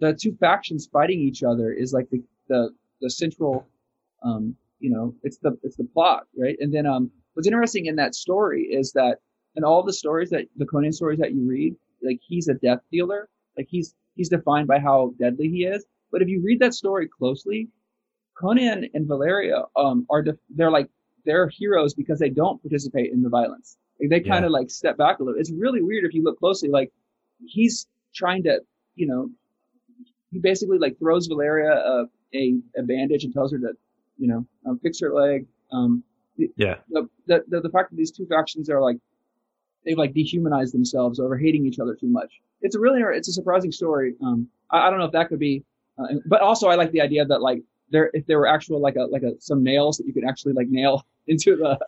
the 0.00 0.14
two 0.14 0.36
factions 0.40 0.86
fighting 0.86 1.20
each 1.20 1.42
other 1.42 1.72
is 1.72 1.92
like 1.92 2.10
the 2.10 2.22
the 2.48 2.70
the 3.00 3.10
central 3.10 3.66
um 4.22 4.56
you 4.82 4.90
know, 4.90 5.14
it's 5.22 5.38
the 5.38 5.56
it's 5.62 5.76
the 5.76 5.84
plot, 5.84 6.26
right? 6.36 6.56
And 6.60 6.74
then 6.74 6.86
um, 6.86 7.10
what's 7.32 7.46
interesting 7.46 7.86
in 7.86 7.96
that 7.96 8.14
story 8.14 8.64
is 8.64 8.92
that 8.92 9.18
in 9.54 9.64
all 9.64 9.82
the 9.82 9.92
stories 9.92 10.28
that 10.30 10.46
the 10.56 10.66
Conan 10.66 10.92
stories 10.92 11.20
that 11.20 11.32
you 11.32 11.48
read, 11.48 11.76
like 12.02 12.18
he's 12.20 12.48
a 12.48 12.54
death 12.54 12.80
dealer, 12.90 13.28
like 13.56 13.68
he's 13.70 13.94
he's 14.16 14.28
defined 14.28 14.66
by 14.66 14.80
how 14.80 15.14
deadly 15.18 15.48
he 15.48 15.64
is. 15.64 15.86
But 16.12 16.22
if 16.22 16.28
you 16.28 16.42
read 16.44 16.60
that 16.60 16.74
story 16.74 17.08
closely, 17.08 17.68
Conan 18.34 18.88
and 18.94 19.08
Valeria 19.08 19.64
um 19.74 20.06
are 20.10 20.22
def- 20.22 20.36
they're 20.50 20.70
like 20.70 20.88
they're 21.24 21.48
heroes 21.48 21.94
because 21.94 22.18
they 22.18 22.30
don't 22.30 22.60
participate 22.62 23.12
in 23.12 23.22
the 23.22 23.28
violence. 23.28 23.76
Like 24.00 24.10
they 24.10 24.20
kind 24.20 24.44
of 24.44 24.50
yeah. 24.50 24.58
like 24.58 24.70
step 24.70 24.96
back 24.96 25.18
a 25.18 25.24
little. 25.24 25.40
It's 25.40 25.50
really 25.50 25.82
weird 25.82 26.04
if 26.04 26.14
you 26.14 26.22
look 26.22 26.38
closely. 26.38 26.68
Like 26.68 26.92
he's 27.46 27.86
trying 28.14 28.42
to, 28.44 28.60
you 28.94 29.06
know, 29.06 29.30
he 30.30 30.38
basically 30.38 30.78
like 30.78 30.98
throws 30.98 31.26
Valeria 31.26 31.72
a, 31.72 32.04
a, 32.34 32.54
a 32.76 32.82
bandage 32.82 33.24
and 33.24 33.32
tells 33.32 33.52
her 33.52 33.58
to 33.58 33.72
you 34.18 34.28
know, 34.28 34.46
um, 34.66 34.78
fix 34.82 35.00
her 35.00 35.12
leg. 35.12 35.46
Um, 35.72 36.02
yeah. 36.56 36.76
The, 36.90 37.08
the, 37.26 37.42
the, 37.48 37.60
the 37.62 37.70
fact 37.70 37.90
that 37.90 37.96
these 37.96 38.10
two 38.10 38.26
factions 38.26 38.70
are 38.70 38.80
like, 38.80 38.96
they've 39.84 39.98
like 39.98 40.14
dehumanized 40.14 40.72
themselves 40.72 41.18
over 41.18 41.36
hating 41.36 41.66
each 41.66 41.78
other 41.78 41.94
too 41.94 42.08
much. 42.08 42.40
It's 42.60 42.76
a 42.76 42.78
really, 42.78 43.02
it's 43.16 43.28
a 43.28 43.32
surprising 43.32 43.72
story. 43.72 44.14
Um, 44.22 44.48
I, 44.70 44.86
I 44.86 44.90
don't 44.90 44.98
know 44.98 45.06
if 45.06 45.12
that 45.12 45.28
could 45.28 45.40
be, 45.40 45.64
uh, 45.98 46.14
but 46.26 46.40
also 46.40 46.68
I 46.68 46.74
like 46.74 46.92
the 46.92 47.00
idea 47.00 47.24
that 47.24 47.40
like 47.40 47.62
there, 47.90 48.10
if 48.12 48.26
there 48.26 48.38
were 48.38 48.46
actual 48.46 48.80
like 48.80 48.96
a, 48.96 49.02
like 49.04 49.22
a, 49.22 49.32
some 49.40 49.62
nails 49.62 49.98
that 49.98 50.06
you 50.06 50.12
could 50.12 50.24
actually 50.28 50.54
like 50.54 50.68
nail 50.68 51.06
into 51.26 51.56
the, 51.56 51.78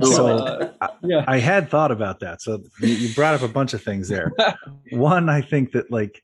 so 0.02 0.28
uh, 0.28 0.88
yeah. 1.02 1.24
I, 1.26 1.36
I 1.36 1.38
had 1.38 1.68
thought 1.68 1.90
about 1.90 2.20
that. 2.20 2.40
So 2.42 2.62
you 2.80 3.12
brought 3.14 3.34
up 3.34 3.42
a 3.42 3.48
bunch 3.48 3.74
of 3.74 3.82
things 3.82 4.08
there. 4.08 4.32
One, 4.92 5.28
I 5.28 5.40
think 5.40 5.72
that 5.72 5.90
like 5.90 6.22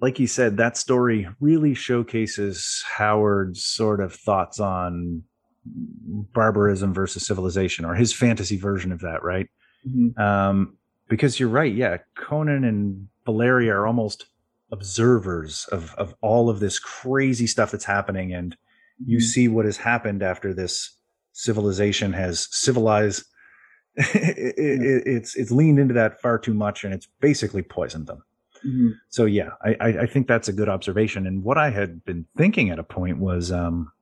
like 0.00 0.18
you 0.18 0.26
said, 0.26 0.56
that 0.56 0.76
story 0.76 1.28
really 1.40 1.74
showcases 1.74 2.84
Howard's 2.86 3.64
sort 3.64 4.00
of 4.00 4.12
thoughts 4.12 4.60
on 4.60 5.22
barbarism 5.64 6.92
versus 6.92 7.26
civilization, 7.26 7.84
or 7.84 7.94
his 7.94 8.12
fantasy 8.12 8.56
version 8.56 8.92
of 8.92 9.00
that, 9.00 9.22
right? 9.22 9.48
Mm-hmm. 9.88 10.20
Um, 10.20 10.76
because 11.08 11.38
you're 11.38 11.48
right, 11.48 11.74
yeah, 11.74 11.98
Conan 12.16 12.64
and 12.64 13.08
Valeria 13.24 13.74
are 13.74 13.86
almost 13.86 14.26
observers 14.74 15.66
of 15.72 15.94
of 15.94 16.14
all 16.20 16.50
of 16.50 16.60
this 16.60 16.78
crazy 16.78 17.46
stuff 17.46 17.70
that's 17.70 17.84
happening, 17.84 18.34
and 18.34 18.56
you 19.04 19.18
mm-hmm. 19.18 19.24
see 19.24 19.48
what 19.48 19.64
has 19.64 19.76
happened 19.76 20.22
after 20.22 20.52
this 20.52 20.96
civilization 21.32 22.12
has 22.12 22.48
civilized. 22.50 23.24
it, 23.96 24.54
it, 24.58 25.02
it's 25.06 25.36
it's 25.36 25.52
leaned 25.52 25.78
into 25.78 25.94
that 25.94 26.20
far 26.20 26.38
too 26.38 26.54
much, 26.54 26.84
and 26.84 26.92
it's 26.92 27.08
basically 27.20 27.62
poisoned 27.62 28.08
them. 28.08 28.22
Mm-hmm. 28.66 28.90
So 29.08 29.24
yeah, 29.24 29.50
I, 29.62 29.76
I 29.80 30.06
think 30.06 30.26
that's 30.26 30.48
a 30.48 30.52
good 30.52 30.68
observation. 30.68 31.26
And 31.26 31.44
what 31.44 31.58
I 31.58 31.70
had 31.70 32.04
been 32.04 32.26
thinking 32.36 32.70
at 32.70 32.78
a 32.78 32.84
point 32.84 33.18
was 33.18 33.52
um 33.52 33.92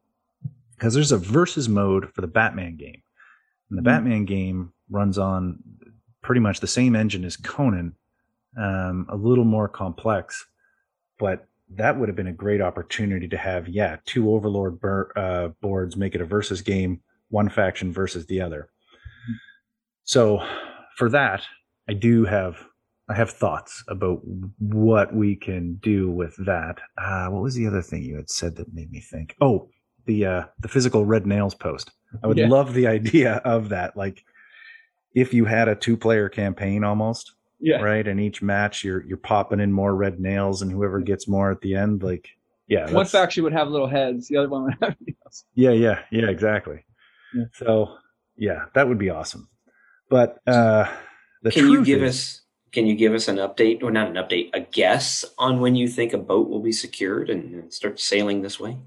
because 0.76 0.94
there's 0.94 1.12
a 1.12 1.18
versus 1.18 1.68
mode 1.68 2.12
for 2.12 2.22
the 2.22 2.26
Batman 2.26 2.76
game. 2.76 3.02
And 3.70 3.78
the 3.78 3.82
mm-hmm. 3.82 3.84
Batman 3.84 4.24
game 4.24 4.72
runs 4.90 5.18
on 5.18 5.58
pretty 6.22 6.40
much 6.40 6.60
the 6.60 6.66
same 6.66 6.96
engine 6.96 7.24
as 7.24 7.36
Conan, 7.36 7.94
um, 8.58 9.06
a 9.08 9.16
little 9.16 9.44
more 9.44 9.68
complex, 9.68 10.44
but 11.18 11.46
that 11.74 11.98
would 11.98 12.08
have 12.08 12.16
been 12.16 12.26
a 12.26 12.32
great 12.32 12.60
opportunity 12.60 13.28
to 13.28 13.36
have, 13.36 13.68
yeah, 13.68 13.96
two 14.04 14.32
Overlord 14.32 14.80
bur- 14.80 15.12
uh, 15.16 15.48
boards 15.60 15.96
make 15.96 16.14
it 16.14 16.20
a 16.20 16.24
versus 16.24 16.60
game, 16.60 17.00
one 17.30 17.48
faction 17.48 17.92
versus 17.92 18.26
the 18.26 18.40
other. 18.40 18.68
So 20.04 20.46
for 20.96 21.08
that, 21.10 21.42
I 21.88 21.94
do 21.94 22.24
have 22.24 22.58
I 23.08 23.14
have 23.14 23.30
thoughts 23.30 23.82
about 23.88 24.20
what 24.58 25.14
we 25.14 25.36
can 25.36 25.74
do 25.82 26.10
with 26.10 26.34
that. 26.46 26.78
Uh, 26.96 27.26
what 27.28 27.42
was 27.42 27.54
the 27.54 27.66
other 27.66 27.82
thing 27.82 28.02
you 28.04 28.16
had 28.16 28.30
said 28.30 28.56
that 28.56 28.72
made 28.72 28.90
me 28.90 29.00
think? 29.00 29.34
Oh, 29.40 29.68
the 30.06 30.26
uh, 30.26 30.44
the 30.60 30.68
physical 30.68 31.04
red 31.04 31.26
nails 31.26 31.54
post. 31.54 31.90
I 32.22 32.26
would 32.26 32.38
yeah. 32.38 32.48
love 32.48 32.74
the 32.74 32.86
idea 32.98 33.36
of 33.44 33.70
that. 33.70 33.96
Like 33.96 34.24
if 35.14 35.34
you 35.34 35.44
had 35.44 35.68
a 35.68 35.74
two 35.74 35.96
player 35.96 36.28
campaign 36.28 36.84
almost. 36.84 37.34
Yeah. 37.64 37.80
Right. 37.80 38.06
And 38.06 38.20
each 38.20 38.42
match 38.42 38.82
you're 38.82 39.04
you're 39.04 39.16
popping 39.16 39.60
in 39.60 39.72
more 39.72 39.94
red 39.94 40.18
nails 40.18 40.62
and 40.62 40.70
whoever 40.70 41.00
gets 41.00 41.28
more 41.28 41.50
at 41.50 41.60
the 41.60 41.76
end, 41.76 42.02
like 42.02 42.28
yeah. 42.68 42.90
One 42.90 43.06
faction 43.06 43.44
would 43.44 43.52
have 43.52 43.68
little 43.68 43.86
heads, 43.86 44.28
the 44.28 44.36
other 44.36 44.48
one 44.48 44.64
would 44.64 44.76
have 44.82 44.96
nails. 45.06 45.44
Yeah, 45.54 45.70
yeah, 45.70 46.00
yeah, 46.10 46.28
exactly. 46.28 46.84
Yeah. 47.34 47.44
So 47.54 47.94
yeah, 48.36 48.64
that 48.74 48.88
would 48.88 48.98
be 48.98 49.10
awesome. 49.10 49.48
But 50.10 50.38
uh 50.46 50.90
the 51.42 51.50
Can 51.50 51.70
you 51.70 51.84
give 51.84 52.02
is, 52.02 52.10
us 52.10 52.42
can 52.72 52.86
you 52.86 52.94
give 52.94 53.12
us 53.12 53.28
an 53.28 53.36
update, 53.36 53.82
or 53.82 53.90
not 53.90 54.08
an 54.08 54.14
update, 54.14 54.50
a 54.54 54.60
guess 54.60 55.24
on 55.38 55.60
when 55.60 55.76
you 55.76 55.86
think 55.86 56.14
a 56.14 56.18
boat 56.18 56.48
will 56.48 56.62
be 56.62 56.72
secured 56.72 57.28
and 57.28 57.72
start 57.72 58.00
sailing 58.00 58.40
this 58.40 58.58
way? 58.58 58.78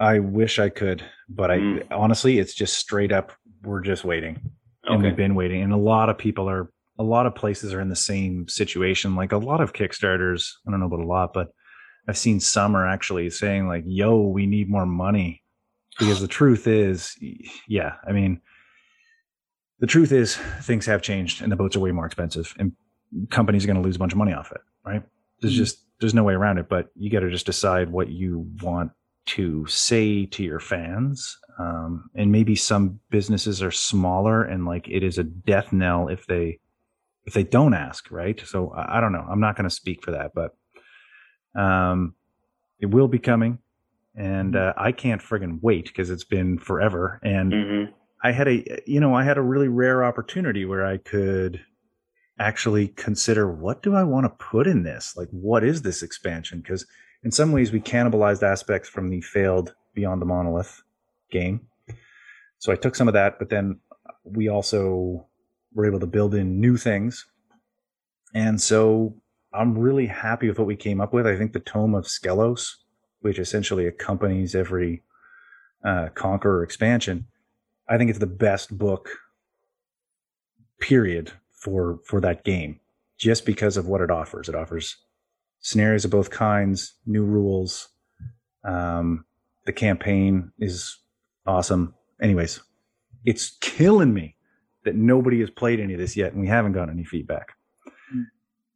I 0.00 0.18
wish 0.18 0.58
I 0.58 0.68
could, 0.68 1.04
but 1.28 1.50
I 1.50 1.58
mm. 1.58 1.86
honestly, 1.90 2.38
it's 2.38 2.54
just 2.54 2.76
straight 2.76 3.12
up. 3.12 3.32
We're 3.62 3.80
just 3.80 4.04
waiting, 4.04 4.40
and 4.84 4.98
okay. 4.98 5.08
we've 5.08 5.16
been 5.16 5.34
waiting, 5.34 5.62
and 5.62 5.72
a 5.72 5.78
lot 5.78 6.08
of 6.08 6.18
people 6.18 6.48
are. 6.50 6.70
A 6.98 7.02
lot 7.02 7.26
of 7.26 7.34
places 7.34 7.72
are 7.72 7.80
in 7.80 7.88
the 7.88 7.96
same 7.96 8.48
situation. 8.48 9.14
Like 9.14 9.32
a 9.32 9.38
lot 9.38 9.60
of 9.60 9.72
Kickstarters, 9.72 10.52
I 10.66 10.70
don't 10.70 10.80
know 10.80 10.86
about 10.86 11.00
a 11.00 11.06
lot, 11.06 11.32
but 11.32 11.48
I've 12.08 12.18
seen 12.18 12.40
some 12.40 12.76
are 12.76 12.86
actually 12.86 13.30
saying 13.30 13.68
like, 13.68 13.84
"Yo, 13.86 14.22
we 14.22 14.46
need 14.46 14.68
more 14.68 14.86
money," 14.86 15.42
because 15.98 16.20
the 16.22 16.28
truth 16.28 16.66
is, 16.66 17.16
yeah, 17.68 17.94
I 18.06 18.12
mean, 18.12 18.40
the 19.78 19.86
truth 19.86 20.12
is 20.12 20.36
things 20.62 20.86
have 20.86 21.02
changed 21.02 21.42
and 21.42 21.52
the 21.52 21.56
boats 21.56 21.76
are 21.76 21.80
way 21.80 21.92
more 21.92 22.06
expensive, 22.06 22.54
and 22.58 22.72
companies 23.30 23.64
are 23.64 23.68
going 23.68 23.80
to 23.80 23.82
lose 23.82 23.96
a 23.96 23.98
bunch 23.98 24.12
of 24.12 24.18
money 24.18 24.32
off 24.32 24.50
it, 24.52 24.60
right? 24.84 25.02
There's 25.40 25.54
mm-hmm. 25.54 25.62
just 25.62 25.84
there's 26.00 26.14
no 26.14 26.24
way 26.24 26.34
around 26.34 26.58
it. 26.58 26.68
But 26.68 26.88
you 26.96 27.10
got 27.10 27.20
to 27.20 27.30
just 27.30 27.46
decide 27.46 27.90
what 27.90 28.08
you 28.08 28.50
want 28.62 28.92
to 29.28 29.66
say 29.66 30.24
to 30.26 30.42
your 30.42 30.58
fans? 30.58 31.36
Um, 31.58 32.08
and 32.14 32.32
maybe 32.32 32.54
some 32.54 32.98
businesses 33.10 33.62
are 33.62 33.70
smaller 33.70 34.42
and 34.42 34.64
like 34.64 34.88
it 34.88 35.02
is 35.02 35.18
a 35.18 35.24
death 35.24 35.72
knell 35.72 36.08
if 36.08 36.26
they 36.26 36.60
if 37.28 37.34
they 37.34 37.44
don't 37.44 37.74
ask, 37.74 38.10
right? 38.10 38.40
So 38.46 38.70
I, 38.70 38.96
I 38.96 39.00
don't 39.02 39.12
know. 39.12 39.26
I'm 39.30 39.38
not 39.38 39.54
going 39.54 39.68
to 39.68 39.74
speak 39.74 40.02
for 40.02 40.12
that, 40.12 40.32
but 40.34 40.56
um, 41.54 42.14
it 42.80 42.86
will 42.86 43.06
be 43.06 43.18
coming, 43.18 43.58
and 44.16 44.54
mm-hmm. 44.54 44.80
uh, 44.80 44.82
I 44.82 44.92
can't 44.92 45.20
friggin' 45.20 45.58
wait 45.60 45.84
because 45.84 46.08
it's 46.08 46.24
been 46.24 46.58
forever. 46.58 47.20
And 47.22 47.52
mm-hmm. 47.52 47.92
I 48.24 48.32
had 48.32 48.48
a 48.48 48.82
you 48.86 48.98
know 48.98 49.14
I 49.14 49.24
had 49.24 49.36
a 49.36 49.42
really 49.42 49.68
rare 49.68 50.02
opportunity 50.02 50.64
where 50.64 50.86
I 50.86 50.96
could 50.96 51.62
actually 52.38 52.88
consider 52.88 53.52
what 53.52 53.82
do 53.82 53.94
I 53.94 54.04
want 54.04 54.24
to 54.24 54.30
put 54.30 54.66
in 54.66 54.82
this? 54.84 55.14
Like, 55.14 55.28
what 55.30 55.62
is 55.62 55.82
this 55.82 56.02
expansion? 56.02 56.60
Because 56.62 56.86
in 57.22 57.30
some 57.30 57.52
ways, 57.52 57.72
we 57.72 57.80
cannibalized 57.80 58.42
aspects 58.42 58.88
from 58.88 59.10
the 59.10 59.20
failed 59.20 59.74
Beyond 59.92 60.22
the 60.22 60.26
Monolith 60.26 60.82
game. 61.30 61.66
So 62.58 62.72
I 62.72 62.76
took 62.76 62.94
some 62.94 63.08
of 63.08 63.14
that, 63.14 63.38
but 63.38 63.50
then 63.50 63.80
we 64.24 64.48
also 64.48 65.27
were 65.74 65.86
able 65.86 66.00
to 66.00 66.06
build 66.06 66.34
in 66.34 66.60
new 66.60 66.76
things. 66.76 67.26
And 68.34 68.60
so 68.60 69.14
I'm 69.52 69.78
really 69.78 70.06
happy 70.06 70.48
with 70.48 70.58
what 70.58 70.66
we 70.66 70.76
came 70.76 71.00
up 71.00 71.12
with. 71.12 71.26
I 71.26 71.36
think 71.36 71.52
the 71.52 71.60
Tome 71.60 71.94
of 71.94 72.04
Skelos, 72.04 72.74
which 73.20 73.38
essentially 73.38 73.86
accompanies 73.86 74.54
every 74.54 75.02
uh, 75.84 76.08
Conqueror 76.14 76.62
expansion, 76.62 77.26
I 77.88 77.96
think 77.96 78.10
it's 78.10 78.18
the 78.18 78.26
best 78.26 78.76
book, 78.76 79.08
period, 80.80 81.32
for 81.50 81.98
for 82.04 82.20
that 82.20 82.44
game 82.44 82.80
just 83.18 83.44
because 83.44 83.76
of 83.76 83.86
what 83.86 84.00
it 84.00 84.10
offers. 84.10 84.48
It 84.48 84.54
offers 84.54 84.96
scenarios 85.60 86.04
of 86.04 86.10
both 86.10 86.30
kinds, 86.30 86.94
new 87.06 87.24
rules. 87.24 87.88
Um, 88.64 89.24
the 89.66 89.72
campaign 89.72 90.52
is 90.58 90.96
awesome. 91.46 91.94
Anyways, 92.22 92.60
it's 93.24 93.56
killing 93.60 94.14
me 94.14 94.36
that 94.88 94.96
nobody 94.96 95.40
has 95.40 95.50
played 95.50 95.80
any 95.80 95.94
of 95.94 96.00
this 96.00 96.16
yet, 96.16 96.32
and 96.32 96.40
we 96.40 96.48
haven't 96.48 96.72
gotten 96.72 96.94
any 96.94 97.04
feedback. 97.04 97.54
Mm. 98.14 98.24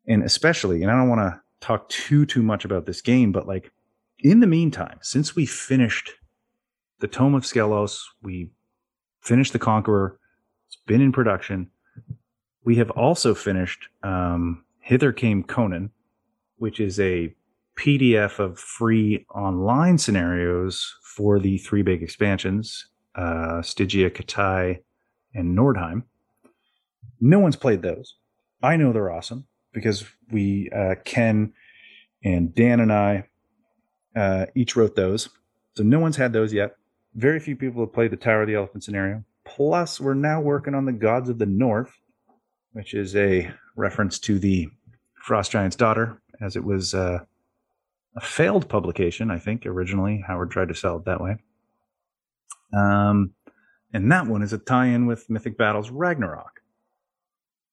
And 0.06 0.22
especially, 0.22 0.82
and 0.82 0.90
I 0.90 0.96
don't 0.96 1.08
want 1.08 1.20
to 1.20 1.40
talk 1.60 1.88
too 1.88 2.26
too 2.26 2.42
much 2.42 2.64
about 2.64 2.86
this 2.86 3.00
game, 3.00 3.32
but 3.32 3.46
like 3.46 3.72
in 4.18 4.40
the 4.40 4.46
meantime, 4.46 4.98
since 5.02 5.34
we 5.34 5.46
finished 5.46 6.12
the 7.00 7.08
Tome 7.08 7.34
of 7.34 7.42
Skelos, 7.42 8.02
we 8.22 8.50
finished 9.20 9.52
the 9.52 9.58
Conqueror. 9.58 10.18
It's 10.68 10.76
been 10.86 11.00
in 11.00 11.12
production 11.12 11.70
we 12.64 12.76
have 12.76 12.90
also 12.90 13.34
finished 13.34 13.88
um, 14.02 14.64
Hither 14.80 15.12
Came 15.12 15.42
Conan, 15.42 15.90
which 16.58 16.80
is 16.80 17.00
a 17.00 17.34
PDF 17.76 18.38
of 18.38 18.58
free 18.58 19.24
online 19.34 19.98
scenarios 19.98 20.94
for 21.02 21.38
the 21.38 21.58
three 21.58 21.82
big 21.82 22.02
expansions 22.02 22.86
uh, 23.14 23.60
Stygia, 23.60 24.10
Khitai, 24.10 24.78
and 25.34 25.56
Nordheim. 25.56 26.04
No 27.20 27.38
one's 27.38 27.56
played 27.56 27.82
those. 27.82 28.16
I 28.62 28.76
know 28.76 28.92
they're 28.92 29.12
awesome 29.12 29.46
because 29.72 30.04
we, 30.30 30.70
uh, 30.70 30.96
Ken 31.04 31.52
and 32.24 32.54
Dan 32.54 32.80
and 32.80 32.92
I, 32.92 33.24
uh, 34.14 34.46
each 34.54 34.76
wrote 34.76 34.96
those. 34.96 35.28
So 35.76 35.82
no 35.82 36.00
one's 36.00 36.16
had 36.16 36.32
those 36.32 36.52
yet. 36.52 36.76
Very 37.14 37.40
few 37.40 37.56
people 37.56 37.82
have 37.82 37.92
played 37.92 38.10
the 38.10 38.16
Tower 38.16 38.42
of 38.42 38.48
the 38.48 38.54
Elephant 38.54 38.84
scenario. 38.84 39.24
Plus, 39.44 40.00
we're 40.00 40.14
now 40.14 40.40
working 40.40 40.74
on 40.74 40.84
the 40.84 40.92
Gods 40.92 41.28
of 41.28 41.38
the 41.38 41.46
North, 41.46 41.92
which 42.72 42.94
is 42.94 43.16
a 43.16 43.52
reference 43.76 44.18
to 44.20 44.38
the 44.38 44.68
Frost 45.22 45.50
Giant's 45.50 45.76
daughter, 45.76 46.20
as 46.40 46.56
it 46.56 46.64
was 46.64 46.94
uh, 46.94 47.20
a 48.16 48.20
failed 48.20 48.68
publication, 48.68 49.30
I 49.30 49.38
think, 49.38 49.66
originally. 49.66 50.22
Howard 50.26 50.50
tried 50.50 50.68
to 50.68 50.74
sell 50.74 50.96
it 50.96 51.04
that 51.04 51.20
way. 51.20 51.36
Um, 52.74 53.34
and 53.92 54.10
that 54.10 54.26
one 54.26 54.42
is 54.42 54.52
a 54.52 54.58
tie 54.58 54.86
in 54.86 55.06
with 55.06 55.28
Mythic 55.28 55.56
Battles 55.58 55.90
Ragnarok. 55.90 56.60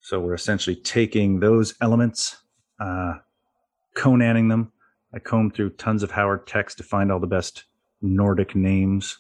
So 0.02 0.20
we're 0.20 0.34
essentially 0.34 0.76
taking 0.76 1.40
those 1.40 1.76
elements, 1.82 2.38
uh, 2.80 3.16
Conaning 3.96 4.50
them. 4.50 4.72
I 5.14 5.20
combed 5.20 5.56
through 5.56 5.72
tons 5.72 6.04
of 6.04 6.12
Howard 6.12 6.48
text 6.48 6.78
to 6.78 6.84
find 6.84 7.12
all 7.12 7.20
the 7.20 7.28
best 7.28 7.66
Nordic 8.02 8.56
names, 8.56 9.18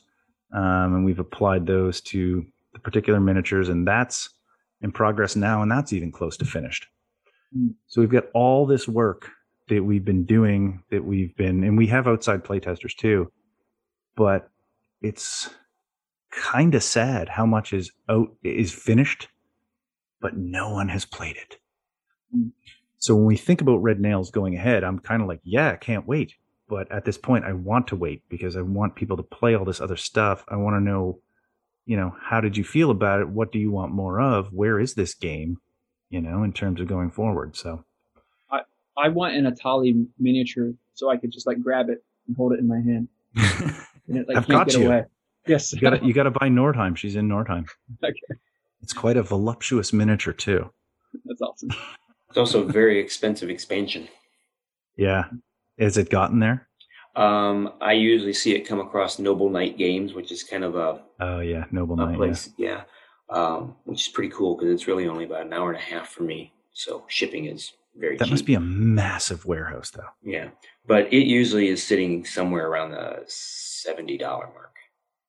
um, 0.53 0.95
and 0.95 1.05
we've 1.05 1.19
applied 1.19 1.65
those 1.65 1.99
to 2.01 2.45
the 2.73 2.79
particular 2.79 3.19
miniatures, 3.19 3.67
and 3.67 3.87
that's 3.87 4.29
in 4.81 4.91
progress 4.91 5.35
now, 5.35 5.61
and 5.61 5.71
that's 5.71 5.91
even 5.91 6.11
close 6.11 6.37
to 6.37 6.45
finished. 6.45 6.87
Mm. 7.57 7.73
So 7.87 7.99
we've 7.99 8.11
got 8.11 8.27
all 8.33 8.65
this 8.65 8.87
work 8.87 9.29
that 9.67 9.83
we've 9.83 10.05
been 10.05 10.25
doing 10.25 10.83
that 10.91 11.03
we've 11.03 11.35
been, 11.35 11.63
and 11.63 11.77
we 11.77 11.87
have 11.87 12.07
outside 12.07 12.43
playtesters 12.43 12.95
too, 12.95 13.31
but 14.15 14.49
it's 15.01 15.49
kind 16.31 16.75
of 16.75 16.83
sad 16.83 17.29
how 17.29 17.45
much 17.45 17.73
is 17.73 17.91
out 18.09 18.35
is 18.43 18.71
finished, 18.71 19.27
but 20.21 20.37
no 20.37 20.71
one 20.71 20.89
has 20.89 21.05
played 21.05 21.37
it. 21.37 21.57
So 22.97 23.15
when 23.15 23.25
we 23.25 23.37
think 23.37 23.61
about 23.61 23.77
Red 23.77 23.99
Nails 23.99 24.29
going 24.29 24.55
ahead, 24.55 24.83
I'm 24.83 24.99
kind 24.99 25.21
of 25.21 25.27
like, 25.27 25.39
yeah, 25.43 25.71
I 25.71 25.77
can't 25.77 26.07
wait. 26.07 26.35
But 26.67 26.91
at 26.91 27.05
this 27.05 27.17
point, 27.17 27.45
I 27.45 27.53
want 27.53 27.87
to 27.87 27.95
wait 27.95 28.23
because 28.29 28.55
I 28.55 28.61
want 28.61 28.95
people 28.95 29.17
to 29.17 29.23
play 29.23 29.55
all 29.55 29.65
this 29.65 29.81
other 29.81 29.95
stuff. 29.95 30.43
I 30.47 30.57
want 30.57 30.75
to 30.75 30.81
know 30.81 31.21
you 31.89 31.97
know, 31.97 32.15
how 32.21 32.39
did 32.39 32.55
you 32.55 32.63
feel 32.63 32.91
about 32.91 33.19
it? 33.19 33.29
What 33.29 33.51
do 33.51 33.57
you 33.57 33.71
want 33.71 33.91
more 33.91 34.21
of? 34.21 34.53
Where 34.53 34.79
is 34.79 34.93
this 34.93 35.15
game? 35.15 35.57
You 36.11 36.21
know, 36.21 36.43
in 36.43 36.53
terms 36.53 36.79
of 36.79 36.85
going 36.85 37.09
forward. 37.09 37.55
So, 37.55 37.83
I 38.51 38.59
I 38.95 39.09
want 39.09 39.33
an 39.33 39.51
Atali 39.51 40.05
miniature 40.19 40.73
so 40.93 41.09
I 41.09 41.17
could 41.17 41.31
just 41.31 41.47
like 41.47 41.59
grab 41.59 41.89
it 41.89 42.03
and 42.27 42.37
hold 42.37 42.53
it 42.53 42.59
in 42.59 42.67
my 42.67 42.79
hand. 42.79 43.07
and 44.07 44.17
it 44.19 44.27
like 44.27 44.37
I've 44.37 44.45
can't 44.45 44.59
got 44.59 44.67
get 44.67 44.79
you. 44.79 44.85
away. 44.85 45.05
Yes, 45.47 45.73
you 45.73 45.81
got 45.81 46.03
you 46.03 46.13
got 46.13 46.23
to 46.23 46.31
buy 46.31 46.49
Nordheim. 46.49 46.95
She's 46.95 47.15
in 47.15 47.27
Nordheim. 47.27 47.67
okay. 48.03 48.39
It's 48.81 48.93
quite 48.93 49.17
a 49.17 49.23
voluptuous 49.23 49.91
miniature 49.91 50.33
too. 50.33 50.69
That's 51.25 51.41
awesome. 51.41 51.69
It's 52.29 52.37
also 52.37 52.61
a 52.61 52.65
very 52.65 52.99
expensive 52.99 53.49
expansion. 53.49 54.07
Yeah. 54.95 55.25
Has 55.79 55.97
it 55.97 56.09
gotten 56.09 56.39
there? 56.39 56.67
Um, 57.15 57.73
I 57.81 57.93
usually 57.93 58.33
see 58.33 58.55
it 58.55 58.67
come 58.67 58.79
across 58.79 59.17
Noble 59.17 59.49
Knight 59.49 59.77
Games, 59.77 60.13
which 60.13 60.31
is 60.31 60.43
kind 60.43 60.63
of 60.63 60.75
a 60.75 61.01
oh 61.19 61.39
yeah, 61.39 61.65
Noble 61.71 61.95
Knight 61.95 62.17
place, 62.17 62.49
yeah, 62.57 62.69
yeah 62.69 62.83
um, 63.29 63.75
which 63.85 64.07
is 64.07 64.07
pretty 64.07 64.29
cool 64.29 64.55
because 64.55 64.71
it's 64.71 64.87
really 64.87 65.07
only 65.07 65.25
about 65.25 65.45
an 65.45 65.53
hour 65.53 65.69
and 65.69 65.77
a 65.77 65.81
half 65.81 66.09
for 66.09 66.23
me. 66.23 66.53
So 66.73 67.05
shipping 67.07 67.45
is 67.45 67.73
very. 67.95 68.17
That 68.17 68.25
cheap. 68.25 68.31
must 68.31 68.45
be 68.45 68.55
a 68.55 68.59
massive 68.59 69.45
warehouse, 69.45 69.91
though. 69.91 70.07
Yeah, 70.23 70.49
but 70.87 71.11
it 71.13 71.25
usually 71.25 71.67
is 71.67 71.83
sitting 71.83 72.25
somewhere 72.25 72.67
around 72.67 72.91
the 72.91 73.23
seventy 73.27 74.17
dollar 74.17 74.47
mark. 74.53 74.75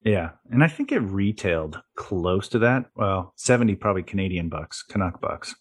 Yeah, 0.04 0.30
and 0.50 0.64
I 0.64 0.68
think 0.68 0.92
it 0.92 1.00
retailed 1.00 1.80
close 1.96 2.48
to 2.48 2.58
that. 2.60 2.86
Well, 2.96 3.32
seventy 3.36 3.74
probably 3.74 4.02
Canadian 4.02 4.48
bucks, 4.48 4.82
Canuck 4.82 5.20
bucks, 5.20 5.54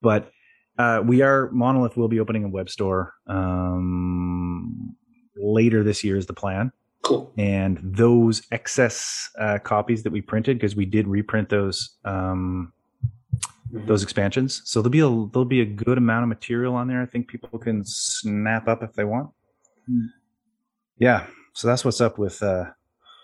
but. 0.00 0.30
Uh, 0.78 1.00
we 1.02 1.22
are 1.22 1.50
Monolith 1.52 1.96
will 1.96 2.06
be 2.06 2.20
opening 2.20 2.44
a 2.44 2.48
web 2.48 2.68
store 2.68 3.14
um, 3.28 4.94
later 5.34 5.82
this 5.82 6.04
year 6.04 6.18
is 6.18 6.26
the 6.26 6.34
plan. 6.34 6.70
Cool. 7.00 7.32
And 7.38 7.80
those 7.82 8.42
excess 8.52 9.30
uh, 9.38 9.58
copies 9.64 10.02
that 10.02 10.12
we 10.12 10.20
printed, 10.20 10.58
because 10.58 10.76
we 10.76 10.84
did 10.84 11.08
reprint 11.08 11.48
those 11.48 11.96
um, 12.04 12.74
mm-hmm. 13.72 13.86
those 13.86 14.02
expansions, 14.02 14.60
so 14.66 14.82
there'll 14.82 14.90
be 14.90 15.00
a 15.00 15.08
there'll 15.32 15.46
be 15.46 15.62
a 15.62 15.64
good 15.64 15.96
amount 15.96 16.24
of 16.24 16.28
material 16.28 16.74
on 16.74 16.88
there. 16.88 17.00
I 17.00 17.06
think 17.06 17.28
people 17.28 17.58
can 17.58 17.82
snap 17.86 18.68
up 18.68 18.82
if 18.82 18.92
they 18.92 19.04
want. 19.04 19.30
Mm. 19.90 20.08
Yeah. 20.98 21.24
So 21.54 21.68
that's 21.68 21.86
what's 21.86 22.02
up 22.02 22.18
with 22.18 22.42
uh, 22.42 22.66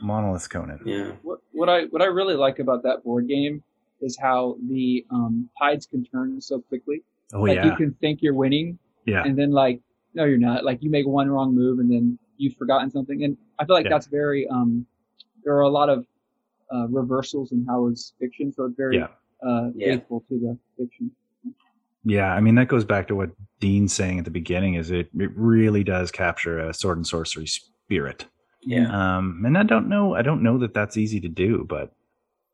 Monolith 0.03 0.51
Conan. 0.51 0.81
Yeah. 0.85 1.13
What 1.23 1.39
what 1.53 1.69
I 1.69 1.85
what 1.87 2.03
I 2.03 2.07
really 2.07 2.35
like 2.35 2.59
about 2.59 2.83
that 2.83 3.05
board 3.05 3.29
game 3.29 3.63
is 4.01 4.19
how 4.21 4.57
the 4.69 5.07
um, 5.11 5.49
tides 5.59 5.87
can 5.87 6.05
turn 6.05 6.41
so 6.41 6.61
quickly. 6.61 7.03
Oh 7.33 7.43
like 7.43 7.57
yeah. 7.57 7.67
You 7.67 7.77
can 7.77 7.95
think 8.01 8.21
you're 8.21 8.35
winning. 8.35 8.79
Yeah. 9.07 9.23
And 9.25 9.39
then 9.39 9.53
like 9.53 9.81
no, 10.15 10.25
you're 10.25 10.39
not. 10.39 10.65
Like 10.65 10.83
you 10.83 10.91
make 10.91 11.07
one 11.07 11.31
wrong 11.31 11.55
move 11.55 11.79
and 11.79 11.91
then 11.91 12.19
you've 12.37 12.57
forgotten 12.57 12.91
something. 12.91 13.25
And 13.25 13.37
I 13.59 13.65
feel 13.65 13.75
like 13.75 13.85
yeah. 13.85 13.91
that's 13.91 14.07
very, 14.07 14.47
um, 14.49 14.87
there 15.45 15.55
are 15.55 15.63
a 15.63 15.69
lot 15.69 15.89
of, 15.89 16.07
uh, 16.75 16.89
reversals 16.89 17.53
in 17.53 17.65
Howard's 17.67 18.15
fiction. 18.19 18.53
So 18.53 18.65
it's 18.65 18.77
very, 18.77 18.99
yeah. 18.99 19.09
uh, 19.47 19.71
yeah. 19.75 19.95
faithful 19.95 20.25
to 20.29 20.39
the 20.39 20.59
fiction. 20.77 21.11
Yeah. 22.05 22.33
I 22.33 22.41
mean, 22.41 22.57
that 22.57 22.69
goes 22.69 22.85
back 22.85 23.09
to 23.09 23.15
what 23.15 23.31
Dean's 23.61 23.93
saying 23.93 24.19
at 24.19 24.25
the 24.25 24.31
beginning 24.31 24.75
is 24.75 24.91
it, 24.91 25.09
it 25.19 25.31
really 25.35 25.85
does 25.85 26.11
capture 26.11 26.59
a 26.59 26.75
sword 26.75 26.99
and 26.99 27.07
sorcery 27.07 27.47
spirit. 27.47 28.27
Yeah. 28.63 29.17
Um, 29.17 29.43
and 29.45 29.59
I 29.59 29.63
don't 29.63 29.89
know, 29.89 30.15
I 30.15 30.23
don't 30.23 30.43
know 30.43 30.59
that 30.59 30.75
that's 30.75 30.97
easy 30.97 31.21
to 31.21 31.29
do, 31.29 31.67
but 31.69 31.93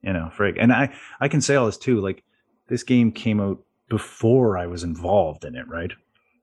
you 0.02 0.12
know, 0.12 0.30
frig. 0.36 0.56
And 0.58 0.72
I, 0.72 0.94
I 1.20 1.28
can 1.28 1.40
say 1.40 1.54
all 1.54 1.66
this 1.66 1.76
too. 1.76 2.00
Like 2.00 2.24
this 2.68 2.82
game 2.82 3.12
came 3.12 3.40
out 3.40 3.58
before 3.88 4.56
I 4.56 4.66
was 4.66 4.84
involved 4.84 5.44
in 5.44 5.54
it, 5.54 5.68
right? 5.68 5.92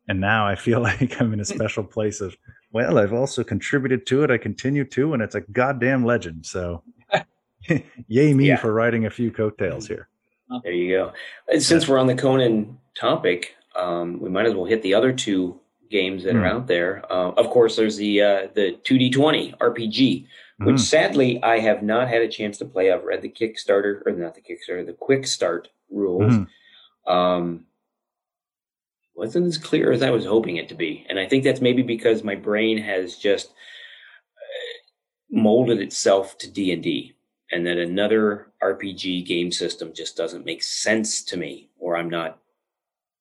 and 0.08 0.20
now 0.20 0.48
I 0.48 0.56
feel 0.56 0.82
like 0.82 1.20
I'm 1.22 1.34
in 1.34 1.40
a 1.40 1.46
special 1.46 1.84
place 1.84 2.22
of 2.22 2.36
well, 2.72 2.98
I've 2.98 3.14
also 3.14 3.44
contributed 3.44 4.06
to 4.08 4.24
it. 4.24 4.32
I 4.32 4.38
continue 4.38 4.84
to, 4.84 5.14
and 5.14 5.24
it's 5.24 5.36
a 5.36 5.42
goddamn 5.42 6.04
legend. 6.04 6.46
So, 6.46 6.84
yay 8.08 8.34
me 8.34 8.50
yeah. 8.50 8.58
for 8.58 8.74
writing 8.74 9.06
a 9.06 9.10
few 9.10 9.32
coattails 9.32 9.88
here. 9.88 10.10
There 10.62 10.74
you 10.74 10.98
go. 10.98 11.14
And 11.48 11.64
since 11.64 11.88
we're 11.88 12.00
on 12.00 12.08
the 12.08 12.16
Conan 12.16 12.78
topic, 12.94 13.56
um, 13.78 14.20
we 14.20 14.30
might 14.30 14.46
as 14.46 14.54
well 14.54 14.66
hit 14.66 14.82
the 14.82 14.94
other 14.94 15.14
two 15.14 15.58
games 15.90 16.24
that 16.24 16.34
mm. 16.34 16.38
are 16.38 16.50
hmm. 16.50 16.56
out 16.58 16.68
there. 16.68 17.04
Uh, 17.12 17.32
of 17.32 17.50
course, 17.50 17.76
there's 17.76 17.98
the 17.98 18.22
uh, 18.22 18.48
the 18.54 18.78
2D20 18.84 19.58
RPG, 19.58 20.28
which 20.60 20.76
mm. 20.76 20.80
sadly 20.80 21.42
I 21.44 21.60
have 21.60 21.84
not 21.84 22.08
had 22.08 22.22
a 22.22 22.28
chance 22.28 22.58
to 22.60 22.66
play. 22.66 22.92
I've 22.92 23.04
read 23.04 23.22
the 23.22 23.30
Kickstarter, 23.30 24.02
or 24.06 24.12
not 24.12 24.36
the 24.36 24.42
Kickstarter, 24.42 24.86
the 24.86 24.94
Quick 24.94 25.28
Start 25.28 25.70
rules. 25.90 26.34
Mm. 26.34 26.48
Um, 27.08 27.66
wasn't 29.16 29.48
as 29.48 29.58
clear 29.58 29.92
as 29.92 30.02
I 30.02 30.10
was 30.10 30.26
hoping 30.26 30.58
it 30.58 30.70
to 30.70 30.76
be, 30.76 31.06
and 31.10 31.20
I 31.20 31.28
think 31.28 31.44
that's 31.44 31.62
maybe 31.62 31.84
because 31.84 32.24
my 32.24 32.36
brain 32.36 32.78
has 32.78 33.18
just 33.18 33.48
uh, 33.48 35.32
molded 35.32 35.80
itself 35.80 36.38
to 36.40 36.52
D 36.52 36.72
and 36.72 36.84
D, 36.84 37.16
and 37.52 37.66
that 37.66 37.78
another 37.78 38.52
RPG 38.62 39.26
game 39.26 39.52
system 39.52 39.94
just 39.94 40.18
doesn't 40.18 40.46
make 40.46 40.64
sense 40.64 41.24
to 41.24 41.38
me, 41.38 41.70
or 41.80 41.96
I'm 41.96 42.10
not 42.10 42.40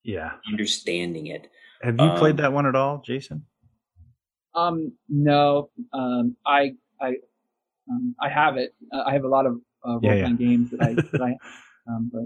yeah 0.03 0.33
understanding 0.51 1.29
it. 1.29 1.51
Have 1.85 1.97
you 1.99 2.07
um, 2.07 2.19
played 2.19 2.39
that 2.39 2.53
one 2.53 2.67
at 2.67 2.75
all, 2.75 3.03
Jason? 3.05 3.45
Um, 4.55 4.93
no. 5.09 5.71
Um, 5.93 6.37
I 6.47 6.75
I 7.01 7.17
um, 7.91 8.15
I 8.21 8.29
have 8.31 8.57
it. 8.57 8.75
Uh, 8.93 9.03
I 9.07 9.13
have 9.13 9.25
a 9.25 9.29
lot 9.29 9.45
of 9.47 9.55
uh, 9.87 9.91
role 9.91 10.01
playing 10.01 10.39
yeah. 10.41 10.47
games 10.47 10.71
that 10.71 10.83
I 10.83 10.95
that 11.13 11.23
I 11.23 11.37
um, 11.87 12.11
but 12.13 12.25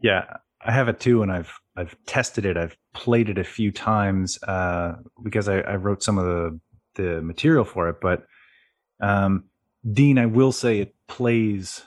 yeah, 0.00 0.38
I 0.60 0.72
have 0.72 0.88
it 0.88 0.98
too, 0.98 1.22
and 1.22 1.30
I've 1.30 1.52
I've 1.76 1.96
tested 2.06 2.44
it. 2.44 2.56
I've 2.56 2.76
played 2.94 3.28
it 3.28 3.38
a 3.38 3.44
few 3.44 3.70
times 3.70 4.42
uh, 4.42 4.94
because 5.22 5.48
I, 5.48 5.60
I 5.60 5.76
wrote 5.76 6.02
some 6.02 6.18
of 6.18 6.24
the 6.24 6.60
the 6.94 7.22
material 7.22 7.64
for 7.64 7.88
it. 7.88 7.96
But 8.00 8.26
um, 9.00 9.44
Dean, 9.90 10.18
I 10.18 10.26
will 10.26 10.52
say 10.52 10.80
it 10.80 10.94
plays 11.06 11.82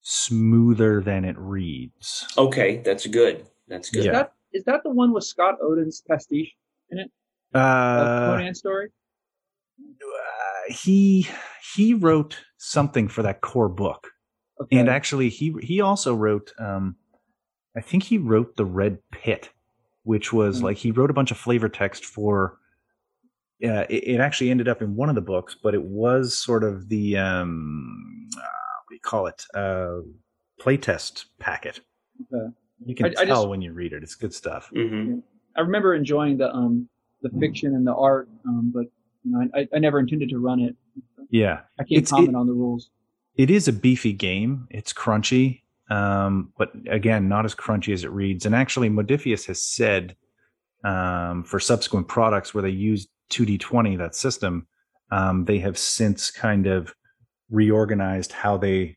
smoother 0.00 1.00
than 1.00 1.24
it 1.24 1.36
reads. 1.38 2.26
Okay, 2.36 2.78
that's 2.78 3.06
good. 3.06 3.46
That's 3.68 3.90
good. 3.90 4.06
Is 4.06 4.06
that 4.06 4.32
is 4.52 4.64
that 4.64 4.82
the 4.82 4.90
one 4.90 5.12
with 5.12 5.24
Scott 5.24 5.56
Oden's 5.62 6.02
pastiche 6.08 6.54
in 6.90 6.98
it? 6.98 7.10
Uh, 7.54 8.36
Conan 8.36 8.54
story. 8.54 8.88
Uh, 9.80 10.72
he 10.72 11.26
he 11.74 11.94
wrote 11.94 12.38
something 12.56 13.08
for 13.08 13.22
that 13.22 13.40
core 13.40 13.68
book, 13.68 14.08
okay. 14.60 14.76
and 14.76 14.88
actually 14.88 15.28
he 15.28 15.54
he 15.62 15.80
also 15.80 16.14
wrote. 16.14 16.52
Um, 16.58 16.96
I 17.76 17.80
think 17.80 18.02
he 18.02 18.18
wrote 18.18 18.56
the 18.56 18.64
Red 18.64 18.98
Pit, 19.12 19.50
which 20.02 20.32
was 20.32 20.56
mm-hmm. 20.56 20.66
like 20.66 20.76
he 20.76 20.90
wrote 20.90 21.10
a 21.10 21.14
bunch 21.14 21.30
of 21.30 21.38
flavor 21.38 21.68
text 21.68 22.04
for. 22.04 22.58
Uh, 23.64 23.82
it, 23.90 24.06
it, 24.06 24.20
actually 24.20 24.52
ended 24.52 24.68
up 24.68 24.82
in 24.82 24.94
one 24.94 25.08
of 25.08 25.16
the 25.16 25.20
books, 25.20 25.56
but 25.60 25.74
it 25.74 25.82
was 25.82 26.38
sort 26.38 26.62
of 26.62 26.88
the 26.88 27.16
um, 27.16 28.28
uh, 28.36 28.40
what 28.40 28.90
do 28.90 28.94
you 28.94 29.00
call 29.00 29.26
it? 29.26 29.44
Uh, 29.52 29.98
playtest 30.60 31.24
packet. 31.40 31.80
Okay. 32.32 32.54
You 32.84 32.94
can 32.94 33.06
I, 33.06 33.08
tell 33.10 33.22
I 33.22 33.26
just, 33.26 33.48
when 33.48 33.62
you 33.62 33.72
read 33.72 33.92
it. 33.92 34.02
It's 34.02 34.14
good 34.14 34.34
stuff. 34.34 34.70
Mm-hmm. 34.74 35.18
I 35.56 35.60
remember 35.60 35.94
enjoying 35.94 36.38
the 36.38 36.52
um 36.52 36.88
the 37.22 37.30
fiction 37.40 37.74
and 37.74 37.86
the 37.86 37.94
art, 37.94 38.28
um, 38.46 38.70
but 38.72 38.84
you 39.24 39.32
know, 39.32 39.48
I, 39.54 39.66
I 39.74 39.78
never 39.78 39.98
intended 39.98 40.28
to 40.30 40.38
run 40.38 40.60
it. 40.60 40.76
Yeah, 41.30 41.60
I 41.78 41.82
can't 41.82 42.02
it's, 42.02 42.10
comment 42.10 42.30
it, 42.30 42.36
on 42.36 42.46
the 42.46 42.52
rules. 42.52 42.90
It 43.34 43.50
is 43.50 43.68
a 43.68 43.72
beefy 43.72 44.12
game. 44.12 44.68
It's 44.70 44.92
crunchy, 44.92 45.62
um, 45.90 46.52
but 46.56 46.70
again, 46.88 47.28
not 47.28 47.44
as 47.44 47.54
crunchy 47.54 47.92
as 47.92 48.04
it 48.04 48.10
reads. 48.10 48.46
And 48.46 48.54
actually, 48.54 48.88
Modiphius 48.88 49.46
has 49.46 49.60
said 49.60 50.16
um, 50.84 51.44
for 51.44 51.58
subsequent 51.58 52.08
products 52.08 52.54
where 52.54 52.62
they 52.62 52.70
use 52.70 53.08
2D20 53.30 53.98
that 53.98 54.14
system, 54.14 54.66
um, 55.10 55.44
they 55.44 55.58
have 55.58 55.76
since 55.76 56.30
kind 56.30 56.66
of 56.66 56.94
reorganized 57.50 58.32
how 58.32 58.56
they 58.56 58.96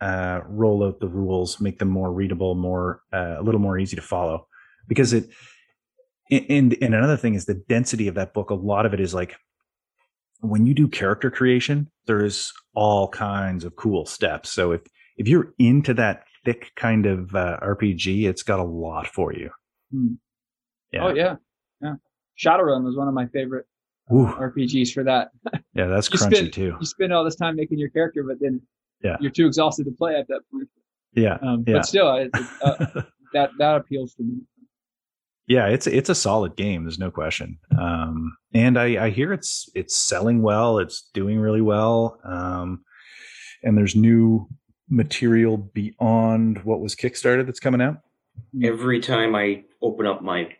uh, 0.00 0.40
roll 0.46 0.84
out 0.84 1.00
the 1.00 1.08
rules, 1.08 1.60
make 1.60 1.78
them 1.78 1.88
more 1.88 2.12
readable, 2.12 2.54
more 2.54 3.02
uh, 3.12 3.36
a 3.38 3.42
little 3.42 3.60
more 3.60 3.78
easy 3.78 3.96
to 3.96 4.02
follow. 4.02 4.46
Because 4.86 5.12
it, 5.12 5.28
and 6.30 6.76
and 6.80 6.94
another 6.94 7.16
thing 7.16 7.34
is 7.34 7.46
the 7.46 7.62
density 7.68 8.08
of 8.08 8.14
that 8.14 8.34
book. 8.34 8.50
A 8.50 8.54
lot 8.54 8.86
of 8.86 8.94
it 8.94 9.00
is 9.00 9.14
like 9.14 9.36
when 10.40 10.66
you 10.66 10.74
do 10.74 10.88
character 10.88 11.30
creation, 11.30 11.90
there's 12.06 12.52
all 12.74 13.08
kinds 13.08 13.64
of 13.64 13.76
cool 13.76 14.06
steps. 14.06 14.50
So 14.50 14.72
if 14.72 14.82
if 15.16 15.28
you're 15.28 15.52
into 15.58 15.94
that 15.94 16.24
thick 16.44 16.72
kind 16.76 17.06
of 17.06 17.34
uh, 17.34 17.58
RPG, 17.62 18.28
it's 18.28 18.42
got 18.42 18.60
a 18.60 18.64
lot 18.64 19.06
for 19.06 19.32
you. 19.32 19.50
Hmm. 19.90 20.14
Yeah. 20.92 21.04
Oh 21.04 21.14
yeah, 21.14 21.36
yeah. 21.82 21.94
Shadowrun 22.38 22.84
was 22.84 22.96
one 22.96 23.08
of 23.08 23.14
my 23.14 23.26
favorite 23.26 23.66
uh, 24.10 24.14
RPGs 24.14 24.92
for 24.92 25.04
that. 25.04 25.30
Yeah, 25.74 25.86
that's 25.86 26.08
crunchy 26.08 26.36
spend, 26.36 26.52
too. 26.52 26.76
You 26.80 26.86
spend 26.86 27.12
all 27.12 27.24
this 27.24 27.36
time 27.36 27.56
making 27.56 27.78
your 27.78 27.90
character, 27.90 28.22
but 28.22 28.36
then 28.40 28.60
yeah. 29.02 29.16
you're 29.20 29.30
too 29.30 29.46
exhausted 29.46 29.84
to 29.84 29.92
play 29.92 30.16
at 30.16 30.28
that 30.28 30.40
point. 30.52 30.68
Yeah, 31.14 31.38
um, 31.42 31.64
yeah. 31.66 31.74
but 31.74 31.86
still, 31.86 32.14
it, 32.14 32.30
uh, 32.62 33.02
that 33.32 33.50
that 33.58 33.76
appeals 33.76 34.14
to 34.14 34.22
me. 34.22 34.40
Yeah, 35.46 35.68
it's 35.68 35.86
it's 35.86 36.10
a 36.10 36.14
solid 36.14 36.56
game. 36.56 36.84
There's 36.84 36.98
no 36.98 37.10
question. 37.10 37.58
Um, 37.78 38.36
and 38.52 38.78
I, 38.78 39.06
I 39.06 39.10
hear 39.10 39.32
it's 39.32 39.68
it's 39.74 39.96
selling 39.96 40.42
well. 40.42 40.78
It's 40.78 41.08
doing 41.14 41.38
really 41.38 41.62
well. 41.62 42.20
Um, 42.24 42.84
and 43.62 43.76
there's 43.76 43.96
new 43.96 44.46
material 44.90 45.56
beyond 45.56 46.62
what 46.64 46.80
was 46.80 46.94
Kickstarted 46.94 47.46
that's 47.46 47.60
coming 47.60 47.80
out. 47.80 47.96
Every 48.62 49.00
time 49.00 49.34
I 49.34 49.64
open 49.82 50.06
up 50.06 50.22
my 50.22 50.54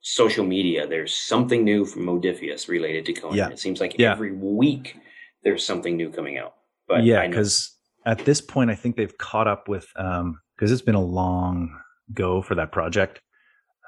social 0.00 0.44
media, 0.44 0.86
there's 0.86 1.14
something 1.14 1.64
new 1.64 1.84
from 1.84 2.02
Modiphius 2.02 2.68
related 2.68 3.06
to 3.06 3.12
Conan. 3.12 3.36
Yeah. 3.36 3.48
It 3.48 3.58
seems 3.58 3.80
like 3.80 3.98
yeah. 3.98 4.12
every 4.12 4.32
week 4.32 4.96
there's 5.44 5.64
something 5.64 5.96
new 5.96 6.10
coming 6.10 6.38
out. 6.38 6.54
But 6.88 7.04
yeah, 7.04 7.26
because 7.26 7.76
at 8.06 8.24
this 8.24 8.40
point, 8.40 8.70
I 8.70 8.74
think 8.74 8.96
they've 8.96 9.16
caught 9.18 9.46
up 9.46 9.68
with 9.68 9.86
because 9.94 10.20
um, 10.20 10.38
it's 10.58 10.82
been 10.82 10.94
a 10.94 11.02
long 11.02 11.78
go 12.12 12.42
for 12.42 12.54
that 12.54 12.72
project. 12.72 13.20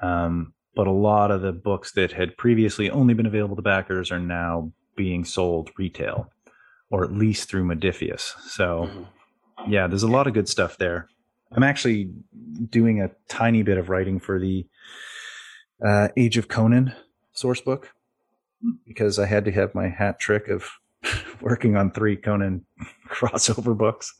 Um, 0.01 0.53
but 0.75 0.87
a 0.87 0.91
lot 0.91 1.31
of 1.31 1.41
the 1.41 1.51
books 1.51 1.91
that 1.93 2.11
had 2.11 2.35
previously 2.37 2.89
only 2.89 3.13
been 3.13 3.25
available 3.25 3.55
to 3.55 3.61
backers 3.61 4.11
are 4.11 4.19
now 4.19 4.71
being 4.95 5.23
sold 5.23 5.69
retail, 5.77 6.31
or 6.89 7.03
at 7.03 7.11
least 7.11 7.49
through 7.49 7.65
Modiphius. 7.65 8.33
So, 8.47 8.89
mm-hmm. 8.89 9.71
yeah, 9.71 9.87
there's 9.87 10.03
a 10.03 10.07
lot 10.07 10.27
of 10.27 10.33
good 10.33 10.49
stuff 10.49 10.77
there. 10.77 11.07
I'm 11.51 11.63
actually 11.63 12.11
doing 12.69 13.01
a 13.01 13.11
tiny 13.27 13.61
bit 13.61 13.77
of 13.77 13.89
writing 13.89 14.19
for 14.19 14.39
the 14.39 14.65
uh, 15.85 16.07
Age 16.17 16.37
of 16.37 16.47
Conan 16.47 16.93
source 17.33 17.61
book 17.61 17.91
because 18.87 19.19
I 19.19 19.25
had 19.25 19.45
to 19.45 19.51
have 19.51 19.75
my 19.75 19.89
hat 19.89 20.19
trick 20.19 20.47
of 20.47 20.69
working 21.41 21.75
on 21.75 21.91
three 21.91 22.15
Conan 22.15 22.65
crossover 23.09 23.77
books. 23.77 24.13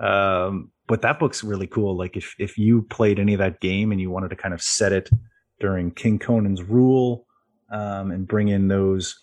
Um, 0.00 0.70
but 0.86 1.02
that 1.02 1.18
book's 1.18 1.44
really 1.44 1.66
cool. 1.66 1.96
Like 1.96 2.16
if 2.16 2.34
if 2.38 2.56
you 2.56 2.82
played 2.82 3.18
any 3.18 3.34
of 3.34 3.38
that 3.38 3.60
game 3.60 3.92
and 3.92 4.00
you 4.00 4.10
wanted 4.10 4.30
to 4.30 4.36
kind 4.36 4.54
of 4.54 4.62
set 4.62 4.92
it 4.92 5.10
during 5.60 5.90
King 5.90 6.18
Conan's 6.18 6.62
rule 6.62 7.26
um, 7.72 8.10
and 8.10 8.26
bring 8.26 8.48
in 8.48 8.68
those 8.68 9.18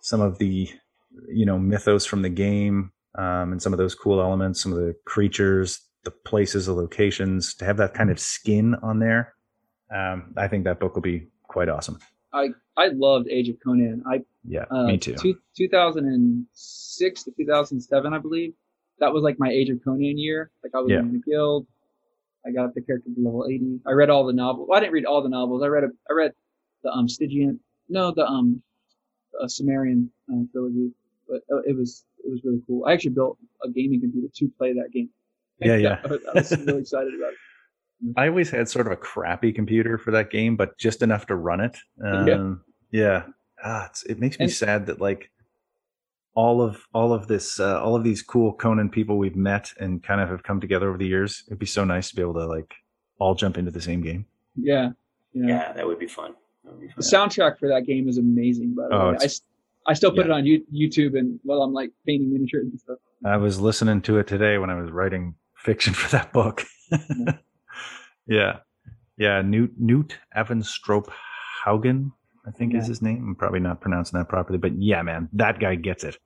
some 0.00 0.20
of 0.20 0.38
the 0.38 0.68
you 1.28 1.46
know 1.46 1.58
mythos 1.58 2.04
from 2.04 2.22
the 2.22 2.28
game 2.28 2.92
um, 3.16 3.52
and 3.52 3.62
some 3.62 3.72
of 3.72 3.78
those 3.78 3.94
cool 3.94 4.20
elements, 4.20 4.62
some 4.62 4.72
of 4.72 4.78
the 4.78 4.94
creatures, 5.04 5.80
the 6.04 6.10
places, 6.10 6.66
the 6.66 6.72
locations, 6.72 7.54
to 7.54 7.64
have 7.64 7.76
that 7.78 7.94
kind 7.94 8.10
of 8.10 8.18
skin 8.18 8.74
on 8.82 8.98
there. 8.98 9.34
Um, 9.94 10.34
I 10.36 10.48
think 10.48 10.64
that 10.64 10.80
book 10.80 10.94
will 10.94 11.02
be 11.02 11.28
quite 11.48 11.68
awesome. 11.68 11.98
I 12.32 12.48
I 12.76 12.88
loved 12.88 13.28
Age 13.28 13.48
of 13.48 13.56
Conan. 13.64 14.02
I 14.06 14.22
yeah, 14.44 14.64
uh, 14.70 14.84
me 14.84 14.98
too. 14.98 15.14
Two, 15.14 15.38
2006 15.56 17.24
to 17.24 17.30
2007, 17.36 18.12
I 18.12 18.18
believe. 18.18 18.54
That 18.98 19.12
was 19.12 19.22
like 19.22 19.38
my 19.38 19.50
Age 19.50 19.70
of 19.70 19.82
Conan 19.84 20.18
year. 20.18 20.50
Like 20.62 20.74
I 20.74 20.78
was 20.78 20.90
yeah. 20.90 21.00
in 21.00 21.12
the 21.12 21.18
guild. 21.18 21.66
I 22.46 22.52
got 22.52 22.74
the 22.74 22.80
character 22.80 23.10
to 23.14 23.20
level 23.22 23.46
80. 23.50 23.80
I 23.86 23.92
read 23.92 24.08
all 24.08 24.24
the 24.26 24.32
novels. 24.32 24.66
Well, 24.68 24.78
I 24.78 24.80
didn't 24.80 24.94
read 24.94 25.04
all 25.04 25.22
the 25.22 25.28
novels. 25.28 25.62
I 25.62 25.66
read 25.66 25.84
a, 25.84 25.88
I 26.08 26.14
read 26.14 26.32
the 26.82 26.90
um 26.90 27.08
Stygian, 27.08 27.60
no, 27.88 28.12
the 28.12 28.24
um 28.24 28.62
uh, 29.40 29.48
Sumerian 29.48 30.10
uh, 30.32 30.42
trilogy. 30.52 30.92
But 31.28 31.42
uh, 31.52 31.62
it 31.66 31.76
was 31.76 32.04
it 32.24 32.30
was 32.30 32.40
really 32.44 32.62
cool. 32.66 32.84
I 32.86 32.92
actually 32.92 33.10
built 33.10 33.38
a 33.62 33.70
gaming 33.70 34.00
computer 34.00 34.28
to 34.34 34.48
play 34.58 34.72
that 34.74 34.90
game. 34.92 35.10
Yeah, 35.58 35.76
yeah. 35.76 36.00
I, 36.04 36.08
I 36.30 36.34
was 36.34 36.50
really 36.52 36.80
excited 36.80 37.14
about 37.14 37.32
it. 37.32 37.38
I 38.16 38.28
always 38.28 38.50
had 38.50 38.68
sort 38.68 38.86
of 38.86 38.92
a 38.92 38.96
crappy 38.96 39.52
computer 39.52 39.98
for 39.98 40.10
that 40.12 40.30
game, 40.30 40.56
but 40.56 40.78
just 40.78 41.02
enough 41.02 41.26
to 41.26 41.36
run 41.36 41.60
it. 41.60 41.76
Um, 42.04 42.62
yeah. 42.90 43.00
yeah. 43.00 43.22
Ah, 43.62 43.90
it 44.08 44.18
makes 44.18 44.38
me 44.38 44.44
and, 44.44 44.52
sad 44.52 44.86
that 44.86 45.00
like 45.00 45.30
all 46.34 46.62
of 46.62 46.86
all 46.94 47.12
of 47.12 47.26
this 47.26 47.60
uh, 47.60 47.80
all 47.82 47.94
of 47.94 48.04
these 48.04 48.22
cool 48.22 48.54
Conan 48.54 48.88
people 48.88 49.18
we've 49.18 49.36
met 49.36 49.72
and 49.78 50.02
kind 50.02 50.20
of 50.20 50.28
have 50.30 50.42
come 50.42 50.60
together 50.60 50.88
over 50.88 50.98
the 50.98 51.06
years. 51.06 51.44
It'd 51.46 51.58
be 51.58 51.66
so 51.66 51.84
nice 51.84 52.08
to 52.10 52.16
be 52.16 52.22
able 52.22 52.34
to 52.34 52.46
like 52.46 52.72
all 53.18 53.34
jump 53.34 53.58
into 53.58 53.70
the 53.70 53.82
same 53.82 54.00
game. 54.00 54.26
Yeah. 54.56 54.90
Yeah, 55.32 55.46
yeah 55.46 55.72
that 55.72 55.86
would 55.86 55.98
be 55.98 56.08
fun. 56.08 56.34
Would 56.64 56.80
be 56.80 56.88
fun. 56.88 56.94
The 56.96 57.02
soundtrack 57.02 57.58
for 57.58 57.68
that 57.68 57.86
game 57.86 58.08
is 58.08 58.18
amazing. 58.18 58.74
By 58.74 58.88
the 58.88 58.94
oh, 58.94 59.10
way, 59.12 59.18
I, 59.20 59.90
I 59.90 59.94
still 59.94 60.10
put 60.10 60.26
yeah. 60.26 60.38
it 60.38 60.38
on 60.38 60.44
YouTube 60.74 61.18
and 61.18 61.38
while 61.42 61.62
I'm 61.62 61.72
like 61.72 61.90
painting 62.06 62.32
miniatures 62.32 62.68
and 62.70 62.80
stuff. 62.80 62.98
I 63.24 63.36
was 63.36 63.60
listening 63.60 64.00
to 64.02 64.18
it 64.18 64.26
today 64.26 64.56
when 64.56 64.70
I 64.70 64.80
was 64.80 64.90
writing 64.90 65.34
fiction 65.54 65.92
for 66.00 66.10
that 66.10 66.32
book. 66.32 66.64
Yeah. 68.30 68.38
Yeah. 68.38 68.58
Yeah. 69.18 69.42
Newt, 69.42 69.78
Knut 69.78 70.12
Avenstroup 70.36 71.10
Haugen, 71.64 72.12
I 72.46 72.50
think 72.50 72.72
yeah. 72.72 72.80
is 72.80 72.86
his 72.86 73.02
name. 73.02 73.24
I'm 73.28 73.34
probably 73.34 73.60
not 73.60 73.80
pronouncing 73.80 74.18
that 74.18 74.28
properly, 74.28 74.58
but 74.58 74.72
yeah, 74.80 75.02
man, 75.02 75.28
that 75.34 75.60
guy 75.60 75.74
gets 75.74 76.04
it. 76.04 76.16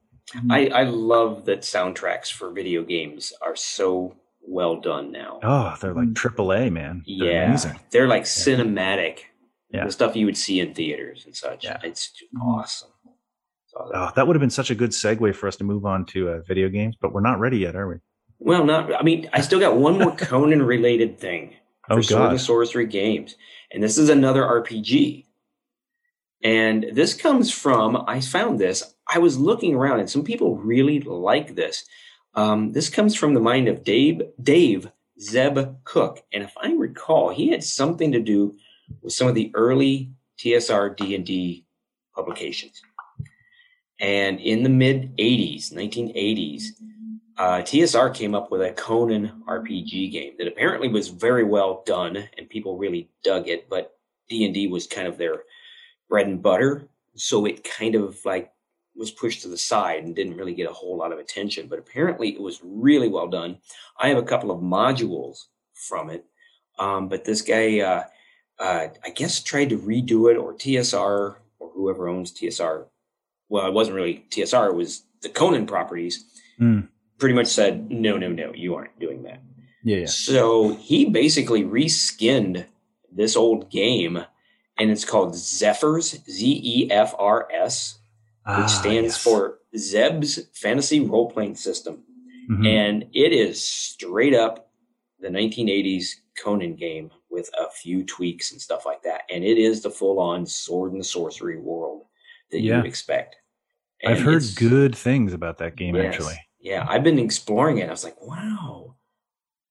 I, 0.48 0.68
I 0.68 0.82
love 0.84 1.44
that 1.46 1.62
soundtracks 1.62 2.32
for 2.32 2.50
video 2.50 2.82
games 2.82 3.32
are 3.42 3.56
so 3.56 4.16
well 4.40 4.80
done 4.80 5.12
now. 5.12 5.40
Oh, 5.42 5.76
they're 5.80 5.92
like 5.94 6.14
triple 6.14 6.52
A, 6.52 6.70
man. 6.70 7.02
They're 7.06 7.32
yeah. 7.32 7.48
Amazing. 7.48 7.80
They're 7.90 8.08
like 8.08 8.24
cinematic. 8.24 9.20
Yeah. 9.70 9.86
The 9.86 9.92
stuff 9.92 10.14
you 10.14 10.26
would 10.26 10.36
see 10.36 10.60
in 10.60 10.72
theaters 10.72 11.24
and 11.26 11.34
such. 11.34 11.64
Yeah. 11.64 11.78
It's 11.82 12.12
awesome. 12.40 12.90
Oh, 13.76 14.12
that 14.14 14.26
would 14.26 14.36
have 14.36 14.40
been 14.40 14.50
such 14.50 14.70
a 14.70 14.74
good 14.74 14.90
segue 14.90 15.34
for 15.34 15.48
us 15.48 15.56
to 15.56 15.64
move 15.64 15.84
on 15.84 16.06
to 16.06 16.28
uh, 16.28 16.40
video 16.46 16.68
games, 16.68 16.94
but 17.00 17.12
we're 17.12 17.20
not 17.20 17.40
ready 17.40 17.58
yet, 17.58 17.74
are 17.74 17.88
we? 17.88 17.96
Well, 18.38 18.64
not. 18.64 18.94
I 18.94 19.02
mean, 19.02 19.28
I 19.32 19.40
still 19.40 19.58
got 19.58 19.76
one 19.76 19.98
more 19.98 20.14
Conan 20.16 20.62
related 20.62 21.18
thing 21.18 21.54
for 21.86 21.98
oh, 21.98 22.00
Sword 22.00 22.30
and 22.30 22.40
Sorcery 22.40 22.86
games, 22.86 23.36
and 23.72 23.82
this 23.82 23.98
is 23.98 24.08
another 24.08 24.42
RPG. 24.42 25.26
And 26.42 26.86
this 26.92 27.14
comes 27.14 27.50
from 27.50 28.04
I 28.06 28.20
found 28.20 28.58
this. 28.58 28.94
I 29.12 29.18
was 29.18 29.38
looking 29.38 29.74
around, 29.74 30.00
and 30.00 30.10
some 30.10 30.24
people 30.24 30.56
really 30.56 31.00
like 31.00 31.54
this. 31.54 31.84
Um, 32.34 32.72
this 32.72 32.90
comes 32.90 33.14
from 33.14 33.34
the 33.34 33.40
mind 33.40 33.68
of 33.68 33.84
Dave 33.84 34.22
Dave 34.42 34.90
Zeb 35.20 35.58
Cook, 35.84 36.22
and 36.32 36.42
if 36.42 36.52
I 36.60 36.72
recall, 36.72 37.30
he 37.30 37.48
had 37.48 37.64
something 37.64 38.12
to 38.12 38.20
do 38.20 38.56
with 39.02 39.12
some 39.12 39.28
of 39.28 39.34
the 39.34 39.50
early 39.54 40.10
TSR 40.38 40.96
D 40.96 41.14
and 41.14 41.24
D 41.24 41.64
publications. 42.14 42.82
And 44.00 44.40
in 44.40 44.64
the 44.64 44.68
mid 44.68 45.16
80s, 45.16 45.72
1980s, 45.72 46.64
uh, 47.36 47.58
TSR 47.58 48.14
came 48.14 48.34
up 48.34 48.50
with 48.50 48.62
a 48.62 48.72
Conan 48.72 49.42
RPG 49.48 50.12
game 50.12 50.34
that 50.38 50.46
apparently 50.46 50.88
was 50.88 51.08
very 51.08 51.44
well 51.44 51.82
done 51.84 52.28
and 52.38 52.48
people 52.48 52.78
really 52.78 53.08
dug 53.22 53.48
it, 53.48 53.68
but 53.68 53.96
D&D 54.28 54.68
was 54.68 54.86
kind 54.86 55.08
of 55.08 55.18
their 55.18 55.42
bread 56.08 56.26
and 56.26 56.42
butter. 56.42 56.88
So 57.16 57.44
it 57.44 57.64
kind 57.64 57.94
of 57.94 58.18
like 58.24 58.52
was 58.96 59.10
pushed 59.10 59.42
to 59.42 59.48
the 59.48 59.58
side 59.58 60.04
and 60.04 60.14
didn't 60.14 60.36
really 60.36 60.54
get 60.54 60.70
a 60.70 60.72
whole 60.72 60.96
lot 60.96 61.12
of 61.12 61.18
attention, 61.18 61.66
but 61.68 61.78
apparently 61.78 62.30
it 62.30 62.40
was 62.40 62.60
really 62.62 63.08
well 63.08 63.28
done. 63.28 63.58
I 63.98 64.08
have 64.08 64.18
a 64.18 64.22
couple 64.22 64.50
of 64.50 64.60
modules 64.60 65.46
from 65.72 66.10
it. 66.10 66.24
Um, 66.78 67.08
but 67.08 67.24
this 67.24 67.42
guy, 67.42 67.80
uh, 67.80 68.04
uh, 68.58 68.88
I 69.04 69.10
guess 69.10 69.42
tried 69.42 69.70
to 69.70 69.78
redo 69.78 70.30
it 70.30 70.36
or 70.36 70.54
TSR 70.54 71.36
or 71.58 71.70
whoever 71.74 72.08
owns 72.08 72.32
TSR 72.32 72.86
well, 73.48 73.66
it 73.66 73.72
wasn't 73.72 73.96
really 73.96 74.24
TSR, 74.30 74.70
it 74.70 74.74
was 74.74 75.04
the 75.22 75.28
Conan 75.28 75.66
properties, 75.66 76.24
mm. 76.60 76.88
Pretty 77.18 77.34
much 77.34 77.46
said, 77.46 77.90
no, 77.90 78.16
no, 78.16 78.28
no, 78.28 78.52
you 78.54 78.74
aren't 78.74 78.98
doing 78.98 79.22
that. 79.24 79.42
Yeah, 79.82 79.98
yeah. 79.98 80.06
So 80.06 80.74
he 80.74 81.04
basically 81.06 81.62
reskinned 81.62 82.66
this 83.12 83.36
old 83.36 83.70
game, 83.70 84.24
and 84.78 84.90
it's 84.90 85.04
called 85.04 85.36
Zephyrs, 85.36 86.18
Z 86.28 86.60
E 86.64 86.90
F 86.90 87.14
R 87.18 87.48
S, 87.52 87.98
which 88.46 88.56
ah, 88.56 88.66
stands 88.66 89.14
yes. 89.14 89.22
for 89.22 89.58
Zeb's 89.76 90.40
Fantasy 90.54 91.00
Role 91.00 91.30
Playing 91.30 91.54
System. 91.54 92.02
Mm-hmm. 92.50 92.66
And 92.66 93.02
it 93.12 93.32
is 93.32 93.62
straight 93.64 94.34
up 94.34 94.70
the 95.20 95.28
1980s 95.28 96.16
Conan 96.42 96.74
game 96.76 97.10
with 97.30 97.50
a 97.58 97.70
few 97.70 98.04
tweaks 98.04 98.52
and 98.52 98.60
stuff 98.60 98.84
like 98.84 99.02
that. 99.02 99.22
And 99.30 99.44
it 99.44 99.58
is 99.58 99.82
the 99.82 99.90
full 99.90 100.18
on 100.18 100.46
sword 100.46 100.92
and 100.92 101.04
sorcery 101.04 101.58
world 101.58 102.04
that 102.50 102.60
yeah. 102.60 102.72
you 102.72 102.76
would 102.78 102.86
expect. 102.86 103.36
And 104.02 104.12
I've 104.12 104.20
heard 104.20 104.42
good 104.56 104.94
things 104.94 105.32
about 105.32 105.58
that 105.58 105.76
game 105.76 105.94
yes, 105.96 106.14
actually. 106.14 106.36
Yeah, 106.64 106.86
I've 106.88 107.04
been 107.04 107.18
exploring 107.18 107.76
it. 107.76 107.88
I 107.88 107.90
was 107.90 108.04
like, 108.04 108.20
wow, 108.22 108.94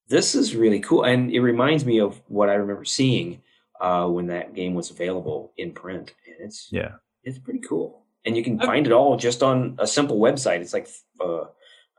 this 0.10 0.36
is 0.36 0.56
really 0.56 0.80
cool. 0.80 1.04
And 1.04 1.32
it 1.32 1.40
reminds 1.40 1.86
me 1.86 2.00
of 2.00 2.22
what 2.28 2.50
I 2.50 2.54
remember 2.54 2.86
seeing 2.86 3.42
uh, 3.82 4.08
when 4.08 4.28
that 4.28 4.54
game 4.54 4.76
was 4.76 4.92
available 4.92 5.54
in 5.58 5.72
print. 5.72 6.14
And 6.28 6.36
it's 6.46 6.70
yeah, 6.72 6.92
it's 7.24 7.40
pretty 7.40 7.62
cool. 7.68 8.04
And 8.26 8.38
you 8.38 8.44
can 8.44 8.60
find 8.60 8.86
it 8.86 8.94
all 8.94 9.18
just 9.18 9.42
on 9.42 9.76
a 9.80 9.88
simple 9.88 10.20
website. 10.20 10.60
It's 10.60 10.72
like 10.72 10.88
uh, 11.20 11.46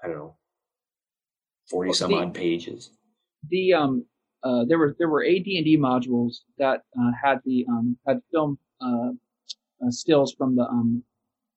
I 0.01 0.07
don't 0.07 0.17
know, 0.17 0.37
forty 1.69 1.89
well, 1.89 1.95
some 1.95 2.13
the, 2.13 2.19
odd 2.19 2.33
pages. 2.33 2.91
The 3.51 3.75
um 3.75 4.07
uh, 4.45 4.65
there 4.65 4.79
were 4.79 4.95
there 4.97 5.09
were 5.09 5.25
AD 5.25 5.47
and 5.59 5.65
D 5.65 5.77
modules 5.77 6.37
that 6.59 6.83
uh, 6.97 7.11
had 7.21 7.41
the 7.45 7.67
um, 7.69 7.99
had 8.07 8.21
film 8.31 8.59
uh, 8.81 9.11
uh, 9.85 9.91
stills 9.91 10.33
from 10.33 10.55
the 10.55 10.63
um 10.63 11.03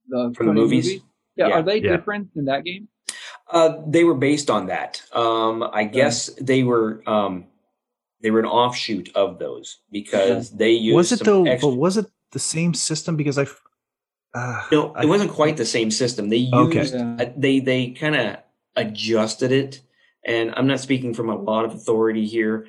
the 0.07 0.34
from 0.35 0.47
the 0.47 0.53
movies. 0.53 0.88
Movie. 0.88 1.03
Yeah, 1.35 1.49
yeah, 1.49 1.53
are 1.53 1.61
they 1.61 1.77
yeah. 1.77 1.95
different 1.95 2.30
in 2.35 2.45
that 2.45 2.64
game? 2.64 2.88
Uh, 3.49 3.81
they 3.87 4.03
were 4.03 4.15
based 4.15 4.49
on 4.49 4.67
that. 4.67 5.01
Um, 5.13 5.63
I 5.71 5.85
guess 5.85 6.27
they 6.41 6.63
were 6.63 7.01
um, 7.07 7.45
they 8.21 8.31
were 8.31 8.39
an 8.39 8.45
offshoot 8.45 9.15
of 9.15 9.39
those 9.39 9.79
because 9.91 10.51
they 10.51 10.71
used. 10.71 10.95
Was 10.95 11.11
it 11.11 11.23
though? 11.23 11.45
Extra- 11.45 11.69
but 11.69 11.75
was 11.77 11.97
it 11.97 12.07
the 12.31 12.39
same 12.39 12.73
system? 12.73 13.15
Because 13.15 13.37
I. 13.37 13.47
Uh, 14.33 14.63
no, 14.71 14.87
it 14.95 15.03
I, 15.03 15.05
wasn't 15.05 15.31
quite 15.31 15.57
the 15.57 15.65
same 15.65 15.91
system. 15.91 16.29
They 16.29 16.37
used 16.37 16.93
okay. 16.93 17.33
they 17.37 17.59
they 17.59 17.91
kind 17.91 18.15
of 18.15 18.37
adjusted 18.75 19.51
it, 19.51 19.81
and 20.25 20.53
I'm 20.55 20.67
not 20.67 20.79
speaking 20.79 21.13
from 21.13 21.29
a 21.29 21.35
lot 21.35 21.65
of 21.65 21.73
authority 21.73 22.25
here. 22.25 22.67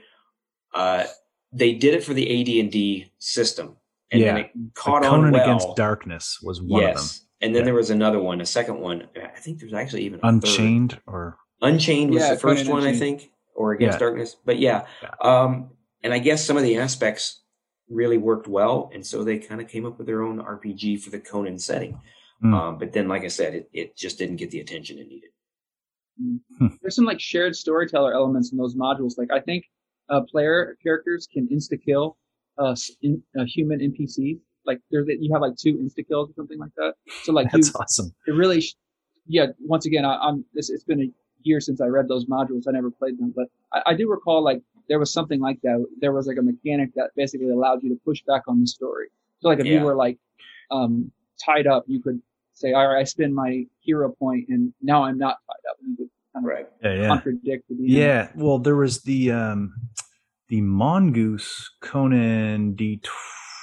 Uh, 0.74 1.06
they 1.52 1.72
did 1.72 1.94
it 1.94 2.04
for 2.04 2.14
the 2.14 2.40
AD 2.40 2.62
and 2.62 2.70
D 2.70 3.10
system, 3.18 3.76
and 4.12 4.20
yeah. 4.20 4.34
then 4.34 4.36
it 4.44 4.50
caught 4.74 5.02
the 5.02 5.08
Conan 5.08 5.26
on 5.26 5.32
well. 5.32 5.42
Against 5.42 5.76
Darkness 5.76 6.38
was 6.42 6.62
one 6.62 6.82
yes. 6.82 6.96
of 6.96 7.18
them. 7.18 7.27
And 7.40 7.54
then 7.54 7.60
yeah. 7.60 7.66
there 7.66 7.74
was 7.74 7.90
another 7.90 8.18
one, 8.18 8.40
a 8.40 8.46
second 8.46 8.80
one. 8.80 9.06
I 9.16 9.38
think 9.38 9.60
there's 9.60 9.72
actually 9.72 10.04
even 10.04 10.20
Unchained 10.22 10.92
third. 10.92 11.02
or 11.06 11.38
Unchained 11.62 12.10
was 12.10 12.22
yeah, 12.22 12.34
the 12.34 12.40
first 12.40 12.68
one, 12.68 12.84
I 12.84 12.94
think, 12.94 13.30
or 13.54 13.72
Against 13.72 13.96
yeah. 13.96 13.98
Darkness. 13.98 14.36
But 14.44 14.58
yeah, 14.58 14.86
um, 15.22 15.70
and 16.02 16.12
I 16.12 16.18
guess 16.18 16.44
some 16.44 16.56
of 16.56 16.62
the 16.62 16.78
aspects 16.78 17.42
really 17.88 18.18
worked 18.18 18.48
well, 18.48 18.90
and 18.92 19.06
so 19.06 19.24
they 19.24 19.38
kind 19.38 19.60
of 19.60 19.68
came 19.68 19.86
up 19.86 19.98
with 19.98 20.06
their 20.06 20.22
own 20.22 20.38
RPG 20.42 21.00
for 21.02 21.10
the 21.10 21.20
Conan 21.20 21.58
setting. 21.58 22.00
Mm. 22.42 22.54
Um, 22.54 22.78
but 22.78 22.92
then, 22.92 23.08
like 23.08 23.24
I 23.24 23.28
said, 23.28 23.54
it, 23.54 23.70
it 23.72 23.96
just 23.96 24.18
didn't 24.18 24.36
get 24.36 24.50
the 24.50 24.60
attention 24.60 24.98
it 24.98 25.08
needed. 25.08 25.30
Hmm. 26.58 26.66
There's 26.82 26.96
some 26.96 27.04
like 27.04 27.20
shared 27.20 27.54
storyteller 27.54 28.12
elements 28.12 28.52
in 28.52 28.58
those 28.58 28.74
modules. 28.74 29.18
Like 29.18 29.30
I 29.32 29.40
think 29.40 29.64
uh, 30.08 30.22
player 30.22 30.76
characters 30.82 31.28
can 31.32 31.48
insta 31.48 31.78
kill 31.82 32.16
uh, 32.58 32.74
in, 33.02 33.22
uh, 33.38 33.44
human 33.44 33.80
NPCs. 33.80 34.40
Like 34.68 34.80
there, 34.90 35.02
you 35.10 35.32
have 35.32 35.40
like 35.40 35.56
two 35.56 35.74
insta 35.78 36.06
kills 36.06 36.30
or 36.30 36.34
something 36.34 36.58
like 36.58 36.74
that. 36.76 36.92
So 37.24 37.32
like 37.32 37.50
that's 37.50 37.68
you, 37.68 37.74
awesome. 37.80 38.14
It 38.26 38.32
really, 38.32 38.62
yeah. 39.26 39.46
Once 39.60 39.86
again, 39.86 40.04
I, 40.04 40.28
am 40.28 40.44
This, 40.52 40.68
it's 40.68 40.84
been 40.84 41.02
a 41.02 41.10
year 41.42 41.58
since 41.58 41.80
I 41.80 41.86
read 41.86 42.06
those 42.06 42.26
modules. 42.26 42.64
I 42.68 42.72
never 42.72 42.90
played 42.90 43.18
them, 43.18 43.32
but 43.34 43.46
I, 43.72 43.92
I 43.92 43.94
do 43.94 44.08
recall 44.10 44.44
like 44.44 44.62
there 44.88 44.98
was 44.98 45.10
something 45.10 45.40
like 45.40 45.58
that. 45.62 45.84
There 46.00 46.12
was 46.12 46.26
like 46.26 46.36
a 46.36 46.42
mechanic 46.42 46.90
that 46.96 47.10
basically 47.16 47.48
allowed 47.48 47.82
you 47.82 47.88
to 47.88 48.00
push 48.04 48.22
back 48.26 48.42
on 48.46 48.60
the 48.60 48.66
story. 48.66 49.08
So 49.40 49.48
like 49.48 49.58
if 49.58 49.66
yeah. 49.66 49.78
you 49.78 49.84
were 49.84 49.94
like 49.94 50.18
um, 50.70 51.10
tied 51.42 51.66
up, 51.66 51.84
you 51.86 52.02
could 52.02 52.20
say, 52.52 52.74
"All 52.74 52.86
right, 52.86 53.00
I 53.00 53.04
spend 53.04 53.34
my 53.34 53.64
hero 53.80 54.12
point, 54.12 54.48
and 54.50 54.72
now 54.82 55.04
I'm 55.04 55.16
not 55.16 55.38
tied 55.46 55.70
up." 55.70 55.76
And 55.80 55.90
you 55.92 55.96
could 55.96 56.10
kind 56.34 56.44
of 56.44 56.50
right. 56.50 56.66
yeah, 56.82 57.02
yeah. 57.02 57.08
contradict 57.08 57.64
the. 57.70 57.76
Yeah. 57.78 58.28
Well, 58.34 58.58
there 58.58 58.76
was 58.76 59.00
the 59.02 59.32
um, 59.32 59.72
the 60.48 60.60
Mongoose 60.60 61.70
Conan 61.80 62.74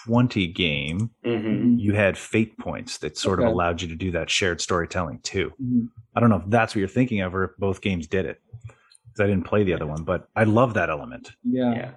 D20 0.06 0.54
game, 0.54 1.12
mm-hmm. 1.26 1.78
you 1.78 1.94
had 1.94 2.18
fate 2.18 2.58
points 2.58 2.98
that 3.00 3.18
sort 3.18 3.40
okay. 3.40 3.48
of 3.48 3.54
allowed 3.54 3.82
you 3.82 3.88
to 3.88 3.96
do 3.96 4.12
that 4.12 4.30
shared 4.30 4.62
storytelling 4.62 5.20
too. 5.24 5.52
Mm-hmm. 5.62 5.86
I 6.16 6.20
don't 6.20 6.30
know 6.30 6.38
if 6.38 6.44
that's 6.48 6.76
what 6.76 6.80
you're 6.80 6.88
thinking 6.88 7.22
of 7.22 7.36
or 7.36 7.46
if 7.46 7.52
both 7.58 7.82
games 7.82 8.08
did 8.08 8.26
it. 8.26 8.42
Because 8.62 9.24
I 9.24 9.28
didn't 9.28 9.46
play 9.46 9.64
the 9.64 9.74
other 9.74 9.86
one, 9.86 10.04
but 10.04 10.28
I 10.36 10.44
love 10.44 10.74
that 10.74 10.90
element. 10.90 11.32
Yeah. 11.44 11.74
yeah. 11.74 11.92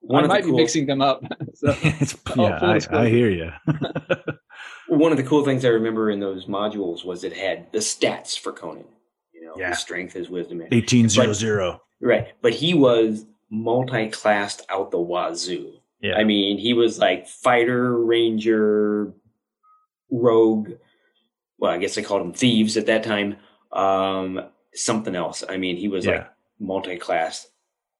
One 0.00 0.24
I 0.24 0.26
might 0.26 0.44
cool... 0.44 0.56
be 0.56 0.62
mixing 0.62 0.86
them 0.86 1.00
up. 1.00 1.22
so, 1.54 1.76
yeah, 2.36 2.58
I, 2.60 2.80
I, 2.90 3.08
hear 3.08 3.30
you. 3.30 3.50
one 4.88 5.12
of 5.12 5.18
the 5.18 5.24
cool 5.24 5.44
things 5.44 5.64
I 5.64 5.68
remember 5.68 6.10
in 6.10 6.18
those 6.18 6.46
modules 6.46 7.04
was 7.04 7.24
it 7.24 7.32
had 7.32 7.70
the 7.72 7.78
stats 7.78 8.38
for 8.38 8.52
Conan. 8.52 8.84
You 9.32 9.46
know, 9.46 9.54
yeah. 9.56 9.70
his 9.70 9.78
strength, 9.78 10.12
his 10.12 10.28
wisdom. 10.28 10.62
Eighteen 10.70 11.08
zero 11.08 11.32
zero. 11.32 11.82
Right, 12.00 12.32
but 12.42 12.52
he 12.52 12.74
was 12.74 13.26
multi-classed 13.50 14.62
out 14.70 14.90
the 14.90 14.98
wazoo. 14.98 15.72
Yeah. 16.02 16.16
I 16.16 16.24
mean, 16.24 16.58
he 16.58 16.74
was 16.74 16.98
like 16.98 17.28
fighter, 17.28 17.96
ranger, 17.96 19.12
rogue. 20.10 20.70
Well, 21.58 21.70
I 21.70 21.78
guess 21.78 21.94
they 21.94 22.02
called 22.02 22.22
him 22.22 22.32
thieves 22.32 22.76
at 22.76 22.86
that 22.86 23.04
time. 23.04 23.36
Um, 23.72 24.40
something 24.74 25.14
else. 25.14 25.44
I 25.48 25.56
mean, 25.56 25.76
he 25.76 25.88
was 25.88 26.04
yeah. 26.04 26.12
like 26.12 26.30
multi-class 26.58 27.46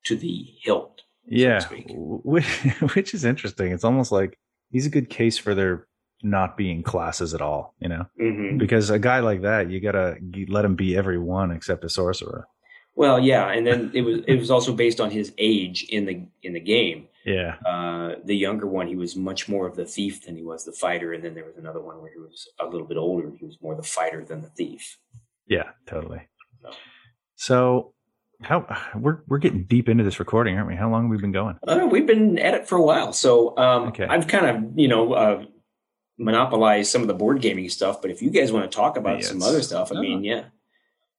to 0.06 0.16
the 0.16 0.46
hilt. 0.62 1.02
Yeah, 1.26 1.60
so 1.60 1.76
which, 2.24 2.46
which 2.94 3.14
is 3.14 3.24
interesting. 3.24 3.72
It's 3.72 3.84
almost 3.84 4.10
like 4.10 4.38
he's 4.70 4.86
a 4.86 4.90
good 4.90 5.08
case 5.08 5.38
for 5.38 5.54
there 5.54 5.86
not 6.24 6.56
being 6.56 6.82
classes 6.82 7.34
at 7.34 7.40
all. 7.40 7.74
You 7.78 7.88
know, 7.88 8.06
mm-hmm. 8.20 8.58
because 8.58 8.90
a 8.90 8.98
guy 8.98 9.20
like 9.20 9.42
that, 9.42 9.70
you 9.70 9.80
gotta 9.80 10.16
you 10.34 10.46
let 10.46 10.64
him 10.64 10.74
be 10.74 10.96
every 10.96 11.18
one 11.18 11.52
except 11.52 11.84
a 11.84 11.88
sorcerer. 11.88 12.48
Well, 12.94 13.18
yeah, 13.18 13.48
and 13.48 13.66
then 13.66 13.90
it 13.94 14.02
was 14.02 14.20
it 14.26 14.36
was 14.36 14.50
also 14.50 14.72
based 14.72 15.00
on 15.00 15.10
his 15.10 15.32
age 15.38 15.84
in 15.84 16.04
the 16.04 16.26
in 16.42 16.52
the 16.52 16.60
game. 16.60 17.08
Yeah. 17.24 17.56
Uh, 17.64 18.16
the 18.24 18.36
younger 18.36 18.66
one, 18.66 18.88
he 18.88 18.96
was 18.96 19.16
much 19.16 19.48
more 19.48 19.66
of 19.66 19.76
the 19.76 19.86
thief 19.86 20.26
than 20.26 20.36
he 20.36 20.42
was 20.42 20.64
the 20.64 20.72
fighter, 20.72 21.12
and 21.12 21.22
then 21.24 21.34
there 21.34 21.44
was 21.44 21.56
another 21.56 21.80
one 21.80 22.00
where 22.02 22.12
he 22.12 22.18
was 22.18 22.48
a 22.60 22.66
little 22.66 22.86
bit 22.86 22.96
older. 22.96 23.30
He 23.38 23.44
was 23.46 23.58
more 23.62 23.74
the 23.74 23.82
fighter 23.82 24.24
than 24.24 24.42
the 24.42 24.48
thief. 24.48 24.98
Yeah, 25.46 25.70
totally. 25.86 26.28
So, 26.62 26.72
so 27.36 27.94
how 28.42 28.66
we're 28.94 29.20
we're 29.28 29.38
getting 29.38 29.64
deep 29.64 29.88
into 29.88 30.04
this 30.04 30.18
recording, 30.18 30.56
aren't 30.56 30.68
we? 30.68 30.76
How 30.76 30.90
long 30.90 31.04
have 31.04 31.10
we 31.10 31.18
been 31.18 31.32
going? 31.32 31.58
Uh, 31.66 31.88
we've 31.90 32.06
been 32.06 32.38
at 32.38 32.54
it 32.54 32.68
for 32.68 32.76
a 32.76 32.82
while. 32.82 33.12
So 33.12 33.56
um, 33.56 33.88
okay. 33.88 34.06
I've 34.06 34.26
kind 34.26 34.46
of 34.46 34.78
you 34.78 34.88
know 34.88 35.12
uh, 35.12 35.44
monopolized 36.18 36.90
some 36.90 37.02
of 37.02 37.08
the 37.08 37.14
board 37.14 37.40
gaming 37.40 37.68
stuff, 37.68 38.02
but 38.02 38.10
if 38.10 38.20
you 38.20 38.30
guys 38.30 38.52
want 38.52 38.70
to 38.70 38.74
talk 38.74 38.96
about 38.96 39.18
yes. 39.18 39.28
some 39.28 39.42
other 39.42 39.62
stuff, 39.62 39.92
I 39.92 40.00
mean, 40.00 40.24
yeah. 40.24 40.44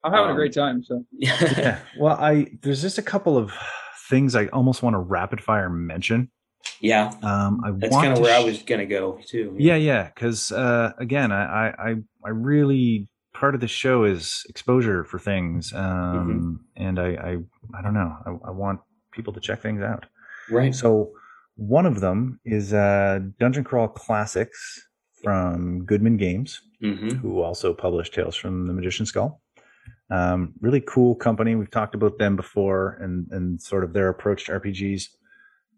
I'm 0.03 0.11
having 0.11 0.30
um, 0.30 0.35
a 0.35 0.35
great 0.35 0.53
time. 0.53 0.84
So 0.84 1.05
yeah. 1.11 1.80
Well, 1.97 2.17
I 2.19 2.47
there's 2.61 2.81
just 2.81 2.97
a 2.97 3.03
couple 3.03 3.38
of 3.38 3.51
things 4.09 4.35
I 4.35 4.47
almost 4.47 4.84
want 4.84 4.95
to 4.95 4.99
rapid 4.99 5.41
fire 5.41 5.69
mention. 5.69 6.30
Yeah. 6.80 7.11
Um, 7.21 7.61
I 7.65 7.71
That's 7.71 7.95
kind 7.95 8.13
of 8.13 8.19
where 8.19 8.34
sh- 8.34 8.41
I 8.41 8.43
was 8.43 8.63
going 8.63 8.80
to 8.80 8.85
go 8.85 9.19
too. 9.25 9.55
Yeah, 9.57 9.75
yeah. 9.75 10.09
Because 10.13 10.51
uh, 10.51 10.91
again, 10.97 11.31
I, 11.31 11.69
I, 11.69 11.95
I 12.25 12.30
really 12.30 13.09
part 13.34 13.55
of 13.55 13.61
the 13.61 13.67
show 13.67 14.03
is 14.03 14.45
exposure 14.49 15.03
for 15.03 15.19
things, 15.19 15.73
um, 15.73 16.61
mm-hmm. 16.77 16.84
and 16.85 16.99
I, 16.99 17.07
I, 17.07 17.38
I 17.77 17.81
don't 17.81 17.93
know. 17.93 18.15
I, 18.25 18.47
I, 18.47 18.51
want 18.51 18.80
people 19.11 19.34
to 19.34 19.39
check 19.39 19.61
things 19.61 19.81
out. 19.81 20.05
Right. 20.49 20.73
So 20.73 21.11
one 21.55 21.85
of 21.85 21.99
them 21.99 22.39
is 22.45 22.73
uh, 22.73 23.19
Dungeon 23.39 23.63
Crawl 23.63 23.88
Classics 23.88 24.81
from 25.21 25.85
Goodman 25.85 26.17
Games, 26.17 26.61
mm-hmm. 26.81 27.09
who 27.17 27.41
also 27.41 27.73
published 27.73 28.13
Tales 28.13 28.35
from 28.35 28.67
the 28.67 28.73
Magician's 28.73 29.09
Skull. 29.09 29.41
Um, 30.09 30.53
really 30.59 30.81
cool 30.81 31.15
company. 31.15 31.55
We've 31.55 31.71
talked 31.71 31.95
about 31.95 32.17
them 32.17 32.35
before 32.35 32.97
and, 33.01 33.27
and 33.31 33.61
sort 33.61 33.84
of 33.84 33.93
their 33.93 34.09
approach 34.09 34.45
to 34.45 34.59
RPGs. 34.59 35.07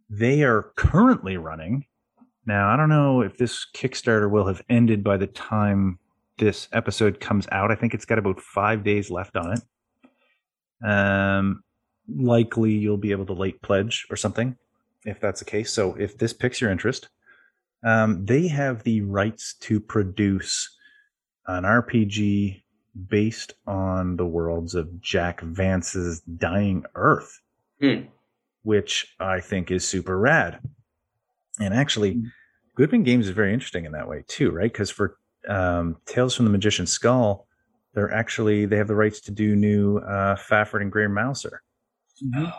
They 0.09 0.43
are 0.43 0.71
currently 0.75 1.37
running. 1.37 1.85
Now, 2.45 2.69
I 2.69 2.77
don't 2.77 2.89
know 2.89 3.21
if 3.21 3.37
this 3.37 3.65
Kickstarter 3.73 4.29
will 4.29 4.47
have 4.47 4.61
ended 4.69 5.03
by 5.03 5.17
the 5.17 5.27
time 5.27 5.99
this 6.37 6.67
episode 6.73 7.19
comes 7.19 7.47
out. 7.51 7.71
I 7.71 7.75
think 7.75 7.93
it's 7.93 8.05
got 8.05 8.19
about 8.19 8.39
five 8.39 8.83
days 8.83 9.09
left 9.09 9.35
on 9.35 9.53
it. 9.53 10.87
Um, 10.87 11.63
likely 12.07 12.73
you'll 12.73 12.97
be 12.97 13.11
able 13.11 13.25
to 13.25 13.33
late 13.33 13.61
pledge 13.61 14.05
or 14.09 14.15
something 14.15 14.57
if 15.05 15.19
that's 15.19 15.39
the 15.39 15.45
case. 15.45 15.71
So 15.71 15.95
if 15.95 16.17
this 16.17 16.33
piques 16.33 16.59
your 16.59 16.71
interest, 16.71 17.09
um, 17.83 18.25
they 18.25 18.47
have 18.47 18.83
the 18.83 19.01
rights 19.01 19.55
to 19.61 19.79
produce 19.79 20.75
an 21.47 21.63
RPG 21.63 22.63
based 22.95 23.53
on 23.67 24.15
the 24.15 24.25
worlds 24.25 24.75
of 24.75 25.01
Jack 25.01 25.41
Vance's 25.41 26.21
Dying 26.21 26.85
Earth, 26.95 27.41
hmm. 27.79 28.01
which 28.63 29.15
I 29.19 29.41
think 29.41 29.71
is 29.71 29.87
super 29.87 30.17
rad. 30.17 30.59
And 31.59 31.73
actually, 31.73 32.13
hmm. 32.13 32.27
Goodman 32.75 33.03
Games 33.03 33.27
is 33.27 33.33
very 33.33 33.53
interesting 33.53 33.85
in 33.85 33.91
that 33.93 34.07
way 34.07 34.23
too, 34.27 34.51
right? 34.51 34.71
Because 34.71 34.91
for 34.91 35.17
um, 35.47 35.97
Tales 36.05 36.35
from 36.35 36.45
the 36.45 36.51
Magician's 36.51 36.91
Skull, 36.91 37.47
they're 37.93 38.11
actually 38.11 38.65
they 38.65 38.77
have 38.77 38.87
the 38.87 38.95
rights 38.95 39.21
to 39.21 39.31
do 39.31 39.55
new 39.55 39.97
uh, 39.99 40.35
Fafhrd 40.35 40.81
and 40.81 40.91
Grey 40.91 41.07
Mouser, 41.07 41.61
mm-hmm. 42.23 42.49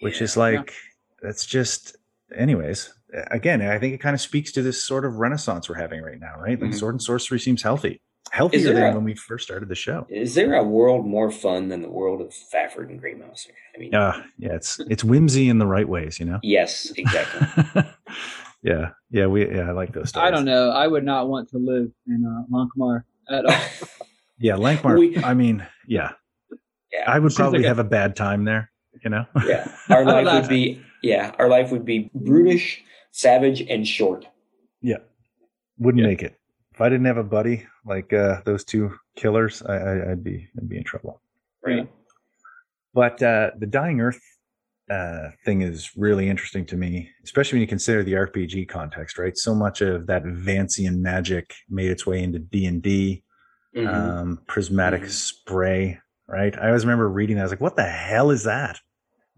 which 0.00 0.18
yeah. 0.18 0.24
is 0.24 0.36
like 0.36 0.74
that's 1.22 1.44
just, 1.46 1.96
anyways. 2.36 2.94
Again, 3.32 3.60
I 3.60 3.76
think 3.80 3.92
it 3.92 3.98
kind 3.98 4.14
of 4.14 4.20
speaks 4.20 4.52
to 4.52 4.62
this 4.62 4.84
sort 4.84 5.04
of 5.04 5.16
renaissance 5.16 5.68
we're 5.68 5.74
having 5.74 6.00
right 6.00 6.20
now, 6.20 6.34
right? 6.38 6.60
Like 6.60 6.70
mm-hmm. 6.70 6.78
sword 6.78 6.94
and 6.94 7.02
sorcery 7.02 7.40
seems 7.40 7.62
healthy 7.62 8.00
healthier 8.30 8.72
than 8.72 8.82
a, 8.82 8.94
when 8.94 9.04
we 9.04 9.14
first 9.14 9.44
started 9.44 9.68
the 9.68 9.74
show. 9.74 10.06
Is 10.08 10.34
there 10.34 10.54
a 10.54 10.62
world 10.62 11.06
more 11.06 11.30
fun 11.30 11.68
than 11.68 11.82
the 11.82 11.90
world 11.90 12.20
of 12.20 12.28
Fafhrd 12.28 12.88
and 12.88 13.00
Grey 13.00 13.14
Mouser? 13.14 13.52
I 13.74 13.78
mean, 13.78 13.94
uh, 13.94 14.22
yeah, 14.38 14.54
it's 14.54 14.80
it's 14.88 15.04
whimsy 15.04 15.48
in 15.48 15.58
the 15.58 15.66
right 15.66 15.88
ways, 15.88 16.18
you 16.18 16.26
know. 16.26 16.40
Yes, 16.50 16.92
exactly. 16.96 17.82
yeah, 18.62 18.90
yeah, 19.10 19.26
we 19.26 19.48
yeah, 19.54 19.68
I 19.68 19.72
like 19.72 19.92
those. 19.92 20.10
Stories. 20.10 20.28
I 20.28 20.30
don't 20.30 20.44
know. 20.44 20.70
I 20.70 20.86
would 20.86 21.04
not 21.04 21.28
want 21.28 21.48
to 21.50 21.58
live 21.58 21.90
in 22.06 22.24
uh, 22.24 22.54
Lankhmar 22.54 23.04
at 23.28 23.46
all. 23.46 23.62
yeah, 24.38 24.54
Lankhmar. 24.54 24.98
We, 24.98 25.22
I 25.22 25.34
mean, 25.34 25.66
yeah, 25.86 26.12
yeah. 26.92 27.04
I 27.06 27.18
would 27.18 27.34
probably 27.34 27.60
like 27.60 27.68
have 27.68 27.78
a, 27.78 27.82
a 27.82 27.84
bad 27.84 28.16
time 28.16 28.44
there. 28.44 28.70
You 29.04 29.10
know. 29.10 29.26
yeah, 29.46 29.70
our 29.88 30.04
life 30.04 30.42
would 30.42 30.48
be 30.48 30.80
yeah, 31.02 31.32
our 31.38 31.48
life 31.48 31.70
would 31.70 31.84
be 31.84 32.10
brutish, 32.14 32.82
savage, 33.12 33.60
and 33.60 33.86
short. 33.86 34.26
Yeah, 34.82 34.98
wouldn't 35.78 36.02
yeah. 36.02 36.08
make 36.08 36.22
it 36.22 36.39
if 36.80 36.84
I 36.84 36.88
didn't 36.88 37.06
have 37.06 37.18
a 37.18 37.24
buddy 37.24 37.66
like 37.84 38.10
uh, 38.14 38.40
those 38.46 38.64
two 38.64 38.90
killers, 39.14 39.60
I, 39.60 40.08
would 40.08 40.24
be 40.24 40.48
I'd 40.56 40.66
be 40.66 40.78
in 40.78 40.84
trouble. 40.84 41.20
Right. 41.62 41.86
But 42.94 43.22
uh, 43.22 43.50
the 43.58 43.66
Dying 43.66 44.00
Earth 44.00 44.20
uh, 44.90 45.28
thing 45.44 45.60
is 45.60 45.90
really 45.94 46.30
interesting 46.30 46.64
to 46.66 46.76
me, 46.76 47.10
especially 47.22 47.56
when 47.56 47.60
you 47.60 47.66
consider 47.66 48.02
the 48.02 48.14
RPG 48.14 48.70
context. 48.70 49.18
Right, 49.18 49.36
so 49.36 49.54
much 49.54 49.82
of 49.82 50.06
that 50.06 50.24
Vancian 50.24 51.00
magic 51.00 51.52
made 51.68 51.90
its 51.90 52.06
way 52.06 52.22
into 52.22 52.38
D 52.38 52.64
and 52.64 52.80
D. 52.80 53.24
Mm-hmm. 53.76 53.86
Um, 53.86 54.40
prismatic 54.46 55.02
mm-hmm. 55.02 55.10
spray. 55.10 55.98
Right. 56.26 56.58
I 56.58 56.68
always 56.68 56.86
remember 56.86 57.10
reading 57.10 57.36
that. 57.36 57.42
I 57.42 57.44
was 57.44 57.52
like, 57.52 57.60
"What 57.60 57.76
the 57.76 57.84
hell 57.84 58.30
is 58.30 58.44
that?" 58.44 58.80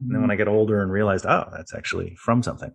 And 0.01 0.15
then 0.15 0.21
when 0.21 0.31
I 0.31 0.35
mm-hmm. 0.35 0.39
get 0.39 0.49
older 0.49 0.81
and 0.81 0.93
realized, 0.93 1.27
oh, 1.27 1.49
that's 1.53 1.75
actually 1.75 2.15
from 2.17 2.43
something. 2.43 2.73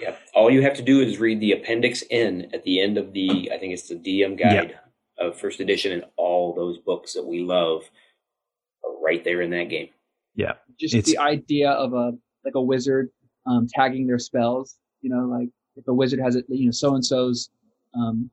Yep. 0.00 0.18
All 0.34 0.50
you 0.50 0.62
have 0.62 0.74
to 0.74 0.82
do 0.82 1.00
is 1.00 1.18
read 1.18 1.40
the 1.40 1.52
appendix 1.52 2.02
N 2.10 2.48
at 2.54 2.64
the 2.64 2.80
end 2.80 2.96
of 2.96 3.12
the, 3.12 3.50
I 3.52 3.58
think 3.58 3.74
it's 3.74 3.88
the 3.88 3.96
DM 3.96 4.38
guide 4.38 4.70
yep. 4.70 4.84
of 5.18 5.38
first 5.38 5.60
edition, 5.60 5.92
and 5.92 6.04
all 6.16 6.54
those 6.54 6.78
books 6.78 7.12
that 7.12 7.24
we 7.24 7.40
love 7.40 7.82
are 8.84 8.98
right 9.02 9.22
there 9.22 9.42
in 9.42 9.50
that 9.50 9.68
game. 9.68 9.88
Yeah. 10.34 10.54
Just 10.80 10.94
it's, 10.94 11.10
the 11.10 11.18
idea 11.18 11.70
of 11.70 11.92
a 11.92 12.12
like 12.44 12.54
a 12.54 12.62
wizard 12.62 13.10
um, 13.46 13.68
tagging 13.74 14.06
their 14.06 14.18
spells. 14.18 14.78
You 15.02 15.10
know, 15.10 15.26
like 15.26 15.50
if 15.76 15.86
a 15.86 15.92
wizard 15.92 16.20
has 16.20 16.36
it, 16.36 16.46
you 16.48 16.66
know, 16.66 16.72
so 16.72 16.94
and 16.94 17.04
so's 17.04 17.50
um, 17.94 18.30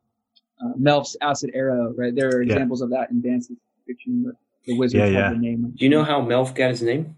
uh, 0.63 0.73
Melf's 0.79 1.17
acid 1.21 1.51
arrow. 1.53 1.93
Right. 1.97 2.15
There 2.15 2.29
are 2.29 2.41
examples 2.41 2.79
yeah. 2.79 2.85
of 2.85 2.89
that 2.91 3.11
in 3.11 3.21
Vance's 3.21 3.57
fiction. 3.85 4.23
The, 4.23 4.33
the 4.65 4.77
wizard 4.77 5.01
yeah, 5.01 5.07
yeah. 5.07 5.29
the 5.31 5.37
name. 5.37 5.73
Do 5.75 5.83
you 5.83 5.89
know 5.89 6.05
how 6.05 6.21
Melf 6.21 6.55
got 6.55 6.69
his 6.69 6.81
name? 6.81 7.17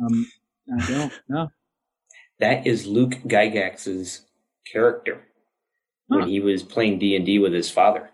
Um, 0.00 0.30
I 0.78 0.86
don't 0.86 1.20
know 1.28 1.50
that 2.40 2.66
is 2.66 2.86
Luke 2.86 3.16
Gygax's 3.26 4.22
character 4.70 5.22
huh. 6.10 6.18
when 6.18 6.28
he 6.28 6.40
was 6.40 6.62
playing 6.62 6.98
D 6.98 7.16
and 7.16 7.24
D 7.24 7.38
with 7.38 7.52
his 7.52 7.70
father. 7.70 8.10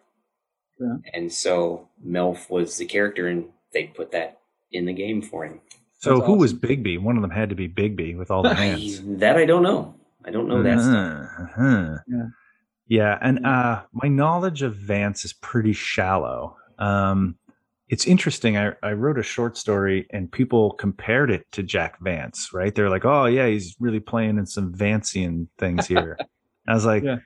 Yeah. 0.78 0.96
And 1.14 1.32
so 1.32 1.88
Melf 2.06 2.50
was 2.50 2.76
the 2.76 2.84
character, 2.84 3.28
and 3.28 3.46
they 3.72 3.84
put 3.84 4.12
that 4.12 4.40
in 4.72 4.84
the 4.84 4.92
game 4.92 5.22
for 5.22 5.44
him. 5.44 5.60
So 5.98 6.16
who 6.16 6.22
awesome. 6.22 6.38
was 6.38 6.54
Bigby? 6.54 7.00
One 7.00 7.16
of 7.16 7.22
them 7.22 7.30
had 7.30 7.48
to 7.48 7.54
be 7.54 7.68
Bigby 7.68 8.16
with 8.16 8.30
all 8.30 8.42
the 8.42 8.54
hands. 8.54 9.00
that 9.18 9.36
I 9.36 9.46
don't 9.46 9.62
know. 9.62 9.94
I 10.24 10.30
don't 10.30 10.48
know 10.48 10.62
that. 10.62 10.78
Uh-huh. 10.78 11.42
uh-huh. 11.42 11.96
Yeah. 12.06 12.26
Yeah, 12.88 13.18
and 13.20 13.44
uh, 13.44 13.82
my 13.92 14.08
knowledge 14.08 14.62
of 14.62 14.76
Vance 14.76 15.24
is 15.24 15.32
pretty 15.32 15.72
shallow. 15.72 16.56
Um, 16.78 17.36
it's 17.88 18.06
interesting. 18.06 18.56
I, 18.56 18.72
I 18.82 18.92
wrote 18.92 19.18
a 19.18 19.22
short 19.22 19.56
story 19.56 20.06
and 20.10 20.30
people 20.30 20.72
compared 20.72 21.30
it 21.30 21.46
to 21.52 21.62
Jack 21.62 22.00
Vance, 22.00 22.50
right? 22.52 22.74
They're 22.74 22.90
like, 22.90 23.04
oh, 23.04 23.26
yeah, 23.26 23.46
he's 23.46 23.76
really 23.78 24.00
playing 24.00 24.38
in 24.38 24.46
some 24.46 24.72
Vancian 24.74 25.46
things 25.58 25.86
here. 25.86 26.18
I 26.68 26.74
was 26.74 26.84
like, 26.84 27.04
yeah. 27.04 27.18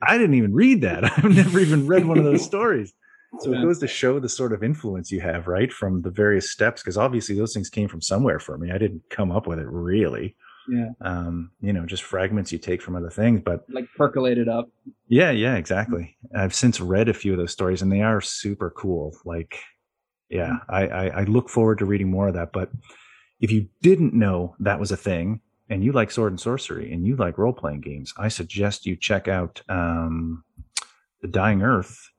I 0.00 0.16
didn't 0.16 0.34
even 0.34 0.54
read 0.54 0.80
that. 0.82 1.04
I've 1.18 1.24
never 1.24 1.60
even 1.60 1.86
read 1.86 2.06
one 2.06 2.18
of 2.18 2.24
those 2.24 2.44
stories. 2.52 2.94
So 3.40 3.52
yeah. 3.52 3.58
it 3.58 3.62
goes 3.62 3.78
to 3.80 3.86
show 3.86 4.18
the 4.18 4.28
sort 4.28 4.54
of 4.54 4.62
influence 4.62 5.12
you 5.12 5.20
have, 5.20 5.46
right, 5.46 5.70
from 5.70 6.00
the 6.00 6.10
various 6.10 6.50
steps, 6.50 6.82
because 6.82 6.96
obviously 6.96 7.36
those 7.36 7.52
things 7.52 7.68
came 7.68 7.88
from 7.88 8.00
somewhere 8.00 8.38
for 8.38 8.56
me. 8.56 8.70
I 8.70 8.78
didn't 8.78 9.02
come 9.10 9.30
up 9.30 9.46
with 9.46 9.58
it 9.58 9.66
really. 9.68 10.34
Yeah. 10.70 10.90
Um, 11.02 11.50
you 11.60 11.74
know, 11.74 11.84
just 11.84 12.02
fragments 12.02 12.52
you 12.52 12.58
take 12.58 12.80
from 12.80 12.96
other 12.96 13.10
things, 13.10 13.42
but 13.44 13.64
like 13.70 13.88
percolated 13.96 14.48
up. 14.48 14.70
Yeah, 15.08 15.30
yeah, 15.30 15.56
exactly. 15.56 16.16
I've 16.34 16.54
since 16.54 16.80
read 16.80 17.08
a 17.08 17.14
few 17.14 17.32
of 17.32 17.38
those 17.38 17.52
stories 17.52 17.82
and 17.82 17.92
they 17.92 18.02
are 18.02 18.20
super 18.20 18.70
cool. 18.70 19.16
Like 19.24 19.58
yeah, 20.30 20.58
I, 20.68 20.86
I, 20.86 21.06
I 21.06 21.24
look 21.24 21.48
forward 21.48 21.78
to 21.78 21.86
reading 21.86 22.10
more 22.10 22.28
of 22.28 22.34
that. 22.34 22.52
But 22.52 22.70
if 23.40 23.50
you 23.50 23.68
didn't 23.82 24.14
know 24.14 24.54
that 24.60 24.80
was 24.80 24.90
a 24.90 24.96
thing, 24.96 25.40
and 25.70 25.84
you 25.84 25.92
like 25.92 26.10
sword 26.10 26.32
and 26.32 26.40
sorcery, 26.40 26.92
and 26.92 27.06
you 27.06 27.16
like 27.16 27.38
role 27.38 27.52
playing 27.52 27.82
games, 27.82 28.12
I 28.16 28.28
suggest 28.28 28.86
you 28.86 28.96
check 28.96 29.28
out 29.28 29.62
um, 29.68 30.44
the 31.20 31.28
Dying 31.28 31.62
Earth 31.62 32.10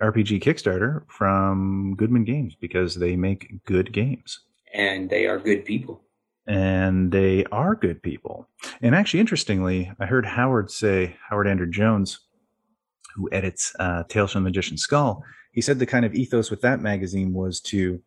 RPG 0.00 0.42
Kickstarter 0.42 1.02
from 1.08 1.94
Goodman 1.96 2.24
Games 2.24 2.56
because 2.60 2.96
they 2.96 3.16
make 3.16 3.64
good 3.64 3.92
games. 3.92 4.40
And 4.74 5.10
they 5.10 5.26
are 5.26 5.38
good 5.38 5.64
people. 5.64 6.02
And 6.46 7.12
they 7.12 7.44
are 7.46 7.74
good 7.74 8.02
people. 8.02 8.48
And 8.80 8.94
actually, 8.94 9.20
interestingly, 9.20 9.92
I 10.00 10.06
heard 10.06 10.24
Howard 10.24 10.70
say, 10.70 11.16
Howard 11.28 11.46
Andrew 11.46 11.68
Jones, 11.68 12.20
who 13.14 13.28
edits 13.32 13.74
uh, 13.78 14.04
Tales 14.08 14.32
from 14.32 14.44
the 14.44 14.48
Magician's 14.48 14.82
Skull, 14.82 15.22
he 15.52 15.60
said 15.60 15.78
the 15.78 15.86
kind 15.86 16.04
of 16.04 16.14
ethos 16.14 16.50
with 16.50 16.60
that 16.60 16.80
magazine 16.80 17.32
was 17.32 17.60
to 17.60 18.00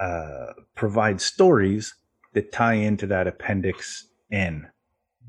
uh, 0.00 0.52
provide 0.74 1.20
stories 1.20 1.94
that 2.32 2.52
tie 2.52 2.74
into 2.74 3.06
that 3.06 3.26
appendix 3.26 4.08
N. 4.30 4.68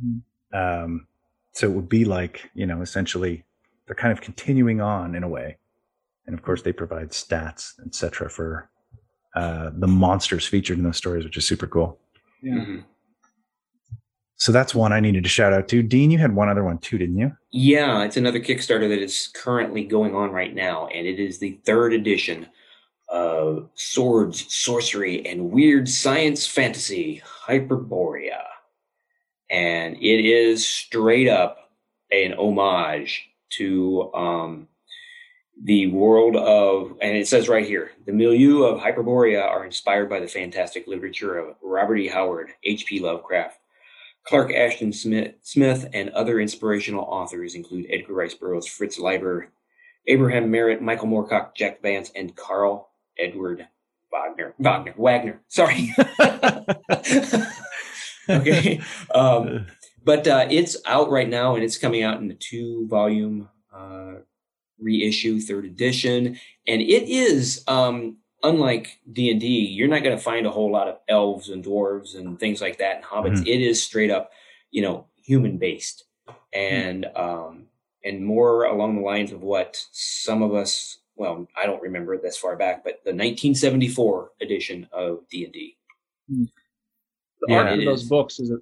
Mm-hmm. 0.04 0.58
Um, 0.58 1.08
so 1.52 1.68
it 1.68 1.74
would 1.74 1.90
be 1.90 2.06
like, 2.06 2.50
you 2.54 2.66
know, 2.66 2.82
essentially 2.82 3.44
they're 3.86 3.96
kind 3.96 4.12
of 4.12 4.22
continuing 4.22 4.82
on 4.82 5.16
in 5.16 5.24
a 5.24 5.30
way. 5.30 5.58
And 6.26 6.34
of 6.34 6.44
course, 6.44 6.64
they 6.64 6.74
provide 6.74 7.10
stats, 7.10 7.74
etc., 7.86 8.30
for 8.30 8.70
uh, 9.36 9.70
the 9.74 9.88
monsters 9.88 10.48
featured 10.48 10.78
in 10.78 10.84
those 10.84 10.98
stories, 10.98 11.24
which 11.24 11.38
is 11.38 11.46
super 11.46 11.68
cool. 11.68 12.00
Yeah. 12.42 12.54
Mm-hmm. 12.54 12.80
So 14.38 14.52
that's 14.52 14.76
one 14.76 14.92
I 14.92 15.00
needed 15.00 15.24
to 15.24 15.30
shout 15.30 15.54
out 15.54 15.68
to. 15.70 15.82
Dean, 15.82 16.12
you 16.12 16.18
had 16.18 16.36
one 16.36 16.50
other 16.50 16.64
one 16.64 16.78
too, 16.80 16.98
didn't 16.98 17.18
you? 17.18 17.32
Yeah, 17.52 18.04
it's 18.04 18.18
another 18.18 18.40
Kickstarter 18.40 18.90
that 18.90 19.02
is 19.02 19.30
currently 19.34 19.86
going 19.86 20.14
on 20.14 20.32
right 20.32 20.54
now, 20.54 20.88
and 20.88 21.08
it 21.08 21.20
is 21.20 21.40
the 21.40 21.60
third 21.66 21.94
edition 21.94 22.48
of 23.08 23.70
Swords, 23.76 24.54
Sorcery, 24.54 25.26
and 25.26 25.52
Weird 25.52 25.88
Science 25.88 26.46
Fantasy 26.46 27.22
Hyperborea. 27.48 28.44
And 29.50 29.96
it 29.98 30.26
is 30.26 30.68
straight 30.68 31.30
up 31.30 31.70
an 32.12 32.34
homage 32.34 33.30
to 33.52 34.12
um, 34.14 34.68
the 35.64 35.88
world 35.88 36.36
of, 36.36 36.98
and 37.02 37.16
it 37.16 37.28
says 37.28 37.48
right 37.48 37.66
here, 37.66 37.92
the 38.06 38.12
milieu 38.12 38.64
of 38.64 38.82
Hyperborea 38.82 39.44
are 39.44 39.66
inspired 39.66 40.10
by 40.10 40.20
the 40.20 40.28
fantastic 40.28 40.88
literature 40.88 41.38
of 41.38 41.56
Robert 41.62 41.98
E. 41.98 42.08
Howard, 42.08 42.50
H.P. 42.64 43.00
Lovecraft, 43.00 43.60
Clark 44.26 44.54
Ashton 44.54 44.92
Smith, 44.92 45.36
Smith 45.42 45.88
and 45.94 46.10
other 46.10 46.40
inspirational 46.40 47.04
authors 47.04 47.56
include 47.56 47.86
Edgar 47.90 48.14
Rice 48.14 48.34
Burroughs, 48.34 48.68
Fritz 48.68 48.98
Leiber, 48.98 49.52
Abraham 50.08 50.50
Merritt, 50.50 50.82
Michael 50.82 51.08
Moorcock, 51.08 51.56
Jack 51.56 51.82
Vance, 51.82 52.12
and 52.16 52.36
Karl 52.36 52.90
Edward 53.20 53.68
Wagner. 54.12 54.56
Wagner. 54.60 54.94
Wagner. 54.98 55.42
Sorry. 55.48 55.94
okay. 58.30 58.82
Um, 59.14 59.68
but 60.04 60.28
uh, 60.28 60.48
it's 60.50 60.78
out 60.86 61.10
right 61.10 61.30
now, 61.30 61.56
and 61.56 61.64
it's 61.64 61.78
coming 61.78 62.04
out 62.04 62.20
in 62.20 62.28
the 62.28 62.36
two 62.36 62.88
volume 62.88 63.50
uh, 63.76 64.16
reissue, 64.80 65.40
third 65.40 65.66
edition, 65.66 66.40
and 66.68 66.82
it 66.82 67.10
is 67.10 67.64
um, 67.68 68.18
unlike 68.46 69.00
D 69.12 69.32
and 69.32 69.42
D. 69.42 69.48
You're 69.48 69.88
not 69.88 70.04
going 70.04 70.16
to 70.16 70.24
find 70.24 70.46
a 70.46 70.52
whole 70.52 70.72
lot 70.72 70.88
of 70.88 70.98
elves 71.10 71.50
and 71.50 71.64
dwarves 71.64 72.16
and 72.16 72.40
things 72.40 72.62
like 72.62 72.78
that 72.78 72.98
and 72.98 73.06
hobbits. 73.06 73.40
Mm-hmm. 73.40 73.48
It 73.48 73.62
is 73.62 73.84
straight 73.84 74.12
up, 74.12 74.32
you 74.72 74.82
know, 74.82 75.08
human 75.24 75.58
based, 75.58 76.06
and 76.54 77.06
mm-hmm. 77.06 77.18
um, 77.20 77.66
and 78.04 78.24
more 78.24 78.66
along 78.66 78.96
the 78.96 79.02
lines 79.02 79.32
of 79.32 79.42
what 79.42 79.84
some 79.92 80.42
of 80.42 80.54
us. 80.54 81.00
Well, 81.18 81.48
I 81.58 81.66
don't 81.66 81.82
remember 81.82 82.14
it 82.14 82.22
this 82.22 82.38
far 82.38 82.58
back, 82.58 82.84
but 82.84 83.00
the 83.06 83.12
1974 83.12 84.32
edition 84.42 84.88
of 84.92 85.28
D 85.30 85.46
and 85.46 85.54
D. 85.54 85.78
Hmm. 86.30 86.44
The 87.42 87.54
yeah, 87.54 87.58
art 87.58 87.80
for 87.80 87.86
those 87.86 88.04
books 88.04 88.40
is 88.40 88.52
a, 88.52 88.58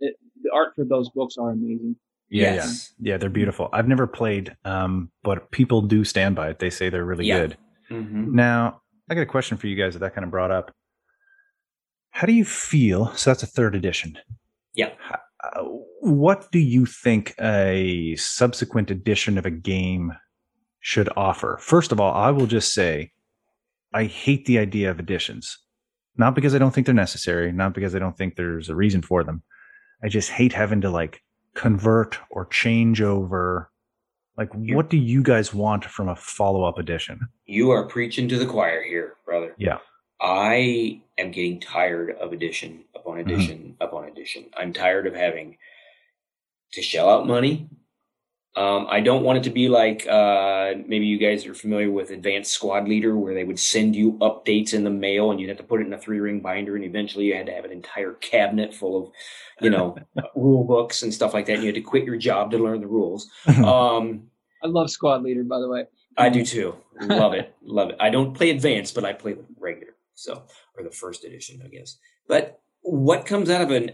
it, 0.00 0.16
the 0.42 0.50
art 0.52 0.74
for 0.76 0.84
those 0.84 1.08
books 1.10 1.36
are 1.38 1.50
amazing. 1.50 1.96
Yeah, 2.30 2.54
yes. 2.54 2.92
yeah, 2.98 3.12
yeah, 3.12 3.16
they're 3.16 3.30
beautiful. 3.30 3.70
I've 3.72 3.88
never 3.88 4.06
played, 4.06 4.54
um, 4.66 5.10
but 5.22 5.50
people 5.50 5.80
do 5.80 6.04
stand 6.04 6.36
by 6.36 6.50
it. 6.50 6.58
They 6.58 6.68
say 6.68 6.90
they're 6.90 7.04
really 7.04 7.24
yeah. 7.24 7.38
good. 7.38 7.56
Mm-hmm. 7.90 8.34
Now, 8.34 8.82
I 9.10 9.14
got 9.14 9.22
a 9.22 9.26
question 9.26 9.56
for 9.56 9.66
you 9.66 9.76
guys 9.76 9.94
that 9.94 10.00
that 10.00 10.14
kind 10.14 10.24
of 10.24 10.30
brought 10.30 10.50
up. 10.50 10.74
How 12.10 12.26
do 12.26 12.32
you 12.32 12.44
feel? 12.44 13.14
So 13.16 13.30
that's 13.30 13.42
a 13.42 13.46
third 13.46 13.74
edition. 13.74 14.18
Yeah. 14.74 14.90
Uh, 15.42 15.62
what 16.00 16.50
do 16.52 16.58
you 16.58 16.84
think 16.84 17.34
a 17.40 18.16
subsequent 18.16 18.90
edition 18.90 19.38
of 19.38 19.46
a 19.46 19.50
game 19.50 20.12
should 20.80 21.08
offer? 21.16 21.58
First 21.60 21.92
of 21.92 22.00
all, 22.00 22.12
I 22.12 22.30
will 22.30 22.46
just 22.46 22.74
say 22.74 23.12
I 23.94 24.04
hate 24.04 24.44
the 24.46 24.58
idea 24.58 24.90
of 24.90 24.98
editions. 24.98 25.58
Not 26.16 26.34
because 26.34 26.54
I 26.54 26.58
don't 26.58 26.74
think 26.74 26.86
they're 26.86 26.94
necessary, 26.94 27.52
not 27.52 27.74
because 27.74 27.94
I 27.94 28.00
don't 28.00 28.16
think 28.16 28.34
there's 28.34 28.68
a 28.68 28.74
reason 28.74 29.02
for 29.02 29.22
them. 29.22 29.42
I 30.02 30.08
just 30.08 30.30
hate 30.30 30.52
having 30.52 30.80
to 30.80 30.90
like 30.90 31.22
convert 31.54 32.18
or 32.30 32.46
change 32.46 33.00
over 33.00 33.70
like, 34.38 34.50
what 34.54 34.88
do 34.88 34.96
you 34.96 35.20
guys 35.24 35.52
want 35.52 35.84
from 35.84 36.08
a 36.08 36.14
follow 36.14 36.62
up 36.62 36.78
edition? 36.78 37.28
You 37.46 37.72
are 37.72 37.88
preaching 37.88 38.28
to 38.28 38.38
the 38.38 38.46
choir 38.46 38.84
here. 38.84 38.97
I 40.28 41.00
am 41.16 41.30
getting 41.30 41.58
tired 41.58 42.10
of 42.10 42.34
edition 42.34 42.84
upon 42.94 43.16
mm-hmm. 43.16 43.30
edition 43.30 43.58
mm-hmm. 43.58 43.82
upon 43.82 44.04
edition. 44.04 44.44
I'm 44.54 44.74
tired 44.74 45.06
of 45.06 45.14
having 45.14 45.56
to 46.74 46.82
shell 46.82 47.08
out 47.08 47.26
money. 47.26 47.70
Um, 48.54 48.88
I 48.90 49.00
don't 49.00 49.22
want 49.22 49.38
it 49.38 49.44
to 49.44 49.50
be 49.50 49.68
like 49.68 50.06
uh, 50.06 50.74
maybe 50.86 51.06
you 51.06 51.16
guys 51.16 51.46
are 51.46 51.54
familiar 51.54 51.90
with 51.90 52.10
Advanced 52.10 52.52
Squad 52.52 52.88
Leader, 52.88 53.16
where 53.16 53.32
they 53.32 53.44
would 53.44 53.58
send 53.58 53.96
you 53.96 54.12
updates 54.14 54.74
in 54.74 54.84
the 54.84 54.90
mail 54.90 55.30
and 55.30 55.40
you'd 55.40 55.48
have 55.48 55.58
to 55.58 55.62
put 55.62 55.80
it 55.80 55.86
in 55.86 55.94
a 55.94 55.98
three 55.98 56.20
ring 56.20 56.40
binder, 56.40 56.76
and 56.76 56.84
eventually 56.84 57.26
you 57.26 57.34
had 57.34 57.46
to 57.46 57.52
have 57.52 57.64
an 57.64 57.72
entire 57.72 58.12
cabinet 58.14 58.74
full 58.74 59.02
of, 59.02 59.12
you 59.62 59.70
know, 59.70 59.96
rule 60.34 60.64
books 60.64 61.02
and 61.02 61.14
stuff 61.14 61.32
like 61.32 61.46
that. 61.46 61.54
And 61.54 61.62
you 61.62 61.68
had 61.68 61.76
to 61.76 61.80
quit 61.80 62.04
your 62.04 62.16
job 62.16 62.50
to 62.50 62.58
learn 62.58 62.80
the 62.80 62.86
rules. 62.86 63.30
Um, 63.48 64.24
I 64.62 64.66
love 64.66 64.90
Squad 64.90 65.22
Leader, 65.22 65.44
by 65.44 65.60
the 65.60 65.68
way. 65.68 65.86
I 66.16 66.28
do 66.28 66.44
too. 66.44 66.74
Love 67.00 67.32
it. 67.32 67.54
Love 67.62 67.90
it. 67.90 67.96
I 68.00 68.10
don't 68.10 68.34
play 68.34 68.50
advanced, 68.50 68.94
but 68.94 69.04
I 69.04 69.12
play 69.12 69.36
regular. 69.58 69.94
So, 70.18 70.46
or 70.76 70.82
the 70.82 70.90
first 70.90 71.24
edition, 71.24 71.62
I 71.64 71.68
guess. 71.68 71.96
But 72.26 72.60
what 72.80 73.24
comes 73.24 73.50
out 73.50 73.62
of 73.62 73.70
an 73.70 73.92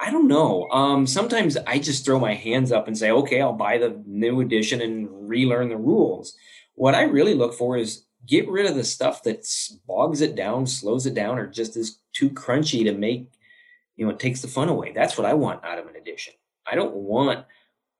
I 0.00 0.10
don't 0.10 0.26
know. 0.26 0.68
Um, 0.70 1.06
sometimes 1.06 1.56
I 1.58 1.78
just 1.78 2.04
throw 2.04 2.18
my 2.18 2.34
hands 2.34 2.72
up 2.72 2.88
and 2.88 2.98
say, 2.98 3.12
okay, 3.12 3.40
I'll 3.40 3.52
buy 3.52 3.78
the 3.78 4.02
new 4.04 4.40
edition 4.40 4.80
and 4.80 5.28
relearn 5.28 5.68
the 5.68 5.76
rules. 5.76 6.34
What 6.74 6.96
I 6.96 7.02
really 7.02 7.34
look 7.34 7.54
for 7.54 7.76
is 7.76 8.04
get 8.26 8.48
rid 8.48 8.66
of 8.66 8.74
the 8.74 8.82
stuff 8.82 9.22
that 9.22 9.46
bogs 9.86 10.20
it 10.20 10.34
down, 10.34 10.66
slows 10.66 11.06
it 11.06 11.14
down, 11.14 11.38
or 11.38 11.46
just 11.46 11.76
is 11.76 12.00
too 12.12 12.30
crunchy 12.30 12.82
to 12.82 12.92
make, 12.92 13.30
you 13.94 14.04
know, 14.04 14.10
it 14.10 14.18
takes 14.18 14.40
the 14.40 14.48
fun 14.48 14.68
away. 14.68 14.90
That's 14.92 15.16
what 15.16 15.26
I 15.26 15.34
want 15.34 15.64
out 15.64 15.78
of 15.78 15.86
an 15.86 15.94
edition. 15.94 16.34
I 16.66 16.74
don't 16.74 16.94
want 16.94 17.44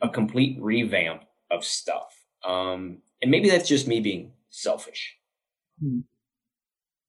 a 0.00 0.08
complete 0.08 0.58
revamp 0.60 1.22
of 1.52 1.62
stuff. 1.62 2.20
Um, 2.44 2.98
and 3.20 3.30
maybe 3.30 3.48
that's 3.48 3.68
just 3.68 3.86
me 3.86 4.00
being 4.00 4.32
selfish. 4.50 5.18
Hmm. 5.80 6.00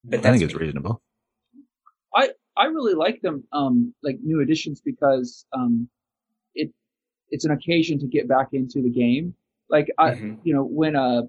But 0.04 0.26
I 0.26 0.32
think 0.32 0.44
it's 0.44 0.56
reasonable. 0.56 1.02
I 2.16 2.30
I 2.56 2.66
really 2.66 2.94
like 2.94 3.22
them, 3.22 3.44
um, 3.52 3.94
like 4.04 4.20
new 4.22 4.42
editions 4.42 4.82
because 4.82 5.46
um, 5.54 5.90
it 6.56 6.72
it's 7.30 7.46
an 7.46 7.52
occasion 7.52 8.00
to 8.00 8.08
get 8.08 8.28
back 8.28 8.50
into 8.54 8.82
the 8.82 8.90
game. 8.90 9.34
Like 9.70 9.88
I, 9.98 10.12
mm-hmm. 10.12 10.36
you 10.44 10.54
know, 10.54 10.64
when 10.64 10.96
a, 10.96 11.24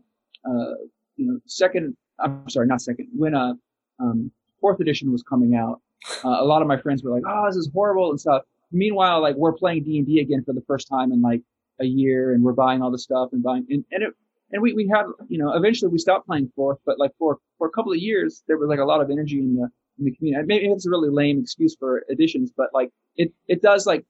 uh, 0.45 0.75
you 1.17 1.27
know, 1.27 1.39
second, 1.47 1.97
I'm 2.19 2.49
sorry, 2.51 2.67
not 2.67 2.83
second, 2.83 3.09
when 3.15 3.35
a 3.35 3.55
um, 4.01 4.31
fourth 4.61 4.81
edition 4.81 5.13
was 5.13 5.23
coming 5.23 5.55
out, 5.55 5.81
uh, 6.25 6.41
a 6.41 6.45
lot 6.45 6.61
of 6.61 6.69
my 6.69 6.77
friends 6.77 7.03
were 7.03 7.11
like, 7.11 7.23
"Oh, 7.27 7.47
this 7.47 7.57
is 7.57 7.71
horrible" 7.73 8.11
and 8.11 8.21
stuff. 8.21 8.43
Meanwhile, 8.73 9.23
like 9.23 9.37
we're 9.37 9.53
playing 9.53 9.85
D 9.85 9.99
and 9.99 10.07
D 10.07 10.21
again 10.21 10.43
for 10.45 10.53
the 10.53 10.63
first 10.67 10.89
time 10.89 11.13
in 11.13 11.23
like 11.23 11.41
a 11.81 11.85
year, 11.85 12.35
and 12.35 12.43
we're 12.43 12.53
buying 12.53 12.83
all 12.83 12.91
the 12.91 12.99
stuff 12.99 13.31
and 13.33 13.43
buying, 13.43 13.67
and, 13.71 13.85
and 13.93 14.03
it, 14.03 14.15
and 14.55 14.63
we 14.63 14.73
we 14.73 14.89
had, 14.89 15.05
you 15.29 15.37
know, 15.37 15.53
eventually 15.53 15.91
we 15.91 15.99
stopped 15.99 16.27
playing 16.27 16.51
fourth, 16.55 16.79
but 16.87 16.99
like 16.99 17.11
for 17.19 17.39
for 17.59 17.67
a 17.67 17.71
couple 17.71 17.93
of 17.93 17.99
years, 17.99 18.45
there 18.47 18.57
was 18.57 18.69
like 18.69 18.79
a 18.79 18.85
lot 18.85 19.01
of 19.01 19.11
energy 19.11 19.41
in 19.41 19.57
the 19.57 19.69
in 19.99 20.05
the 20.05 20.13
community. 20.13 20.47
Maybe 20.47 20.67
it's 20.67 20.87
a 20.87 20.91
really 20.91 21.11
lame 21.11 21.41
excuse 21.41 21.77
for 21.79 22.05
additions, 22.09 22.53
but 22.57 22.69
like 22.73 22.91
it, 23.17 23.33
it 23.49 23.63
does 23.63 23.85
like 23.85 24.07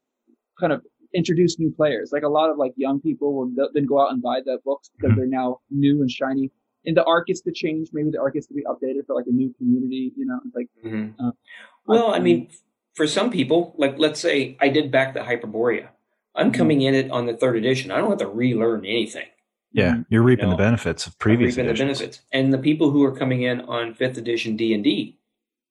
kind 0.61 0.73
of 0.73 0.83
introduce 1.15 1.59
new 1.59 1.73
players. 1.73 2.11
Like 2.13 2.25
a 2.25 2.29
lot 2.29 2.51
of 2.51 2.59
like 2.59 2.75
young 2.77 3.01
people 3.01 3.33
will 3.35 3.69
then 3.73 3.87
go 3.87 4.03
out 4.03 4.13
and 4.13 4.23
buy 4.23 4.41
the 4.45 4.59
books 4.67 4.91
because 4.95 5.13
mm-hmm. 5.13 5.21
they're 5.21 5.29
now 5.29 5.61
new 5.71 6.03
and 6.03 6.11
shiny. 6.11 6.51
And 6.85 6.95
the 6.95 7.05
art 7.05 7.27
gets 7.27 7.41
to 7.43 7.53
change. 7.53 7.89
Maybe 7.95 8.11
the 8.11 8.21
art 8.21 8.35
gets 8.35 8.47
to 8.49 8.55
be 8.55 8.65
updated 8.65 9.07
for 9.07 9.17
like 9.17 9.27
a 9.27 9.33
new 9.33 9.55
community. 9.55 10.13
You 10.15 10.27
know, 10.27 10.41
like. 10.55 10.69
Mm-hmm. 10.85 11.27
Uh, 11.27 11.31
well, 11.87 12.15
I 12.15 12.19
mean, 12.19 12.51
for 12.93 13.07
some 13.07 13.31
people, 13.31 13.75
like 13.79 13.99
let's 13.99 14.21
say 14.21 14.59
I 14.61 14.69
did 14.69 14.91
back 14.91 15.15
the 15.15 15.21
Hyperborea. 15.21 15.89
I'm 16.35 16.49
mm-hmm. 16.49 16.59
coming 16.59 16.83
in 16.83 16.95
it 16.95 17.11
on 17.11 17.25
the 17.25 17.35
third 17.35 17.57
edition. 17.57 17.91
I 17.91 17.97
don't 17.97 18.11
have 18.11 18.19
to 18.19 18.27
relearn 18.27 18.85
anything. 18.85 19.27
Yeah, 19.75 19.97
you're 20.09 20.23
reaping 20.23 20.47
you 20.47 20.51
know, 20.53 20.57
the 20.57 20.63
benefits 20.63 21.07
of 21.07 21.19
previous. 21.19 21.57
reaping 21.57 21.69
editions. 21.69 21.99
the 21.99 22.05
benefits, 22.05 22.23
and 22.33 22.55
the 22.55 22.59
people 22.59 22.91
who 22.91 23.03
are 23.05 23.15
coming 23.15 23.43
in 23.43 23.61
on 23.63 23.93
fifth 23.95 24.17
edition 24.17 24.57
D 24.57 24.73
and 24.73 24.85
D 24.85 25.19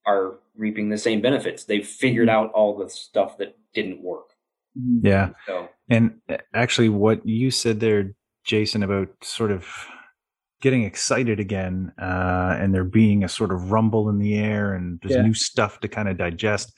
are 0.05 0.35
reaping 0.55 0.89
the 0.89 0.97
same 0.97 1.21
benefits. 1.21 1.63
They've 1.63 1.88
figured 1.88 2.27
mm-hmm. 2.27 2.45
out 2.45 2.51
all 2.51 2.77
the 2.77 2.89
stuff 2.89 3.38
that 3.38 3.57
didn't 3.73 4.03
work. 4.03 4.31
Mm-hmm. 4.77 5.07
Yeah. 5.07 5.30
So, 5.47 5.69
and 5.89 6.19
uh, 6.30 6.38
actually, 6.53 6.89
what 6.89 7.25
you 7.25 7.49
said 7.49 7.80
there, 7.80 8.13
Jason, 8.43 8.84
about 8.84 9.07
sort 9.21 9.51
of 9.51 9.67
getting 10.61 10.84
excited 10.84 11.39
again 11.41 11.91
uh, 12.01 12.55
and 12.57 12.73
there 12.73 12.85
being 12.85 13.23
a 13.23 13.30
sort 13.30 13.51
of 13.51 13.71
rumble 13.71 14.09
in 14.09 14.17
the 14.17 14.35
air 14.35 14.73
and 14.73 14.97
there's 15.01 15.15
yeah. 15.15 15.21
new 15.21 15.34
stuff 15.34 15.81
to 15.81 15.89
kind 15.89 16.07
of 16.07 16.17
digest. 16.17 16.71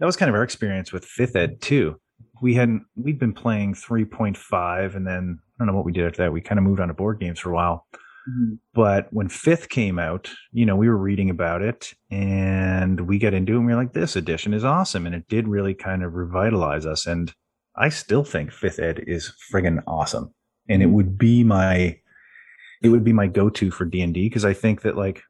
That 0.00 0.06
was 0.06 0.16
kind 0.16 0.28
of 0.28 0.34
our 0.34 0.42
experience 0.42 0.92
with 0.92 1.04
fifth 1.04 1.36
ed 1.36 1.60
too. 1.60 2.00
We 2.40 2.54
hadn't, 2.54 2.84
we'd 2.96 3.18
been 3.18 3.32
playing 3.32 3.74
3.5 3.74 4.96
and 4.96 5.06
then 5.06 5.38
I 5.40 5.64
don't 5.64 5.66
know 5.66 5.76
what 5.76 5.84
we 5.84 5.92
did 5.92 6.06
after 6.06 6.22
that. 6.22 6.32
We 6.32 6.40
kind 6.40 6.58
of 6.58 6.64
moved 6.64 6.80
on 6.80 6.88
to 6.88 6.94
board 6.94 7.20
games 7.20 7.38
for 7.38 7.50
a 7.50 7.54
while. 7.54 7.86
Mm-hmm. 8.28 8.54
But 8.74 9.08
when 9.12 9.28
fifth 9.28 9.68
came 9.68 9.98
out, 9.98 10.30
you 10.52 10.66
know, 10.66 10.76
we 10.76 10.88
were 10.88 10.96
reading 10.96 11.30
about 11.30 11.62
it 11.62 11.92
and 12.10 13.00
we 13.02 13.18
got 13.18 13.34
into 13.34 13.54
it 13.54 13.56
and 13.56 13.66
we 13.66 13.72
were 13.72 13.80
like, 13.80 13.92
this 13.92 14.16
edition 14.16 14.54
is 14.54 14.64
awesome. 14.64 15.06
And 15.06 15.14
it 15.14 15.28
did 15.28 15.48
really 15.48 15.74
kind 15.74 16.02
of 16.02 16.14
revitalize 16.14 16.86
us. 16.86 17.06
And 17.06 17.32
I 17.76 17.88
still 17.88 18.24
think 18.24 18.52
fifth 18.52 18.78
ed 18.78 19.04
is 19.06 19.32
friggin' 19.52 19.82
awesome. 19.86 20.34
And 20.68 20.82
it 20.82 20.86
mm-hmm. 20.86 20.94
would 20.94 21.18
be 21.18 21.44
my, 21.44 21.98
it 22.82 22.88
would 22.88 23.04
be 23.04 23.12
my 23.12 23.26
go-to 23.26 23.70
for 23.70 23.84
D 23.84 24.00
and 24.00 24.14
D 24.14 24.28
because 24.28 24.44
I 24.44 24.54
think 24.54 24.82
that 24.82 24.96
like 24.96 25.22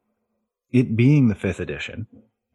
it 0.72 0.96
being 0.96 1.28
the 1.28 1.34
fifth 1.34 1.60
edition. 1.60 2.06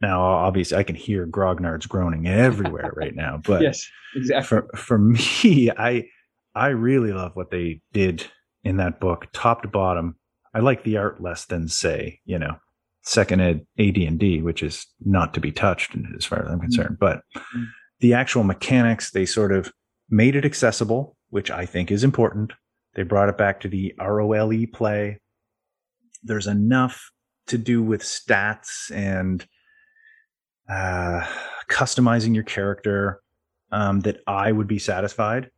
Now, 0.02 0.22
obviously, 0.22 0.78
I 0.78 0.84
can 0.84 0.96
hear 0.96 1.26
grognards 1.26 1.88
groaning 1.88 2.28
everywhere 2.28 2.94
right 2.96 3.16
now, 3.16 3.42
but 3.46 3.62
yes, 3.62 3.88
exactly. 4.16 4.48
For 4.48 4.68
for 4.78 4.98
me, 5.44 5.72
I 5.72 6.06
I 6.54 6.68
really 6.68 7.12
love 7.12 7.36
what 7.36 7.52
they 7.52 7.82
did 7.94 8.26
in 8.64 8.78
that 8.78 9.00
book, 9.00 9.28
top 9.34 9.62
to 9.62 9.68
bottom. 9.68 10.16
I 10.54 10.60
like 10.60 10.84
the 10.84 10.98
art 10.98 11.22
less 11.22 11.46
than 11.46 11.68
say, 11.68 12.20
you 12.26 12.40
know, 12.40 12.58
second 13.04 13.42
ed 13.42 13.66
AD&D, 13.78 14.42
which 14.42 14.64
is 14.64 14.88
not 15.02 15.34
to 15.34 15.40
be 15.40 15.52
touched 15.52 15.96
as 16.18 16.26
far 16.26 16.44
as 16.44 16.52
I'm 16.52 16.60
concerned. 16.60 16.98
But 17.00 17.22
mm-hmm. 17.36 17.64
the 18.00 18.14
actual 18.14 18.44
mechanics, 18.44 19.12
they 19.12 19.26
sort 19.26 19.52
of 19.52 19.72
made 20.10 20.36
it 20.36 20.46
accessible, 20.46 21.16
which 21.30 21.52
I 21.52 21.66
think 21.66 21.92
is 21.92 22.04
important. 22.04 22.54
They 22.96 23.04
brought 23.04 23.30
it 23.30 23.38
back 23.38 23.60
to 23.62 23.68
the 23.68 23.94
ROLE 24.00 24.66
play. 24.74 25.20
There's 26.24 26.48
enough 26.48 27.12
to 27.48 27.58
do 27.58 27.84
with 27.84 28.02
stats 28.02 28.92
and 28.92 29.46
uh, 30.70 31.26
customizing 31.70 32.34
your 32.34 32.44
character 32.44 33.22
um, 33.72 34.00
that 34.02 34.22
I 34.28 34.52
would 34.52 34.68
be 34.68 34.80
satisfied. 34.80 35.50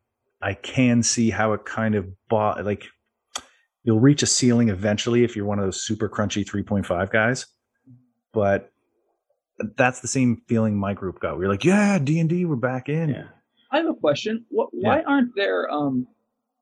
I 0.42 0.54
can 0.54 1.02
see 1.04 1.30
how 1.30 1.54
it 1.54 1.66
kind 1.66 1.96
of 1.96 2.08
bought 2.30 2.64
like 2.66 2.86
you'll 3.84 4.00
reach 4.00 4.22
a 4.22 4.26
ceiling 4.28 4.70
eventually 4.70 5.24
if 5.24 5.36
you're 5.36 5.46
one 5.46 5.60
of 5.60 5.66
those 5.66 5.82
super 5.84 6.10
crunchy 6.10 6.46
3.5 6.46 7.10
guys. 7.10 7.46
But 8.34 8.72
that's 9.78 10.02
the 10.02 10.08
same 10.08 10.42
feeling 10.48 10.78
my 10.78 10.94
group 10.94 11.20
got. 11.20 11.38
We 11.40 11.46
were 11.46 11.52
like, 11.52 11.64
yeah, 11.66 11.98
D 11.98 12.20
and 12.20 12.30
D, 12.30 12.46
we're 12.46 12.56
back 12.58 12.90
in. 12.90 13.10
Yeah. 13.10 13.24
I 13.72 13.78
have 13.78 13.88
a 13.88 13.94
question. 13.96 14.46
What, 14.50 14.70
why 14.72 14.98
Yeah. 15.00 15.04
aren't 15.08 15.36
there? 15.36 15.70
Um, 15.72 16.06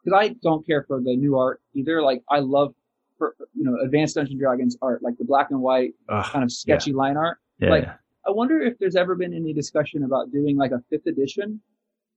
because 0.04 0.18
I 0.20 0.36
don't 0.44 0.66
care 0.66 0.84
for 0.88 1.02
the 1.02 1.16
new 1.16 1.38
art 1.38 1.62
either. 1.74 2.02
Like 2.02 2.24
I 2.30 2.40
love, 2.40 2.74
for, 3.18 3.36
you 3.54 3.64
know, 3.64 3.76
Advanced 3.84 4.16
Dungeons 4.16 4.32
and 4.34 4.40
Dragons 4.40 4.78
art, 4.82 5.02
like 5.04 5.18
the 5.18 5.26
black 5.26 5.48
and 5.52 5.60
white 5.62 5.94
Ugh, 6.10 6.26
kind 6.26 6.44
of 6.44 6.52
sketchy 6.52 6.94
line 6.94 7.18
art. 7.18 7.40
yeah, 7.60 7.70
like- 7.70 7.84
yeah. 7.84 7.94
I 8.28 8.32
wonder 8.32 8.62
if 8.62 8.78
there's 8.80 8.96
ever 8.96 9.16
been 9.16 9.34
any 9.34 9.54
discussion 9.54 10.04
about 10.04 10.32
doing 10.32 10.58
like 10.58 10.72
a 10.72 10.82
fifth 10.90 11.06
edition 11.08 11.62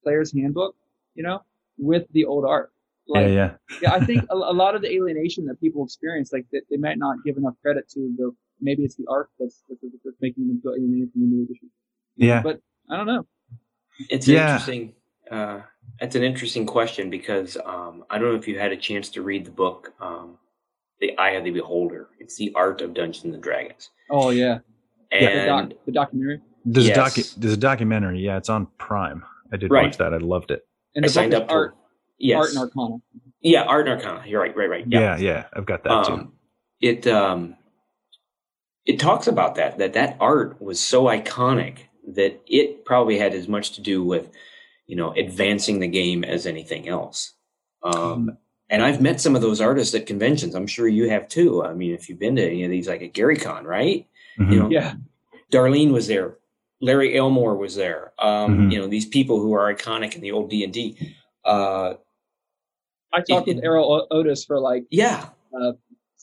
player's 0.03 0.33
handbook, 0.33 0.75
you 1.15 1.23
know, 1.23 1.41
with 1.77 2.05
the 2.13 2.25
old 2.25 2.45
art. 2.45 2.73
Like, 3.07 3.29
yeah, 3.29 3.33
yeah. 3.33 3.55
yeah, 3.83 3.93
I 3.95 4.01
think 4.01 4.25
a, 4.31 4.35
a 4.35 4.55
lot 4.55 4.75
of 4.75 4.83
the 4.83 4.91
alienation 4.93 5.45
that 5.47 5.61
people 5.61 5.85
experience, 5.85 6.33
like 6.33 6.47
that 6.53 6.63
they 6.71 6.77
might 6.77 6.99
not 6.99 7.17
give 7.25 7.37
enough 7.37 7.55
credit 7.63 7.89
to 7.91 8.01
the 8.17 8.31
maybe 8.61 8.83
it's 8.85 8.97
the 8.97 9.07
art 9.09 9.31
that's 9.39 9.63
that's, 9.69 9.81
that's 10.05 10.17
making 10.21 10.49
them 10.49 10.61
feel 10.63 10.73
alienated 10.73 11.13
from 11.13 11.23
the 11.23 11.27
new 11.29 11.45
edition. 11.45 11.71
Yeah. 12.17 12.43
But 12.43 12.61
I 12.91 12.97
don't 12.97 13.07
know. 13.07 13.27
It's 14.11 14.29
Yeah. 14.29 14.53
interesting. 14.53 14.95
Uh, 15.31 15.61
it's 16.01 16.17
an 16.17 16.23
interesting 16.23 16.65
question 16.65 17.11
because 17.11 17.57
um, 17.65 18.05
I 18.09 18.19
don't 18.19 18.31
know 18.31 18.39
if 18.39 18.49
you 18.49 18.59
had 18.59 18.73
a 18.73 18.77
chance 18.77 19.11
to 19.11 19.23
read 19.23 19.45
the 19.45 19.51
book, 19.51 19.93
um, 20.01 20.39
"The 21.01 21.17
Eye 21.19 21.31
of 21.31 21.45
the 21.45 21.51
Beholder." 21.51 22.09
It's 22.19 22.37
the 22.37 22.53
art 22.55 22.81
of 22.81 22.95
Dungeons 22.95 23.35
and 23.35 23.43
Dragons, 23.43 23.91
Oh 24.11 24.31
yeah, 24.31 24.59
the, 25.11 25.45
doc, 25.47 25.71
the 25.87 25.93
documentary 25.93 26.41
There's 26.65 26.89
Yes. 26.89 26.97
a 26.97 27.01
docu- 27.21 27.35
there's 27.37 27.55
a 27.55 27.59
documentary. 27.59 28.21
Yeah, 28.21 28.37
it's 28.37 28.49
on 28.51 28.67
Prime. 28.79 29.25
I 29.53 29.57
did 29.57 29.71
Right. 29.71 29.85
watch 29.87 29.97
that. 29.99 30.13
I 30.13 30.19
loved 30.19 30.51
it. 30.51 30.67
and 30.95 31.05
I 31.05 31.09
the 31.09 31.13
signed 31.13 31.31
book 31.33 31.43
up 31.45 31.49
is 31.49 31.53
art, 31.55 31.71
for 31.73 31.79
yes, 32.19 32.37
art 32.39 32.49
and 32.51 32.59
arcana. 32.59 32.97
yeah, 33.41 33.63
art 33.63 33.89
and 33.89 33.99
arcana. 33.99 34.27
You're 34.29 34.41
right, 34.41 34.57
right, 34.57 34.69
right. 34.71 34.85
Yeah, 34.89 35.17
yeah. 35.17 35.45
I've 35.53 35.67
got 35.67 35.85
that 35.85 36.07
too. 36.07 36.13
um, 36.13 36.33
it 36.81 37.07
um, 37.07 37.57
it 38.87 38.99
talks 38.99 39.27
about 39.27 39.55
that 39.57 39.79
that 39.79 39.93
that 39.95 40.17
art 40.21 40.61
was 40.61 40.81
so 40.81 41.05
iconic 41.05 41.79
that 42.15 42.41
it 42.47 42.85
probably 42.85 43.19
had 43.19 43.35
as 43.35 43.49
much 43.49 43.73
to 43.73 43.81
do 43.81 44.03
with 44.03 44.31
you 44.87 44.97
know 44.97 45.13
advancing 45.13 45.79
the 45.81 45.89
game 45.89 46.25
as 46.25 46.47
anything 46.47 46.89
else. 46.89 47.35
Um, 47.83 48.37
and 48.71 48.83
I've 48.83 49.01
met 49.01 49.21
some 49.21 49.37
of 49.37 49.41
those 49.43 49.61
artists 49.61 49.95
at 49.95 50.07
conventions. 50.07 50.55
I'm 50.55 50.67
sure 50.67 50.89
you 50.89 51.09
have 51.11 51.29
too. 51.29 51.65
I 51.65 51.73
mean, 51.75 51.93
if 51.95 52.09
you've 52.09 52.19
been 52.19 52.37
to 52.37 52.45
any 52.47 52.65
of 52.65 52.71
these, 52.71 52.89
like 52.89 53.03
at 53.03 53.13
Gary 53.15 53.37
Con, 53.37 53.65
right? 53.65 54.07
Mhm. 54.39 54.53
You 54.53 54.59
know, 54.61 54.71
Yeah, 54.71 54.95
Darlene 55.53 55.93
was 55.93 56.07
there. 56.07 56.37
Larry 56.81 57.17
Elmore 57.19 57.57
was 57.57 57.75
there. 57.77 58.13
Um, 58.19 58.69
Mhm. 58.69 58.73
You 58.73 58.79
know, 58.79 58.87
these 58.87 59.07
people 59.07 59.41
who 59.41 59.53
are 59.53 59.73
iconic 59.75 60.15
in 60.15 60.21
the 60.21 60.31
old 60.33 60.49
D 60.51 60.63
and 60.65 60.73
D. 60.73 60.97
Uh, 61.45 61.95
I 63.13 63.21
talked 63.23 63.49
It- 63.49 63.57
with 63.57 63.65
Erol 63.65 64.07
Otus 64.11 64.45
for 64.45 64.61
like 64.61 64.85
yeah, 64.91 65.31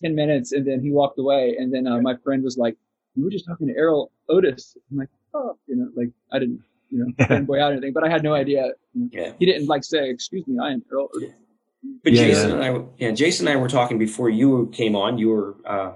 ten 0.01 0.13
minutes, 0.15 0.51
and 0.51 0.65
then 0.65 0.81
he 0.81 0.91
walked 0.91 1.17
away. 1.19 1.55
And 1.57 1.73
then 1.73 1.87
uh, 1.87 1.99
my 2.01 2.15
friend 2.17 2.43
was 2.43 2.57
like, 2.57 2.75
"We 3.15 3.23
were 3.23 3.29
just 3.31 3.45
talking 3.45 3.67
to 3.67 3.73
Erol 3.73 4.09
Otus." 4.29 4.77
I'm 4.91 4.97
like, 4.97 5.09
"Oh, 5.33 5.57
you 5.67 5.75
know, 5.75 5.89
like 5.95 6.09
I 6.31 6.39
didn't, 6.39 6.61
you 6.91 6.99
know, 6.99 7.11
Yeah. 7.17 7.27
fanboy 7.27 7.59
out 7.59 7.71
or 7.71 7.73
anything, 7.73 7.93
but 7.93 8.03
I 8.03 8.09
had 8.09 8.23
no 8.23 8.33
idea. 8.33 8.73
Yeah. 9.11 9.33
he 9.39 9.45
didn't 9.45 9.67
like 9.67 9.83
say, 9.83 10.09
"Excuse 10.09 10.45
me, 10.47 10.57
I 10.61 10.71
am 10.73 10.83
Erol 10.91 11.09
Otus." 11.15 11.31
But 12.03 12.13
Yeah, 12.13 12.23
Jason 12.25 12.49
yeah. 12.49 12.55
and 12.55 12.77
I, 12.77 12.85
yeah, 12.97 13.11
Jason 13.11 13.47
and 13.47 13.57
I 13.57 13.61
were 13.61 13.67
talking 13.69 13.97
before 13.99 14.29
you 14.29 14.67
came 14.71 14.95
on. 14.95 15.17
You 15.17 15.29
were 15.29 15.55
uh, 15.65 15.93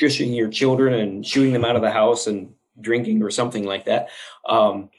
shushing 0.00 0.36
your 0.36 0.48
children 0.48 0.94
and 0.94 1.26
shooing 1.26 1.52
them 1.52 1.64
out 1.64 1.76
of 1.76 1.82
the 1.82 1.90
house 1.90 2.26
and 2.26 2.52
drinking 2.80 3.22
or 3.22 3.30
something 3.30 3.64
like 3.64 3.84
that. 3.86 4.08
Um, 4.48 4.90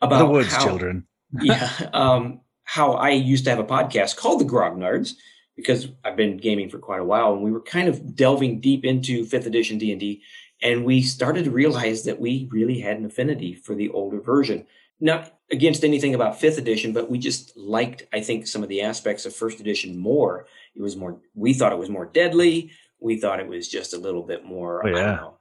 about 0.00 0.18
the 0.18 0.26
woods 0.26 0.52
how, 0.52 0.64
children. 0.64 1.06
yeah, 1.42 1.70
um, 1.92 2.40
how 2.64 2.92
I 2.92 3.10
used 3.10 3.44
to 3.44 3.50
have 3.50 3.58
a 3.58 3.64
podcast 3.64 4.16
called 4.16 4.40
The 4.40 4.44
Grognards 4.44 5.14
because 5.56 5.88
I've 6.04 6.16
been 6.16 6.36
gaming 6.36 6.70
for 6.70 6.78
quite 6.78 7.00
a 7.00 7.04
while, 7.04 7.32
and 7.32 7.42
we 7.42 7.50
were 7.50 7.60
kind 7.60 7.88
of 7.88 8.14
delving 8.14 8.60
deep 8.60 8.84
into 8.84 9.24
fifth 9.24 9.46
edition 9.46 9.76
D 9.76 9.90
and 9.90 10.00
D, 10.00 10.22
and 10.62 10.84
we 10.84 11.02
started 11.02 11.44
to 11.44 11.50
realize 11.50 12.04
that 12.04 12.20
we 12.20 12.48
really 12.52 12.78
had 12.78 12.96
an 12.96 13.04
affinity 13.04 13.54
for 13.54 13.74
the 13.74 13.90
older 13.90 14.20
version. 14.20 14.66
Not 15.00 15.36
against 15.50 15.84
anything 15.84 16.14
about 16.14 16.40
fifth 16.40 16.58
edition, 16.58 16.92
but 16.92 17.10
we 17.10 17.18
just 17.18 17.56
liked, 17.56 18.04
I 18.12 18.20
think, 18.20 18.46
some 18.46 18.62
of 18.62 18.68
the 18.68 18.82
aspects 18.82 19.26
of 19.26 19.34
first 19.34 19.60
edition 19.60 19.98
more. 19.98 20.46
It 20.74 20.82
was 20.82 20.96
more. 20.96 21.20
We 21.34 21.54
thought 21.54 21.72
it 21.72 21.78
was 21.78 21.90
more 21.90 22.06
deadly. 22.06 22.70
We 23.00 23.20
thought 23.20 23.40
it 23.40 23.46
was 23.48 23.68
just 23.68 23.94
a 23.94 23.98
little 23.98 24.22
bit 24.22 24.44
more. 24.44 24.86
Oh, 24.86 24.88
I 24.88 24.90
yeah. 24.98 25.06
don't 25.06 25.16
know. 25.16 25.34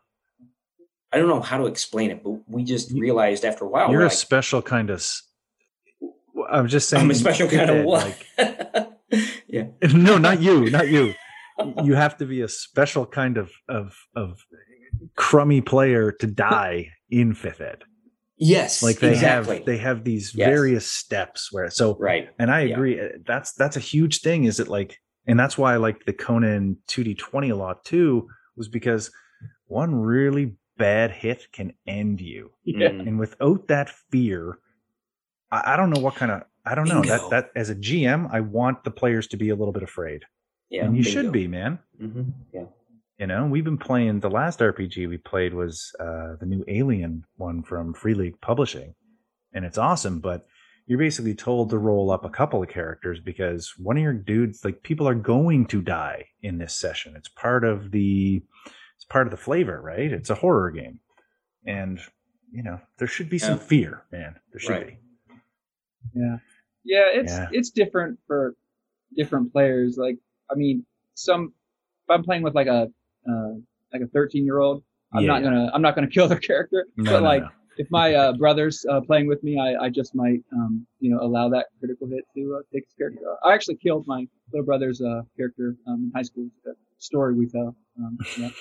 I 1.12 1.18
don't 1.18 1.30
know 1.30 1.42
how 1.42 1.58
to 1.58 1.66
explain 1.66 2.12
it, 2.12 2.24
but 2.24 2.38
we 2.48 2.64
just 2.64 2.92
realized 2.92 3.46
after 3.46 3.66
a 3.66 3.68
while. 3.68 3.90
You're 3.92 4.02
a 4.02 4.06
like, 4.06 4.14
special 4.14 4.62
kind 4.62 4.90
of. 4.90 5.06
I'm 6.50 6.68
just 6.68 6.90
saying. 6.90 7.04
I'm 7.04 7.12
a 7.12 7.16
special 7.16 7.48
kind 7.50 7.70
of 7.70 7.86
what? 7.86 8.18
like- 8.38 8.90
yeah. 9.48 9.68
no, 9.94 10.18
not 10.18 10.42
you, 10.42 10.70
not 10.70 10.88
you. 10.90 11.14
You 11.84 11.96
have 11.96 12.18
to 12.18 12.26
be 12.26 12.42
a 12.42 12.48
special 12.48 13.06
kind 13.06 13.38
of 13.38 13.52
of 13.68 13.96
of 14.16 14.46
crummy 15.16 15.62
player 15.62 16.12
to 16.12 16.28
die 16.28 16.92
in 17.10 17.34
fifth 17.34 17.62
ed. 17.62 17.84
Yes. 18.38 18.84
Like 18.84 19.00
they 19.00 19.14
exactly. 19.14 19.58
have 19.58 19.66
they 19.66 19.78
have 19.78 20.04
these 20.04 20.36
Yes. 20.36 20.48
various 20.48 20.92
steps 20.92 21.52
where 21.52 21.70
so 21.72 21.98
right. 22.00 22.30
and 22.38 22.52
I 22.52 22.62
agree 22.62 23.00
uh, 23.00 23.08
that's 23.26 23.54
that's 23.54 23.78
a 23.78 23.80
huge 23.82 24.22
thing 24.22 24.44
is 24.44 24.60
it 24.60 24.68
like 24.68 25.00
and 25.28 25.40
that's 25.40 25.58
why 25.58 25.74
I 25.74 25.78
like 25.78 26.06
the 26.06 26.14
Conan 26.14 26.78
2d20 26.88 27.52
a 27.52 27.56
lot 27.56 27.84
too 27.86 28.28
was 28.56 28.68
because 28.70 29.12
one 29.68 29.94
really 29.96 30.56
bad 30.78 31.12
hit 31.12 31.48
can 31.52 31.74
end 31.88 32.22
you 32.22 32.52
Yeah. 32.64 32.90
Mm. 32.90 33.08
and 33.08 33.20
without 33.20 33.68
that 33.68 33.90
fear 34.12 34.60
I, 35.52 35.74
I 35.74 35.78
don't 35.78 35.90
know 35.90 36.02
what 36.02 36.16
kind 36.16 36.32
of 36.32 36.44
I 36.66 36.76
don't 36.76 36.88
know 36.88 37.02
Bingo. 37.02 37.18
that 37.18 37.30
that 37.32 37.52
as 37.56 37.70
a 37.70 37.76
GM 37.76 38.30
I 38.32 38.42
want 38.42 38.84
the 38.84 38.92
players 38.92 39.28
to 39.28 39.38
be 39.38 39.50
a 39.50 39.56
little 39.56 39.72
bit 39.74 39.84
afraid 39.84 40.24
Yeah. 40.70 40.86
and 40.86 40.96
you 40.96 41.04
bingo. 41.04 41.22
should 41.22 41.32
be 41.32 41.48
man 41.48 41.80
hmm 42.00 42.24
Yeah. 42.54 42.66
you 43.20 43.28
know 43.28 43.46
we've 43.48 43.64
been 43.64 43.78
playing 43.80 44.20
the 44.20 44.30
last 44.30 44.60
rpg 44.60 45.10
we 45.10 45.18
played 45.18 45.54
was 45.54 45.92
uh 46.00 46.36
the 46.40 46.46
new 46.46 46.64
alien 46.68 47.26
one 47.38 47.64
from 47.64 47.94
free 47.94 48.14
league 48.14 48.40
publishing 48.42 48.94
and 49.54 49.66
it's 49.66 49.78
awesome 49.80 50.20
but 50.20 50.46
you're 50.88 50.98
basically 51.00 51.36
told 51.36 51.70
to 51.70 51.78
roll 51.78 52.10
up 52.12 52.24
a 52.26 52.30
couple 52.30 52.64
of 52.64 52.70
characters 52.70 53.20
because 53.20 53.74
one 53.78 53.98
of 53.98 54.04
your 54.04 54.14
dudes 54.14 54.64
like 54.64 54.82
people 54.84 55.08
are 55.08 55.16
going 55.16 55.66
to 55.68 55.82
die 55.82 56.26
in 56.42 56.58
this 56.58 56.74
session 56.74 57.16
it's 57.16 57.30
part 57.30 57.64
of 57.64 57.92
the 57.92 58.42
it's 58.96 59.06
part 59.06 59.28
of 59.28 59.32
the 59.32 59.38
flavor 59.38 59.82
right 59.82 60.12
it's 60.12 60.30
a 60.30 60.36
horror 60.36 60.72
game 60.72 61.00
and 61.66 62.00
you 62.52 62.64
know 62.64 62.80
there 62.98 63.08
should 63.08 63.30
be 63.30 63.38
some 63.38 63.58
Yeah. 63.58 63.64
fear 63.64 64.04
man 64.12 64.36
there 64.52 64.60
should 64.60 64.72
Right. 64.72 64.88
be 64.88 64.98
Yeah, 66.14 66.38
yeah, 66.84 67.06
it's 67.14 67.34
Yeah. 67.34 67.50
it's 67.52 67.70
different 67.72 68.18
for 68.28 68.56
different 69.16 69.52
players. 69.52 69.98
Like, 69.98 70.18
I 70.50 70.56
mean, 70.56 70.86
some 71.16 71.54
if 72.06 72.10
I'm 72.10 72.24
playing 72.24 72.44
with 72.44 72.56
like 72.56 72.68
a 72.68 72.90
uh, 73.30 73.54
like 73.94 74.02
a 74.02 74.08
13 74.08 74.46
year 74.46 74.60
old, 74.60 74.84
I'm 75.14 75.24
Yeah, 75.24 75.28
not 75.34 75.44
gonna 75.44 75.70
I'm 75.74 75.82
not 75.82 75.96
gonna 75.96 76.08
kill 76.16 76.28
their 76.30 76.40
character. 76.40 76.88
no, 76.96 77.12
but 77.12 77.20
no, 77.20 77.26
like 77.26 77.42
no. 77.44 77.50
If 77.78 77.88
my 77.92 78.14
uh, 78.14 78.34
brother's 78.34 78.86
uh, 78.90 79.02
playing 79.02 79.28
with 79.28 79.44
me, 79.44 79.60
I, 79.60 79.86
I 79.86 79.90
just 79.90 80.16
might 80.16 80.42
um, 80.54 80.86
you 81.00 81.10
know 81.10 81.20
allow 81.22 81.50
that 81.50 81.68
critical 81.80 82.08
hit 82.08 82.24
to 82.36 82.58
uh, 82.58 82.62
take 82.74 82.86
his 82.86 82.94
character. 82.94 83.22
I 83.44 83.54
actually 83.54 83.78
killed 83.78 84.06
my 84.08 84.26
little 84.52 84.66
brother's 84.66 85.02
uh, 85.02 85.22
character 85.36 85.76
um, 85.88 86.06
in 86.06 86.12
high 86.16 86.24
school. 86.24 86.50
The 86.66 86.74
story 86.98 87.34
we 87.34 87.48
tell. 87.48 87.76
Um, 88.00 88.18
yeah. 88.38 88.50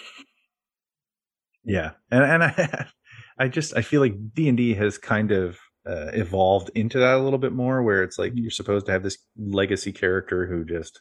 Yeah, 1.69 1.91
and 2.13 2.23
and 2.23 2.45
I, 2.45 2.87
I 3.39 3.49
just 3.49 3.77
I 3.77 3.83
feel 3.83 4.01
like 4.01 4.15
D 4.35 4.49
and 4.49 4.57
D 4.57 4.73
has 4.75 4.99
kind 4.99 5.33
of 5.33 5.59
uh, 5.85 6.11
evolved 6.13 6.71
into 6.77 7.01
that 7.01 7.17
a 7.17 7.19
little 7.19 7.41
bit 7.41 7.53
more, 7.53 7.83
where 7.83 8.05
it's 8.05 8.21
like 8.21 8.33
you're 8.37 8.53
supposed 8.53 8.87
to 8.87 8.93
have 8.93 9.03
this 9.03 9.19
legacy 9.37 9.93
character 9.93 10.47
who 10.47 10.65
just 10.65 11.01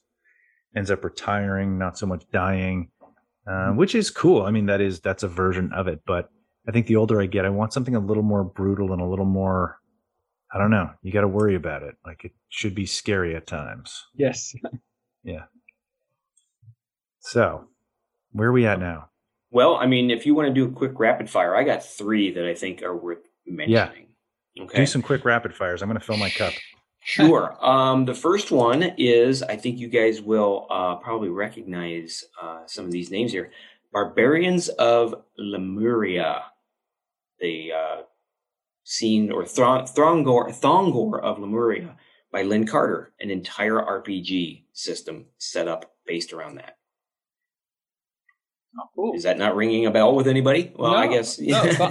ends 0.76 0.90
up 0.90 1.04
retiring, 1.04 1.78
not 1.78 2.00
so 2.00 2.08
much 2.08 2.24
dying, 2.34 2.90
uh, 3.48 3.70
which 3.70 3.94
is 3.94 4.10
cool. 4.10 4.42
I 4.42 4.52
mean, 4.52 4.66
that 4.66 4.82
is 4.82 5.00
that's 5.00 5.22
a 5.24 5.28
version 5.28 5.72
of 5.72 5.88
it, 5.88 6.02
but 6.06 6.30
I 6.68 6.72
think 6.72 6.88
the 6.88 6.96
older 6.96 7.22
I 7.22 7.26
get, 7.28 7.46
I 7.46 7.50
want 7.50 7.74
something 7.74 7.96
a 7.96 8.00
little 8.00 8.24
more 8.24 8.44
brutal 8.44 8.92
and 8.92 9.02
a 9.02 9.06
little 9.06 9.26
more. 9.26 9.80
I 10.54 10.58
don't 10.58 10.72
know. 10.72 10.90
You 11.02 11.12
got 11.12 11.22
to 11.22 11.28
worry 11.28 11.56
about 11.56 11.84
it. 11.84 11.96
Like 12.06 12.24
it 12.24 12.32
should 12.50 12.76
be 12.76 12.86
scary 12.86 13.36
at 13.36 13.48
times. 13.48 14.06
Yes. 14.16 14.54
Yeah. 15.26 15.46
So, 17.20 17.66
where 18.32 18.50
are 18.50 18.52
we 18.52 18.68
at 18.68 18.80
now? 18.80 19.10
Well, 19.50 19.76
I 19.76 19.88
mean, 19.88 20.12
if 20.12 20.26
you 20.26 20.36
want 20.36 20.50
to 20.50 20.54
do 20.54 20.66
a 20.66 20.72
quick 20.72 21.00
rapid 21.00 21.30
fire, 21.30 21.56
I 21.56 21.64
got 21.64 21.84
three 21.84 22.32
that 22.32 22.46
I 22.46 22.54
think 22.54 22.84
are 22.84 22.96
worth 22.96 23.28
mentioning. 23.48 24.08
Yeah. 24.56 24.64
Okay. 24.64 24.78
Do 24.78 24.86
some 24.86 25.02
quick 25.02 25.26
rapid 25.26 25.56
fires. 25.56 25.82
I'm 25.82 25.90
going 25.90 26.00
to 26.00 26.06
fill 26.06 26.18
my 26.18 26.30
cup. 26.30 26.54
Sure. 27.04 27.58
Um, 27.66 28.06
the 28.06 28.14
first 28.14 28.52
one 28.52 28.84
is 28.98 29.44
I 29.44 29.58
think 29.58 29.80
you 29.80 29.88
guys 29.88 30.22
will 30.22 30.68
uh, 30.70 30.96
probably 30.96 31.30
recognize 31.30 32.24
uh, 32.42 32.62
some 32.68 32.86
of 32.86 32.92
these 32.92 33.12
names 33.12 33.32
here. 33.32 33.52
Barbarians 33.92 34.70
of 34.70 35.16
Lemuria, 35.38 36.44
the 37.40 37.72
uh, 37.72 38.02
scene 38.84 39.32
or 39.32 39.45
Thron- 39.45 39.86
Throngor, 39.86 40.49
Thongor 40.60 41.22
of 41.22 41.40
Lemuria 41.40 41.98
by 42.32 42.44
Lin 42.44 42.66
Carter, 42.68 43.14
an 43.20 43.30
entire 43.30 43.76
RPG 43.76 44.66
system 44.74 45.26
set 45.38 45.68
up 45.68 45.94
based 46.06 46.34
around 46.34 46.56
that. 46.56 46.78
Oh. 48.98 49.14
Is 49.16 49.24
that 49.24 49.38
not 49.38 49.56
ringing 49.56 49.86
a 49.86 49.91
bell 49.91 50.14
with 50.16 50.28
anybody? 50.28 50.74
Well, 50.76 50.94
I 50.94 51.06
No, 51.06 51.12
guess. 51.14 51.40
no. 51.40 51.62
Th- 51.64 51.78
Th- 51.78 51.90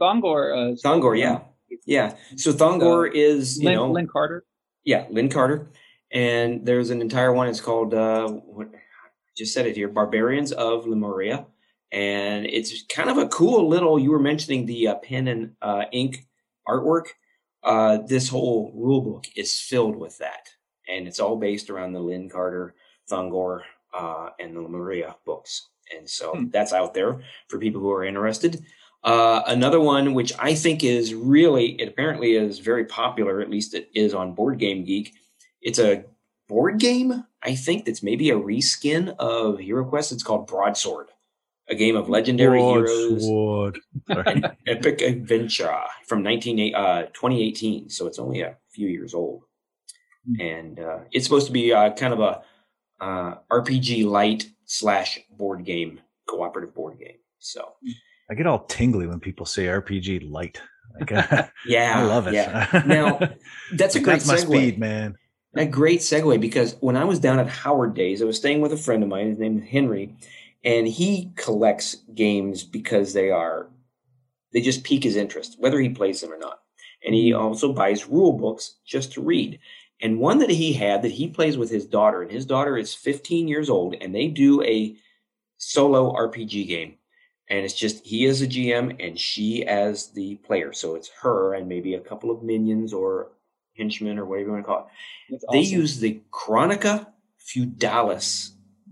Thongor. 0.00 0.72
Uh, 0.72 0.76
Thongor, 0.84 1.18
yeah. 1.18 1.40
Yeah. 1.86 2.16
So 2.36 2.52
Thongor 2.52 3.10
is, 3.12 3.58
you 3.60 3.66
Lin, 3.66 3.74
know, 3.74 3.90
Lin 3.92 4.08
Carter. 4.12 4.44
Yeah, 4.84 5.06
Lin 5.10 5.28
Carter. 5.28 5.70
And 6.10 6.66
there's 6.66 6.90
an 6.90 7.00
entire 7.00 7.32
one. 7.32 7.48
It's 7.48 7.60
called 7.60 7.94
uh, 7.94 8.28
what 8.28 8.68
I 8.74 8.78
just 9.36 9.52
said 9.54 9.66
it 9.66 9.76
here, 9.76 9.88
Barbarians 9.88 10.50
of 10.52 10.86
Lemuria, 10.86 11.46
and 11.92 12.46
it's 12.46 12.84
kind 12.84 13.10
of 13.10 13.18
a 13.18 13.28
cool 13.28 13.68
little. 13.68 13.98
You 13.98 14.10
were 14.10 14.18
mentioning 14.18 14.66
the 14.66 14.88
uh, 14.88 14.94
pen 14.96 15.28
and 15.28 15.52
uh, 15.62 15.84
ink 15.92 16.26
artwork. 16.68 17.06
Uh, 17.62 17.98
this 18.06 18.28
whole 18.28 18.72
rule 18.74 19.00
book 19.00 19.26
is 19.34 19.60
filled 19.60 19.96
with 19.96 20.18
that, 20.18 20.48
and 20.88 21.08
it's 21.08 21.20
all 21.20 21.36
based 21.36 21.70
around 21.70 21.92
the 21.92 22.00
Lin 22.00 22.28
Carter, 22.28 22.74
Thongor, 23.10 23.62
uh, 23.92 24.30
and 24.38 24.54
the 24.54 24.60
Lemuria 24.60 25.16
books. 25.24 25.68
And 25.96 26.08
so 26.08 26.32
hmm. 26.32 26.48
that's 26.50 26.72
out 26.72 26.94
there 26.94 27.20
for 27.48 27.58
people 27.58 27.80
who 27.80 27.90
are 27.90 28.04
interested. 28.04 28.64
Uh, 29.04 29.42
another 29.46 29.80
one, 29.80 30.14
which 30.14 30.32
I 30.38 30.54
think 30.54 30.82
is 30.82 31.14
really, 31.14 31.80
it 31.80 31.88
apparently 31.88 32.34
is 32.34 32.58
very 32.58 32.84
popular, 32.86 33.40
at 33.40 33.50
least 33.50 33.74
it 33.74 33.88
is 33.94 34.14
on 34.14 34.34
Board 34.34 34.58
Game 34.58 34.84
Geek. 34.84 35.14
It's 35.62 35.78
a 35.78 36.04
board 36.48 36.78
game, 36.78 37.24
I 37.42 37.54
think, 37.54 37.84
that's 37.84 38.02
maybe 38.02 38.30
a 38.30 38.38
reskin 38.38 39.14
of 39.18 39.58
Hero 39.60 39.84
Quest. 39.84 40.12
It's 40.12 40.22
called 40.22 40.48
Broadsword, 40.48 41.08
a 41.68 41.74
game 41.74 41.96
of 41.96 42.08
legendary 42.08 42.58
Broadsword. 42.58 43.80
heroes. 44.08 44.42
epic 44.66 45.00
adventure 45.02 45.80
from 46.06 46.22
19, 46.22 46.74
uh, 46.74 47.02
2018. 47.06 47.90
So 47.90 48.06
it's 48.06 48.18
only 48.18 48.40
a 48.42 48.56
few 48.70 48.88
years 48.88 49.14
old. 49.14 49.42
Hmm. 50.26 50.40
And 50.40 50.80
uh, 50.80 50.98
it's 51.12 51.24
supposed 51.24 51.46
to 51.46 51.52
be 51.52 51.72
uh, 51.72 51.92
kind 51.94 52.12
of 52.12 52.20
a 52.20 52.42
uh, 53.00 53.34
RPG 53.50 54.06
light 54.06 54.48
slash 54.64 55.18
board 55.30 55.64
game, 55.64 56.00
cooperative 56.28 56.74
board 56.74 56.98
game. 56.98 57.18
So 57.38 57.74
I 58.30 58.34
get 58.34 58.46
all 58.46 58.64
tingly 58.64 59.06
when 59.06 59.20
people 59.20 59.46
say 59.46 59.66
RPG 59.66 60.30
light. 60.30 60.60
Like, 60.98 61.10
yeah, 61.66 61.98
I 61.98 62.02
love 62.02 62.26
it. 62.26 62.34
Yeah. 62.34 62.82
Now 62.86 63.18
that's 63.72 63.96
a 63.96 64.00
great 64.00 64.20
that's 64.20 64.28
my 64.28 64.36
speed, 64.36 64.78
man. 64.78 65.16
A 65.54 65.64
great 65.64 66.00
segue 66.00 66.38
because 66.40 66.76
when 66.80 66.96
I 66.96 67.04
was 67.04 67.18
down 67.18 67.38
at 67.38 67.48
Howard 67.48 67.94
Days, 67.94 68.20
I 68.20 68.26
was 68.26 68.36
staying 68.36 68.60
with 68.60 68.72
a 68.72 68.76
friend 68.76 69.02
of 69.02 69.08
mine. 69.08 69.28
His 69.28 69.38
name 69.38 69.58
is 69.58 69.68
Henry, 69.68 70.14
and 70.66 70.86
he 70.86 71.32
collects 71.36 71.96
games 72.14 72.62
because 72.62 73.14
they 73.14 73.30
are 73.30 73.70
they 74.52 74.60
just 74.60 74.84
pique 74.84 75.04
his 75.04 75.16
interest, 75.16 75.56
whether 75.58 75.80
he 75.80 75.88
plays 75.88 76.20
them 76.20 76.32
or 76.32 76.38
not. 76.38 76.60
And 77.04 77.14
he 77.14 77.32
also 77.32 77.72
buys 77.72 78.08
rule 78.08 78.32
books 78.32 78.76
just 78.86 79.12
to 79.12 79.22
read. 79.22 79.58
And 80.02 80.18
one 80.18 80.38
that 80.38 80.50
he 80.50 80.74
had 80.74 81.02
that 81.02 81.12
he 81.12 81.28
plays 81.28 81.56
with 81.56 81.70
his 81.70 81.86
daughter, 81.86 82.22
and 82.22 82.30
his 82.30 82.46
daughter 82.46 82.76
is 82.76 82.94
15 82.94 83.48
years 83.48 83.70
old, 83.70 83.94
and 84.00 84.14
they 84.14 84.28
do 84.28 84.62
a 84.62 84.96
solo 85.58 86.12
RPG 86.12 86.68
game 86.68 86.96
and 87.48 87.64
it's 87.64 87.74
just 87.74 88.04
he 88.04 88.26
as 88.26 88.42
a 88.42 88.46
GM 88.46 88.96
and 89.04 89.18
she 89.18 89.64
as 89.64 90.08
the 90.08 90.36
player. 90.36 90.72
So 90.72 90.96
it's 90.96 91.10
her 91.22 91.54
and 91.54 91.68
maybe 91.68 91.94
a 91.94 92.00
couple 92.00 92.30
of 92.30 92.42
minions 92.42 92.92
or 92.92 93.32
henchmen 93.76 94.18
or 94.18 94.24
whatever 94.24 94.48
you 94.48 94.52
want 94.52 94.64
to 94.64 94.66
call 94.66 94.90
it. 95.30 95.42
They 95.52 95.60
use 95.60 96.00
the 96.00 96.20
Chronica 96.30 97.08
Feudalis 97.40 98.50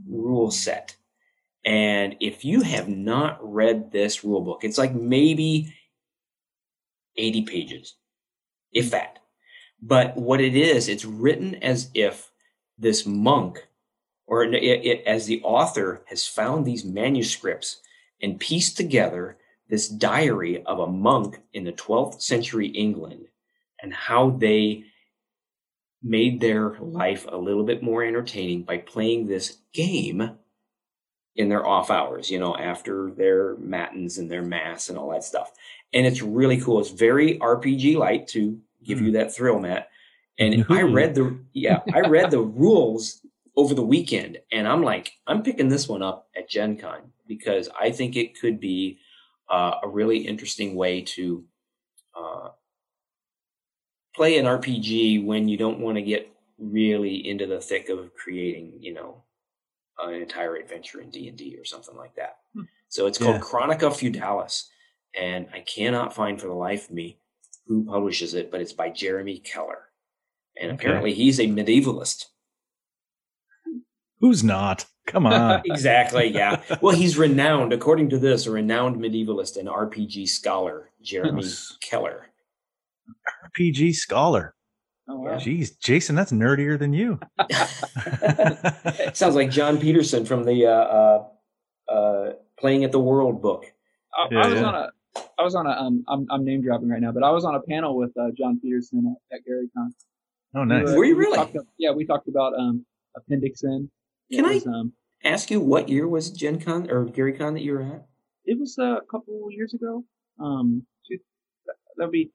rule 0.09 0.51
set. 0.51 0.95
And 1.65 2.16
if 2.20 2.45
you 2.45 2.62
have 2.62 2.89
not 2.89 3.39
read 3.41 3.91
this 3.91 4.23
rule 4.24 4.43
book, 4.43 4.65
it's 4.65 4.78
like 4.78 4.95
maybe 4.95 5.74
80 7.16 7.43
pages, 7.43 7.95
if 8.73 8.86
hmm. 8.86 8.91
that. 8.91 9.19
But 9.81 10.16
what 10.16 10.41
it 10.41 10.55
is, 10.55 10.89
it's 10.89 11.05
written 11.05 11.57
as 11.57 11.91
if 11.95 12.31
this 12.78 13.07
monk 13.07 13.66
or 14.27 14.45
it, 14.45 14.55
it, 14.55 15.07
as 15.07 15.27
the 15.27 15.43
author 15.43 16.03
has 16.07 16.27
found 16.27 16.65
these 16.65 16.85
manuscripts 16.85 17.81
and 18.23 18.41
pieced 18.41 18.77
together 18.77 19.36
this 19.69 19.89
diary 19.89 20.62
of 20.65 20.78
a 20.78 20.86
monk 20.86 21.41
in 21.53 21.65
the 21.65 21.73
12th 21.73 22.20
century 22.20 22.69
England 22.69 23.27
and 23.82 23.93
how 23.93 24.31
they 24.31 24.85
made 26.03 26.41
their 26.41 26.78
life 26.81 27.27
a 27.31 27.36
little 27.36 27.65
bit 27.65 27.82
more 27.82 28.05
entertaining 28.05 28.62
by 28.62 28.78
playing 28.78 29.27
this 29.27 29.59
game 29.73 30.39
in 31.36 31.48
their 31.48 31.66
off 31.66 31.90
hours, 31.90 32.31
you 32.31 32.39
know, 32.39 32.56
after 32.56 33.11
their 33.11 33.56
matins 33.56 34.19
and 34.19 34.31
their 34.31 34.43
mass 34.43 34.89
and 34.89 34.97
all 34.97 35.11
that 35.11 35.24
stuff. 35.24 35.52
And 35.93 36.06
it's 36.06 36.23
really 36.23 36.61
cool. 36.61 36.81
It's 36.81 36.90
very 36.90 37.39
RPG 37.39 37.97
light 37.97 38.28
to 38.28 38.59
give 38.85 39.01
you 39.01 39.09
hmm. 39.09 39.15
that 39.15 39.35
thrill, 39.35 39.59
Matt. 39.59 39.89
And 40.39 40.65
I 40.70 40.82
read 40.82 41.15
the 41.15 41.39
yeah, 41.52 41.81
I 41.93 42.01
read 42.01 42.31
the 42.31 42.40
rules 42.40 43.20
over 43.56 43.74
the 43.74 43.85
weekend. 43.85 44.39
And 44.52 44.66
I'm 44.66 44.82
like, 44.82 45.12
I'm 45.27 45.43
picking 45.43 45.69
this 45.69 45.89
one 45.89 46.02
up 46.02 46.28
at 46.36 46.48
Gen 46.48 46.77
Con 46.77 47.01
because 47.27 47.69
I 47.78 47.90
think 47.90 48.16
it 48.16 48.39
could 48.39 48.61
be 48.61 48.98
uh, 49.51 49.74
a 49.82 49.89
really 49.89 50.19
interesting 50.19 50.74
way 50.74 51.02
to 51.02 51.44
uh, 52.19 52.48
play 54.15 54.39
an 54.39 54.47
RPG 54.47 55.24
when 55.24 55.48
you 55.48 55.56
don't 55.56 55.81
want 55.81 55.97
to 55.97 56.02
get 56.02 56.31
really 56.59 57.28
into 57.28 57.47
the 57.47 57.61
thick 57.61 57.89
of 57.89 58.15
creating, 58.15 58.74
you 58.81 58.94
know, 58.94 59.24
an 60.03 60.15
entire 60.15 60.57
adventure 60.57 61.01
in 61.01 61.11
D 61.11 61.29
and 61.29 61.37
D 61.37 61.57
or 61.59 61.65
something 61.65 61.97
like 61.97 62.15
that. 62.16 62.39
Hmm. 62.55 62.62
So 62.89 63.07
it's 63.07 63.19
called 63.19 63.37
yeah. 63.37 63.41
Chronica 63.41 63.87
Feudalis, 63.87 64.65
and 65.19 65.47
I 65.53 65.61
cannot 65.61 66.15
find 66.15 66.41
for 66.41 66.47
the 66.47 66.55
life 66.55 66.89
of 66.89 66.95
me 66.95 67.19
who 67.66 67.85
publishes 67.85 68.35
it, 68.35 68.51
but 68.51 68.61
it's 68.61 68.73
by 68.73 68.91
Jeremy 68.91 69.39
Keller, 69.39 69.91
and 70.61 70.73
okay. 70.73 70.85
apparently 70.85 71.15
he's 71.15 71.41
a 71.41 71.47
medievalist. 71.47 72.27
Who's 74.21 74.45
not? 74.45 74.87
Come 75.07 75.27
on. 75.27 75.62
exactly. 75.66 76.29
Yeah. 76.29 76.62
Well, 76.81 76.97
he's 76.97 77.19
renowned, 77.19 77.73
according 77.73 78.11
to 78.11 78.19
this, 78.19 78.47
a 78.47 78.51
renowned 78.51 78.97
medievalist 78.97 79.59
and 79.59 79.69
RPG 79.69 80.29
scholar, 80.29 80.91
Jeremy. 81.03 81.45
Keller. 81.81 82.29
RPG 83.59 83.95
scholar. 83.95 84.55
Oh, 85.09 85.20
wow. 85.20 85.36
Jeez, 85.36 85.78
Jason, 85.78 86.16
that's 86.16 86.32
nerdier 86.32 86.78
than 86.78 86.93
you. 86.93 87.20
Sounds 89.12 89.35
like 89.35 89.51
Jon 89.51 89.78
Peterson 89.78 90.24
from 90.24 90.44
the 90.44 90.66
uh, 90.66 90.70
uh, 90.70 91.93
uh, 91.93 92.32
Playing 92.59 92.85
at 92.85 92.93
the 92.93 93.01
World 93.01 93.43
book. 93.43 93.66
I, 94.16 94.28
yeah, 94.31 94.39
I 94.39 94.48
was 94.48 94.60
yeah. 94.60 94.66
on 94.66 94.74
a, 94.74 94.90
I 95.39 95.43
was 95.43 95.55
on 95.55 95.66
a, 95.66 95.70
um, 95.70 96.05
I'm, 96.09 96.26
I'm 96.31 96.44
name 96.44 96.62
dropping 96.62 96.89
right 96.89 97.01
now, 97.01 97.12
but 97.12 97.22
I 97.22 97.31
was 97.31 97.44
on 97.44 97.55
a 97.55 97.60
panel 97.60 97.97
with 97.97 98.12
uh, 98.18 98.28
Jon 98.36 98.59
Peterson 98.60 99.16
at, 99.31 99.36
at 99.36 99.44
Gary 99.44 99.68
Con. 99.76 99.93
Oh, 100.56 100.64
nice. 100.64 100.89
We 100.89 100.97
were, 100.97 101.05
you 101.05 101.16
really? 101.16 101.39
We 101.52 101.60
yeah, 101.78 101.90
we 101.90 102.06
talked 102.06 102.28
about 102.28 102.55
um, 102.59 102.86
Appendix 103.16 103.62
N 103.64 103.90
can 104.32 104.44
was, 104.44 104.66
I 104.66 104.70
um, 104.70 104.93
ask 105.24 105.51
you 105.51 105.60
what 105.60 105.89
year 105.89 106.09
was 106.09 106.31
Gen 106.31 106.60
Con 106.60 106.90
or 106.90 107.05
Gary 107.05 107.32
Con 107.32 107.55
that 107.55 107.62
you 107.62 107.72
were 107.72 107.82
at? 107.82 108.06
It 108.44 108.59
was 108.59 108.76
uh, 108.78 108.97
a 108.97 109.06
couple 109.10 109.47
years 109.51 109.74
ago. 109.74 110.05
Um, 110.40 110.86
that 111.97 112.06
would 112.06 112.10
be, 112.10 112.32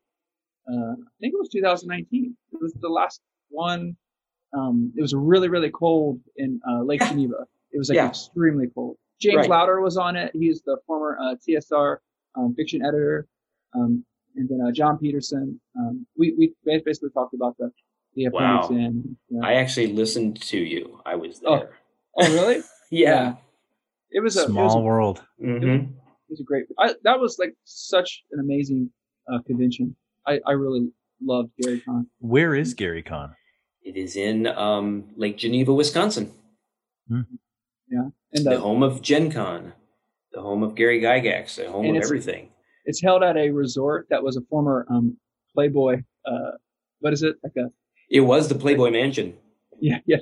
uh, 0.71 0.91
I 0.93 1.17
think 1.19 1.33
it 1.33 1.39
was 1.39 1.49
2019. 1.49 2.35
It 2.53 2.61
was 2.61 2.73
the 2.73 2.89
last 2.89 3.21
one. 3.49 3.95
Um, 4.53 4.93
it 4.97 5.01
was 5.01 5.13
really, 5.13 5.49
really 5.49 5.71
cold 5.71 6.19
in 6.37 6.59
uh, 6.69 6.83
Lake 6.83 7.01
Geneva. 7.07 7.45
It 7.71 7.77
was 7.77 7.89
like 7.89 7.97
yeah. 7.97 8.07
extremely 8.07 8.67
cold. 8.73 8.97
James 9.21 9.37
right. 9.37 9.49
Lowder 9.49 9.81
was 9.81 9.97
on 9.97 10.15
it. 10.15 10.31
He's 10.33 10.61
the 10.61 10.77
former 10.87 11.17
uh, 11.21 11.35
TSR 11.47 11.97
um, 12.37 12.55
fiction 12.55 12.83
editor. 12.83 13.27
Um, 13.75 14.05
and 14.35 14.49
then 14.49 14.61
uh, 14.65 14.71
Jon 14.71 14.97
Peterson. 14.97 15.59
Um, 15.77 16.05
we 16.17 16.33
we 16.37 16.53
basically 16.63 17.09
talked 17.09 17.33
about 17.33 17.57
the 17.57 17.71
the 18.15 18.29
wow. 18.29 18.67
in. 18.69 19.17
Yeah. 19.29 19.41
I 19.43 19.53
actually 19.53 19.93
listened 19.93 20.41
to 20.43 20.57
you. 20.57 21.01
I 21.05 21.15
was 21.15 21.41
oh. 21.45 21.57
there. 21.57 21.69
Oh, 22.17 22.25
oh 22.25 22.33
really? 22.33 22.61
yeah. 22.91 23.09
yeah. 23.09 23.35
It 24.11 24.21
was 24.21 24.35
a 24.37 24.45
small 24.45 24.61
it 24.61 24.65
was 24.65 24.75
a, 24.75 24.79
world. 24.79 25.21
Mm-hmm. 25.41 25.63
It, 25.63 25.69
was, 25.69 25.81
it, 25.81 26.31
was, 26.31 26.39
a 26.39 26.43
great. 26.43 26.65
I, 26.79 26.95
that 27.03 27.19
was 27.19 27.37
like 27.37 27.53
such 27.65 28.23
an 28.31 28.39
amazing 28.39 28.89
uh, 29.31 29.39
convention. 29.45 29.95
I, 30.27 30.39
I 30.45 30.51
really 30.51 30.91
loved 31.21 31.51
Gary 31.61 31.81
Con. 31.81 32.07
Where 32.19 32.55
is 32.55 32.73
Gary 32.73 33.03
Con? 33.03 33.35
It 33.83 33.97
is 33.97 34.15
in 34.15 34.47
um, 34.47 35.05
Lake 35.15 35.37
Geneva, 35.37 35.73
Wisconsin. 35.73 36.31
Mm-hmm. 37.11 37.35
Yeah, 37.89 38.09
and 38.33 38.45
the, 38.45 38.51
the, 38.51 38.59
home 38.59 38.83
of 38.83 39.01
Gen 39.01 39.31
Con, 39.31 39.73
the 40.31 40.41
home 40.41 40.61
of 40.61 40.75
Gary 40.75 41.01
Gygax, 41.01 41.55
the 41.55 41.71
home 41.71 41.89
of 41.89 41.95
it's, 41.95 42.05
everything. 42.05 42.49
It's 42.85 43.01
held 43.01 43.23
at 43.23 43.35
a 43.35 43.49
resort 43.49 44.07
that 44.09 44.21
was 44.21 44.37
a 44.37 44.41
former 44.49 44.85
um, 44.91 45.17
Playboy. 45.55 46.03
Uh, 46.25 46.51
what 46.99 47.13
is 47.13 47.23
it? 47.23 47.37
Like 47.43 47.53
a 47.57 47.69
it 48.09 48.21
was 48.21 48.47
the 48.47 48.55
Playboy 48.55 48.91
Mansion. 48.91 49.35
Yeah, 49.79 49.99
yeah, 50.05 50.17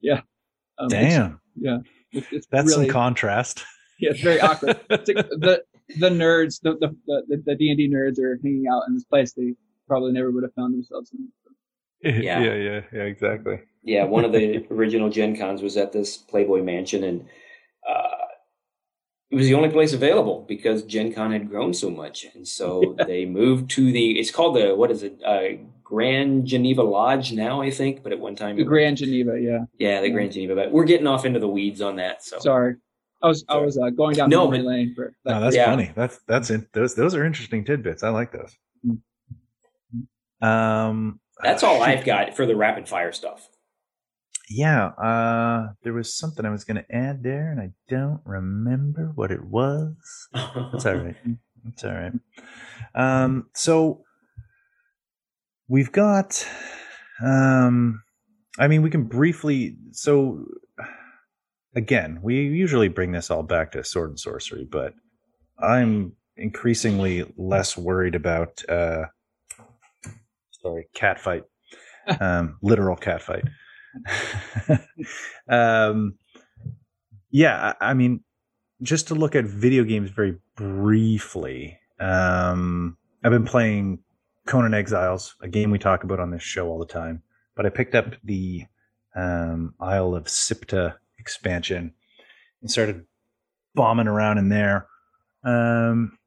yeah. 0.00 0.20
Um, 0.78 0.88
Damn. 0.88 1.40
yeah, 1.56 1.78
it's, 2.12 2.26
it's 2.30 2.46
that's 2.50 2.68
really, 2.68 2.86
some 2.86 2.92
contrast. 2.92 3.64
Yeah, 4.00 4.10
it's 4.10 4.20
very 4.20 4.40
awkward. 4.40 4.78
It's 4.90 5.08
like 5.08 5.28
the 5.30 5.62
the 5.96 6.10
nerds, 6.10 6.60
the 6.60 6.74
the 7.06 7.42
the 7.44 7.54
D 7.54 7.70
and 7.70 7.78
D 7.78 7.88
nerds 7.88 8.18
are 8.18 8.38
hanging 8.42 8.66
out 8.70 8.82
in 8.88 8.94
this 8.94 9.04
place 9.04 9.32
they 9.32 9.54
probably 9.86 10.12
never 10.12 10.30
would 10.30 10.42
have 10.42 10.54
found 10.54 10.74
themselves 10.74 11.10
in. 11.12 11.28
Yeah. 12.02 12.40
yeah, 12.40 12.54
yeah, 12.54 12.80
yeah, 12.92 13.02
exactly. 13.02 13.60
Yeah, 13.82 14.04
one 14.04 14.24
of 14.24 14.32
the 14.32 14.66
original 14.70 15.10
Gen 15.10 15.36
Cons 15.36 15.62
was 15.62 15.76
at 15.76 15.92
this 15.92 16.16
Playboy 16.16 16.62
Mansion, 16.62 17.02
and 17.02 17.26
uh, 17.88 18.26
it 19.30 19.36
was 19.36 19.46
the 19.46 19.54
only 19.54 19.70
place 19.70 19.92
available 19.92 20.44
because 20.46 20.84
Gen 20.84 21.12
Con 21.12 21.32
had 21.32 21.48
grown 21.48 21.74
so 21.74 21.90
much, 21.90 22.26
and 22.34 22.46
so 22.46 22.96
they 23.06 23.24
moved 23.24 23.70
to 23.70 23.90
the. 23.90 24.18
It's 24.18 24.30
called 24.30 24.56
the 24.56 24.74
what 24.74 24.90
is 24.90 25.02
it? 25.02 25.20
Uh, 25.24 25.64
Grand 25.82 26.44
Geneva 26.44 26.82
Lodge 26.82 27.32
now, 27.32 27.62
I 27.62 27.70
think, 27.70 28.02
but 28.02 28.12
at 28.12 28.20
one 28.20 28.36
time 28.36 28.56
the 28.56 28.64
Grand 28.64 28.98
Geneva, 28.98 29.40
yeah, 29.40 29.64
yeah, 29.78 30.00
the 30.00 30.08
yeah. 30.08 30.12
Grand 30.12 30.32
Geneva. 30.32 30.54
But 30.54 30.70
we're 30.70 30.84
getting 30.84 31.06
off 31.06 31.24
into 31.24 31.40
the 31.40 31.48
weeds 31.48 31.80
on 31.80 31.96
that. 31.96 32.22
So 32.22 32.38
sorry, 32.38 32.76
I 33.22 33.26
was 33.28 33.44
Sorry. 33.48 33.62
I 33.62 33.64
was 33.64 33.78
uh, 33.78 33.90
going 33.90 34.16
down 34.16 34.30
no, 34.30 34.48
memory 34.48 34.66
lane 34.66 34.94
for. 34.94 35.14
That. 35.24 35.32
No, 35.32 35.40
that's 35.40 35.56
yeah. 35.56 35.66
funny. 35.66 35.92
That's 35.94 36.18
that's 36.28 36.50
in, 36.50 36.66
those 36.72 36.94
those 36.94 37.14
are 37.14 37.24
interesting 37.24 37.64
tidbits. 37.64 38.02
I 38.02 38.10
like 38.10 38.32
those. 38.32 38.56
Mm-hmm. 38.86 40.46
Um, 40.46 41.20
that's 41.42 41.62
all 41.62 41.82
I've 41.82 42.04
got 42.04 42.36
for 42.36 42.46
the 42.46 42.56
rapid 42.56 42.88
fire 42.88 43.12
stuff. 43.12 43.48
yeah, 44.50 44.86
uh, 44.86 45.68
there 45.82 45.92
was 45.92 46.16
something 46.16 46.44
I 46.44 46.50
was 46.50 46.64
going 46.64 46.76
to 46.82 46.94
add 46.94 47.22
there, 47.22 47.50
and 47.50 47.60
I 47.60 47.70
don't 47.88 48.20
remember 48.24 49.12
what 49.14 49.30
it 49.30 49.44
was. 49.44 49.94
That's 50.32 50.86
all 50.86 50.94
right. 50.94 51.16
That's 51.64 51.84
all 51.84 51.92
right. 51.92 52.12
Um, 52.94 53.48
so 53.54 54.04
we've 55.66 55.92
got, 55.92 56.46
um, 57.22 58.02
I 58.58 58.68
mean, 58.68 58.82
we 58.82 58.90
can 58.90 59.04
briefly. 59.04 59.76
So 59.90 60.46
again, 61.74 62.20
we 62.22 62.36
usually 62.36 62.88
bring 62.88 63.12
this 63.12 63.30
all 63.30 63.42
back 63.42 63.72
to 63.72 63.84
sword 63.84 64.10
and 64.10 64.20
sorcery, 64.20 64.64
but 64.64 64.94
I'm 65.58 66.12
increasingly 66.36 67.32
less 67.36 67.76
worried 67.76 68.14
about. 68.14 68.62
Uh, 68.68 69.06
sorry, 70.50 70.88
cat 70.94 71.20
fight, 71.20 71.44
um, 72.20 72.58
literal 72.62 72.96
cat 72.96 73.22
fight. 73.22 73.44
um, 75.48 76.14
yeah, 77.30 77.74
I, 77.80 77.90
I, 77.90 77.94
mean, 77.94 78.20
just 78.82 79.08
to 79.08 79.14
look 79.14 79.34
at 79.34 79.44
video 79.44 79.84
games 79.84 80.10
very 80.10 80.36
briefly, 80.56 81.78
um, 82.00 82.96
I've 83.24 83.32
been 83.32 83.44
playing 83.44 84.00
Conan 84.46 84.74
Exiles, 84.74 85.36
a 85.42 85.48
game 85.48 85.70
we 85.70 85.78
talk 85.78 86.04
about 86.04 86.20
on 86.20 86.30
this 86.30 86.42
show 86.42 86.68
all 86.68 86.78
the 86.78 86.86
time. 86.86 87.22
But 87.54 87.66
I 87.66 87.70
picked 87.70 87.94
up 87.94 88.14
the 88.22 88.64
um, 89.16 89.74
Isle 89.80 90.14
of 90.14 90.24
Siptah 90.24 90.94
expansion 91.28 91.92
and 92.62 92.70
started 92.70 93.04
bombing 93.74 94.08
around 94.08 94.38
in 94.38 94.48
there. 94.48 94.86
Um, 95.44 96.18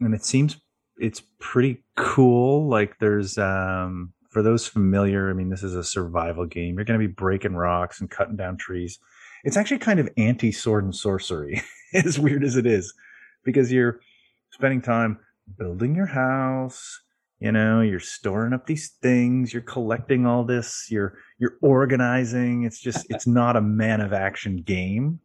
and 0.00 0.12
it 0.12 0.24
seems 0.24 0.60
it's 0.98 1.22
pretty 1.38 1.84
cool. 1.96 2.68
Like 2.68 2.98
there's 2.98 3.38
um, 3.38 4.12
for 4.30 4.42
those 4.42 4.66
familiar, 4.66 5.30
I 5.30 5.34
mean, 5.34 5.50
this 5.50 5.62
is 5.62 5.76
a 5.76 5.84
survival 5.84 6.46
game. 6.46 6.74
You're 6.74 6.84
going 6.84 6.98
to 7.00 7.06
be 7.06 7.12
breaking 7.12 7.54
rocks 7.54 8.00
and 8.00 8.10
cutting 8.10 8.36
down 8.36 8.56
trees. 8.56 8.98
It's 9.44 9.56
actually 9.56 9.78
kind 9.78 10.00
of 10.00 10.08
anti 10.16 10.50
sword 10.50 10.84
and 10.84 10.94
sorcery, 10.94 11.62
as 11.94 12.18
weird 12.18 12.42
as 12.42 12.56
it 12.56 12.66
is, 12.66 12.92
because 13.44 13.72
you're 13.72 14.00
spending 14.50 14.82
time 14.82 15.18
building 15.56 15.94
your 15.94 16.06
house. 16.06 17.00
You 17.40 17.52
know, 17.52 17.80
you're 17.80 18.00
storing 18.00 18.52
up 18.52 18.66
these 18.66 18.90
things. 19.00 19.52
You're 19.52 19.62
collecting 19.62 20.26
all 20.26 20.44
this. 20.44 20.88
You're 20.90 21.16
you're 21.38 21.56
organizing. 21.62 22.64
It's 22.64 22.80
just 22.80 23.06
it's 23.08 23.26
not 23.26 23.56
a 23.56 23.62
man 23.62 24.02
of 24.02 24.12
action 24.12 24.58
game. 24.58 25.20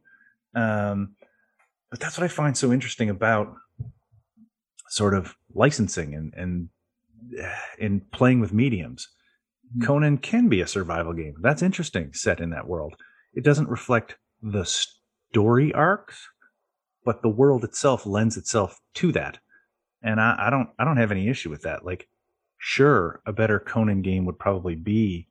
Um, 0.55 1.15
but 1.91 1.99
that's 1.99 2.17
what 2.17 2.23
I 2.23 2.29
find 2.29 2.57
so 2.57 2.71
interesting 2.71 3.09
about 3.09 3.53
sort 4.87 5.13
of 5.13 5.35
licensing 5.53 6.15
and 6.15 6.33
and 6.35 6.69
in 7.79 8.01
playing 8.13 8.39
with 8.39 8.53
mediums. 8.53 9.09
Mm-hmm. 9.67 9.85
Conan 9.85 10.17
can 10.19 10.47
be 10.47 10.61
a 10.61 10.67
survival 10.67 11.13
game. 11.13 11.35
That's 11.41 11.61
interesting, 11.61 12.13
set 12.13 12.39
in 12.39 12.49
that 12.51 12.67
world. 12.67 12.95
It 13.33 13.43
doesn't 13.43 13.67
reflect 13.67 14.15
the 14.41 14.63
story 14.63 15.73
arcs, 15.73 16.29
but 17.03 17.21
the 17.21 17.29
world 17.29 17.65
itself 17.65 18.05
lends 18.05 18.37
itself 18.37 18.79
to 18.95 19.11
that. 19.11 19.39
And 20.05 20.21
I, 20.21 20.35
I 20.37 20.49
don't 20.49 20.69
I 20.79 20.85
don't 20.85 20.97
have 20.97 21.11
any 21.11 21.27
issue 21.27 21.49
with 21.49 21.63
that. 21.63 21.85
Like, 21.85 22.07
sure, 22.57 23.21
a 23.25 23.33
better 23.33 23.59
Conan 23.59 24.01
game 24.01 24.25
would 24.25 24.39
probably 24.39 24.75
be, 24.75 25.27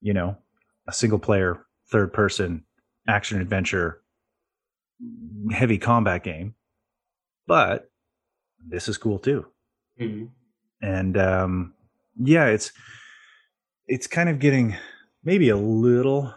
you 0.00 0.14
know, 0.14 0.38
a 0.86 0.92
single 0.92 1.18
player, 1.18 1.66
third 1.90 2.14
person, 2.14 2.64
action 3.06 3.40
adventure, 3.40 4.00
heavy 5.50 5.76
combat 5.76 6.24
game. 6.24 6.54
But 7.46 7.90
this 8.66 8.88
is 8.88 8.96
cool 8.96 9.18
too. 9.18 9.46
Mm-hmm 10.00 10.26
and 10.82 11.16
um, 11.16 11.74
yeah, 12.18 12.46
it's 12.46 12.72
it's 13.86 14.06
kind 14.06 14.28
of 14.28 14.38
getting 14.38 14.76
maybe 15.24 15.48
a 15.48 15.56
little 15.56 16.34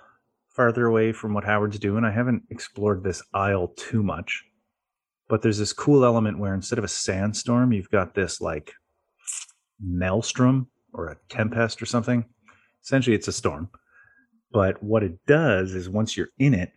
farther 0.50 0.86
away 0.86 1.12
from 1.12 1.34
what 1.34 1.44
Howard's 1.44 1.80
doing. 1.80 2.04
I 2.04 2.12
haven't 2.12 2.44
explored 2.50 3.04
this 3.04 3.22
isle 3.34 3.70
too 3.76 4.04
much, 4.04 4.46
but 5.32 5.42
there's 5.42 5.60
this 5.60 5.72
cool 5.72 6.04
element 6.04 6.40
where 6.40 6.54
instead 6.54 6.78
of 6.78 6.84
a 6.84 6.90
sandstorm, 6.90 7.72
you've 7.72 7.90
got 7.90 8.16
this 8.16 8.42
like 8.42 8.74
maelstrom 9.80 10.68
or 10.94 11.08
a 11.08 11.18
tempest 11.30 11.82
or 11.82 11.86
something. 11.86 12.26
Essentially, 12.84 13.16
it's 13.16 13.30
a 13.30 13.32
storm. 13.32 13.70
But 14.52 14.84
what 14.84 15.04
it 15.04 15.26
does 15.26 15.74
is 15.74 15.88
once 15.88 16.18
you're 16.18 16.32
in 16.38 16.54
it, 16.54 16.74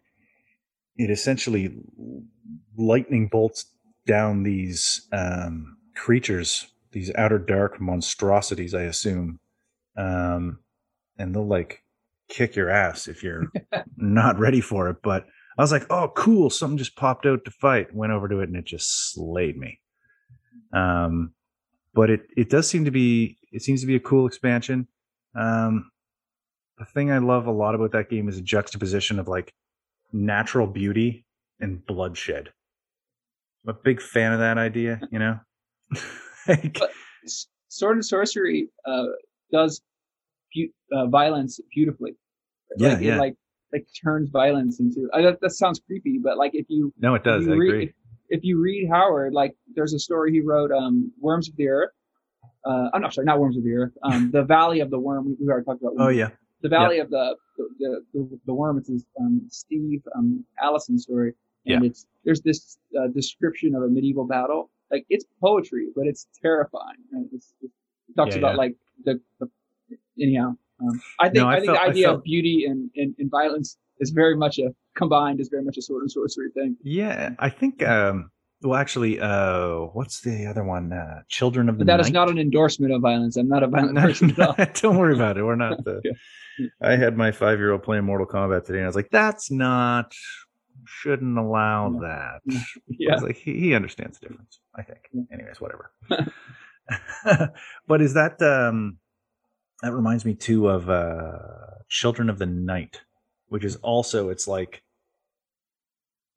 it 0.97 1.10
essentially 1.10 1.76
lightning 2.78 3.26
bolts 3.26 3.66
down 4.06 4.44
these 4.44 5.09
um, 5.12 5.76
creatures 5.97 6.68
these 6.93 7.10
outer 7.16 7.40
dark 7.40 7.81
monstrosities, 7.81 8.72
I 8.72 8.82
assume. 8.82 9.40
Um, 9.98 10.60
and 11.18 11.35
they'll 11.35 11.44
like 11.44 11.82
kick 12.28 12.55
your 12.55 12.70
ass 12.70 13.09
if 13.09 13.20
you're 13.24 13.48
not 13.97 14.39
ready 14.39 14.60
for 14.60 14.89
it. 14.90 14.98
But 15.02 15.26
I 15.56 15.62
was 15.62 15.72
like, 15.72 15.86
oh, 15.90 16.12
cool. 16.14 16.51
Something 16.51 16.78
just 16.78 16.97
popped 16.97 17.26
out 17.26 17.44
to 17.44 17.51
fight. 17.51 17.94
Went 17.94 18.12
over 18.12 18.28
to 18.28 18.40
it 18.40 18.48
and 18.48 18.56
it 18.56 18.64
just 18.64 19.12
slayed 19.12 19.56
me. 19.56 19.81
Um, 20.72 21.32
but 21.94 22.10
it, 22.10 22.22
it 22.36 22.51
does 22.51 22.68
seem 22.68 22.85
to 22.85 22.90
be, 22.90 23.39
it 23.52 23.62
seems 23.62 23.81
to 23.82 23.86
be 23.86 23.94
a 23.94 24.01
cool 24.01 24.26
expansion. 24.26 24.89
Um, 25.39 25.90
the 26.78 26.85
thing 26.85 27.12
I 27.12 27.18
love 27.18 27.47
a 27.47 27.52
lot 27.52 27.74
about 27.74 27.93
that 27.93 28.10
game 28.10 28.28
is 28.28 28.36
a 28.36 28.43
juxtaposition 28.43 29.20
of 29.20 29.28
like 29.28 29.55
natural 30.12 30.66
beauty 30.66 31.24
and 31.60 31.85
bloodshed. 31.86 32.51
I'm 33.64 33.74
a 33.74 33.78
big 33.78 34.02
fan 34.02 34.32
of 34.32 34.40
that 34.40 34.59
idea, 34.59 35.01
you 35.12 35.18
know? 35.20 35.39
like, 36.48 36.81
sword 37.68 37.97
and 37.97 38.05
sorcery 38.05 38.68
uh, 38.86 39.05
does 39.52 39.81
uh, 40.93 41.06
violence 41.06 41.60
beautifully. 41.72 42.12
Yeah, 42.76 42.94
like, 42.94 43.01
yeah. 43.02 43.18
Like 43.18 43.35
like 43.74 43.86
turns 44.02 44.30
violence 44.30 44.80
into. 44.80 45.09
Uh, 45.12 45.22
that, 45.22 45.40
that 45.40 45.51
sounds 45.51 45.80
creepy, 45.84 46.18
but 46.22 46.38
like 46.38 46.52
if 46.55 46.66
you 46.68 46.92
no, 46.98 47.14
it 47.14 47.24
does. 47.24 47.46
I 47.46 47.51
read, 47.51 47.68
agree. 47.68 47.84
If, 47.84 47.90
if, 48.28 48.44
you 48.44 48.62
read 48.62 48.88
Howard, 48.88 49.34
like 49.34 49.55
there's 49.74 49.92
a 49.92 49.98
story 49.98 50.32
he 50.32 50.40
wrote, 50.40 50.70
um, 50.70 51.12
Worms 51.20 51.48
of 51.48 51.56
the 51.56 51.68
Earth. 51.68 51.90
Uh, 52.64 52.88
I'm 52.94 53.02
not 53.02 53.12
sorry, 53.12 53.26
not 53.26 53.40
Worms 53.40 53.56
of 53.56 53.64
the 53.64 53.72
Earth. 53.72 53.92
Um, 54.02 54.30
the 54.30 54.44
Valley 54.44 54.80
of 54.80 54.90
the 54.90 54.98
Worm. 54.98 55.26
We, 55.26 55.36
we 55.40 55.48
already 55.48 55.64
talked 55.64 55.82
about. 55.82 55.94
Oh 55.98 56.09
yeah. 56.09 56.30
The 56.62 56.68
Valley 56.68 56.98
of 57.01 57.10
the 57.10 57.36
the, 57.59 58.05
the 58.14 58.40
the 58.46 58.55
Worm. 58.55 58.78
It's 58.78 58.88
this 58.88 59.05
um, 59.20 59.42
Steve 59.51 60.02
um, 60.16 60.44
Allison 60.62 60.98
story, 60.98 61.34
and 61.66 61.82
yeah. 61.82 61.90
it's 61.90 62.06
there's 62.24 62.40
this 62.40 62.78
uh, 62.98 63.09
description 63.09 63.74
of 63.74 63.82
a 63.82 63.88
medieval 63.88 64.26
battle, 64.26 64.70
like 64.90 65.05
it's 65.10 65.26
poetry, 65.42 65.88
but 65.94 66.06
it's 66.06 66.26
terrifying. 66.40 66.96
It's, 67.32 67.52
it 67.60 67.70
talks 68.16 68.34
yeah, 68.34 68.38
about 68.38 68.56
like 68.56 68.76
the, 69.05 69.20
the 69.40 69.48
anyhow. 70.18 70.55
Um, 70.89 71.01
I 71.20 71.24
think 71.24 71.36
no, 71.36 71.48
I, 71.48 71.52
I, 71.52 71.56
think 71.56 71.66
felt, 71.66 71.78
the 71.78 71.90
idea 71.90 72.06
felt... 72.06 72.16
of 72.16 72.24
beauty 72.24 72.65
and, 72.66 72.90
and, 72.97 73.15
and 73.19 73.31
violence 73.31 73.77
is 74.01 74.11
very 74.11 74.36
much 74.36 74.59
a 74.59 74.74
combined 74.97 75.40
is 75.40 75.48
very 75.48 75.65
much 75.65 75.77
a 75.77 75.82
sword 75.82 76.02
and 76.02 76.11
sorcery 76.11 76.51
thing. 76.51 76.77
Yeah, 76.82 77.31
I 77.39 77.51
think. 77.51 77.82
Um, 77.82 78.31
well, 78.62 78.78
actually, 78.78 79.20
uh, 79.20 79.81
what's 79.93 80.20
the 80.20 80.47
other 80.47 80.65
one? 80.65 80.93
Uh, 80.93 81.23
Children 81.28 81.69
of 81.69 81.78
the. 81.78 81.85
But 81.85 81.89
that 81.89 81.97
Night? 81.98 82.06
is 82.06 82.12
not 82.12 82.31
an 82.31 82.39
endorsement 82.39 82.93
of 82.93 83.02
violence. 83.02 83.36
I'm 83.36 83.48
not 83.48 83.62
a 83.62 83.69
violent 83.69 83.98
person. 83.98 84.35
Don't 84.81 84.97
worry 84.97 85.15
about 85.15 85.36
it. 85.36 85.43
We're 85.43 85.56
not. 85.56 85.85
The, 85.85 86.01
yeah. 86.59 86.66
I 86.81 86.97
had 86.97 87.16
my 87.16 87.32
five 87.32 87.59
year 87.59 87.73
old 87.73 87.82
playing 87.82 88.05
Mortal 88.05 88.27
Kombat 88.27 88.65
today, 88.65 88.78
and 88.78 88.85
I 88.85 88.89
was 88.89 88.97
like, 88.97 89.11
"That's 89.11 89.51
not 89.51 90.15
shouldn't 90.86 91.39
allow 91.39 91.98
that. 92.01 92.40
Yeah, 92.89 93.16
like 93.16 93.36
he, 93.36 93.59
he, 93.59 93.74
understands 93.74 94.19
the 94.19 94.28
difference. 94.28 94.61
I 94.74 94.82
think. 94.82 95.01
Anyways, 95.32 95.61
whatever. 95.61 95.90
but 97.86 98.02
is 98.02 98.15
that 98.15 98.40
um 98.43 98.98
that 99.82 99.92
reminds 99.92 100.24
me 100.24 100.34
too 100.34 100.68
of 100.68 100.88
uh 100.88 101.38
Children 101.88 102.30
of 102.30 102.38
the 102.38 102.46
Night, 102.46 103.02
which 103.48 103.64
is 103.64 103.76
also 103.76 104.30
it's 104.30 104.48
like 104.48 104.82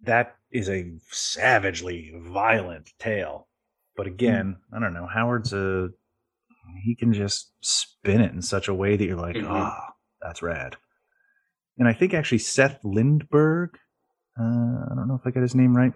that 0.01 0.35
is 0.51 0.69
a 0.69 0.91
savagely 1.11 2.13
violent 2.15 2.91
tale. 2.99 3.47
But 3.95 4.07
again, 4.07 4.57
mm. 4.57 4.77
I 4.77 4.79
don't 4.79 4.93
know. 4.93 5.07
Howard's 5.07 5.53
a 5.53 5.89
he 6.83 6.95
can 6.95 7.13
just 7.13 7.53
spin 7.61 8.21
it 8.21 8.33
in 8.33 8.41
such 8.41 8.67
a 8.67 8.73
way 8.73 8.97
that 8.97 9.05
you're 9.05 9.15
like, 9.15 9.35
mm-hmm. 9.35 9.51
ah, 9.51 9.71
mm-hmm. 9.71 9.81
oh, 9.89 9.93
that's 10.21 10.41
rad. 10.41 10.75
And 11.77 11.87
I 11.87 11.93
think 11.93 12.13
actually 12.13 12.39
Seth 12.39 12.79
Lindberg 12.83 13.69
uh, 14.39 14.85
I 14.91 14.95
don't 14.95 15.07
know 15.07 15.15
if 15.15 15.25
I 15.25 15.31
got 15.31 15.41
his 15.41 15.55
name 15.55 15.75
right. 15.75 15.93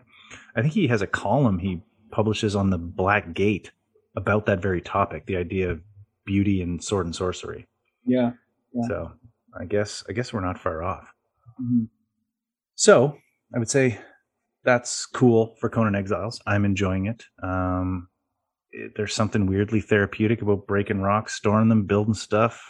I 0.56 0.62
think 0.62 0.74
he 0.74 0.88
has 0.88 1.02
a 1.02 1.08
column 1.08 1.60
he 1.60 1.82
publishes 2.12 2.56
on 2.56 2.70
the 2.70 2.78
Black 2.78 3.34
Gate 3.34 3.72
about 4.16 4.46
that 4.48 4.62
very 4.62 4.82
topic, 4.82 5.26
the 5.26 5.38
idea 5.38 5.70
of 5.70 5.82
beauty 6.26 6.62
and 6.62 6.84
sword 6.84 7.06
and 7.06 7.16
sorcery. 7.16 7.68
Yeah. 8.06 8.32
yeah. 8.74 8.88
So 8.88 9.12
I 9.60 9.66
guess 9.66 10.04
I 10.10 10.14
guess 10.14 10.34
we're 10.34 10.46
not 10.46 10.60
far 10.60 10.84
off. 10.84 11.08
Mm-hmm. 11.62 11.86
So 12.76 13.18
I 13.54 13.60
would 13.60 13.70
say 13.70 14.00
that's 14.64 15.06
cool 15.06 15.56
for 15.60 15.70
Conan 15.70 15.96
Exiles. 15.96 16.42
I'm 16.46 16.66
enjoying 16.66 17.08
it. 17.08 17.24
Um, 17.44 18.08
it, 18.72 18.94
there's 18.96 19.14
something 19.14 19.48
weirdly 19.48 19.82
therapeutic 19.82 20.42
about 20.42 20.68
breaking 20.68 21.02
rocks, 21.02 21.34
storing 21.34 21.70
them, 21.70 21.86
building 21.86 22.14
stuff, 22.14 22.64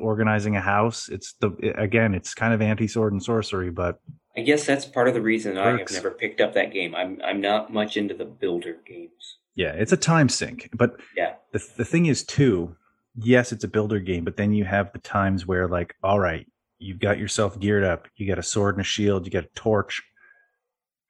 organizing 0.00 0.56
a 0.56 0.60
house. 0.60 1.08
It's 1.08 1.34
the 1.40 1.74
again, 1.76 2.14
it's 2.14 2.34
kind 2.34 2.54
of 2.54 2.62
anti 2.62 2.86
sword 2.86 3.12
and 3.12 3.22
sorcery, 3.22 3.70
but 3.70 4.00
I 4.36 4.42
guess 4.42 4.64
that's 4.64 4.84
part 4.84 5.08
of 5.08 5.14
the 5.14 5.20
reason 5.20 5.58
I 5.58 5.78
have 5.78 5.90
never 5.90 6.10
picked 6.10 6.40
up 6.40 6.54
that 6.54 6.72
game. 6.72 6.94
I'm 6.94 7.20
I'm 7.24 7.40
not 7.40 7.72
much 7.72 7.96
into 7.96 8.14
the 8.14 8.24
builder 8.24 8.76
games. 8.86 9.38
Yeah, 9.56 9.72
it's 9.72 9.92
a 9.92 9.96
time 9.96 10.28
sink, 10.28 10.70
but 10.72 10.96
yeah, 11.16 11.34
the 11.52 11.66
the 11.76 11.84
thing 11.84 12.06
is 12.06 12.24
too. 12.24 12.76
Yes, 13.22 13.52
it's 13.52 13.64
a 13.64 13.68
builder 13.68 14.00
game, 14.00 14.24
but 14.24 14.36
then 14.36 14.52
you 14.52 14.64
have 14.64 14.92
the 14.92 14.98
times 14.98 15.46
where 15.46 15.68
like, 15.68 15.94
all 16.02 16.18
right, 16.18 16.46
you've 16.78 17.00
got 17.00 17.18
yourself 17.18 17.58
geared 17.58 17.84
up. 17.84 18.08
You 18.16 18.26
got 18.26 18.38
a 18.38 18.42
sword 18.42 18.74
and 18.76 18.80
a 18.80 18.84
shield. 18.84 19.26
You 19.26 19.32
got 19.32 19.44
a 19.44 19.50
torch. 19.54 20.02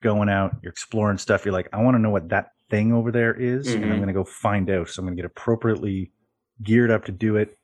Going 0.03 0.31
out, 0.31 0.57
you're 0.63 0.73
exploring 0.73 1.19
stuff. 1.19 1.45
You're 1.45 1.53
like, 1.53 1.69
I 1.75 1.83
want 1.83 1.95
to 1.95 1.99
know 1.99 2.09
what 2.09 2.31
that 2.31 2.53
thing 2.71 2.91
over 2.93 3.13
there 3.13 3.35
is, 3.35 3.67
mm-hmm. 3.67 3.75
and 3.77 3.85
I'm 3.85 3.91
mm-hmm. 3.91 3.99
going 3.99 4.09
to 4.09 4.15
go 4.15 4.25
find 4.25 4.71
out. 4.71 4.89
So 4.89 5.01
I'm 5.01 5.07
going 5.07 5.15
to 5.15 5.23
get 5.23 5.31
appropriately 5.31 6.13
geared 6.63 6.91
up 6.91 7.05
to 7.05 7.13
do 7.13 7.37
it. 7.37 7.59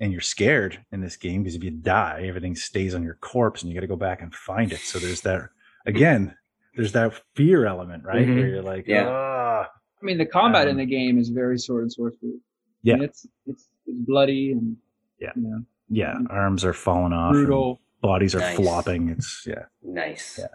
And 0.00 0.10
you're 0.10 0.22
scared 0.22 0.82
in 0.90 1.02
this 1.02 1.16
game 1.16 1.42
because 1.42 1.54
if 1.54 1.62
you 1.62 1.70
die, 1.70 2.24
everything 2.26 2.56
stays 2.56 2.94
on 2.94 3.02
your 3.02 3.18
corpse, 3.20 3.62
and 3.62 3.70
you 3.70 3.76
got 3.76 3.82
to 3.82 3.86
go 3.86 3.96
back 3.96 4.22
and 4.22 4.34
find 4.34 4.72
it. 4.72 4.80
So 4.80 4.98
there's 4.98 5.20
that 5.22 5.50
again. 5.84 6.34
There's 6.76 6.92
that 6.92 7.20
fear 7.34 7.66
element, 7.66 8.04
right? 8.04 8.26
Mm-hmm. 8.26 8.36
Where 8.36 8.48
you're 8.48 8.62
like, 8.62 8.86
yeah. 8.86 9.06
Ah. 9.06 9.68
I 10.00 10.04
mean, 10.04 10.18
the 10.18 10.26
combat 10.26 10.64
um, 10.64 10.72
in 10.72 10.76
the 10.76 10.86
game 10.86 11.18
is 11.18 11.30
very 11.30 11.58
sword 11.58 11.82
and 11.82 11.92
sorcery. 11.92 12.38
Yeah, 12.82 12.94
I 12.94 12.96
mean, 12.96 13.04
it's 13.04 13.26
it's 13.46 13.68
it's 13.86 13.98
bloody 14.06 14.52
and 14.52 14.76
yeah, 15.18 15.32
you 15.36 15.42
know, 15.42 15.62
yeah, 15.88 16.14
arms 16.30 16.64
are 16.64 16.72
falling 16.72 17.12
off. 17.12 17.32
Brutal. 17.32 17.80
Bodies 18.02 18.34
are 18.34 18.40
nice. 18.40 18.56
flopping. 18.56 19.08
It's 19.08 19.44
yeah. 19.46 19.64
Nice. 19.82 20.38
Yeah. 20.38 20.48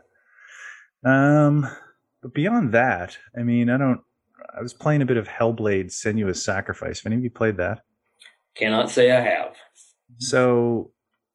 Um, 1.04 1.68
but 2.22 2.34
beyond 2.34 2.72
that, 2.74 3.18
I 3.38 3.44
mean, 3.44 3.70
I 3.70 3.78
don't. 3.78 4.02
I 4.56 4.62
was 4.62 4.74
playing 4.74 5.02
a 5.02 5.06
bit 5.06 5.18
of 5.18 5.28
Hellblade: 5.28 5.88
Senua's 5.88 6.44
Sacrifice. 6.44 7.00
Have 7.00 7.12
any 7.12 7.18
of 7.18 7.24
you 7.24 7.30
played 7.30 7.58
that? 7.58 7.82
Cannot 8.56 8.90
say 8.90 9.12
I 9.12 9.22
have. 9.22 9.56
So 10.20 10.92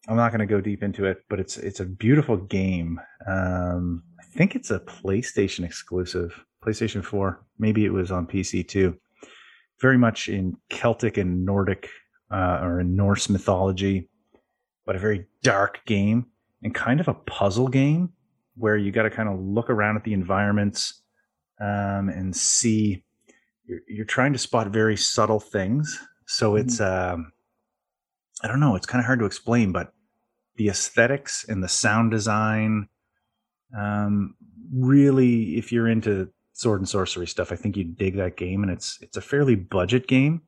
I'm 0.08 0.16
not 0.16 0.30
going 0.30 0.40
to 0.40 0.46
go 0.46 0.60
deep 0.60 0.82
into 0.82 1.04
it, 1.06 1.24
but 1.28 1.40
it's 1.40 1.56
it's 1.56 1.80
a 1.80 1.84
beautiful 1.84 2.36
game. 2.36 3.00
Um, 3.26 4.02
I 4.20 4.24
think 4.24 4.54
it's 4.54 4.70
a 4.70 4.80
PlayStation 4.80 5.64
exclusive, 5.64 6.44
PlayStation 6.64 7.02
4. 7.02 7.42
Maybe 7.58 7.84
it 7.84 7.92
was 7.92 8.10
on 8.10 8.26
PC 8.26 8.68
too. 8.68 8.96
Very 9.80 9.98
much 9.98 10.28
in 10.28 10.56
Celtic 10.70 11.16
and 11.18 11.44
Nordic 11.44 11.88
uh, 12.30 12.60
or 12.62 12.80
in 12.80 12.96
Norse 12.96 13.28
mythology, 13.28 14.08
but 14.84 14.96
a 14.96 14.98
very 14.98 15.26
dark 15.42 15.80
game 15.86 16.26
and 16.62 16.74
kind 16.74 17.00
of 17.00 17.08
a 17.08 17.14
puzzle 17.14 17.68
game 17.68 18.10
where 18.56 18.76
you 18.76 18.90
got 18.90 19.02
to 19.02 19.10
kind 19.10 19.28
of 19.28 19.38
look 19.38 19.68
around 19.68 19.96
at 19.96 20.04
the 20.04 20.12
environments 20.12 21.02
um, 21.60 22.08
and 22.08 22.34
see. 22.34 23.04
You're, 23.66 23.80
you're, 23.88 24.04
trying 24.04 24.32
to 24.32 24.38
spot 24.38 24.68
very 24.68 24.96
subtle 24.96 25.40
things, 25.40 26.00
so 26.26 26.52
mm-hmm. 26.52 26.68
it's 26.68 26.80
um, 26.80 27.32
I 28.42 28.48
don't 28.48 28.60
know. 28.60 28.76
It's 28.76 28.86
kind 28.86 29.00
of 29.00 29.06
hard 29.06 29.18
to 29.18 29.24
explain, 29.24 29.72
but 29.72 29.92
the 30.56 30.68
aesthetics 30.68 31.44
and 31.48 31.62
the 31.62 31.68
sound 31.68 32.10
design, 32.10 32.88
um, 33.76 34.34
really, 34.72 35.56
if 35.56 35.72
you're 35.72 35.88
into 35.88 36.28
sword 36.56 36.80
and 36.80 36.88
sorcery 36.88 37.26
stuff, 37.26 37.52
I 37.52 37.56
think 37.56 37.76
you 37.76 37.84
dig 37.84 38.16
that 38.16 38.36
game, 38.36 38.62
and 38.62 38.72
it's 38.72 38.98
it's 39.02 39.16
a 39.16 39.20
fairly 39.20 39.54
budget 39.54 40.06
game. 40.06 40.42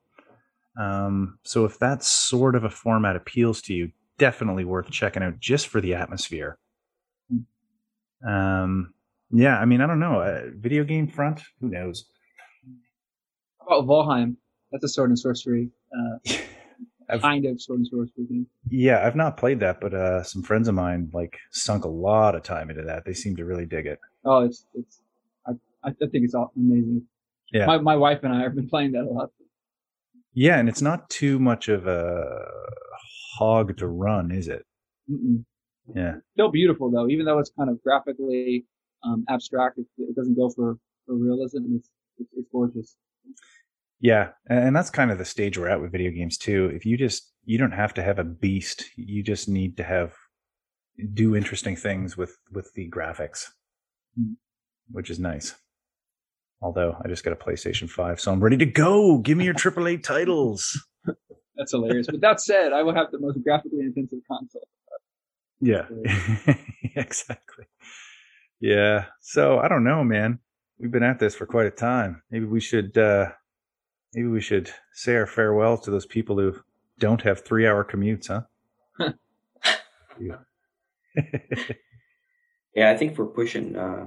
Um, 0.79 1.39
so 1.43 1.65
if 1.65 1.79
that 1.81 2.03
sort 2.03 2.55
of 2.55 2.65
a 2.65 2.71
format 2.71 3.17
appeals 3.17 3.61
to 3.63 3.75
you, 3.75 3.91
definitely 4.17 4.65
worth 4.65 4.91
checking 4.91 5.23
out 5.23 5.39
just 5.41 5.69
for 5.69 5.81
the 5.81 5.95
atmosphere. 5.95 6.59
Um, 8.27 8.95
yeah, 9.31 9.59
I 9.59 9.65
mean, 9.65 9.81
I 9.81 9.87
don't 9.87 10.01
know. 10.01 10.21
Uh, 10.21 10.43
video 10.57 10.85
game 10.85 11.09
front, 11.09 11.43
who 11.61 11.69
knows? 11.69 12.07
How 13.61 13.79
about 13.79 13.89
Valheim? 13.89 14.37
That's 14.73 14.85
a 14.85 14.89
sword 14.89 15.11
and 15.11 15.19
sorcery. 15.19 15.71
Uh, 15.93 17.19
kind 17.21 17.45
of 17.47 17.61
sword 17.61 17.81
and 17.81 17.89
sorcery 17.89 18.25
game. 18.29 18.47
Yeah, 18.69 19.07
I've 19.07 19.17
not 19.17 19.37
played 19.37 19.61
that, 19.61 19.81
but 19.81 19.95
uh, 19.95 20.23
some 20.23 20.43
friends 20.43 20.69
of 20.69 20.75
mine 20.75 21.11
like 21.13 21.39
sunk 21.51 21.85
a 21.85 21.89
lot 21.89 22.35
of 22.35 22.43
time 22.43 22.71
into 22.71 22.83
that. 22.83 23.05
They 23.05 23.15
seem 23.15 23.37
to 23.37 23.45
really 23.45 23.67
dig 23.67 23.87
it. 23.87 23.99
Oh, 24.25 24.45
it's 24.45 24.65
it's. 24.75 25.01
I 25.89 26.05
I 26.05 26.09
think 26.09 26.24
it's 26.24 26.35
amazing. 26.35 27.02
Yeah, 27.52 27.66
my 27.66 27.78
my 27.78 27.97
wife 27.97 28.20
and 28.23 28.32
I 28.32 28.43
have 28.43 28.55
been 28.55 28.69
playing 28.69 28.93
that 28.93 29.05
a 29.05 29.10
lot. 29.10 29.31
Yeah, 30.35 30.59
and 30.59 30.69
it's 30.69 30.82
not 30.82 31.09
too 31.10 31.39
much 31.39 31.69
of 31.69 31.86
a 31.86 32.24
hog 33.39 33.77
to 33.78 33.89
run, 33.89 34.31
is 34.31 34.48
it? 34.48 34.65
Mm-mm. 35.10 35.44
Yeah. 35.94 36.16
Still 36.35 36.51
beautiful 36.51 36.90
though, 36.90 37.09
even 37.09 37.24
though 37.24 37.39
it's 37.39 37.51
kind 37.59 37.70
of 37.70 37.82
graphically 37.82 38.66
um, 39.05 39.24
abstract. 39.28 39.78
It, 39.78 39.86
it, 39.98 40.16
doesn't 40.16 40.36
go 40.36 40.51
for, 40.51 40.77
for 41.06 41.15
realism. 41.15 41.59
It's, 41.74 41.89
it's, 42.19 42.31
it's 42.36 42.48
gorgeous. 42.52 42.97
Yeah, 44.01 44.28
and 44.48 44.77
that's 44.77 44.90
kind 44.90 45.10
of 45.10 45.19
the 45.19 45.24
stage 45.24 45.59
we're 45.59 45.69
at 45.69 45.81
with 45.81 45.93
video 45.93 46.10
games 46.10 46.39
too. 46.39 46.70
If 46.73 46.86
you 46.86 46.97
just 46.97 47.32
you 47.44 47.59
don't 47.59 47.73
have 47.73 47.94
to 47.94 48.02
have 48.02 48.19
a 48.19 48.24
beast, 48.24 48.85
you 48.97 49.23
just 49.23 49.48
need 49.48 49.77
to 49.78 49.85
have 49.85 50.15
do 51.15 51.35
interesting 51.35 51.74
things 51.74 52.16
with 52.16 52.36
with 52.52 52.73
the 52.74 52.89
graphics, 52.89 53.47
mm. 54.19 54.35
which 54.90 55.10
is 55.10 55.19
nice. 55.19 55.56
Although 56.61 56.97
I 57.05 57.09
just 57.09 57.25
got 57.25 57.33
a 57.33 57.37
PlayStation 57.37 57.89
5, 57.89 58.21
so 58.21 58.33
I'm 58.33 58.43
ready 58.43 58.57
to 58.57 58.67
go. 58.67 59.19
Give 59.19 59.39
me 59.39 59.45
your 59.45 59.55
AAA 59.55 60.03
titles. 60.03 60.85
That's 61.57 61.73
hilarious. 61.73 62.07
But 62.07 62.21
that 62.21 62.41
said, 62.41 62.73
I 62.73 62.83
will 62.83 62.95
have 62.95 63.11
the 63.11 63.19
most 63.19 63.43
graphically 63.43 63.81
intensive 63.81 64.21
console. 64.29 64.67
Yeah, 65.61 65.87
exactly. 66.97 67.65
Yeah. 68.61 69.07
So 69.21 69.59
I 69.59 69.69
don't 69.69 69.85
know, 69.85 70.05
man. 70.05 70.39
We've 70.79 70.91
been 70.91 71.03
at 71.03 71.19
this 71.19 71.35
for 71.35 71.47
quite 71.47 71.67
a 71.67 71.71
time. 71.71 72.23
Maybe 72.31 72.45
we 72.45 72.61
should, 72.61 72.97
uh, 72.97 73.31
maybe 74.15 74.29
we 74.29 74.41
should 74.41 74.71
say 74.93 75.17
our 75.17 75.27
farewells 75.27 75.81
to 75.83 75.91
those 75.91 76.07
people 76.07 76.39
who 76.39 76.55
don't 76.99 77.23
have 77.23 77.45
three 77.45 77.67
hour 77.67 77.85
commutes, 77.85 78.29
huh? 78.29 78.43
yeah. 80.21 80.37
yeah, 82.75 82.91
I 82.91 82.97
think 82.97 83.19
we're 83.19 83.27
pushing 83.27 83.75
uh, 83.75 84.07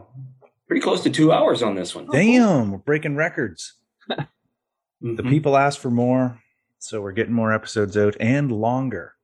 pretty 0.72 0.82
close 0.82 1.04
to 1.04 1.10
two 1.10 1.34
hours 1.34 1.62
on 1.62 1.76
this 1.76 1.94
one. 1.94 2.08
Damn, 2.10 2.72
we're 2.72 2.78
breaking 2.78 3.18
records. 3.18 3.74
mm-hmm. 4.10 5.18
The 5.18 5.24
people 5.24 5.58
asked 5.58 5.80
for 5.80 5.92
more, 5.92 6.42
so 6.80 7.02
we're 7.02 7.12
getting 7.12 7.34
more 7.34 7.52
episodes 7.52 7.98
out 7.98 8.16
and 8.22 8.50
longer. 8.50 9.16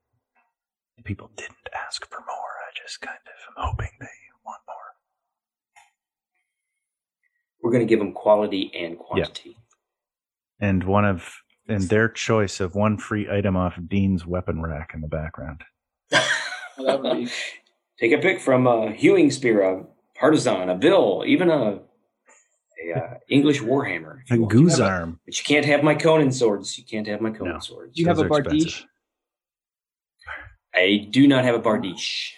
People 1.04 1.30
didn't 1.36 1.56
ask 1.74 2.06
for 2.06 2.18
more. 2.18 2.26
I 2.28 2.70
just 2.76 3.00
kind 3.00 3.16
of 3.16 3.62
am 3.64 3.70
hoping 3.70 3.88
they 3.98 4.06
want 4.44 4.60
more. 4.68 4.76
We're 7.62 7.70
going 7.70 7.86
to 7.86 7.88
give 7.88 7.98
them 7.98 8.12
quality 8.12 8.70
and 8.78 8.98
quantity. 8.98 9.56
Yeah. 10.60 10.68
And 10.68 10.84
one 10.84 11.06
of 11.06 11.32
and 11.66 11.84
their 11.84 12.10
choice 12.10 12.60
of 12.60 12.74
one 12.74 12.98
free 12.98 13.26
item 13.26 13.56
off 13.56 13.78
Dean's 13.88 14.26
weapon 14.26 14.60
rack 14.60 14.90
in 14.92 15.00
the 15.00 15.08
background. 15.08 15.62
well, 16.76 17.02
be... 17.14 17.30
Take 17.98 18.12
a 18.12 18.18
pick 18.18 18.38
from 18.38 18.66
a 18.66 18.92
hewing 18.92 19.30
spear, 19.30 19.62
a 19.62 19.86
partisan, 20.18 20.68
a 20.68 20.74
bill, 20.74 21.24
even 21.26 21.50
a 21.50 21.80
a 22.80 22.98
uh, 22.98 23.14
English 23.28 23.60
warhammer. 23.60 24.20
A 24.30 24.38
goose 24.38 24.78
arm. 24.80 25.20
but 25.24 25.36
you 25.36 25.44
can't 25.44 25.66
have 25.66 25.82
my 25.82 25.94
Conan 25.94 26.32
swords. 26.32 26.78
You 26.78 26.84
can't 26.84 27.06
have 27.06 27.20
my 27.20 27.30
Conan 27.30 27.54
no. 27.54 27.58
swords. 27.58 27.94
Do 27.94 28.02
you 28.02 28.08
have 28.08 28.18
a 28.18 28.24
Bardiche? 28.24 28.84
I 30.74 31.08
do 31.10 31.26
not 31.26 31.44
have 31.44 31.54
a 31.54 31.60
Bardiche. 31.60 32.32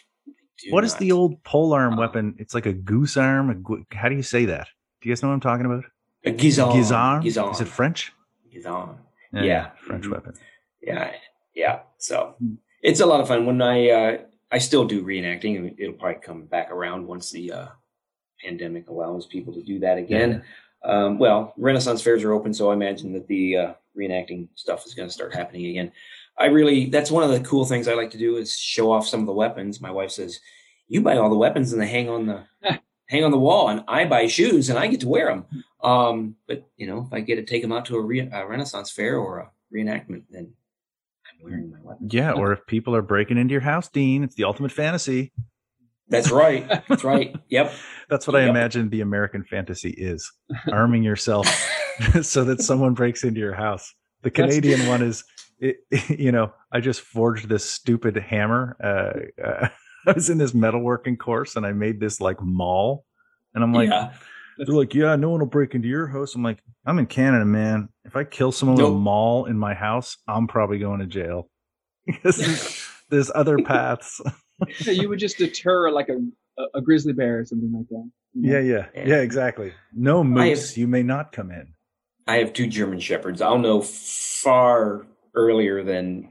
What 0.71 0.81
not. 0.81 0.85
is 0.85 0.95
the 0.97 1.13
old 1.13 1.43
pole 1.45 1.73
arm 1.73 1.97
weapon? 1.97 2.37
It's 2.39 2.55
like 2.55 2.67
a 2.67 2.73
goose 2.73 3.17
arm. 3.17 3.51
A 3.51 3.55
gu- 3.55 3.85
how 3.93 4.09
do 4.09 4.15
you 4.15 4.23
say 4.23 4.47
that? 4.47 4.69
Do 5.01 5.09
you 5.09 5.15
guys 5.15 5.23
know 5.23 5.29
what 5.29 5.35
I'm 5.35 5.41
talking 5.41 5.67
about? 5.67 5.85
A 6.25 6.33
guisarme. 6.33 6.75
Guisarme. 6.75 7.25
guisarme. 7.25 7.53
Is 7.53 7.61
it 7.61 7.69
French? 7.69 8.13
Guisarme. 8.55 8.97
Yeah, 9.33 9.43
yeah. 9.43 9.71
French 9.87 10.05
mm-hmm. 10.05 10.13
weapon. 10.13 10.35
Yeah, 10.83 11.13
yeah. 11.55 11.81
So 11.99 12.35
it's 12.83 13.01
a 13.01 13.07
lot 13.07 13.21
of 13.21 13.29
fun. 13.29 13.47
When 13.47 13.63
I 13.63 13.91
uh, 13.91 14.19
I 14.51 14.59
still 14.59 14.85
do 14.85 15.05
reenacting. 15.05 15.75
It'll 15.79 15.95
probably 15.95 16.21
come 16.21 16.45
back 16.45 16.71
around 16.71 17.07
once 17.07 17.31
the 17.31 17.53
uh, 17.53 17.67
pandemic 18.43 18.89
allows 18.89 19.27
people 19.27 19.53
to 19.55 19.63
do 19.63 19.79
that 19.81 19.99
again. 19.99 20.43
Yeah. 20.85 20.91
Um, 20.91 21.19
well, 21.19 21.53
Renaissance 21.57 22.03
fairs 22.03 22.25
are 22.25 22.33
open, 22.33 22.55
so 22.55 22.71
I 22.71 22.75
imagine 22.75 23.13
that 23.13 23.29
the 23.29 23.57
uh, 23.57 23.73
reenacting 23.97 24.49
stuff 24.55 24.87
is 24.87 24.95
going 24.95 25.09
to 25.09 25.13
start 25.13 25.35
happening 25.35 25.67
again. 25.67 25.93
I 26.39 26.47
really 26.47 26.87
that's 26.87 27.11
one 27.11 27.23
of 27.23 27.31
the 27.31 27.41
cool 27.41 27.67
things 27.67 27.87
I 27.87 27.95
like 27.95 28.11
to 28.13 28.19
do 28.19 28.37
is 28.37 28.57
show 28.57 28.91
off 28.91 29.07
some 29.07 29.21
of 29.21 29.27
the 29.27 29.33
weapons. 29.33 29.81
My 29.81 29.91
wife 29.91 30.11
says, 30.11 30.41
"You 30.89 31.03
buy 31.03 31.19
all 31.19 31.29
the 31.29 31.37
weapons 31.37 31.73
and 31.73 31.83
they 31.83 31.87
hang 31.87 32.09
on 32.09 32.27
the 32.27 32.45
hang 33.09 33.25
on 33.25 33.31
the 33.31 33.39
wall, 33.39 33.69
and 33.69 33.85
I 33.87 34.07
buy 34.07 34.27
shoes 34.27 34.71
and 34.71 34.79
I 34.79 34.87
get 34.87 35.01
to 35.01 35.09
wear 35.09 35.27
them." 35.27 35.45
Um, 35.83 36.37
but 36.49 36.67
you 36.77 36.87
know, 36.87 37.05
if 37.07 37.13
I 37.13 37.21
get 37.21 37.37
to 37.37 37.45
take 37.45 37.61
them 37.63 37.73
out 37.73 37.85
to 37.87 37.97
a, 37.97 38.01
re- 38.01 38.31
a 38.33 38.47
Renaissance 38.47 38.91
fair 38.91 39.19
or 39.19 39.41
a 39.41 39.51
reenactment, 39.75 40.23
then 40.31 40.55
wearing 41.43 41.71
my 41.71 41.79
weapon. 41.83 42.09
Yeah, 42.11 42.33
or 42.33 42.53
if 42.53 42.67
people 42.67 42.95
are 42.95 43.03
breaking 43.03 43.39
into 43.39 43.53
your 43.53 43.61
house, 43.61 43.89
Dean, 43.89 44.25
it's 44.25 44.35
the 44.35 44.45
ultimate 44.45 44.73
fantasy. 44.73 45.33
That's 46.09 46.31
right. 46.31 46.69
That's 46.89 47.05
right. 47.05 47.35
Yep. 47.49 47.73
That's 48.09 48.27
what 48.27 48.35
yep. 48.35 48.47
I 48.47 48.51
imagine 48.51 48.91
the 48.91 49.01
American 49.01 49.45
fantasy 49.45 49.91
is: 49.91 50.31
arming 50.71 51.03
yourself 51.03 51.47
so 52.23 52.45
that 52.45 52.63
someone 52.63 52.95
breaks 52.95 53.25
into 53.25 53.41
your 53.41 53.55
house. 53.55 53.95
The 54.23 54.31
Canadian 54.31 54.87
one 54.87 55.03
is 55.03 55.25
it, 55.59 55.79
you 56.09 56.33
know, 56.33 56.53
I 56.73 56.81
just 56.81 57.01
forged 57.01 57.49
this 57.49 57.69
stupid 57.69 58.17
hammer. 58.17 58.77
Uh, 58.83 59.43
uh, 59.43 59.69
I 60.07 60.13
was 60.13 60.31
in 60.31 60.39
this 60.39 60.53
metalworking 60.53 61.19
course 61.19 61.57
and 61.57 61.67
I 61.67 61.73
made 61.73 62.01
this 62.01 62.21
like 62.21 62.41
maul, 62.41 63.05
and 63.55 63.63
I'm 63.63 63.73
like, 63.73 63.91
yeah. 63.91 64.13
They're 64.67 64.75
like, 64.75 64.95
yeah, 64.95 65.17
no 65.17 65.31
one 65.31 65.41
will 65.41 65.47
break 65.47 65.75
into 65.75 65.89
your 65.89 66.07
house. 66.07 66.35
I'm 66.35 66.43
like, 66.43 66.63
I'm 66.87 66.99
in 66.99 67.07
Canada, 67.07 67.45
man. 67.45 67.89
If 68.05 68.17
I 68.17 68.25
kill 68.25 68.53
someone 68.53 68.79
nope. 68.79 68.89
with 68.89 68.97
a 68.97 68.99
maul 68.99 69.47
in 69.47 69.59
my 69.59 69.75
house, 69.75 70.17
I'm 70.29 70.47
probably 70.47 70.79
going 70.79 71.01
to 71.01 71.07
jail 71.07 71.49
because 72.07 72.37
there's, 72.37 72.87
there's 73.11 73.31
other 73.35 73.59
paths. 73.65 74.21
so 74.81 74.91
you 74.91 75.09
would 75.09 75.19
just 75.19 75.39
deter 75.39 75.91
like 75.91 76.09
a 76.09 76.19
a 76.75 76.81
grizzly 76.81 77.13
bear 77.13 77.39
or 77.39 77.45
something 77.45 77.73
like 77.73 77.89
that. 77.89 78.11
You 78.35 78.43
know? 78.43 78.59
Yeah, 78.59 78.61
yeah, 78.61 78.87
yeah, 78.95 79.09
yeah, 79.09 79.21
exactly. 79.23 79.73
No 79.93 80.23
moose, 80.23 80.71
have, 80.71 80.79
you 80.79 80.87
may 80.87 81.03
not 81.03 81.33
come 81.33 81.51
in. 81.51 81.75
I 82.27 82.37
have 82.37 82.53
two 82.53 82.67
German 82.67 83.01
shepherds. 83.01 83.41
I'll 83.41 83.59
know 83.59 83.81
far 83.81 85.07
earlier 85.35 85.83
than 85.83 86.31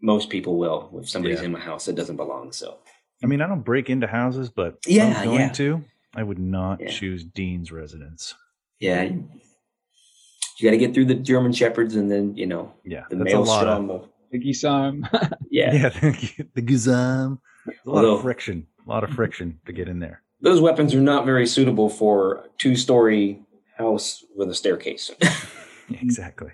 most 0.00 0.30
people 0.30 0.58
will 0.58 0.90
if 1.00 1.08
somebody's 1.08 1.40
yeah. 1.40 1.46
in 1.46 1.52
my 1.52 1.60
house 1.60 1.86
that 1.86 1.94
doesn't 1.94 2.16
belong. 2.16 2.52
So, 2.52 2.78
I 3.22 3.26
mean, 3.26 3.40
I 3.40 3.46
don't 3.46 3.62
break 3.62 3.90
into 3.90 4.06
houses, 4.06 4.50
but 4.50 4.76
yeah, 4.86 5.14
I'm 5.18 5.24
going 5.24 5.40
yeah. 5.40 5.48
to. 5.50 5.84
I 6.14 6.22
would 6.22 6.38
not 6.38 6.80
yeah. 6.80 6.88
choose 6.88 7.24
Dean's 7.24 7.72
residence. 7.72 8.34
Yeah, 8.78 9.02
you 9.02 10.64
got 10.64 10.72
to 10.72 10.78
get 10.78 10.94
through 10.94 11.06
the 11.06 11.14
German 11.14 11.52
shepherds, 11.52 11.96
and 11.96 12.10
then 12.10 12.36
you 12.36 12.46
know, 12.46 12.72
yeah, 12.84 13.04
the 13.08 13.16
maelstrom 13.16 13.90
of, 13.90 14.02
of 14.02 14.08
the 14.30 14.38
Gisam. 14.38 15.08
yeah, 15.50 15.72
yeah, 15.72 15.88
the 16.54 16.62
Gisam. 16.62 17.38
A 17.66 17.70
lot 17.88 18.04
Although, 18.04 18.16
of 18.16 18.22
friction, 18.22 18.66
a 18.84 18.90
lot 18.90 19.04
of 19.04 19.10
friction 19.10 19.60
to 19.66 19.72
get 19.72 19.88
in 19.88 20.00
there. 20.00 20.22
Those 20.40 20.60
weapons 20.60 20.94
are 20.94 21.00
not 21.00 21.24
very 21.24 21.46
suitable 21.46 21.88
for 21.88 22.34
a 22.34 22.44
two-story 22.58 23.40
house 23.76 24.24
with 24.34 24.50
a 24.50 24.54
staircase. 24.54 25.10
exactly. 25.90 26.50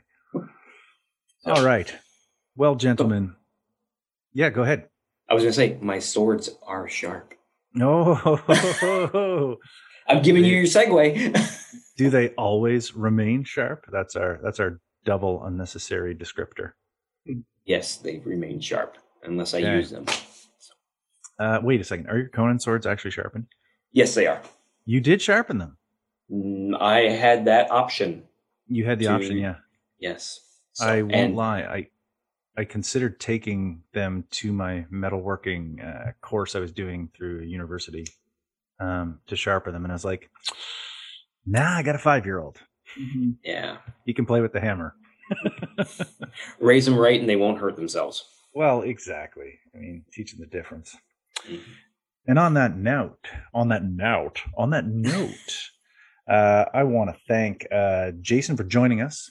All 1.47 1.65
right. 1.65 1.95
Well, 2.57 2.75
gentlemen. 2.75 3.35
Yeah, 4.35 4.51
go 4.51 4.63
ahead. 4.63 4.89
I 5.31 5.35
was 5.35 5.43
going 5.43 5.53
to 5.53 5.57
say, 5.57 5.79
my 5.81 5.99
swords 5.99 6.51
are 6.67 6.89
sharp. 6.89 7.35
No. 7.74 8.40
I'm 10.09 10.23
giving 10.23 10.45
you 10.45 10.57
your 10.57 10.65
segue. 10.65 11.74
do 11.97 12.11
they 12.11 12.31
always 12.31 12.95
remain 12.95 13.45
sharp? 13.45 13.85
That's 13.93 14.16
our 14.16 14.40
that's 14.43 14.61
our 14.61 14.81
double 15.05 15.45
unnecessary 15.45 16.15
descriptor. 16.15 16.73
Yes, 17.65 17.97
they 17.97 18.19
remain 18.24 18.61
sharp 18.61 18.97
unless 19.23 19.53
I 19.53 19.59
okay. 19.59 19.77
use 19.77 19.90
them. 19.90 20.07
Uh, 21.39 21.61
wait 21.62 21.81
a 21.81 21.85
second. 21.85 22.09
Are 22.09 22.19
your 22.19 22.28
Conan 22.28 22.59
swords 22.59 22.86
actually 22.86 23.11
sharpened? 23.11 23.47
Yes, 23.93 24.15
they 24.15 24.27
are. 24.27 24.40
You 24.86 25.01
did 25.01 25.20
sharpen 25.20 25.59
them. 25.59 25.77
Mm, 26.31 26.81
I 26.81 27.11
had 27.11 27.45
that 27.45 27.70
option. 27.70 28.24
You 28.66 28.85
had 28.85 28.99
the 28.99 29.07
to, 29.07 29.12
option, 29.12 29.39
yeah. 29.39 29.57
Yes. 29.99 30.40
So, 30.73 30.86
I 30.86 31.03
won't 31.03 31.35
lie. 31.35 31.61
I 31.61 31.89
I 32.59 32.65
considered 32.65 33.21
taking 33.21 33.83
them 33.95 34.25
to 34.33 34.53
my 34.53 34.85
metalworking 34.93 35.79
uh, 35.81 36.11
course 36.21 36.57
I 36.57 36.59
was 36.59 36.73
doing 36.73 37.09
through 37.17 37.43
university 37.43 38.05
um, 38.81 39.21
to 39.29 39.37
sharpen 39.37 39.73
them, 39.73 39.85
and 39.85 39.93
I 39.93 39.95
was 39.95 40.05
like, 40.05 40.29
"Nah, 41.47 41.77
I 41.77 41.85
got 41.85 41.95
a 41.95 42.01
five 42.01 42.27
year 42.27 42.41
old. 42.41 42.59
Mm-hmm. 42.99 43.31
Yeah, 43.45 43.77
he 44.07 44.13
can 44.13 44.27
play 44.27 44.41
with 44.41 44.53
the 44.53 44.61
hammer. 44.61 44.97
Raise 46.59 46.85
them 46.85 46.97
right, 46.97 47.21
and 47.21 47.29
they 47.29 47.37
won't 47.37 47.59
hurt 47.59 47.77
themselves." 47.77 48.25
Well, 48.55 48.83
exactly. 48.83 49.61
I 49.73 49.79
mean, 49.79 50.05
teaching 50.13 50.41
the 50.41 50.47
difference. 50.47 50.97
Mm-hmm. 51.47 51.71
And 52.27 52.41
on 52.41 52.55
that 52.55 52.77
note, 52.77 53.25
on 53.55 53.69
that 53.69 53.85
note, 53.85 54.43
on 54.57 54.71
that 54.71 54.85
note, 54.85 55.71
uh, 56.29 56.65
I 56.75 56.83
want 56.83 57.11
to 57.11 57.17
thank 57.29 57.69
uh, 57.71 58.11
Jason 58.21 58.57
for 58.57 58.65
joining 58.65 59.01
us. 59.01 59.31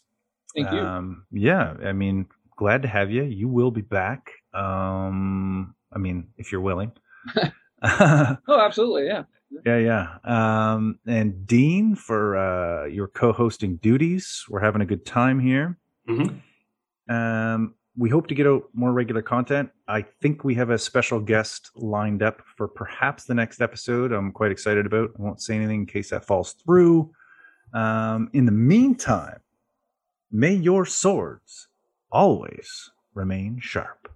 Thank 0.56 0.72
you. 0.72 0.80
Um, 0.80 1.26
yeah, 1.32 1.76
I 1.84 1.91
mean, 1.91 2.26
glad 2.57 2.81
to 2.81 2.88
have 2.89 3.09
you. 3.09 3.23
You 3.23 3.47
will 3.47 3.71
be 3.71 3.81
back. 3.81 4.31
Um, 4.53 5.75
I 5.93 5.99
mean, 5.99 6.27
if 6.38 6.51
you're 6.51 6.61
willing. 6.61 6.91
oh, 7.84 8.38
absolutely. 8.49 9.05
Yeah. 9.05 9.23
Yeah, 9.65 9.77
yeah. 9.77 10.73
Um, 10.73 10.99
and 11.07 11.47
Dean 11.47 11.95
for 11.95 12.35
uh, 12.35 12.85
your 12.88 13.07
co-hosting 13.07 13.77
duties. 13.77 14.43
We're 14.49 14.59
having 14.59 14.81
a 14.81 14.85
good 14.85 15.05
time 15.05 15.39
here. 15.39 15.77
Mm-hmm. 16.09 17.13
Um, 17.13 17.75
we 17.95 18.09
hope 18.09 18.27
to 18.27 18.35
get 18.35 18.45
out 18.45 18.63
more 18.73 18.91
regular 18.91 19.21
content. 19.21 19.69
I 19.88 20.03
think 20.21 20.43
we 20.43 20.53
have 20.55 20.69
a 20.69 20.77
special 20.77 21.19
guest 21.19 21.71
lined 21.75 22.21
up 22.21 22.41
for 22.57 22.67
perhaps 22.67 23.23
the 23.23 23.34
next 23.34 23.61
episode. 23.61 24.11
I'm 24.11 24.31
quite 24.31 24.51
excited 24.51 24.85
about. 24.85 25.11
I 25.17 25.21
won't 25.21 25.41
say 25.41 25.55
anything 25.55 25.81
in 25.81 25.85
case 25.85 26.09
that 26.09 26.25
falls 26.25 26.53
through. 26.65 27.11
Um, 27.73 28.29
in 28.34 28.45
the 28.45 28.51
meantime, 28.51 29.39
may 30.31 30.53
your 30.53 30.85
swords 30.85 31.69
always 32.11 32.89
remain 33.13 33.59
sharp. 33.61 34.09